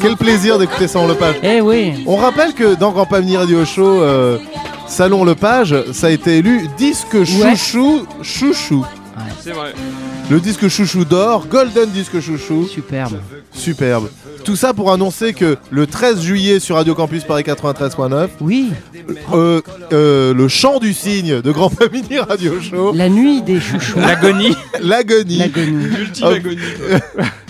Quel 0.00 0.16
plaisir 0.16 0.60
d'écouter 0.60 0.86
Salon 0.86 1.08
le 1.08 1.16
page. 1.16 1.34
Eh 1.42 1.60
oui. 1.60 2.04
On 2.06 2.14
rappelle 2.14 2.54
que 2.54 2.76
dans 2.76 2.92
Grand 2.92 3.06
Pamini 3.06 3.36
Radio 3.36 3.64
Show, 3.64 4.00
euh, 4.00 4.38
Salon 4.86 5.24
le 5.24 5.34
page, 5.34 5.74
ça 5.92 6.06
a 6.06 6.10
été 6.10 6.38
élu 6.38 6.68
disque 6.78 7.24
chouchou 7.24 8.06
chouchou. 8.22 8.86
C'est 9.40 9.50
vrai. 9.50 9.72
Le 10.30 10.38
disque 10.38 10.68
chouchou 10.68 11.04
d'or, 11.04 11.48
Golden 11.48 11.90
disque 11.90 12.20
chouchou. 12.20 12.68
Superbe. 12.68 13.18
Superbe. 13.52 14.08
Tout 14.44 14.56
ça 14.56 14.74
pour 14.74 14.92
annoncer 14.92 15.34
que 15.34 15.56
le 15.70 15.86
13 15.86 16.20
juillet 16.20 16.58
sur 16.58 16.74
Radio 16.76 16.94
Campus 16.94 17.22
Paris 17.24 17.44
93.9, 17.44 18.28
Oui. 18.40 18.70
euh, 19.32 19.60
euh, 19.92 20.34
le 20.34 20.48
chant 20.48 20.78
du 20.80 20.92
cygne 20.92 21.40
de 21.40 21.52
Grand 21.52 21.70
Pamini 21.70 22.18
Radio 22.18 22.60
Show, 22.60 22.92
La 22.92 23.08
nuit 23.08 23.42
des 23.42 23.60
chouchous. 23.60 23.98
L'agonie. 24.00 24.56
l'agonie. 24.82 25.38
L'agonie. 25.38 25.84
Ultime 26.00 26.26
Oh. 26.28 26.32
agonie. 26.34 26.58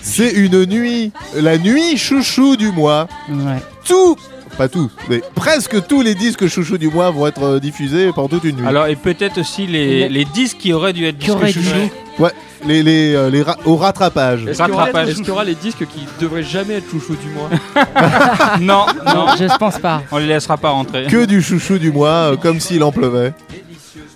C'est 0.02 0.32
une 0.32 0.66
nuit, 0.66 1.12
la 1.34 1.56
nuit 1.58 1.96
chouchou 1.96 2.56
du 2.56 2.70
mois. 2.70 3.08
Ouais. 3.30 3.62
Tout, 3.86 4.16
pas 4.62 4.68
tout, 4.68 4.90
mais 5.08 5.20
presque 5.34 5.86
tous 5.88 6.02
les 6.02 6.14
disques 6.14 6.46
chouchou 6.46 6.78
du 6.78 6.88
mois 6.88 7.10
vont 7.10 7.26
être 7.26 7.42
euh, 7.42 7.58
diffusés 7.60 8.10
pendant 8.14 8.28
toute 8.28 8.44
une 8.44 8.56
nuit. 8.56 8.66
Alors, 8.66 8.86
et 8.86 8.94
peut-être 8.94 9.38
aussi 9.38 9.66
les, 9.66 10.08
les 10.08 10.24
disques 10.24 10.58
qui 10.58 10.72
auraient 10.72 10.92
dû 10.92 11.04
être 11.04 11.18
Qui 11.18 11.26
disques 11.26 11.36
auraient 11.36 11.52
dû. 11.52 11.62
chouchou. 11.64 11.90
Ouais, 12.20 12.30
les, 12.64 12.82
les, 12.84 13.14
euh, 13.14 13.28
les 13.30 13.42
ra- 13.42 13.56
au 13.64 13.76
rattrapage. 13.76 14.46
Est-ce 14.46 14.58
qu'il 14.62 14.68
y, 14.68 14.72
aura- 14.72 14.84
Rattrapage. 14.84 15.08
est-ce 15.08 15.18
qu'il 15.18 15.26
y 15.28 15.30
aura 15.30 15.44
les 15.44 15.54
disques 15.56 15.84
qui 15.86 16.06
devraient 16.20 16.44
jamais 16.44 16.74
être 16.74 16.88
chouchou 16.90 17.16
du 17.16 17.28
mois 17.30 17.48
Non, 18.60 18.86
non, 19.04 19.26
Je 19.36 19.44
ne 19.44 19.58
pense 19.58 19.78
pas. 19.78 20.02
on 20.12 20.18
les 20.18 20.26
laissera 20.26 20.56
pas 20.56 20.70
rentrer. 20.70 21.06
Que 21.08 21.24
du 21.24 21.42
chouchou 21.42 21.78
du 21.78 21.90
mois, 21.90 22.32
euh, 22.32 22.36
comme 22.36 22.60
s'il 22.60 22.84
en 22.84 22.92
pleuvait. 22.92 23.32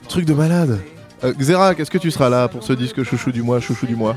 Truc 0.09 0.27
de 0.27 0.35
malade. 0.35 0.79
Euh, 1.25 1.33
Xerac, 1.33 1.81
est-ce 1.81 1.91
que 1.91 1.99
tu 1.99 2.11
seras 2.13 2.29
là 2.29 2.47
pour 2.47 2.63
ce 2.63 2.73
disque 2.73 3.03
chouchou 3.03 3.33
du 3.33 3.43
mois, 3.43 3.59
chouchou 3.61 3.87
du 3.87 3.97
mois? 3.97 4.17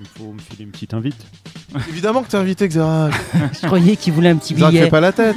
Il 0.00 0.06
faut 0.16 0.32
me 0.32 0.38
filer 0.40 0.64
une 0.64 0.70
petite 0.70 0.94
invite. 0.94 1.16
Évidemment 1.88 2.22
que 2.22 2.28
t'es 2.30 2.36
invité, 2.36 2.68
Xerac. 2.68 3.12
Je 3.60 3.66
croyais 3.66 3.96
qu'il 3.96 4.12
voulait 4.12 4.30
un 4.30 4.36
petit 4.36 4.54
Xerac, 4.54 4.70
billet. 4.70 4.88
pas 4.88 5.00
la 5.00 5.12
tête. 5.12 5.36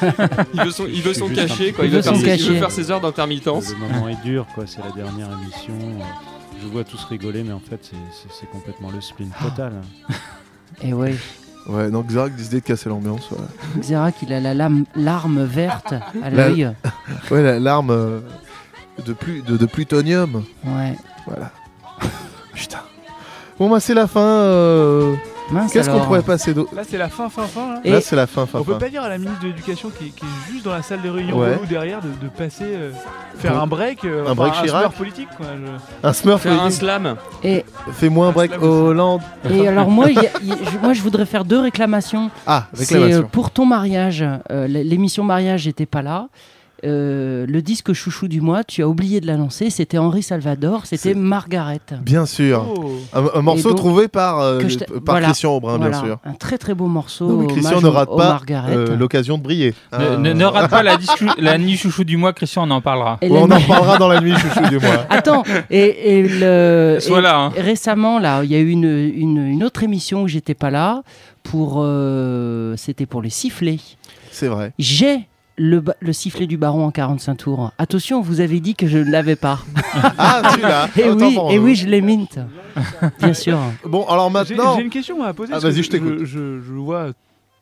Il 0.54 0.60
veut 0.62 0.70
son, 0.70 0.86
il 0.86 1.02
veut 1.02 1.14
son 1.14 1.28
cachet, 1.28 1.72
quoi. 1.72 1.84
Il 1.84 1.90
veut, 1.90 1.98
Il 1.98 2.02
faire 2.02 2.12
veut 2.12 2.18
son 2.18 2.24
ses, 2.24 2.34
il 2.36 2.48
veut 2.52 2.58
faire 2.58 2.70
ses 2.70 2.90
heures 2.90 3.00
d'intermittence. 3.00 3.70
Le 3.70 3.76
moment 3.76 4.08
est 4.08 4.22
dur, 4.22 4.46
quoi. 4.54 4.64
C'est 4.66 4.80
la 4.84 4.90
dernière 4.92 5.28
émission. 5.42 5.74
Je 6.62 6.66
vois 6.66 6.84
tous 6.84 7.02
rigoler, 7.04 7.42
mais 7.44 7.52
en 7.52 7.60
fait, 7.60 7.80
c'est- 7.82 8.46
complètement 8.50 8.90
le 8.90 9.00
spleen 9.00 9.30
total. 9.42 9.72
Et 10.82 10.92
ouais. 10.92 11.14
Ouais, 11.68 11.90
donc 11.90 12.06
Xerac 12.06 12.34
décidé 12.34 12.60
de 12.60 12.64
casser 12.66 12.88
l'ambiance. 12.88 13.30
Ouais, 13.30 13.80
Xerac, 13.82 14.14
il 14.22 14.32
a 14.32 14.40
la 14.40 14.54
lame, 14.54 14.84
larme 14.96 15.44
verte 15.44 15.92
à 16.22 16.30
La- 16.30 16.48
l'œil. 16.48 16.70
ouais 17.30 17.42
la- 17.42 17.58
l'arme. 17.60 17.90
euh, 17.90 18.20
de, 19.06 19.12
plus, 19.12 19.42
de, 19.42 19.56
de 19.56 19.66
plutonium. 19.66 20.42
Ouais. 20.64 20.96
Voilà. 21.26 21.50
Putain. 22.54 22.80
Bon, 23.58 23.68
bah, 23.70 23.80
c'est 23.80 23.94
la 23.94 24.06
fin. 24.06 24.20
euh, 24.20 25.14
Qu'est-ce 25.72 25.88
qu'on 25.90 26.00
pourrait 26.00 26.22
passer 26.22 26.52
d'autre 26.54 26.74
Là, 26.74 26.82
c'est 26.88 26.98
la 26.98 27.08
fin, 27.08 27.28
fin, 27.28 27.44
fin. 27.44 27.74
Là, 27.74 27.80
Là, 27.84 28.00
c'est 28.00 28.16
la 28.16 28.26
fin, 28.26 28.46
fin, 28.46 28.58
On 28.60 28.64
peut 28.64 28.72
fin. 28.74 28.78
pas 28.78 28.88
dire 28.88 29.02
à 29.02 29.08
la 29.08 29.18
ministre 29.18 29.40
de 29.42 29.46
l'Éducation 29.48 29.90
qui, 29.90 30.06
est- 30.06 30.10
qui 30.10 30.24
est 30.24 30.52
juste 30.52 30.64
dans 30.64 30.72
la 30.72 30.82
salle 30.82 31.00
de 31.02 31.08
réunion 31.08 31.38
Ouais. 31.38 31.54
relou 31.54 31.66
derrière 31.66 32.00
de, 32.00 32.08
de 32.08 32.28
passer, 32.30 32.64
euh, 32.66 32.90
faire 33.38 33.54
Bon. 33.54 33.60
un 33.62 33.66
break, 33.66 34.04
euh, 34.04 34.26
Un 34.28 34.34
break 34.34 34.52
Chirac 34.54 34.82
smurf 34.82 34.94
politique. 34.96 35.28
Quoi, 35.36 35.46
je- 35.56 36.06
Un 36.08 36.12
smurf 36.12 36.42
Faire 36.42 36.52
un 36.52 36.58
politique. 36.58 36.80
slam. 36.80 37.16
Et, 37.42 37.64
Fais-moi 37.92 38.26
un 38.28 38.32
break 38.32 38.62
Hollande. 38.62 39.22
et 39.50 39.66
alors 39.68 39.90
moi, 39.90 40.10
il 40.10 40.16
y 40.16 40.26
a- 40.26 40.30
il 40.42 40.48
y 40.48 40.52
a- 40.52 40.56
je, 40.72 40.78
moi, 40.78 40.92
je 40.92 41.02
voudrais 41.02 41.26
faire 41.26 41.44
deux 41.44 41.60
réclamations. 41.60 42.30
Ah, 42.46 42.66
C'est 42.74 42.94
réclamation. 42.94 43.20
euh, 43.20 43.28
pour 43.30 43.50
ton 43.50 43.64
mariage. 43.66 44.24
euh, 44.50 44.66
L'émission 44.66 45.24
mariage 45.24 45.66
n'était 45.66 45.86
pas 45.86 46.02
là. 46.02 46.28
Euh, 46.84 47.44
le 47.48 47.60
disque 47.62 47.92
chouchou 47.92 48.28
du 48.28 48.40
mois, 48.40 48.62
tu 48.62 48.82
as 48.82 48.88
oublié 48.88 49.20
de 49.20 49.26
l'annoncer. 49.26 49.68
C'était 49.70 49.98
Henri 49.98 50.22
Salvador. 50.22 50.86
C'était 50.86 51.14
Margaret. 51.14 51.80
Bien 52.02 52.24
sûr. 52.24 52.64
Oh. 52.76 52.92
Un, 53.12 53.24
un 53.34 53.42
morceau 53.42 53.70
donc, 53.70 53.78
trouvé 53.78 54.06
par, 54.08 54.38
euh, 54.40 54.60
par 55.04 55.14
voilà, 55.14 55.26
Christian 55.26 55.56
Aubrin, 55.56 55.78
bien 55.78 55.92
sûr. 55.92 56.18
Un 56.24 56.34
très 56.34 56.56
très 56.58 56.74
beau 56.74 56.86
morceau. 56.86 57.42
Non, 57.42 57.46
Christian 57.48 57.80
ne 57.80 57.88
rate 57.88 58.08
pas 58.08 58.28
Margaret. 58.28 58.76
euh, 58.76 58.96
l'occasion 58.96 59.38
de 59.38 59.42
briller. 59.42 59.74
Ne, 59.92 59.98
Euh, 59.98 60.16
ne- 60.18 60.32
ne 60.32 60.44
rate 60.44 60.70
pas 60.70 60.82
la, 60.82 60.98
la 61.38 61.58
nuit 61.58 61.76
chouchou 61.76 62.04
du 62.04 62.16
mois, 62.16 62.32
Christian, 62.32 62.62
on 62.68 62.70
en 62.70 62.80
parlera. 62.80 63.18
Ouais, 63.22 63.28
on 63.32 63.50
en 63.50 63.60
parlera 63.60 63.98
dans 63.98 64.08
la 64.08 64.20
nuit 64.20 64.34
chouchou 64.38 64.68
du 64.68 64.78
mois. 64.78 65.04
Attends, 65.10 65.42
et, 65.70 66.18
et 66.18 66.22
le, 66.28 66.98
Sois 67.00 67.18
et 67.18 67.22
là, 67.22 67.38
hein. 67.38 67.52
récemment, 67.56 68.18
là, 68.18 68.42
il 68.44 68.50
y 68.50 68.54
a 68.54 68.58
eu 68.60 68.70
une, 68.70 68.84
une, 68.84 69.38
une 69.46 69.64
autre 69.64 69.82
émission 69.82 70.22
où 70.22 70.28
j'étais 70.28 70.54
pas 70.54 70.70
là. 70.70 71.02
Pour, 71.44 71.76
euh, 71.78 72.74
c'était 72.76 73.06
pour 73.06 73.22
les 73.22 73.30
sifflets. 73.30 73.78
C'est 74.30 74.48
vrai. 74.48 74.72
J'ai 74.78 75.20
le, 75.58 75.80
ba- 75.80 75.96
le 76.00 76.12
sifflet 76.12 76.46
du 76.46 76.56
baron 76.56 76.84
en 76.86 76.90
45 76.90 77.34
tours. 77.34 77.72
Attention, 77.78 78.20
vous 78.22 78.40
avez 78.40 78.60
dit 78.60 78.74
que 78.74 78.86
je 78.86 78.98
ne 78.98 79.10
l'avais 79.10 79.36
pas. 79.36 79.60
Ah, 80.18 80.42
tu 80.54 80.60
l'as 80.60 80.88
Et 80.96 81.08
Autant 81.10 81.26
oui, 81.48 81.54
et 81.54 81.58
oui, 81.58 81.74
je 81.74 81.86
l'ai 81.88 82.00
mint. 82.00 82.38
Bien 83.20 83.34
sûr. 83.34 83.58
Bon, 83.86 84.04
alors 84.06 84.30
maintenant. 84.30 84.76
j'ai 84.76 84.82
une 84.84 84.90
question 84.90 85.22
à 85.22 85.32
poser. 85.34 85.52
Ah, 85.54 85.58
vas-y, 85.58 85.82
je 85.82 85.90
t'écoute. 85.90 86.18
Je, 86.20 86.26
je- 86.26 86.60
je 86.60 86.72
vois 86.72 87.10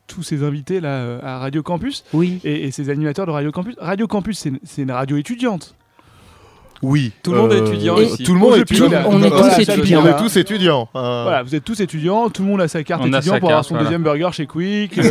tous 0.07 0.23
ces 0.23 0.43
invités 0.43 0.79
là 0.79 1.19
à 1.21 1.39
Radio 1.39 1.61
Campus 1.63 2.05
Oui. 2.13 2.39
et, 2.45 2.65
et 2.65 2.71
ces 2.71 2.89
animateurs 2.89 3.25
de 3.25 3.31
Radio 3.31 3.51
Campus. 3.51 3.75
Radio 3.79 4.07
Campus, 4.07 4.39
c'est 4.39 4.53
c'est 4.63 4.83
une 4.83 4.91
radio 4.91 5.17
étudiante. 5.17 5.75
Oui. 6.83 7.11
Tout 7.23 7.31
le 7.33 7.39
monde 7.39 7.53
est 7.53 7.59
étudiant 7.59 7.97
euh, 7.97 8.03
ici. 8.03 8.23
Tout 8.23 8.33
le 8.33 8.39
monde 8.39 8.55
est 8.55 8.59
étudiant. 8.61 8.89
On 9.07 9.21
est 9.23 9.29
tous 9.29 9.59
étudiants. 9.59 10.01
On 10.03 10.07
est 10.07 10.17
tous 10.17 10.37
étudiants. 10.37 10.89
Euh, 10.95 11.21
Voilà, 11.23 11.43
vous 11.43 11.55
êtes 11.55 11.63
tous 11.63 11.79
étudiants, 11.79 12.29
tout 12.29 12.43
le 12.43 12.47
monde 12.49 12.61
a 12.61 12.67
sa 12.67 12.83
carte 12.83 13.01
étudiant 13.01 13.21
sa 13.33 13.39
pour 13.39 13.49
avoir 13.49 13.59
carte, 13.61 13.67
son 13.69 13.73
voilà. 13.75 13.85
deuxième 13.89 14.03
burger 14.03 14.29
chez 14.31 14.45
Quick. 14.45 14.97
euh, 14.99 15.09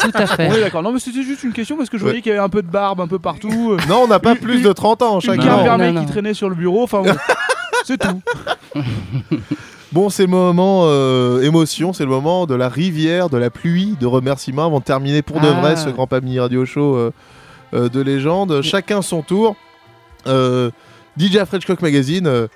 Tout 0.00 0.10
à 0.14 0.22
on 0.24 0.26
fait. 0.26 0.44
est 0.46 0.60
d'accord. 0.60 0.82
Non, 0.82 0.92
mais 0.92 0.98
c'était 1.00 1.22
juste 1.22 1.42
une 1.44 1.52
question 1.52 1.76
parce 1.78 1.88
que 1.88 1.96
je 1.98 2.02
voyais 2.04 2.20
qu'il 2.20 2.30
y 2.30 2.34
avait 2.34 2.44
un 2.44 2.48
peu 2.50 2.60
de 2.62 2.68
barbe 2.70 3.00
un 3.00 3.08
peu 3.08 3.18
partout. 3.18 3.76
Non, 3.88 4.02
on 4.04 4.08
n'a 4.08 4.18
pas 4.18 4.34
plus 4.34 4.60
de 4.62 4.70
30 4.72 5.02
ans 5.02 5.14
Une 5.16 5.20
chacun. 5.22 5.42
carte 5.42 5.62
permet 5.64 5.92
non, 5.92 6.04
qui 6.04 6.10
traînait 6.12 6.34
sur 6.34 6.48
le 6.50 6.54
bureau. 6.54 6.82
Enfin, 6.82 7.02
c'est 7.84 7.96
tout. 7.98 8.20
Bon, 9.92 10.10
c'est 10.10 10.24
le 10.24 10.28
moment 10.28 10.82
euh, 10.84 11.40
émotion, 11.40 11.94
c'est 11.94 12.04
le 12.04 12.10
moment 12.10 12.44
de 12.44 12.54
la 12.54 12.68
rivière, 12.68 13.30
de 13.30 13.38
la 13.38 13.48
pluie, 13.48 13.96
de 13.98 14.04
remerciements 14.06 14.66
avant 14.66 14.80
de 14.80 14.84
terminer 14.84 15.22
pour 15.22 15.40
de 15.40 15.46
Ah. 15.48 15.60
vrai 15.60 15.76
ce 15.76 15.88
Grand 15.88 16.06
Pamini 16.06 16.38
Radio 16.38 16.66
Show 16.66 16.96
euh, 16.96 17.10
euh, 17.72 17.88
de 17.88 18.02
légende. 18.02 18.60
Chacun 18.60 19.00
son 19.00 19.22
tour. 19.22 19.56
Euh, 21.20 21.24
DJ 21.26 21.44
Frenchcock 21.46 21.80
Magazine, 21.82 22.26
euh, 22.26 22.46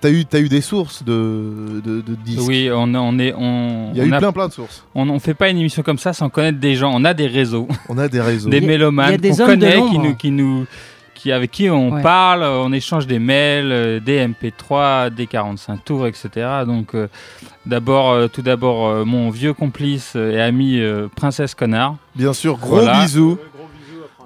t'as 0.00 0.10
eu, 0.10 0.24
t'as 0.24 0.40
eu 0.40 0.48
des 0.48 0.60
sources 0.60 1.02
de, 1.04 1.80
de, 1.84 2.00
de 2.00 2.14
disques. 2.14 2.42
Oui, 2.48 2.68
on, 2.72 2.94
on 2.94 3.18
est. 3.18 3.32
On, 3.36 3.90
Il 3.92 3.98
y 3.98 4.00
a 4.00 4.04
on 4.04 4.06
eu 4.06 4.18
plein 4.18 4.32
plein 4.32 4.48
de 4.48 4.52
sources. 4.52 4.84
On 4.94 5.04
ne 5.06 5.18
fait 5.18 5.34
pas 5.34 5.48
une 5.48 5.58
émission 5.58 5.82
comme 5.82 5.98
ça 5.98 6.12
sans 6.12 6.28
connaître 6.28 6.58
des 6.58 6.74
gens. 6.74 6.92
On 6.94 7.04
a 7.04 7.14
des 7.14 7.26
réseaux, 7.26 7.68
On 7.88 7.98
a 7.98 8.08
des 8.08 8.20
réseaux. 8.20 8.48
des 8.50 8.60
mélomanes 8.60 9.14
a 9.14 9.16
des 9.18 9.30
qu'on 9.30 9.40
hommes 9.40 9.56
de 9.56 9.66
connaît, 9.66 9.72
qui 9.74 9.78
l'ombre. 9.96 10.02
nous, 10.04 10.14
qui 10.16 10.30
nous, 10.30 10.66
qui, 11.14 11.30
avec 11.32 11.50
qui 11.52 11.70
on 11.70 11.92
Ouais. 11.92 12.02
parle, 12.02 12.42
on 12.42 12.72
échange 12.72 13.06
des 13.06 13.20
mails, 13.20 13.70
euh, 13.70 14.00
des 14.00 14.18
MP3, 14.26 15.10
des 15.10 15.26
45 15.28 15.84
tours, 15.84 16.06
etc. 16.08 16.30
Donc, 16.66 16.94
euh, 16.96 17.06
d'abord, 17.64 18.10
euh, 18.10 18.26
tout 18.26 18.42
d'abord, 18.42 18.88
euh, 18.88 19.04
mon 19.04 19.30
vieux 19.30 19.52
complice 19.52 20.14
euh, 20.16 20.32
et 20.32 20.40
ami 20.40 20.80
euh, 20.80 21.06
Princesse 21.14 21.54
Connard. 21.54 21.96
Bien 22.16 22.32
sûr, 22.32 22.56
gros 22.58 22.76
Voilà. 22.76 23.00
bisous. 23.02 23.38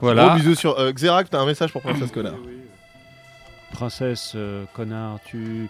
Voilà. 0.01 0.28
Gros 0.28 0.36
bisous 0.36 0.55
sur 0.55 0.78
euh, 0.78 0.93
Xerac, 0.93 1.28
t'as 1.28 1.40
un 1.40 1.47
message 1.47 1.70
pour 1.73 1.82
Princesse 1.82 2.11
Connard. 2.12 2.35
Princesse, 3.73 4.33
euh, 4.35 4.65
connard, 4.75 5.19
tu, 5.25 5.69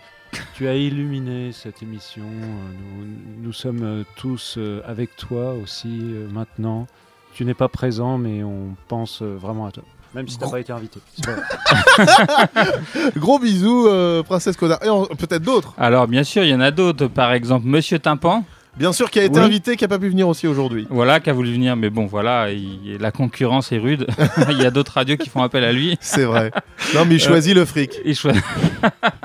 tu 0.55 0.69
as 0.69 0.75
illuminé 0.77 1.53
cette 1.53 1.83
émission. 1.83 2.25
Nous, 2.25 3.07
nous 3.43 3.53
sommes 3.53 3.83
euh, 3.83 4.05
tous 4.17 4.57
euh, 4.59 4.83
avec 4.87 5.17
toi 5.17 5.55
aussi 5.55 6.01
euh, 6.03 6.29
maintenant. 6.31 6.87
Tu 7.35 7.45
n'es 7.45 7.55
pas 7.55 7.69
présent, 7.69 8.17
mais 8.17 8.43
on 8.43 8.77
pense 8.89 9.23
vraiment 9.23 9.67
à 9.67 9.73
toi. 9.73 9.83
Même 10.15 10.29
si 10.29 10.39
tu 10.39 10.45
n'as 10.45 10.51
pas 10.51 10.61
été 10.61 10.73
invité. 10.73 10.99
Gros 13.17 13.39
bisous, 13.39 13.87
euh, 13.87 14.23
Princesse 14.23 14.57
Connard. 14.57 14.79
Et 14.83 15.15
peut-être 15.17 15.43
d'autres. 15.43 15.75
Alors, 15.77 16.09
bien 16.09 16.25
sûr, 16.25 16.43
il 16.43 16.49
y 16.49 16.55
en 16.55 16.61
a 16.61 16.71
d'autres. 16.71 17.07
Par 17.09 17.33
exemple, 17.35 17.67
Monsieur 17.67 17.99
Tympan. 17.99 18.45
Bien 18.77 18.93
sûr, 18.93 19.11
qui 19.11 19.19
a 19.19 19.25
été 19.25 19.39
Oui. 19.39 19.45
invité, 19.45 19.75
qui 19.77 19.85
a 19.85 19.89
pas 19.89 19.99
pu 19.99 20.09
venir 20.09 20.29
aussi 20.29 20.47
aujourd'hui. 20.47 20.87
Voilà, 20.91 21.19
qui 21.21 21.31
a 21.31 21.33
voulu 21.33 21.51
venir, 21.53 21.77
mais 21.77 21.89
bon, 21.89 22.05
voilà, 22.07 22.51
il- 22.51 22.99
la 23.01 23.11
concurrence 23.11 23.73
est 23.73 23.79
rude. 23.79 24.07
il 24.51 24.59
y 24.61 24.67
a 24.67 24.71
d'autres 24.71 24.93
radios 24.93 25.17
qui 25.17 25.31
font 25.31 25.43
appel 25.43 25.65
à 25.65 25.73
lui. 25.73 25.97
C'est 26.01 26.25
vrai. 26.25 26.51
Non, 26.95 27.05
mais 27.07 27.15
il 27.15 27.21
choisit 27.21 27.55
le 27.55 27.65
fric. 27.65 27.93
Il 28.05 28.15
choisit. 28.15 28.43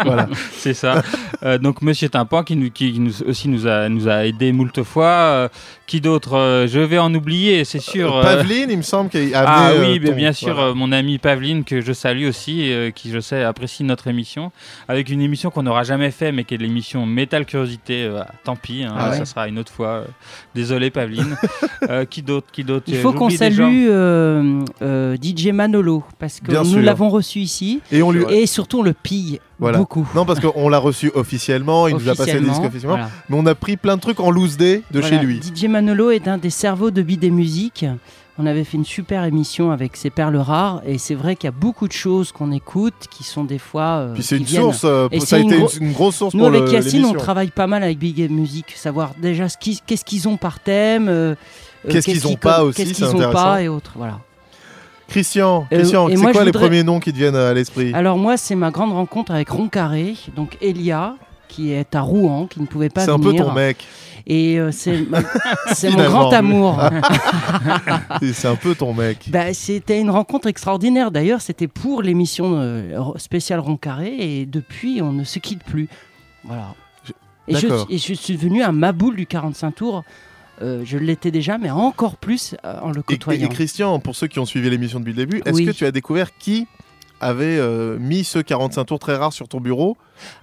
Voilà. 0.04 0.28
C'est 0.54 0.74
ça. 0.74 1.04
Euh, 1.44 1.58
donc 1.60 1.82
Monsieur 1.84 2.10
Tympan 2.10 2.44
qui, 2.44 2.56
nous, 2.56 2.72
qui 2.72 3.00
nous- 3.00 3.22
aussi 3.24 3.48
nous 3.50 3.68
a, 3.68 3.88
nous 3.90 4.08
a 4.08 4.26
aidé 4.26 4.52
moult 4.52 4.82
fois. 4.84 5.06
Euh, 5.06 5.50
qui 5.92 6.00
d'autre 6.00 6.38
Euh, 6.38 6.68
Je 6.68 6.80
vais 6.80 6.98
en 7.00 7.14
oublier, 7.14 7.66
c'est 7.66 7.82
sûr. 7.82 8.16
euh. 8.16 8.22
Pavline, 8.24 8.68
il 8.70 8.78
me 8.78 8.82
semble, 8.82 9.10
qui 9.10 9.34
a 9.34 9.44
Ah 9.46 9.72
oui, 9.78 10.00
euh, 10.02 10.08
ton- 10.08 10.16
bien 10.16 10.32
sûr, 10.32 10.54
voilà. 10.54 10.70
euh, 10.70 10.74
mon 10.74 10.94
ami 10.94 11.18
Pavline 11.18 11.66
que 11.66 11.82
je 11.82 11.92
salue 11.92 12.28
aussi, 12.28 12.72
euh, 12.72 12.92
qui 12.92 13.12
je 13.12 13.20
sais 13.20 13.44
apprécie 13.44 13.84
notre 13.84 14.08
émission, 14.08 14.54
avec 14.88 15.10
une 15.10 15.22
émission 15.22 15.50
qu'on 15.52 15.64
n'aura 15.64 15.84
jamais 15.84 16.12
fait, 16.12 16.32
mais 16.32 16.46
qui 16.46 16.54
est 16.54 16.58
l'émission 16.58 17.06
Métal 17.06 17.46
Curiosité. 17.46 18.04
euh, 18.06 18.22
tant 18.46 18.56
pis, 18.56 18.84
hein, 18.84 18.94
Ah 18.98 19.10
ouais. 19.10 19.18
ça 19.18 19.26
sera 19.26 19.48
une 19.50 19.60
autre 19.60 19.72
fois. 19.74 19.88
euh, 19.88 20.06
désolé 20.56 20.90
Pavline. 20.92 21.36
Euh, 21.90 22.06
qui 22.06 22.22
d'autre 22.22 22.48
Qui 22.54 22.64
d'autre 22.64 22.86
Il 22.90 22.96
Euh, 22.98 23.02
faut 23.02 23.12
qu'on 23.12 23.32
salue 23.32 23.88
euh, 23.90 24.62
euh, 24.84 25.18
DJ 25.20 25.48
Manolo 25.48 26.04
parce 26.20 26.40
que 26.40 26.52
Bien 26.52 26.62
nous 26.64 26.80
l'avons 26.80 27.10
reçu 27.10 27.40
ici 27.40 27.82
Et 27.92 28.04
on 28.04 28.12
lui. 28.12 28.24
et 28.30 28.46
surtout 28.46 28.80
on 28.82 28.84
le 28.84 28.94
pille 28.94 29.40
Voilà. 29.62 29.78
beaucoup. 29.78 30.08
Non, 30.16 30.26
parce 30.26 30.40
qu'on 30.40 30.68
l'a 30.70 30.80
reçu 30.80 31.12
officiellement, 31.16 31.88
il 31.88 31.96
nous 31.96 32.10
a 32.10 32.16
passé 32.16 32.34
le 32.34 32.42
disque 32.42 32.62
Officiellement, 32.64 32.96
voilà. 32.98 33.10
Mais 33.30 33.38
on 33.40 33.46
a 33.46 33.56
pris 33.56 33.78
plein 33.78 33.96
de 33.96 34.02
trucs 34.02 34.20
en 34.20 34.30
loose 34.32 34.58
day 34.58 34.82
de 34.92 35.00
Voilà, 35.00 35.20
chez 35.20 35.26
lui. 35.26 35.40
DJ 35.42 35.66
Manolo 35.66 36.12
est 36.12 36.28
un 36.28 36.38
des 36.38 36.50
cerveaux 36.50 36.92
de 36.92 37.02
Bid 37.02 37.24
et 37.24 37.30
Musique. 37.30 37.86
On 38.40 38.46
avait 38.48 38.64
fait 38.64 38.78
une 38.78 38.86
super 38.86 39.24
émission 39.26 39.70
avec 39.72 39.96
ses 39.96 40.10
perles 40.10 40.38
rares 40.38 40.82
et 40.86 40.98
c'est 40.98 41.14
vrai 41.14 41.36
qu'il 41.36 41.48
y 41.48 41.50
a 41.50 41.52
beaucoup 41.52 41.88
de 41.88 41.94
choses 41.94 42.32
qu'on 42.32 42.52
écoute 42.52 42.94
qui 43.12 43.24
sont 43.24 43.44
des 43.44 43.60
fois. 43.60 44.00
euh, 44.00 44.14
Puis 44.16 44.24
c'est 44.24 44.38
une 44.38 44.46
viennent. 44.46 44.64
source, 44.64 44.82
euh, 44.84 45.08
Et 45.12 45.20
ça 45.20 45.36
a 45.36 45.40
été 45.40 45.56
une, 45.80 45.92
grosse 45.92 46.16
source 46.16 46.34
Nous 46.34 46.40
pour 46.40 46.48
avec 46.56 46.72
Yacine, 46.72 47.06
on 47.06 47.14
travaille 47.14 47.52
pas 47.52 47.68
mal 47.68 47.84
avec 47.84 48.00
Big 48.00 48.32
Music, 48.32 48.66
savoir 48.76 49.12
déjà 49.22 49.48
qu'est-ce 49.48 50.06
qu'ils 50.06 50.28
ont 50.28 50.38
par 50.38 50.60
thème, 50.60 51.08
euh, 51.08 51.36
euh, 51.86 51.92
Qu'est-ce 51.92 52.10
qu'ils 52.10 52.26
ont 52.28 52.36
pas 52.36 52.64
aussi, 52.64 52.78
qu'est-ce 52.84 52.94
qu'ils 52.94 53.16
ont 53.16 53.32
pas 53.32 53.62
et 53.62 53.68
autres. 53.68 53.94
Voilà. 53.96 54.20
Christian, 55.12 55.68
Euh, 55.72 55.78
Christian 55.78 56.08
c'est 56.10 56.16
quoi 56.16 56.32
les 56.32 56.52
voudrais- 56.52 56.52
premiers 56.52 56.84
noms 56.84 57.00
qui 57.00 57.12
te 57.12 57.18
viennent 57.18 57.36
à 57.36 57.54
l'esprit 57.54 57.94
Alors 57.94 58.18
moi, 58.18 58.38
c'est 58.38 58.56
ma 58.56 58.72
grande 58.72 58.94
rencontre 58.94 59.32
avec 59.34 59.50
Ron 59.50 59.68
Carré, 59.68 60.16
donc 60.36 60.58
Elia, 60.62 61.16
qui 61.48 61.72
est 61.74 61.94
à 61.96 62.02
Rouen, 62.02 62.48
qui 62.48 62.62
ne 62.62 62.66
pouvait 62.66 62.90
pas 62.90 63.04
C'est 63.06 63.12
un 63.12 63.18
venir. 63.18 63.44
peu 63.44 63.50
ton 63.50 63.54
mec. 63.54 63.86
Et 64.28 64.60
euh, 64.60 64.72
c'est 64.72 65.06
mon 65.92 66.04
grand 66.06 66.32
amour. 66.32 66.80
c'est 68.34 68.48
un 68.48 68.56
peu 68.56 68.76
ton 68.76 68.94
mec. 68.94 69.28
Bah, 69.30 69.54
c'était 69.54 70.00
une 70.00 70.10
rencontre 70.12 70.48
extraordinaire. 70.48 71.12
D'ailleurs, 71.12 71.42
c'était 71.42 71.68
pour 71.68 72.02
l'émission 72.02 72.54
euh, 72.56 72.98
spéciale 73.18 73.60
Roncarré 73.60 74.16
et 74.20 74.46
depuis, 74.46 75.02
on 75.02 75.12
ne 75.12 75.24
se 75.24 75.40
quitte 75.40 75.64
plus. 75.64 75.90
Voilà. 76.44 76.74
Et 77.48 77.56
je, 77.56 77.68
D'accord. 77.68 77.88
et 77.90 77.98
je 77.98 78.14
suis 78.14 78.36
devenu 78.36 78.64
un 78.64 78.72
maboule 78.72 79.16
du 79.16 79.26
45 79.26 79.72
tours. 79.76 80.04
Euh, 80.62 80.82
je 80.86 80.98
l'étais 80.98 81.32
déjà, 81.32 81.58
mais 81.58 81.70
encore 81.72 82.18
plus 82.18 82.56
euh, 82.66 82.80
en 82.82 82.92
le 82.92 83.00
et- 83.00 83.04
côtoyant. 83.04 83.46
et 83.48 83.50
Christian, 83.50 84.00
pour 84.00 84.16
ceux 84.16 84.28
qui 84.28 84.40
ont 84.40 84.46
suivi 84.46 84.70
l'émission 84.70 85.00
depuis 85.00 85.12
le 85.14 85.18
début, 85.18 85.42
est-ce 85.46 85.56
Oui. 85.56 85.66
que 85.66 85.72
tu 85.72 85.86
as 85.86 85.92
découvert 85.92 86.38
qui 86.38 86.68
avait 87.24 87.58
euh, 87.60 87.98
mis 88.00 88.24
ce 88.24 88.40
45 88.40 88.84
tours 88.86 88.98
très 89.00 89.16
rare 89.16 89.32
sur 89.32 89.48
ton 89.48 89.60
bureau 89.60 89.96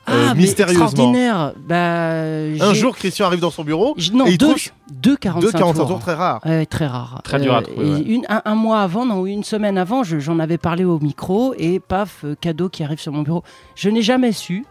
euh, 0.09 0.29
ah, 0.31 0.35
mais 0.35 0.43
mystérieusement 0.43 0.85
extraordinaire. 0.87 1.53
Bah, 1.69 2.13
Un 2.13 2.75
jour, 2.75 2.97
Christian 2.97 3.27
arrive 3.27 3.41
dans 3.41 3.51
son 3.51 3.65
bureau 3.65 3.95
j- 3.97 4.13
non, 4.15 4.27
et 4.27 4.31
il 4.33 4.39
deux, 4.39 4.47
trouve 4.47 4.63
deux 4.93 5.17
45, 5.17 5.41
deux 5.47 5.53
45 5.59 5.75
tours. 5.81 5.89
tours 5.89 5.99
très 6.01 6.15
rares. 6.15 6.41
Très 6.71 6.87
rare. 6.87 7.21
Très 7.25 7.41
dur 7.41 7.55
à 7.57 7.63
trouver, 7.63 7.87
et 7.87 7.93
ouais. 7.95 8.01
une- 8.03 8.27
un, 8.29 8.43
un 8.45 8.55
mois 8.55 8.81
avant, 8.83 9.05
non, 9.07 9.27
une 9.27 9.43
semaine 9.45 9.77
avant, 9.79 10.03
je- 10.05 10.19
j'en 10.21 10.39
avais 10.39 10.59
parlé 10.59 10.85
au 10.85 10.99
micro 11.01 11.53
et 11.59 11.81
paf, 11.81 12.25
cadeau 12.41 12.69
qui 12.69 12.83
arrive 12.85 13.01
sur 13.01 13.13
mon 13.13 13.23
bureau. 13.23 13.43
Je 13.75 13.89
n'ai 13.91 14.03
jamais 14.03 14.33
su. 14.33 14.65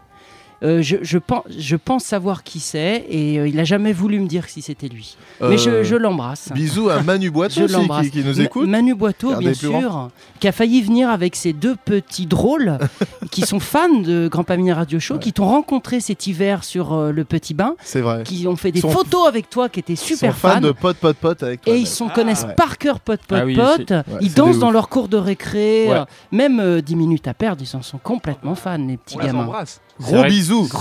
Euh, 0.64 0.82
je, 0.82 0.96
je 1.02 1.18
pense, 1.18 1.44
je 1.56 1.76
pense 1.76 2.02
savoir 2.04 2.42
qui 2.42 2.58
c'est 2.58 3.04
et 3.08 3.38
euh, 3.38 3.46
il 3.46 3.60
a 3.60 3.64
jamais 3.64 3.92
voulu 3.92 4.18
me 4.18 4.26
dire 4.26 4.46
si 4.48 4.60
c'était 4.60 4.88
lui. 4.88 5.16
Euh, 5.40 5.50
Mais 5.50 5.56
je, 5.58 5.84
je 5.84 5.94
l'embrasse. 5.94 6.50
Bisous 6.52 6.88
à 6.90 7.00
Manu 7.02 7.30
Boitou 7.32 7.60
Je 7.68 7.76
aussi, 7.76 8.10
qui, 8.10 8.10
qui 8.22 8.24
nous 8.24 8.34
Ma- 8.38 8.42
écoute. 8.42 8.66
Manu 8.68 8.94
Boitou, 8.96 9.30
Un 9.30 9.38
bien 9.38 9.54
sûr, 9.54 10.08
qui 10.40 10.48
a 10.48 10.52
failli 10.52 10.82
venir 10.82 11.10
avec 11.10 11.36
ses 11.36 11.52
deux 11.52 11.76
petits 11.76 12.26
drôles 12.26 12.78
qui 13.30 13.42
sont 13.42 13.60
fans 13.60 13.88
de 14.00 14.26
Grand 14.26 14.42
Pamini 14.42 14.72
Radio 14.72 14.98
Show, 14.98 15.18
qui 15.18 15.32
t'ont 15.32 15.46
rencontré 15.46 16.00
cet 16.00 16.26
hiver 16.26 16.64
sur 16.64 16.92
euh, 16.92 17.12
le 17.12 17.22
Petit 17.24 17.54
Bain, 17.54 17.76
C'est 17.80 18.00
vrai. 18.00 18.24
qui 18.24 18.46
ont 18.48 18.56
fait 18.56 18.72
des 18.72 18.80
Sont- 18.80 18.90
photos 18.90 19.28
avec 19.28 19.48
toi, 19.50 19.68
qui 19.68 19.78
étaient 19.78 19.94
super 19.94 20.32
Sont 20.32 20.38
fans 20.40 20.54
fans. 20.54 20.60
de 20.60 20.72
pote 20.72 20.96
pote 20.96 21.16
pote 21.18 21.42
avec 21.44 21.60
toi. 21.60 21.72
Et 21.72 21.78
ils 21.78 21.86
sont, 21.86 22.08
connaissent 22.08 22.42
ouais. 22.44 22.54
par 22.56 22.78
cœur 22.78 22.98
pote 22.98 23.20
pote 23.28 23.38
Ah 23.40 23.44
oui, 23.44 23.54
pote. 23.54 23.90
ouais, 23.92 24.02
ils 24.22 24.34
dansent 24.34 24.58
dans 24.58 24.72
leur 24.72 24.88
cours 24.88 25.06
de 25.06 25.16
récré. 25.18 25.86
Ouais. 25.88 25.94
euh, 25.98 26.04
même 26.32 26.58
euh, 26.58 26.80
10 26.80 26.96
minutes 26.96 27.28
à 27.28 27.34
perdre, 27.34 27.62
ils 27.64 27.76
en 27.76 27.82
sont 27.82 27.98
complètement 27.98 28.56
fans, 28.56 28.76
les 28.78 28.96
petits 28.96 29.14
On 29.16 29.20
les 29.20 29.26
gamins. 29.26 29.44
embrasse. 29.44 29.80
C'est 30.00 30.12
vrai- 30.16 30.28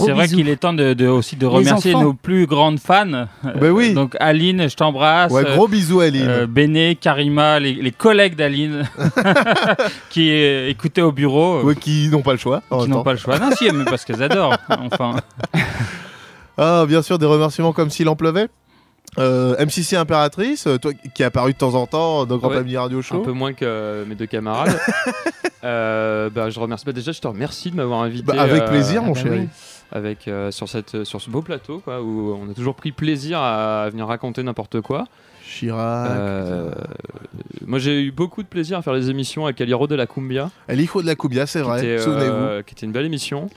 C'est 0.06 0.11
vrai 0.11 0.23
bisous. 0.26 0.38
qu'il 0.38 0.49
est 0.49 0.57
temps 0.57 0.73
de, 0.73 0.94
de- 0.94 1.07
aussi 1.07 1.35
de 1.35 1.45
remercier 1.48 1.94
nos 1.94 2.14
plus 2.14 2.45
grandes 2.45 2.80
fans. 2.80 3.27
Ben 3.44 3.72
oui. 3.72 3.94
Donc 3.94 4.15
Aline, 4.19 4.69
je 4.69 4.76
t'embrasse. 4.76 5.31
Ouais, 5.31 5.44
gros 5.44 5.68
bisous, 5.68 6.02
Aline. 6.02 6.26
Euh, 6.27 6.45
Béné, 6.48 6.95
Karima, 6.95 7.60
les, 7.60 7.73
les 7.73 7.91
collègues 7.91 8.35
d'Aline 8.35 8.84
qui 10.10 10.30
euh, 10.31 10.69
écoutaient 10.69 11.02
au 11.02 11.11
bureau. 11.11 11.61
Ouais, 11.64 11.76
qui 11.76 12.10
n'ont 12.10 12.22
pas 12.22 12.34
le 12.34 12.38
choix. 12.38 12.61
Qui 12.69 12.88
n'ont 12.89 13.03
pas 13.03 13.14
le 13.14 13.18
choix. 13.19 13.39
Non, 13.39 13.49
si, 13.57 13.69
mais 13.72 13.85
parce 13.85 14.06
qu'elles 14.06 14.22
adorent. 14.23 14.57
Enfin. 14.69 15.15
Ah, 16.57 16.85
bien 16.88 17.02
sûr, 17.02 17.19
des 17.19 17.26
remerciements 17.26 17.73
comme 17.73 17.89
s'il 17.89 18.10
en 18.10 18.15
pleuvait. 18.15 18.48
Euh, 19.19 19.56
MCC 19.65 19.95
Impératrice, 19.95 20.68
euh, 20.68 20.77
toi 20.77 20.91
qui 21.15 21.23
est 21.23 21.26
apparu 21.26 21.53
de 21.53 21.57
temps 21.57 21.73
en 21.73 21.88
temps 21.88 22.26
dans 22.26 22.38
Grand 22.38 22.49
Ouais, 22.49 22.76
Radio 22.77 23.02
Show. 23.02 23.15
Un 23.22 23.23
peu 23.26 23.31
moins 23.31 23.53
que 23.53 23.65
euh, 23.65 24.06
mes 24.06 24.14
deux 24.15 24.26
camarades. 24.27 24.77
Euh, 25.63 26.29
bah, 26.29 26.49
je 26.49 26.59
remercie. 26.59 26.85
bah, 26.85 26.91
déjà, 26.91 27.11
je 27.11 27.19
te 27.21 27.27
remercie 27.27 27.71
de 27.71 27.75
m'avoir 27.75 28.01
invité. 28.01 28.23
Bah, 28.23 28.41
avec 28.41 28.63
euh, 28.63 28.67
plaisir, 28.67 29.01
mon 29.01 29.11
ah 29.11 29.15
bah 29.15 29.21
chéri. 29.21 29.39
oui. 29.41 29.47
Avec 29.91 30.27
euh, 30.27 30.51
sur 30.51 30.67
cette 30.67 31.05
sur 31.05 31.21
ce 31.21 31.29
beau 31.29 31.41
plateau, 31.41 31.79
quoi, 31.79 32.01
où 32.01 32.38
on 32.41 32.49
a 32.51 32.53
toujours 32.53 32.75
pris 32.75 32.91
plaisir 32.91 33.39
à 33.39 33.89
venir 33.89 34.05
raconter 34.07 34.43
n'importe 34.43 34.81
quoi. 34.81 35.05
Chirac. 35.45 36.11
Euh, 36.11 36.71
moi, 37.65 37.79
j'ai 37.79 38.01
eu 38.01 38.11
beaucoup 38.11 38.43
de 38.43 38.47
plaisir 38.47 38.77
à 38.77 38.81
faire 38.81 38.93
les 38.93 39.09
émissions 39.09 39.45
avec 39.45 39.61
Aliro 39.61 39.88
de 39.88 39.95
la 39.95 40.05
Cumbia. 40.05 40.51
El 40.67 40.81
Hijo 40.81 41.01
de 41.01 41.07
la 41.07 41.15
Cumbia, 41.15 41.45
c'est 41.45 41.61
vrai. 41.61 41.79
était, 41.79 41.88
euh, 41.88 41.99
Souvenez-vous. 41.99 42.63
qui 42.63 42.73
était 42.73 42.85
une 42.85 42.91
belle 42.91 43.05
émission. 43.05 43.49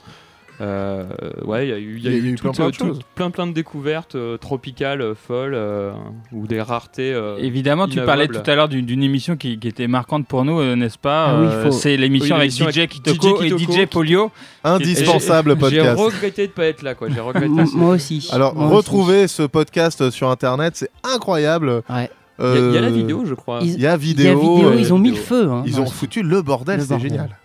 Euh, 0.61 1.03
ouais, 1.43 1.65
il 1.65 1.69
y 1.69 1.73
a 1.73 1.77
eu, 1.79 1.97
il 1.97 2.03
y 2.03 2.07
a 2.07 2.11
Il 2.11 2.17
y 2.17 2.19
a 2.21 2.23
eu 2.29 2.31
eu 2.33 2.35
plein, 2.35 2.51
toutes, 2.51 2.57
plein 2.57 2.65
de 2.65 2.69
euh, 2.69 2.71
toutes- 2.77 2.87
choses. 2.87 2.99
plein, 3.15 3.31
plein 3.31 3.47
de 3.47 3.51
découvertes 3.53 4.13
euh, 4.15 4.37
tropicales, 4.37 5.01
euh, 5.01 5.15
folles, 5.15 5.55
euh, 5.55 5.91
ou 6.31 6.45
des 6.45 6.61
raretés. 6.61 7.13
euh, 7.13 7.37
Évidemment, 7.39 7.87
tu 7.87 7.99
parlais 8.01 8.27
tout 8.27 8.43
à 8.45 8.55
l'heure 8.55 8.69
d'une 8.69 9.01
émission 9.03 9.35
qui, 9.37 9.57
qui 9.57 9.67
était 9.67 9.87
marquante 9.87 10.27
pour 10.27 10.45
nous, 10.45 10.59
euh, 10.59 10.75
n'est-ce 10.75 10.99
pas 10.99 11.29
Ah 11.29 11.41
oui, 11.41 11.47
faut- 11.63 11.71
C'est 11.71 11.97
l'émission 11.97 12.35
Oui, 12.35 12.41
avec 12.41 12.51
DJ 12.51 12.87
Kitoko 12.87 13.41
DJ 13.41 13.45
et. 13.45 13.57
DJ 13.57 13.85
Polio. 13.87 14.31
Indispensable 14.63 15.55
podcast. 15.57 15.97
J'ai 15.97 16.03
regretté 16.05 16.47
de 16.47 16.51
pas 16.51 16.65
être 16.65 16.81
là, 16.83 16.93
quoi. 16.95 17.09
J'ai 17.09 17.19
regretté. 17.19 17.45
M- 17.47 17.65
moi 17.73 17.95
aussi. 17.95 18.29
Alors, 18.31 18.53
Moi 18.55 18.67
aussi. 18.67 18.75
retrouvez 18.75 19.27
ce 19.27 19.43
podcast 19.43 20.09
sur 20.11 20.29
internet, 20.29 20.73
c'est 20.75 20.91
incroyable. 21.03 21.81
Ouais. 21.89 22.09
Il 22.43 22.71
y 22.71 22.73
y 22.73 22.77
a 22.77 22.81
la 22.81 22.89
vidéo, 22.89 23.23
je 23.25 23.35
crois. 23.35 23.59
Il 23.61 23.79
y 23.79 23.85
a 23.85 23.95
vidéo. 23.97 24.31
a 24.31 24.41
vidéo, 24.41 24.73
ils 24.77 24.93
ont 24.93 24.97
mis 24.97 25.11
le 25.11 25.15
feu. 25.15 25.47
hein, 25.51 25.63
Ils 25.67 25.79
ont 25.79 25.85
foutu 25.85 26.23
le 26.23 26.41
bordel, 26.41 26.81
c'est 26.81 26.99
génial. 26.99 27.37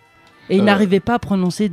Et 0.49 0.55
il 0.55 0.61
Euh, 0.61 0.63
n'arrivait 0.63 0.99
pas 0.99 1.15
à 1.15 1.19
prononcer 1.19 1.69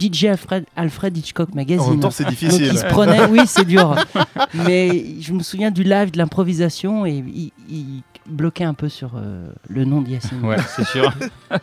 DJ 0.00 0.24
Alfred, 0.26 0.64
Alfred 0.76 1.16
Hitchcock 1.16 1.54
Magazine. 1.54 1.80
En 1.86 1.90
même 1.90 2.00
temps, 2.00 2.10
c'est 2.10 2.26
difficile. 2.28 2.64
Donc 2.66 2.72
il 2.74 2.78
se 2.78 2.86
prenait, 2.86 3.26
oui, 3.26 3.40
c'est 3.46 3.64
dur. 3.66 3.94
Mais 4.54 5.04
je 5.20 5.32
me 5.32 5.42
souviens 5.42 5.70
du 5.70 5.82
live, 5.82 6.10
de 6.10 6.18
l'improvisation, 6.18 7.04
et 7.06 7.12
il, 7.12 7.52
il 7.68 8.02
bloquait 8.26 8.64
un 8.64 8.74
peu 8.74 8.88
sur 8.88 9.12
euh, 9.16 9.48
le 9.68 9.84
nom 9.84 10.00
d'Yacine. 10.02 10.42
Ouais, 10.44 10.56
c'est 10.76 10.86
sûr. 10.86 11.12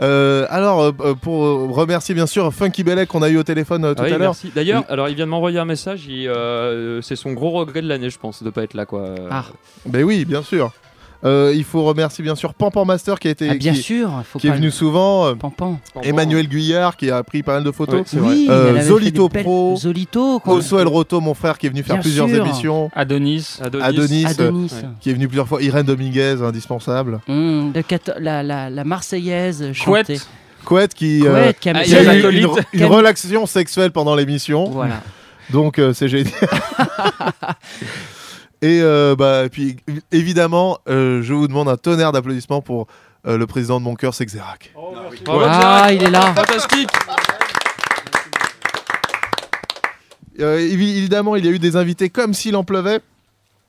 Euh, 0.00 0.46
alors, 0.48 0.80
euh, 1.00 1.14
pour 1.14 1.44
euh, 1.44 1.66
remercier 1.72 2.14
bien 2.14 2.28
sûr 2.28 2.54
Funky 2.54 2.84
Belek 2.84 3.08
qu'on 3.08 3.20
a 3.22 3.28
eu 3.30 3.36
au 3.36 3.42
téléphone 3.42 3.84
euh, 3.84 3.94
tout 3.94 4.02
Ah 4.02 4.06
oui, 4.06 4.12
à 4.12 4.18
l'heure. 4.18 4.28
merci. 4.28 4.52
D'ailleurs, 4.54 4.84
alors 4.88 5.08
il 5.08 5.16
vient 5.16 5.24
de 5.24 5.30
m'envoyer 5.30 5.58
un 5.58 5.64
message. 5.64 6.06
il, 6.08 6.28
euh, 6.28 7.02
c'est 7.02 7.16
son 7.16 7.32
gros 7.32 7.50
regret 7.50 7.82
de 7.82 7.88
l'année, 7.88 8.08
je 8.08 8.16
pense, 8.16 8.44
de 8.44 8.50
pas 8.50 8.62
être 8.62 8.74
là, 8.74 8.86
quoi. 8.86 9.16
Ah. 9.28 9.46
Ben 9.86 10.04
oui, 10.04 10.24
bien 10.24 10.42
sûr. 10.44 10.70
Euh, 11.24 11.52
il 11.52 11.64
faut 11.64 11.82
remercier 11.82 12.22
bien 12.22 12.36
sûr 12.36 12.54
Pampan 12.54 12.84
Master 12.84 13.18
qui 13.18 13.26
a 13.26 13.32
été 13.32 13.48
Ah, 13.50 13.54
bien 13.54 13.72
qui, 13.72 13.82
sûr, 13.82 14.22
faut 14.24 14.38
qui 14.38 14.46
est 14.46 14.52
venu 14.52 14.66
le- 14.66 14.70
souvent. 14.70 15.26
euh, 15.26 15.34
Pampan. 15.34 15.80
Emmanuel 16.04 16.48
Guyard 16.48 16.96
qui 16.96 17.10
a 17.10 17.24
pris 17.24 17.42
pas 17.42 17.54
mal 17.54 17.64
de 17.64 17.72
photos. 17.72 18.12
Ouais. 18.12 18.20
Oui, 18.22 18.46
Euh, 18.48 18.80
Zolito 18.82 19.28
Pro. 19.28 19.74
Zolito. 19.76 20.40
Osso 20.46 20.78
El 20.78 20.86
Roto, 20.86 21.20
mon 21.20 21.34
frère 21.34 21.58
qui 21.58 21.66
est 21.66 21.70
venu 21.70 21.82
faire 21.82 21.96
Bien 21.96 22.02
plusieurs 22.02 22.28
sûr. 22.28 22.46
émissions. 22.46 22.90
Adonis. 22.94 23.58
Adonis. 23.60 23.84
Adonis, 24.26 24.70
euh, 24.74 24.86
qui 25.00 25.10
est 25.10 25.14
venu 25.14 25.26
plusieurs 25.26 25.48
fois. 25.48 25.60
Irène 25.60 25.86
Dominguez, 25.86 26.36
indispensable. 26.40 27.18
De 27.26 27.80
quato- 27.82 28.12
la, 28.20 28.44
la, 28.44 28.70
la 28.70 28.84
Marseillaise 28.84 29.72
chantée. 29.72 30.04
Couette. 30.18 30.28
Couette 30.64 30.94
qui, 30.94 31.20
Couette, 31.20 31.32
euh, 31.34 31.52
qui 31.58 31.68
a- 31.70 31.82
qui 31.84 31.96
a 31.96 32.04
Camille 32.04 32.22
eu 32.38 32.42
une, 32.42 32.80
une 32.80 32.84
relaxation 32.84 33.44
sexuelle 33.46 33.90
pendant 33.90 34.14
l'émission. 34.14 34.70
Voilà. 34.70 35.00
Donc 35.50 35.78
euh, 35.80 35.92
c'est 35.92 36.08
génial. 36.08 36.32
et 38.62 38.80
euh, 38.82 39.14
bah, 39.16 39.44
et 39.44 39.48
puis 39.48 39.76
évidemment, 40.12 40.78
euh, 40.88 41.22
je 41.22 41.32
vous 41.34 41.48
demande 41.48 41.68
un 41.68 41.76
tonnerre 41.76 42.12
d'applaudissements 42.12 42.60
pour 42.60 42.86
euh, 43.26 43.36
le 43.36 43.46
président 43.46 43.78
de 43.80 43.84
mon 43.84 43.94
cœur, 43.94 44.14
c'est 44.14 44.26
Xerac. 44.26 44.72
Bravo, 45.24 45.42
Ah, 45.46 45.86
Xerac. 45.88 45.92
il 45.94 46.02
est 46.04 46.10
là. 46.10 46.34
Fantastique. 46.34 46.88
Euh, 50.40 50.58
évi- 50.58 50.96
évidemment, 50.96 51.34
il 51.36 51.44
y 51.44 51.48
a 51.48 51.50
eu 51.50 51.58
des 51.58 51.76
invités 51.76 52.10
comme 52.10 52.32
s'il 52.32 52.54
en 52.56 52.62
pleuvait. 52.64 53.00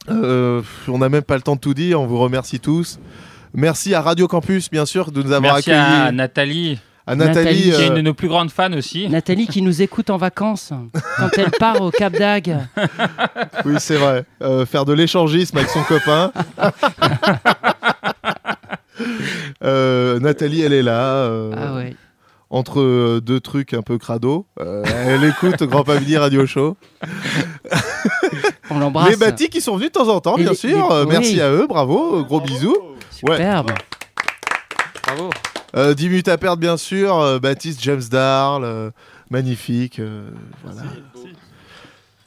Euh, 0.10 0.62
on 0.88 1.00
n'a 1.00 1.10
même 1.10 1.24
pas 1.24 1.36
le 1.36 1.42
temps 1.42 1.56
de 1.56 1.60
tout 1.62 1.74
dire. 1.74 2.00
On 2.00 2.06
vous 2.06 2.20
remercie 2.20 2.60
tous. 2.60 3.00
Merci 3.54 3.96
à 3.96 4.02
Radio 4.02 4.28
Campus, 4.28 4.70
bien 4.70 4.86
sûr, 4.86 5.12
de 5.12 5.24
nous 5.24 5.32
avoir 5.32 5.54
Merci 5.56 5.72
accueillis. 5.72 6.08
à 6.08 6.12
Nathalie, 6.12 6.80
À 7.12 7.16
Nathalie, 7.16 7.36
Nathalie, 7.36 7.62
qui 7.64 7.70
est 7.70 7.86
euh, 7.86 7.88
une 7.88 7.96
de 7.96 8.02
nos 8.02 8.14
plus 8.14 8.28
grandes 8.28 8.52
fans 8.52 8.72
aussi. 8.74 9.10
Nathalie 9.10 9.48
qui 9.48 9.62
nous 9.64 9.82
écoute 9.82 10.10
en 10.12 10.18
vacances 10.18 10.72
quand 11.18 11.30
elle 11.38 11.50
part 11.52 11.82
au 11.82 11.90
Cap 11.92 12.14
d'Agde. 12.14 12.60
oui, 13.66 13.76
c'est 13.80 13.98
vrai. 13.98 14.26
Euh, 14.44 14.66
faire 14.66 14.86
de 14.86 14.94
l'échangisme 14.94 15.58
avec 15.58 15.70
son 15.70 15.82
copain. 15.84 16.32
Euh, 19.64 20.20
Nathalie, 20.20 20.62
elle 20.62 20.74
est 20.74 20.82
là. 20.84 21.02
euh, 21.26 21.54
Ah 21.58 21.76
ouais. 21.76 21.96
Entre 22.50 23.20
deux 23.20 23.40
trucs 23.40 23.74
un 23.74 23.82
peu 23.82 23.98
crado. 23.98 24.46
Euh, 24.60 24.84
elle 25.06 25.24
écoute 25.24 25.64
Grand 25.64 25.84
Pavillon 25.84 26.20
Radio 26.22 26.46
Show. 26.46 26.76
On 28.72 28.80
l'embrasse. 28.80 29.12
Les 29.12 29.16
bâtis 29.18 29.50
qui 29.50 29.62
sont 29.62 29.76
venus 29.78 29.92
de 29.92 30.00
temps 30.00 30.08
en 30.10 30.20
temps, 30.20 30.36
Et 30.38 30.42
bien 30.42 30.50
les- 30.52 30.56
sûr. 30.58 30.90
les- 30.90 31.02
oui. 31.04 31.08
Merci 31.12 31.42
à 31.42 31.50
eux, 31.52 31.66
bravo. 31.68 32.24
Gros 32.26 32.42
bisous. 32.42 32.76
Ouais. 33.24 33.36
Superbe. 33.36 33.72
Bravo. 35.06 35.30
Euh, 35.76 35.94
10 35.94 36.10
minutes 36.10 36.28
à 36.28 36.38
perdre, 36.38 36.58
bien 36.60 36.78
sûr. 36.78 37.18
euh, 37.20 37.40
Baptiste, 37.40 37.82
James 37.84 38.02
Darl, 38.10 38.64
euh, 38.64 38.90
magnifique. 39.30 40.00
euh, 40.00 40.30
voilà. 40.64 40.82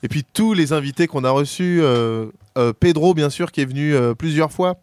Et 0.05 0.09
puis 0.09 0.24
tous 0.24 0.52
les 0.52 0.73
invités 0.73 1.06
qu'on 1.06 1.24
a 1.24 1.31
reçus. 1.31 1.81
euh, 1.82 2.27
euh, 2.59 2.73
Pedro, 2.78 3.14
bien 3.14 3.31
sûr, 3.31 3.51
qui 3.52 3.60
est 3.60 3.64
venu 3.64 3.94
euh, 3.94 4.14
plusieurs 4.14 4.52
fois. 4.52 4.77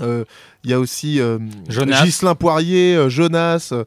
Euh, 0.00 0.24
Il 0.64 0.70
y 0.70 0.74
a 0.74 0.80
aussi 0.80 1.20
euh, 1.20 1.38
Jonas. 1.68 2.02
Ghislain 2.04 2.34
Poirier, 2.34 2.96
euh, 2.96 3.08
Jonas. 3.08 3.68
euh, 3.72 3.84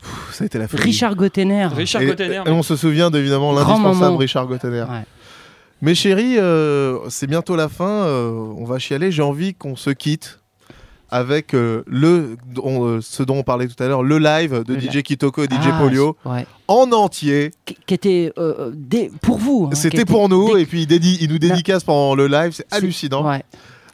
pff, 0.00 0.34
ça 0.34 0.44
a 0.44 0.46
été 0.46 0.58
la 0.58 0.68
folie. 0.68 0.82
Richard 0.82 1.16
Gottener. 1.16 1.66
Richard 1.66 2.02
Et, 2.02 2.06
Gottener. 2.06 2.42
et 2.46 2.50
on 2.50 2.62
se 2.62 2.76
souvient 2.76 3.10
de, 3.10 3.18
évidemment 3.18 3.52
l'indispensable. 3.52 4.16
Richard 4.16 4.46
Gottener. 4.46 4.82
Ouais. 4.88 5.04
Mes 5.82 5.94
chéris, 5.94 6.38
euh, 6.38 6.98
c'est 7.08 7.26
bientôt 7.26 7.56
la 7.56 7.68
fin. 7.68 7.84
euh, 8.06 8.30
on 8.30 8.64
va 8.64 8.78
chialer. 8.78 9.10
J'ai 9.12 9.22
envie 9.22 9.54
qu'on 9.54 9.76
se 9.76 9.90
quitte 9.90 10.37
avec 11.10 11.54
euh, 11.54 11.82
le, 11.86 12.36
dont, 12.54 12.84
euh, 12.86 13.00
ce 13.00 13.22
dont 13.22 13.36
on 13.38 13.42
parlait 13.42 13.66
tout 13.68 13.82
à 13.82 13.88
l'heure, 13.88 14.02
le 14.02 14.18
live 14.18 14.62
de 14.64 14.74
Le 14.74 14.80
DJ 14.80 15.02
Kitoko 15.02 15.42
et 15.42 15.46
DJ 15.46 15.68
Ah, 15.72 15.78
Polio 15.80 16.16
ouais. 16.24 16.46
en 16.68 16.92
entier. 16.92 17.50
Qui, 17.64 17.94
était 17.94 18.32
euh, 18.38 18.54
euh, 18.58 18.70
dé- 18.74 19.10
pour 19.22 19.38
vous. 19.38 19.68
hein, 19.72 19.74
C'était 19.74 19.98
était 19.98 20.04
pour 20.04 20.28
nous 20.28 20.54
dé- 20.54 20.62
et 20.62 20.66
puis 20.66 20.82
il, 20.82 21.22
il 21.22 21.30
nous 21.30 21.38
dédicace 21.38 21.82
pendant 21.84 22.14
le 22.14 22.26
live. 22.26 22.52
C'est 22.52 22.66
hallucinant. 22.72 23.26
Ouais. 23.26 23.42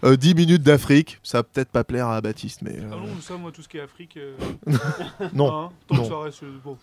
Euh, 0.04 0.16
10 0.16 0.34
minutes 0.34 0.62
d'Afrique, 0.62 1.18
ça 1.22 1.38
va 1.38 1.42
peut-être 1.44 1.70
pas 1.70 1.82
plaire 1.82 2.08
à 2.08 2.20
Baptiste, 2.20 2.60
mais 2.62 2.72
euh, 2.72 2.90
Ah 2.92 2.96
non, 2.96 3.06
ça, 3.22 3.34
moi, 3.38 3.50
tout 3.54 3.62
ce 3.62 3.68
qui 3.68 3.78
est 3.78 3.80
Afrique. 3.80 4.18
euh, 4.18 4.34
non. 5.32 5.50
hein, 5.50 5.70
tant 5.88 5.94
non. 5.94 6.02
que 6.02 6.08
ça 6.08 6.18
reste. 6.20 6.42
bon. 6.62 6.76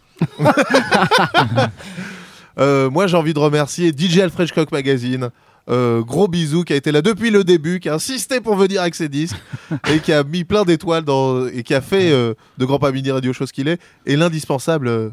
Moi, 2.91 3.07
j'ai 3.07 3.17
envie 3.17 3.33
de 3.33 3.39
remercier 3.39 3.91
DJ 3.95 4.19
Alfred 4.19 4.49
Magazine. 4.71 5.29
Euh, 5.69 6.01
gros 6.01 6.27
bisou 6.27 6.63
qui 6.63 6.73
a 6.73 6.75
été 6.75 6.91
là 6.91 7.01
depuis 7.01 7.29
le 7.29 7.43
début, 7.43 7.79
qui 7.79 7.89
a 7.89 7.93
insisté 7.93 8.41
pour 8.41 8.55
venir 8.55 8.81
avec 8.81 8.95
ses 8.95 9.09
disques 9.09 9.38
et 9.91 9.99
qui 9.99 10.11
a 10.11 10.23
mis 10.23 10.43
plein 10.43 10.63
d'étoiles 10.63 11.03
dans 11.03 11.47
et 11.47 11.63
qui 11.63 11.73
a 11.73 11.81
fait 11.81 12.11
euh, 12.11 12.33
de 12.57 12.65
Grand 12.65 12.79
Pas 12.79 12.91
Mini 12.91 13.11
Radio 13.11 13.31
chose 13.33 13.51
qu'il 13.51 13.67
est 13.67 13.79
et 14.05 14.15
l'indispensable 14.15 14.88
euh, 14.88 15.09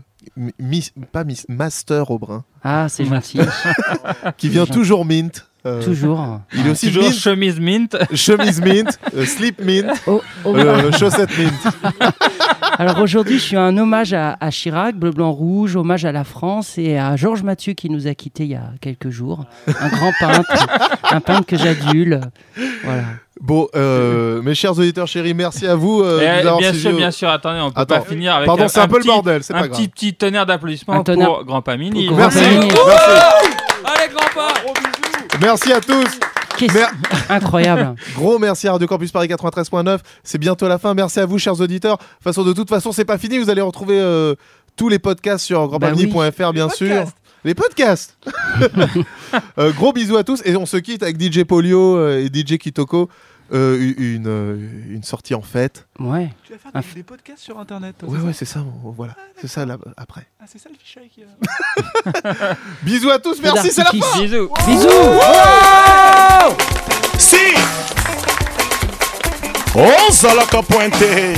pas 1.13 1.25
Master 1.49 2.11
Aubrin. 2.11 2.45
Ah, 2.63 2.89
c'est 2.89 3.05
gentil. 3.05 3.41
qui 4.37 4.49
vient 4.49 4.67
toujours 4.67 5.05
mint 5.05 5.48
Euh, 5.67 5.83
Toujours. 5.83 6.41
Il 6.55 6.67
est 6.67 6.71
aussi 6.71 6.87
Toujours 6.87 7.03
mint. 7.05 7.13
chemise 7.21 7.61
mint. 7.61 7.97
Chemise 8.15 8.61
mint, 8.63 8.99
euh, 9.17 9.25
slip 9.25 9.61
mint, 9.61 9.87
Oh, 10.07 10.23
oh. 10.45 10.57
euh, 10.57 10.93
chaussettes 10.93 11.37
mint. 11.37 11.53
Alors 12.79 13.01
aujourd'hui, 13.01 13.39
je 13.39 13.43
suis 13.43 13.57
un 13.57 13.77
hommage 13.77 14.13
à, 14.13 14.37
à 14.41 14.51
Chirac, 14.51 14.95
bleu, 14.95 15.11
blanc, 15.11 15.33
rouge, 15.33 15.75
hommage 15.75 16.05
à 16.05 16.13
la 16.13 16.23
France 16.23 16.79
et 16.79 16.97
à 16.97 17.17
Georges 17.17 17.43
Mathieu 17.43 17.73
qui 17.73 17.91
nous 17.91 18.07
a 18.07 18.15
quittés 18.15 18.45
il 18.45 18.51
y 18.51 18.55
a 18.55 18.71
quelques 18.81 19.11
jours. 19.11 19.47
Un 19.67 19.89
grand 19.89 20.13
peintre, 20.21 20.67
un 21.11 21.21
peintre 21.21 21.45
que 21.47 21.57
j'adule. 21.57 22.21
Voilà. 22.85 23.03
Bon, 23.41 23.67
euh, 23.75 24.41
mes 24.43 24.55
chers 24.55 24.79
auditeurs 24.79 25.09
chéris, 25.09 25.35
merci 25.35 25.67
à 25.67 25.75
vous. 25.75 26.03
euh, 26.03 26.21
Et, 26.21 26.25
de 26.25 26.33
nous 26.35 26.39
avoir 26.41 26.59
bien 26.59 26.73
sûr, 26.73 26.93
bien 26.97 27.11
sûr, 27.11 27.29
attendez, 27.31 27.61
on 27.61 27.71
peut 27.73 27.81
Attends, 27.81 27.97
pas 27.97 28.01
finir 28.03 28.35
avec 28.35 28.47
pardon, 28.47 28.65
un, 28.65 28.69
c'est 28.69 28.81
un 28.81 28.87
peu 28.89 28.95
le 28.97 29.01
petit- 29.01 29.09
bordel, 29.09 29.43
c'est 29.43 29.55
un 29.55 29.61
pas 29.61 29.69
grave. 29.69 29.79
petit, 29.81 29.89
petit 29.89 30.15
tonnerre 30.15 30.47
d'applaudissements 30.47 31.03
pour 31.03 31.45
Grand 31.45 31.63
Pamini. 31.63 32.09
Merci. 32.13 32.39
Merci. 32.39 32.79
Allez, 33.85 34.13
Grand 34.13 34.35
Pas 34.35 34.55
Merci 35.41 35.73
à 35.73 35.81
tous. 35.81 36.19
Mer- 36.75 36.91
Incroyable. 37.29 37.95
Gros 38.17 38.39
merci 38.39 38.67
à 38.67 38.73
Radio 38.73 38.89
Campus 38.89 39.13
Paris 39.13 39.29
93.9. 39.29 39.99
C'est 40.25 40.39
bientôt 40.39 40.67
la 40.67 40.79
fin. 40.79 40.93
Merci 40.95 41.21
à 41.21 41.27
vous, 41.27 41.39
chers 41.39 41.61
auditeurs. 41.61 41.99
De 41.99 42.03
toute 42.03 42.23
façon, 42.25 42.43
de 42.45 42.53
toute 42.53 42.69
façon, 42.69 42.91
c'est 42.93 43.05
pas 43.05 43.19
fini. 43.19 43.39
Vous 43.39 43.49
allez 43.49 43.61
retrouver 43.61 44.01
euh, 44.01 44.35
tous 44.77 44.89
les 44.89 44.99
podcasts 44.99 45.45
sur 45.45 45.69
grandpamini.fr, 45.69 46.53
bien 46.53 46.69
sûr. 46.69 47.05
Les 47.45 47.55
podcasts. 47.55 48.17
Euh, 49.59 49.73
gros 49.73 49.93
bisous 49.93 50.17
à 50.17 50.25
tous 50.25 50.41
et 50.47 50.57
on 50.57 50.65
se 50.65 50.79
quitte 50.79 51.03
avec 51.03 51.21
DJ 51.21 51.45
Polio 51.45 51.97
euh, 51.99 52.25
et 52.25 52.29
DJ 52.35 52.57
Kitoko. 52.57 53.11
Euh, 53.53 53.95
une, 53.97 54.27
euh, 54.27 54.57
une 54.91 55.03
sortie 55.03 55.35
en 55.35 55.41
fête. 55.41 55.87
Ouais. 55.99 56.31
Tu 56.45 56.53
vas 56.53 56.59
faire 56.59 56.73
des, 56.73 56.81
f- 56.81 56.95
des 56.95 57.03
podcasts 57.03 57.39
sur 57.43 57.59
internet. 57.59 57.97
toi, 57.99 58.09
Ouais, 58.09 58.19
ouais, 58.21 58.33
c'est 58.35 58.45
ça. 58.45 58.61
on- 58.85 58.91
Voilà, 58.91 59.15
c'est 59.41 59.49
ça 59.49 59.65
là 59.65 59.79
après. 59.97 60.27
Ah, 60.39 60.45
c'est 60.47 60.59
ça 60.59 60.69
le 60.69 60.77
fichier 60.77 61.11
qui. 61.15 61.23
euh, 61.23 62.55
Bisous 62.83 63.11
à 63.11 63.19
tous. 63.19 63.41
Merci, 63.43 63.71
c'est 63.73 63.85
la 63.85 63.91
fin. 63.91 64.21
Bisous. 64.21 64.51
Bisous. 64.67 64.89
Si 67.19 67.37
Oh, 69.75 70.13
Zalaka 70.13 70.63
pointé 70.63 71.35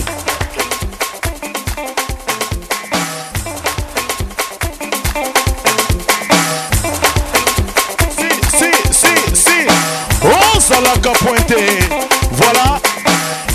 Voilà 12.33 12.81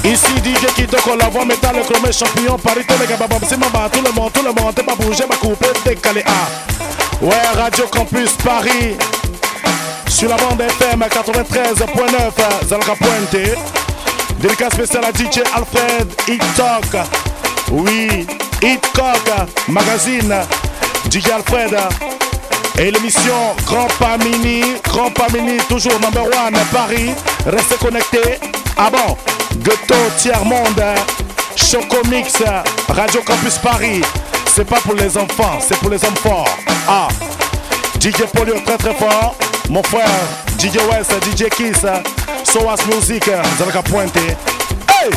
Ici 0.04 0.34
DJ 0.44 0.74
qui 0.76 0.86
toque 0.86 1.18
la 1.20 1.30
voix 1.30 1.46
métal, 1.46 1.76
le 1.76 1.82
chromé 1.82 2.12
champion, 2.12 2.58
Paris, 2.58 2.86
tous 2.88 3.00
les 3.00 3.08
gars, 3.08 3.18
c'est 3.48 3.58
maman, 3.58 3.90
tout 3.92 4.02
le 4.06 4.12
monde, 4.12 4.32
tout 4.32 4.44
le 4.44 4.54
monde, 4.54 4.76
t'es 4.76 4.84
pas 4.84 4.94
bougé, 4.94 5.24
ma 5.28 5.36
coupe, 5.36 5.66
décalé, 5.84 6.24
ah. 6.28 6.48
Ouais, 7.22 7.34
Radio 7.56 7.86
Campus 7.88 8.34
Paris, 8.44 8.96
sur 10.08 10.30
la 10.30 10.38
bande 10.38 10.62
FM 10.62 11.00
93.9, 11.00 12.68
Zalaka 12.68 12.96
Pointe. 12.96 13.58
Dédicace 14.40 14.74
spécial 14.74 15.04
à 15.06 15.10
DJ 15.10 15.40
Alfred 15.56 16.08
Hitok. 16.28 17.04
Oui, 17.72 18.28
Hitcock 18.62 19.50
Magazine. 19.68 20.36
DJ 21.10 21.30
Alfred. 21.32 21.76
Et 22.78 22.92
l'émission 22.92 23.56
Grand 23.66 23.88
Pas 24.00 24.18
Mini, 24.18 24.62
Grand 24.84 25.10
Pas 25.12 25.28
Mini, 25.34 25.58
toujours 25.70 25.98
number 26.02 26.24
one 26.24 26.56
Paris. 26.74 27.12
Restez 27.46 27.78
connectés. 27.78 28.40
Ah 28.78 28.90
bon, 28.92 29.16
Ghetto 29.60 29.96
Tiers 30.18 30.44
Monde, 30.44 30.84
Chocomix, 31.56 32.34
Radio 32.90 33.22
Campus 33.22 33.58
Paris. 33.60 34.02
C'est 34.54 34.66
pas 34.66 34.80
pour 34.82 34.96
les 34.96 35.18
enfants, 35.18 35.60
c'est 35.62 35.78
pour 35.80 35.90
les 35.90 36.04
hommes 36.04 36.18
forts. 36.18 36.50
Ah, 36.88 37.08
DJ 38.00 38.24
Polio 38.34 38.56
très 38.66 38.78
très 38.78 38.94
fort. 38.94 39.36
Mon 39.70 39.84
frère, 39.84 40.08
DJ 40.60 40.78
West, 40.92 41.14
DJ 41.24 41.50
Kiss, 41.50 41.86
Soas 42.44 42.86
Music, 42.94 43.24
Zalaka 43.58 43.82
Pointe. 43.84 44.18
Hey, 44.18 45.10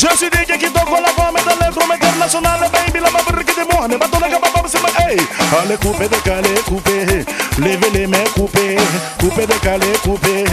Je 0.00 0.16
suis 0.16 0.28
DJ 0.28 0.56
qui 0.58 0.64
toque 0.72 0.88
la 0.90 1.12
femme 1.12 1.34
dans 1.44 1.66
le 1.66 1.72
groupe 1.74 1.92
international, 1.92 2.58
baby, 2.72 3.00
la 3.00 3.10
babe, 3.10 3.36
regarde-moi, 3.36 3.84
on 3.84 3.98
va 3.98 4.06
dans 4.06 4.26
les 4.26 4.32
gars, 4.32 4.40
c'est 4.66 4.80
pas 4.80 4.88
hey. 4.98 5.18
Allez, 5.62 5.76
coupez, 5.76 6.08
décalez, 6.08 6.54
coupez, 6.66 7.26
levez 7.58 7.90
les 7.92 8.06
mains, 8.06 8.24
coupez, 8.34 8.78
coupez, 9.20 9.46
décalez, 9.46 9.92
coupez, 10.02 10.44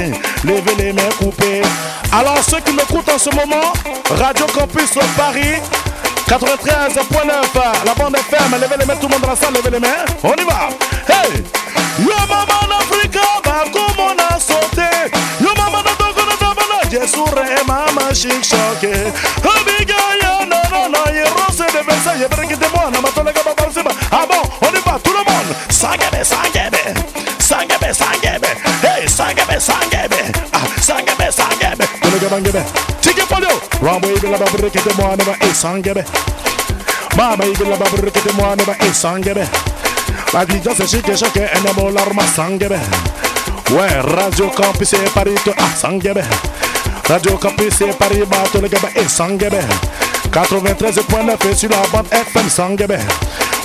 levez 0.44 0.76
les 0.78 0.92
mains, 0.92 1.10
coupez. 1.18 1.62
Alors, 2.12 2.44
ceux 2.44 2.60
qui 2.60 2.74
m'écoutent 2.74 3.08
en 3.08 3.18
ce 3.18 3.30
moment, 3.30 3.72
Radio 4.10 4.48
Campus 4.48 5.00
Paris, 5.16 5.62
93.9, 6.28 7.86
la 7.86 7.94
bande 7.94 8.18
FM, 8.18 8.52
levez 8.52 8.78
les 8.78 8.86
mains, 8.86 8.98
tout 8.98 9.08
le 9.08 9.14
monde 9.14 9.22
dans 9.22 9.30
la 9.30 9.36
salle, 9.38 9.54
levez 9.54 9.70
les 9.70 9.80
mains, 9.80 10.04
on 10.24 10.34
y 10.34 10.44
va. 10.44 10.68
Hey! 11.08 11.42
Yo 12.00 12.14
mama 12.28 12.60
en 12.64 12.82
Africa, 12.82 13.22
va 13.46 13.64
comme 13.72 13.98
on 13.98 14.36
a 14.36 14.40
sauté. 14.42 14.87
Jesu 16.90 17.26
rehema 17.36 17.88
mashikshake 17.96 18.94
Abigail 19.44 20.24
rose 21.36 21.66
de 21.72 21.84
besa 21.84 22.14
Sangebe 25.70 26.24
sangebe 26.26 27.28
Sangebe 27.48 27.94
sangebe. 27.94 28.48
Hey 28.82 29.08
sangebe 29.08 29.60
sangebe. 29.60 30.20
Ah, 30.52 30.68
sangebe 30.82 31.32
sangebe. 31.32 31.86
Kolega 32.02 32.28
bangebe. 32.30 32.64
Tiki 33.02 33.22
Rambo 33.82 34.08
ibila 34.08 34.38
babrekite 34.38 34.94
mwana 34.98 35.24
ba 35.24 35.36
eh, 35.40 35.54
sangebe. 35.54 36.04
Mama 37.16 37.46
ibila 37.46 37.78
babrekite 37.78 38.32
mwana 38.36 38.64
ba 38.66 38.76
e 38.80 38.94
sangebe. 38.94 39.48
Badija 40.34 40.76
se 40.76 40.88
shike 40.88 41.16
shake 41.18 41.40
ene 41.40 41.74
bolar 41.74 42.14
masangebe 42.14 42.80
Ouais, 43.72 44.02
Radio 44.02 44.50
Campus 44.50 44.94
et 44.94 45.10
Paris, 45.14 45.40
ah, 45.58 45.76
sangebe. 45.76 46.24
Radio 47.10 47.38
Campus 47.38 47.82
et 47.82 47.94
Paris 47.98 48.24
Barthes-le-Québec 48.30 48.92
et 48.96 49.08
Sanguébert 49.08 49.68
93.9 50.32 51.50
et 51.50 51.56
sur 51.56 51.70
la 51.70 51.78
bande 51.92 52.08
FM 52.12 52.50
Sanguébert 52.50 53.06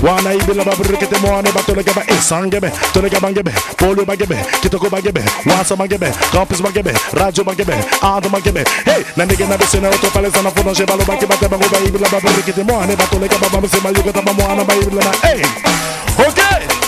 wana 0.02 0.34
ibila 0.34 0.64
babrikete 0.64 1.16
mwana 1.20 1.50
batole 1.52 1.82
gaba 1.84 2.02
esangebe 2.08 2.70
tole 2.92 3.08
gaba 3.08 3.30
ngebe 3.30 3.52
polo 3.76 4.04
bagebe 4.04 4.36
kitoko 4.60 4.90
bagebe 4.90 5.20
wasa 5.46 5.76
magebe 5.76 6.06
campus 6.32 6.60
bagebe 6.62 6.92
radio 7.12 7.44
bagebe 7.44 7.74
ando 8.02 8.28
magebe 8.28 8.64
hey! 8.84 9.04
Na 9.16 9.24
nige 9.24 9.46
na 9.46 9.56
besena 9.56 9.88
oto 9.88 10.10
palesa 10.10 10.42
na 10.42 10.50
fono 10.50 10.74
je 10.74 10.86
balo 10.86 11.04
bakeba 11.04 11.36
teba 11.36 11.56
ngoba 11.56 11.78
ibila 11.86 12.08
babrikete 12.08 12.62
mwana 12.62 12.96
batole 12.96 13.28
gaba 13.28 13.48
bamse 13.48 13.80
malugo 13.82 14.12
taba 14.12 14.32
mwana 14.32 14.64
ba 14.64 14.74
ibila 14.74 15.04
na 15.04 15.28
hey! 15.28 15.42
Ok, 16.18 16.40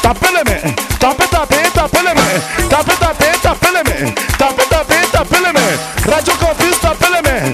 tapez 0.03 0.29
les 0.29 0.51
mains, 0.51 0.75
tapez, 0.99 1.27
tapez, 1.29 1.71
tapez 1.75 1.99
les 1.99 2.15
mains, 2.15 2.69
tapez, 2.69 2.97
tapez, 3.01 3.39
tapez 3.43 3.69
les 3.75 4.05
mains, 4.05 4.13
tapez, 4.39 4.67
tapez, 4.71 5.07
tapez 5.13 5.39
les 5.45 5.53
mains. 5.53 6.15
Radio 6.15 6.35
Campus, 6.35 6.81
tapez 6.81 7.07
les 7.15 7.23
mains. 7.23 7.53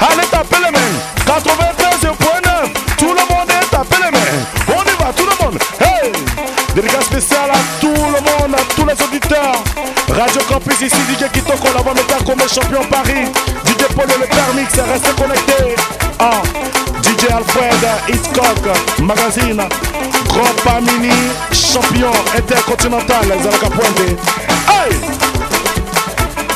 Allez, 0.00 0.26
tapez 0.30 0.56
les 0.64 0.70
mains. 0.70 0.94
93.9, 1.26 2.96
tout 2.98 3.12
le 3.12 3.34
monde 3.34 3.50
est 3.50 3.70
tapez 3.70 3.96
les 4.02 4.10
mains. 4.10 4.44
On 4.68 4.82
y 4.82 5.02
va, 5.02 5.12
tout 5.12 5.26
le 5.26 5.44
monde. 5.44 5.58
Hey! 5.80 6.12
Dédicace 6.74 7.04
spéciale 7.04 7.50
à 7.50 7.80
tout 7.80 7.88
le 7.88 8.20
monde, 8.20 8.54
à 8.54 8.74
tous 8.74 8.86
les 8.86 9.04
auditeurs. 9.04 9.62
Radio 10.08 10.40
Campus 10.48 10.80
ici, 10.80 10.96
DJ 11.10 11.30
Kitoko, 11.32 11.68
la 11.74 11.82
voix 11.82 11.94
métal 11.94 12.24
comme 12.24 12.40
champion 12.48 12.84
Paris. 12.90 13.26
DJ 13.66 13.84
Paul 13.94 14.06
le 14.08 14.26
permix, 14.26 14.74
restez 14.74 15.12
connectés. 15.20 15.76
Ah, 16.18 16.42
DJ 17.14 17.30
Alfred, 17.30 17.84
Hitchcock, 18.08 18.58
Magazine, 19.00 19.62
Grand 20.28 20.56
Pamini, 20.64 21.12
champion 21.52 22.12
intercontinental, 22.36 23.24
Zalaka 23.42 23.70
Pointe. 23.70 24.16
Hey! 24.68 24.96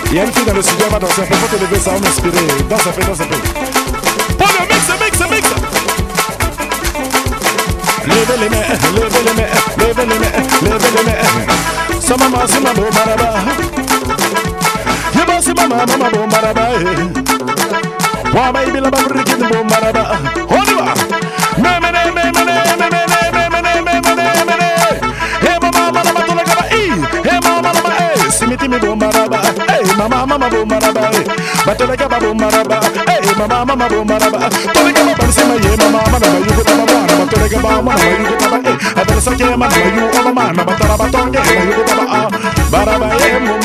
Il 0.07 0.15
y 0.15 0.19
a 0.19 0.25
une 0.25 0.33
fille 0.33 0.45
dans 0.45 0.55
le 0.55 0.63
studio, 0.63 0.87
elle 0.87 0.93
va 0.93 0.99
danser 0.99 1.23
un 1.23 1.27
peu. 1.27 1.35
Faut 1.37 1.49
ça. 1.79 1.93
Paul, 4.39 4.49
mix, 4.69 4.85
mix, 5.01 5.19
mix. 5.31 5.49
Les 8.05 8.15
mains, 8.15 8.39
les 8.41 8.49
mains, 8.49 8.65
les 8.89 9.01
mains, 9.01 9.25
les 9.25 9.35
mains. 9.35 9.69
Maman. 12.19 12.49
wa 18.35 18.53
mai 18.53 18.67
bila 18.71 18.91
ba 18.91 18.99
murri 19.03 19.23
kiti 19.25 19.45
bo 19.51 19.59
maraba 19.65 20.03
holwa 20.51 20.87
me 21.63 21.73
me 21.83 21.89
ne 21.95 22.03
me 22.17 22.25
me 22.37 22.43
ne 22.49 22.55
me 22.81 22.87
me 22.93 23.01
ne 23.13 23.21
me 23.35 23.43
me 23.53 23.61
ne 23.67 23.73
me 23.87 23.95
me 24.05 24.13
ne 24.19 24.45
me 24.49 24.55
ne 24.61 24.69
he 25.45 25.53
mama 25.63 25.83
mama 25.95 26.13
ba 26.17 26.23
tola 26.29 26.43
kaba 26.49 26.65
i 26.81 26.83
he 27.27 27.35
mama 27.47 27.71
mama 27.77 27.91
e 28.05 28.31
simiti 28.31 28.69
mi 28.69 28.79
bo 28.79 28.95
maraba 28.97 29.39
e 29.75 29.79
mama 29.99 30.27
mama 30.27 30.49
bo 30.53 30.61
maraba 30.73 31.05
e 31.19 31.23
ba 31.67 31.73
tola 31.75 31.95
kaba 31.97 32.17
bo 32.23 32.31
maraba 32.35 32.79
e 33.13 33.17
mama 33.39 33.59
mama 33.69 33.87
bo 33.89 34.05
maraba 34.05 34.39
tola 34.75 34.91
kaba 34.97 35.13
ba 35.19 35.27
sema 35.37 35.55
ye 35.65 35.73
mama 35.83 36.01
mama 36.13 36.19
ba 36.21 36.29
yugo 36.47 36.63
tama 36.69 36.85
mama 36.93 37.15
ba 37.19 37.25
tola 37.33 37.49
kaba 37.49 37.69
mama 37.69 37.93
ba 37.97 38.07
yugo 38.23 38.37
tama 38.43 38.59
e 38.71 38.73
atala 39.01 39.21
sake 39.27 39.45
mama 39.45 39.67
ba 39.69 39.79
yugo 39.97 40.33
mama 40.39 40.63
ba 40.69 40.75
tara 40.81 40.97
ba 41.01 41.07
tonge 41.15 41.41
ba 41.47 41.53
yugo 41.69 41.83
tama 41.89 42.05
a 42.19 42.23
baraba 42.73 43.09
e 43.27 43.31
mo 43.47 43.58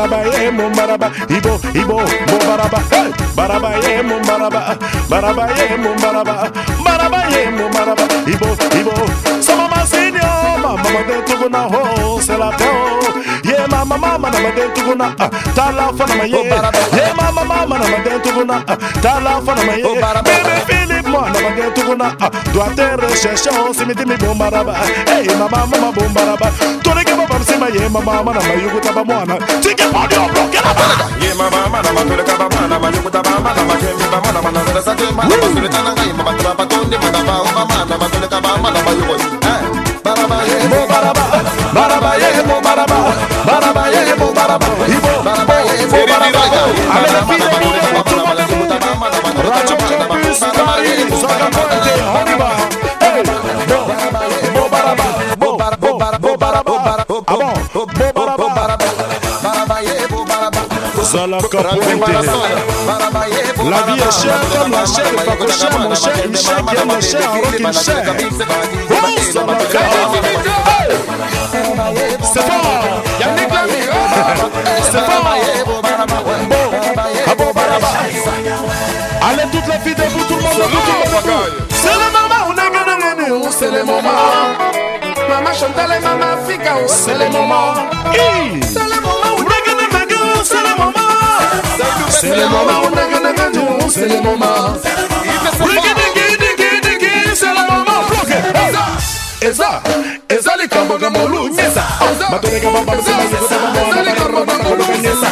baraba 0.00 0.24
e 0.36 0.50
mo 0.50 0.70
baraba. 0.70 1.10
Ibo 1.28 1.60
ibo 1.74 1.96
mo 2.00 2.38
baraba. 2.46 2.80
Baraba 3.36 3.70
e 3.84 4.02
mo 4.02 4.16
baraba. 4.24 4.78
Baraba 5.08 5.48
e 5.52 5.76
mo 5.76 5.94
baraba. 6.00 6.50
Baraba 6.84 7.20
e 7.28 7.50
mo 7.50 7.68
baraba. 7.68 8.04
Ibo 8.26 8.48
ibo. 8.80 8.92
So 9.42 9.56
mama 9.56 9.84
senior 9.86 10.40
mama 10.62 10.82
mama 10.82 11.00
de 11.04 11.22
tugu 11.26 11.48
na 11.50 11.68
ho 11.68 12.20
se 12.20 12.36
la 12.36 12.50
selato 12.52 12.70
ye 13.44 13.66
mama 13.68 13.98
mama 13.98 14.30
na 14.30 14.50
de 14.50 14.68
tugu 14.74 14.94
na 14.94 15.14
ah, 15.18 15.30
tala 15.54 15.92
fa 15.92 16.06
na 16.06 16.24
ye 16.24 16.42
ye 16.96 17.12
mama 17.16 17.44
mama 17.44 17.78
na 17.78 17.98
de 18.04 18.20
tugu 18.24 18.44
na 18.44 18.62
ah, 18.68 18.76
tala 19.02 19.40
fa 19.42 19.54
na 19.54 19.72
ye 19.74 20.00
baby 20.00 20.56
philip 20.68 21.06
mo 21.06 21.20
na 21.20 21.50
de 21.56 21.69
kuna 21.90 22.10
doit 22.52 22.70
être 22.78 23.16
cherchant 23.16 23.72
se 23.72 23.84
mete 23.84 24.06
mi 24.06 24.16
bombaraba 24.16 24.74
hey 25.10 25.26
mama 25.38 25.66
mama 25.66 25.90
bombaraba 25.92 26.48
tore 26.82 27.02
ke 27.04 27.14
baba 27.16 27.38
msema 27.38 27.68
ye 27.68 27.88
mama 27.88 28.22
mama 28.22 28.32
na 28.34 28.52
yugo 28.62 28.80
taba 28.80 29.04
mwana 29.04 29.34
tike 29.60 29.84
podi 29.92 30.14
obloke 30.14 30.60
na 30.64 30.72
baba 30.78 31.06
ye 31.20 31.34
mama 31.34 31.68
mama 31.68 31.82
na 31.82 31.90
tore 32.08 32.24
ka 32.24 32.34
baba 32.38 32.60
na 32.68 32.88
yugo 32.96 33.10
taba 33.10 33.30
mama 33.30 33.50
na 33.54 33.74
ke 33.80 33.88
mi 33.98 34.06
mama 34.12 34.30
na 34.32 34.40
na 34.50 34.72
na 34.74 34.80
sa 34.82 34.94
ke 34.94 35.06
mama 35.16 35.28
na 35.28 35.36
tore 35.54 35.68
tana 35.68 35.90
ngai 35.94 36.12
mama 36.18 36.32
taba 36.42 36.66
tonde 36.66 36.96
mama 37.02 37.20
ba 37.26 37.52
mama 37.58 37.98
na 37.98 38.08
tore 38.08 38.28
ka 38.28 38.40
baba 38.40 38.70
na 38.70 38.90
yugo 38.98 39.14
eh 39.52 39.60
baraba 40.04 40.36
ye 40.46 40.86
baraba 40.92 41.19
Zalaka 61.10 61.58
Pointe 61.58 62.06
La 63.68 63.82
vie 63.82 64.00
est 64.00 64.22
chère 64.22 64.40
comme 64.52 64.70
la 64.70 64.84
chair 64.86 65.06
cher 65.48 65.78
mon 65.80 65.92
cher 65.92 66.12
qui 66.12 66.76
aime 66.76 66.88
la 66.88 67.00
chair 67.00 67.32
rock 67.32 67.46
il 67.58 67.72
cher 67.72 68.02
Oh 68.90 68.94
Zalaka 69.32 69.80
C'est 72.22 72.42
fort. 72.42 73.02
Yannick 73.18 73.50
Lamy 73.52 73.82
C'est 74.82 75.00
fort. 75.00 75.24
Bon. 76.48 76.66
Allez 79.22 79.48
toutes 79.50 79.66
les 79.66 79.78
filles 79.80 79.94
debout 79.96 80.24
tout 80.28 80.36
le 80.36 80.42
monde 80.42 80.58
debout 80.58 80.78
tout 80.86 80.92
le 80.92 81.10
monde 81.10 81.24
debout 81.24 81.66
C'est 81.70 81.88
le 81.88 82.08
maman 82.12 82.40
on 82.48 82.52
est 82.52 82.70
gagné 82.70 83.50
c'est 83.50 83.70
le 83.70 83.82
moment 83.84 84.00
Maman 85.28 85.52
Chantal 85.54 85.90
et 85.98 86.00
maman 86.02 86.36
Figaro 86.46 86.86
C'est 86.86 87.18
le 87.18 87.28
moment 87.30 87.74
C'est 92.20 92.36
le 92.36 92.46
moment, 92.48 92.82
c'est 93.88 94.06
le 94.06 94.20
moment. 94.20 94.76
eza 99.42 99.80
eza 100.28 100.52
likambo 100.60 100.98
na 100.98 101.08
molungisa 101.10 101.82
batoneka 102.30 102.70
babaeaaaolungisa 104.34 105.28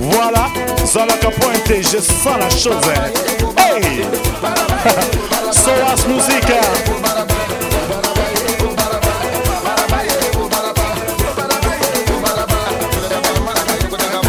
Voilà, 0.00 0.48
Zalaka 0.84 1.30
pointé, 1.30 1.82
je 1.82 1.98
sens 1.98 2.38
la 2.38 2.48
chose 2.50 2.88
hein. 2.88 3.10
Hey! 3.56 4.04
Soas 5.52 6.06
musique 6.08 6.52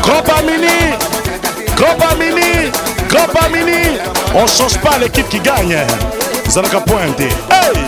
Copa 0.01 0.41
Mini 0.41 0.95
Copa 1.75 2.15
Mini 2.15 2.71
Copa 3.09 3.49
Mini 3.49 3.97
On 4.35 4.45
change 4.45 4.77
pas 4.79 4.97
l'équipe 4.99 5.29
qui 5.29 5.39
gagne 5.39 5.77
Zalaka 6.49 6.81
pointé. 6.81 7.29
Hey! 7.49 7.81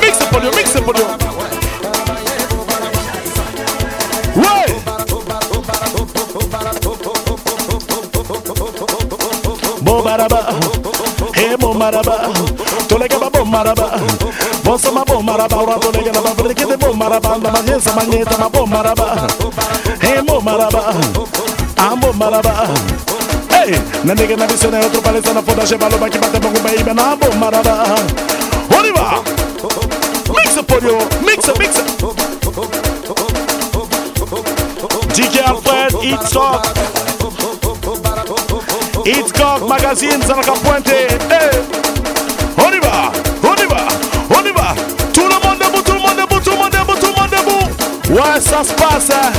Mixe 0.00 0.24
polio, 0.30 0.50
mixe 0.52 0.80
polio 0.80 1.25
maraba. 11.86 12.16
Tolega 12.88 13.18
ba 13.18 13.30
bo 13.30 13.44
maraba. 13.44 13.86
Bonsa 14.64 14.90
ma 14.90 15.04
bo 15.04 15.22
maraba. 15.22 15.56
Ora 15.56 15.78
tolega 15.78 16.12
na 16.12 16.20
ba 16.20 16.34
Breke 16.34 16.66
de 16.66 16.76
bo 16.76 16.92
maraba. 16.92 17.38
Na 17.38 17.50
manhesa 17.50 17.92
manheta 17.94 18.36
ma 18.38 18.48
bo 18.48 18.66
maraba. 18.66 19.26
Hey 20.00 20.20
mo 20.26 20.40
maraba. 20.40 20.94
Ambo 21.76 22.12
maraba. 22.12 22.66
Hey 23.50 23.78
Na 24.04 24.14
nega 24.14 24.36
na 24.36 24.46
visione 24.46 24.78
Outro 24.82 25.00
palestra 25.02 25.32
na 25.34 25.42
foda 25.42 25.66
Chevalo 25.66 25.98
ba 25.98 26.08
que 26.10 26.18
bate 26.18 26.38
bongo 26.40 26.60
baby 26.60 26.92
Na 26.94 27.14
bo 27.16 27.30
maraba. 27.36 27.94
On 28.76 28.84
y 28.84 28.90
va 28.90 29.22
Mixe 30.34 30.62
polio 30.62 30.98
Mixe 31.22 31.52
mixe 31.58 31.82
DJ 35.14 35.40
Alfred 35.46 35.94
Hitchcock 36.02 36.66
Hitchcock 39.04 39.68
Magazine 39.68 40.20
Zalaka 40.26 40.52
Pointe 40.64 41.06
hey. 41.30 41.75
Ouais 48.10 48.40
ça 48.40 48.62
se 48.62 48.72
passe 48.74 49.10
hein. 49.10 49.32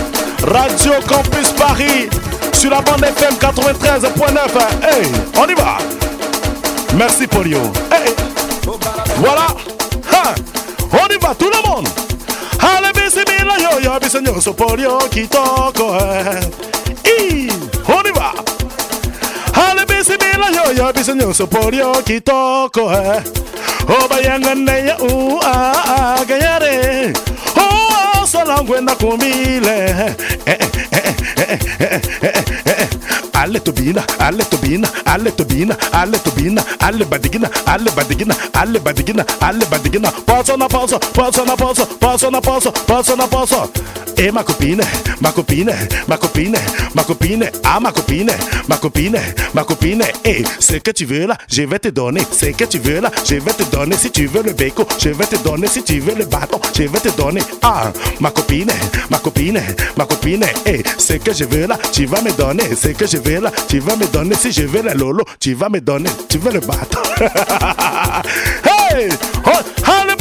Radio 0.44 0.91
Campus 1.07 1.52
Paris 1.52 2.10
Sur 2.52 2.72
la 2.72 2.81
bande 2.81 3.03
FM 3.03 3.35
93.9 3.35 4.10
hein. 4.27 4.68
Hey 4.84 5.07
On 5.38 5.48
y 5.48 5.53
va 5.53 5.77
Merci 6.95 7.27
Polio 7.27 7.60
Hey 7.91 8.14
Voilà 9.18 9.48
hein. 10.11 10.35
On 10.91 11.14
y 11.14 11.18
va 11.18 11.34
tout 11.34 11.49
le 11.49 11.69
monde 11.69 11.88
Allez 12.60 12.91
yo 13.64 13.80
yo 14.44 14.53
Polio 14.53 14.98
kitoko 15.11 15.95
eh. 16.02 16.39
I 17.06 17.49
On 17.88 18.03
y 18.03 18.11
va 18.11 18.34
Allez 19.53 19.85
yo 20.56 20.73
yo 20.76 20.91
bisenyoso 20.94 21.48
Polio 21.48 21.94
kitoko 22.06 22.91
eh. 22.91 23.23
Obayangane 23.88 24.85
ya 24.88 24.98
u 24.99 25.39
a 25.41 26.18
sala 28.28 28.64
kwenda 28.64 28.95
kumile 28.95 29.95
alle 33.38 33.59
tobina 33.59 34.03
alle 34.19 34.43
tobina 34.49 34.88
alle 35.05 35.31
tobina 35.31 35.77
alle 35.91 36.19
tobina 36.19 36.61
alle 36.80 37.05
badigina 37.05 37.49
alle 37.65 37.91
badigina 37.91 38.35
alle 38.53 38.80
badigina 38.80 39.26
alle 39.39 39.65
badigina. 39.65 40.11
Poso 40.26 40.57
na 40.57 40.68
poso 40.68 40.99
poso 41.14 41.45
na 41.45 41.55
poso 41.55 41.85
poso 41.99 42.30
na 42.30 42.41
poso 42.41 42.72
poso 42.72 43.15
na 43.15 43.27
poso 43.27 43.72
e 44.18 44.31
ma 44.31 44.43
copine 44.43 44.84
ma 45.19 45.31
copine 45.31 45.76
ma 46.07 46.18
copine 46.18 46.59
ma 46.93 47.03
copine 47.03 47.51
ah 47.64 47.80
ma 47.80 47.91
copine 47.91 48.35
ma 48.68 48.77
copine 48.77 49.22
ma 49.53 49.64
copine 49.64 50.03
et 50.26 50.43
ce 50.59 50.77
que 50.80 50.91
tu 50.91 51.05
veux 51.05 51.27
là 51.27 51.38
je 51.47 51.61
vais 51.64 51.80
te 51.80 51.89
donner. 51.89 52.22
Ce 52.31 52.47
que 52.47 52.65
tu 52.65 52.80
veux 52.80 52.99
là 52.99 53.11
je 53.23 53.35
vais 53.35 53.53
te 53.53 53.64
donner. 53.72 53.95
Si 53.95 54.09
tu 54.09 54.26
veux 54.26 54.41
le 54.41 54.53
béco 54.53 54.88
je 54.97 55.09
vais 55.09 55.26
te 55.26 55.35
donner. 55.43 55.68
Si 55.68 55.84
tu 55.84 55.99
veux 55.99 56.15
le 56.15 56.26
bâton 56.26 56.59
je 56.76 56.84
vais 56.84 56.99
te 56.99 57.09
donner. 57.15 57.41
Ah 57.61 57.91
ma 58.19 58.31
copine 58.31 58.72
ma 59.09 59.19
copine 59.19 59.61
ma 59.95 60.05
copine 60.05 60.45
et 60.65 60.81
ce 60.97 61.14
que 61.14 61.34
je 61.34 61.45
veux 61.45 61.68
là 61.68 61.77
tu 61.91 62.05
vas 62.07 62.22
me 62.22 62.31
donner. 62.31 62.64
Ce 62.76 62.89
que 62.89 63.05
je 63.05 63.18
veux 63.18 63.27
là. 63.36 63.52
Tu 63.68 63.80
vas 63.80 63.95
me 63.95 64.06
donner 64.08 64.36
si 64.36 64.52
je 64.52 64.64
veux 64.64 64.82
le 64.82 64.94
lolo 64.94 65.24
tu 65.40 65.54
vas 65.54 65.70
me 65.70 65.80
donner. 65.80 66.10
Tu 66.30 66.38
veux 66.38 66.52
le 66.52 66.60
bâton. 66.60 66.99
Hey! 68.64 69.10
Oh, 69.45 69.60
allez 69.86 70.16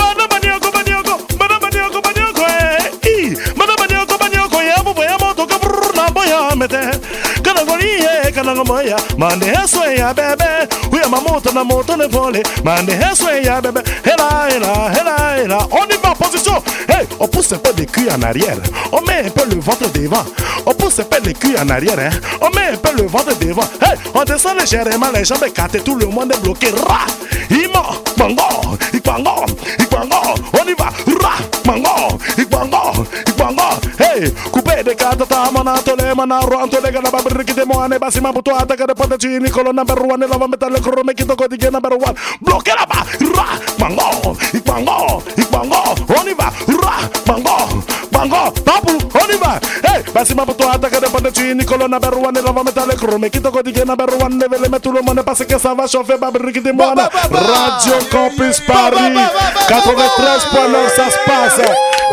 kana 8.37 8.55
ngomoya 8.55 8.97
mande 9.17 9.47
heso 9.47 9.83
ya 9.97 10.13
bebe. 10.13 10.69
Oui 10.93 11.01
mamoto 11.11 11.53
na 11.53 11.65
moto 11.65 11.97
ne 11.97 12.07
vole 12.07 12.43
mande 12.63 12.93
heso 12.93 13.31
ya 13.43 13.61
bebe. 13.61 13.81
Hela 14.05 14.49
hela 14.51 14.91
hela 14.93 15.37
hela. 15.37 15.59
On 15.71 15.87
y 15.87 15.97
va 16.03 16.15
position. 16.15 16.63
Hey 16.89 17.07
on 17.19 17.27
pousse 17.29 17.53
un 17.53 17.59
peu 17.59 17.73
les 17.79 17.87
culs 17.87 18.11
en 18.11 18.23
arrière. 18.23 18.59
On 18.93 19.01
met 19.01 19.25
un 19.27 19.31
peu 19.31 19.49
le 19.49 19.61
ventre 19.61 19.91
devant. 19.93 20.25
On 20.67 20.75
pousse 20.75 20.99
un 21.01 21.05
peu 21.05 21.19
les 21.25 21.33
culs 21.33 21.57
en 21.59 21.69
arrière 21.71 21.99
hein. 21.99 22.11
On 22.43 22.51
met 22.51 22.75
un 22.75 22.77
peu 22.77 22.95
le 23.01 23.09
ventre 23.09 23.37
devant. 23.39 23.69
Hey 23.81 23.97
on 24.15 24.25
descend 24.25 24.59
légèrement 24.59 25.11
les 25.15 25.25
jambes 25.25 25.45
écartées 25.47 25.81
tout 25.81 25.97
le 25.97 26.07
monde 26.07 26.33
est 26.33 26.41
bloqué. 26.43 26.69
Ra! 26.87 27.07
Imo, 27.49 27.83
mango, 28.19 28.77
ikwango, 28.93 29.47
ikwango, 29.79 30.17
on 30.53 30.69
y 30.69 30.75
va, 30.75 30.91
ra, 31.23 31.35
mango, 31.65 32.19
ikwango, 32.37 33.07
ikwango, 33.29 33.63
hey, 34.01 34.06
coupé 34.51 34.82
de 34.82 34.94
katata, 34.94 35.51
mana 35.52 35.78
tole, 35.82 36.14
mana 36.14 36.40
roan 36.40 36.68
tole, 36.68 36.90
gana 36.93 37.10
babri 37.10 37.44
kite 37.44 37.64
moane, 37.64 37.98
basi 37.98 38.20
mabuto 38.20 38.52
ataka 38.56 38.86
de 38.86 38.94
pata 38.94 39.16
chini, 39.18 39.51
kolo 39.51 39.72
number 39.72 40.01
one, 40.02 40.26
lava 40.26 40.48
metal, 40.48 40.72
krome 40.80 41.12
kito 41.14 41.36
kodi 41.36 41.59
ke 41.59 41.70
number 41.70 41.97
one, 41.97 42.14
bloqué 42.40 42.72
là-bas, 42.74 43.06
ra, 43.34 43.47
mango, 43.78 44.36
ikwango, 44.52 45.22
ikwango, 45.36 45.94
on 46.18 46.28
y 46.28 46.34
va, 46.34 46.52
ra, 46.82 46.97
mango, 47.26 47.82
mango, 48.12 48.51
tapu, 48.64 48.93
on 49.14 49.30
y 49.30 49.36
va, 49.36 49.60
hey, 49.82 50.02
basi 50.14 50.34
mabuto 50.34 50.68
ataka 50.68 51.01
de 51.01 51.09
pata 51.09 51.30
chini, 51.30 51.64
kolo 51.64 51.88
number 51.88 52.16
one, 52.16 52.40
lava 52.40 52.64
metal, 52.64 52.88
krome 52.97 53.30
kito 53.30 53.51
kodi 53.51 53.72
ke 53.72 53.84
number 53.84 54.10
one, 54.20 54.38
levele 54.38 54.68
met 54.68 54.80
tout 54.80 54.93
le 54.93 55.02
monde 55.02 55.22
parce 55.24 55.44
que 55.44 55.59
ça 55.59 55.74
va 55.74 55.86
chauffer, 55.86 56.18
babri 56.18 56.52
kite 56.52 56.72
moane, 56.72 57.09
Radio 57.30 57.98
Campus 58.10 58.60
Paris 58.66 59.12
93.9 59.68 60.97
ça 60.97 61.10
se 61.10 61.18
passe 61.26 61.60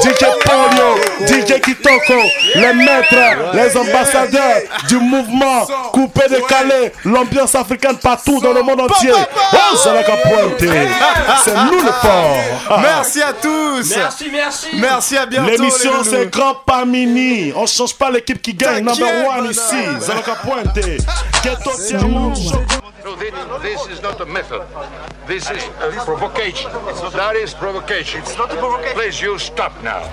DJ 0.02 0.26
Polio, 0.44 0.98
DJ 1.28 1.62
Kitoko, 1.94 2.22
les 2.56 2.74
maîtres, 2.74 3.54
les 3.54 3.78
ambassadeurs 3.78 4.62
du 4.88 4.98
mouvement 4.98 5.66
coupé 5.92 6.22
décalé, 6.30 6.92
l'ambiance 7.06 7.56
africaine 7.56 7.98
partout 7.98 8.40
dans 8.42 8.54
le 8.54 8.62
monde 8.62 8.82
entier. 8.82 9.12
Oh, 9.14 9.76
Zalaka 9.76 10.18
Pointe, 10.18 10.60
c'est 11.44 11.56
nous 11.56 11.82
le 11.84 11.92
fort. 12.02 12.80
Merci 12.80 13.22
à 13.22 13.34
tous. 13.34 13.96
Merci, 13.96 14.30
merci. 14.32 14.68
Merci 14.76 15.18
à 15.18 15.26
bientôt. 15.26 15.52
L'émission 15.52 16.04
c'est 16.04 16.30
Grand 16.32 16.56
Pamini. 16.66 17.54
On 17.56 17.66
change 17.66 17.96
pas 17.96 18.10
l'équipe 18.10 18.42
qui 18.42 18.54
gagne. 18.54 18.84
Number 18.84 19.28
one 19.28 19.50
ici. 19.50 19.76
Zalaka 20.00 20.36
Pointe. 20.36 20.80
Ghetto 21.44 21.72
Tiamon. 21.88 22.34
No, 23.06 23.18
this, 23.18 23.34
this 23.62 23.98
is 23.98 24.02
not 24.02 24.22
a 24.22 24.26
method. 24.26 24.62
This 25.28 25.50
is 25.52 25.62
a 25.82 25.92
provocation. 26.06 26.72
That 27.12 27.36
is 27.36 27.54
provocation. 27.54 28.22
It's 28.22 28.38
not 28.38 28.50
a 28.50 28.56
provocation. 28.56 28.96
Please, 28.96 29.22
you 29.22 29.38
stop 29.38 29.74
now. 29.84 30.04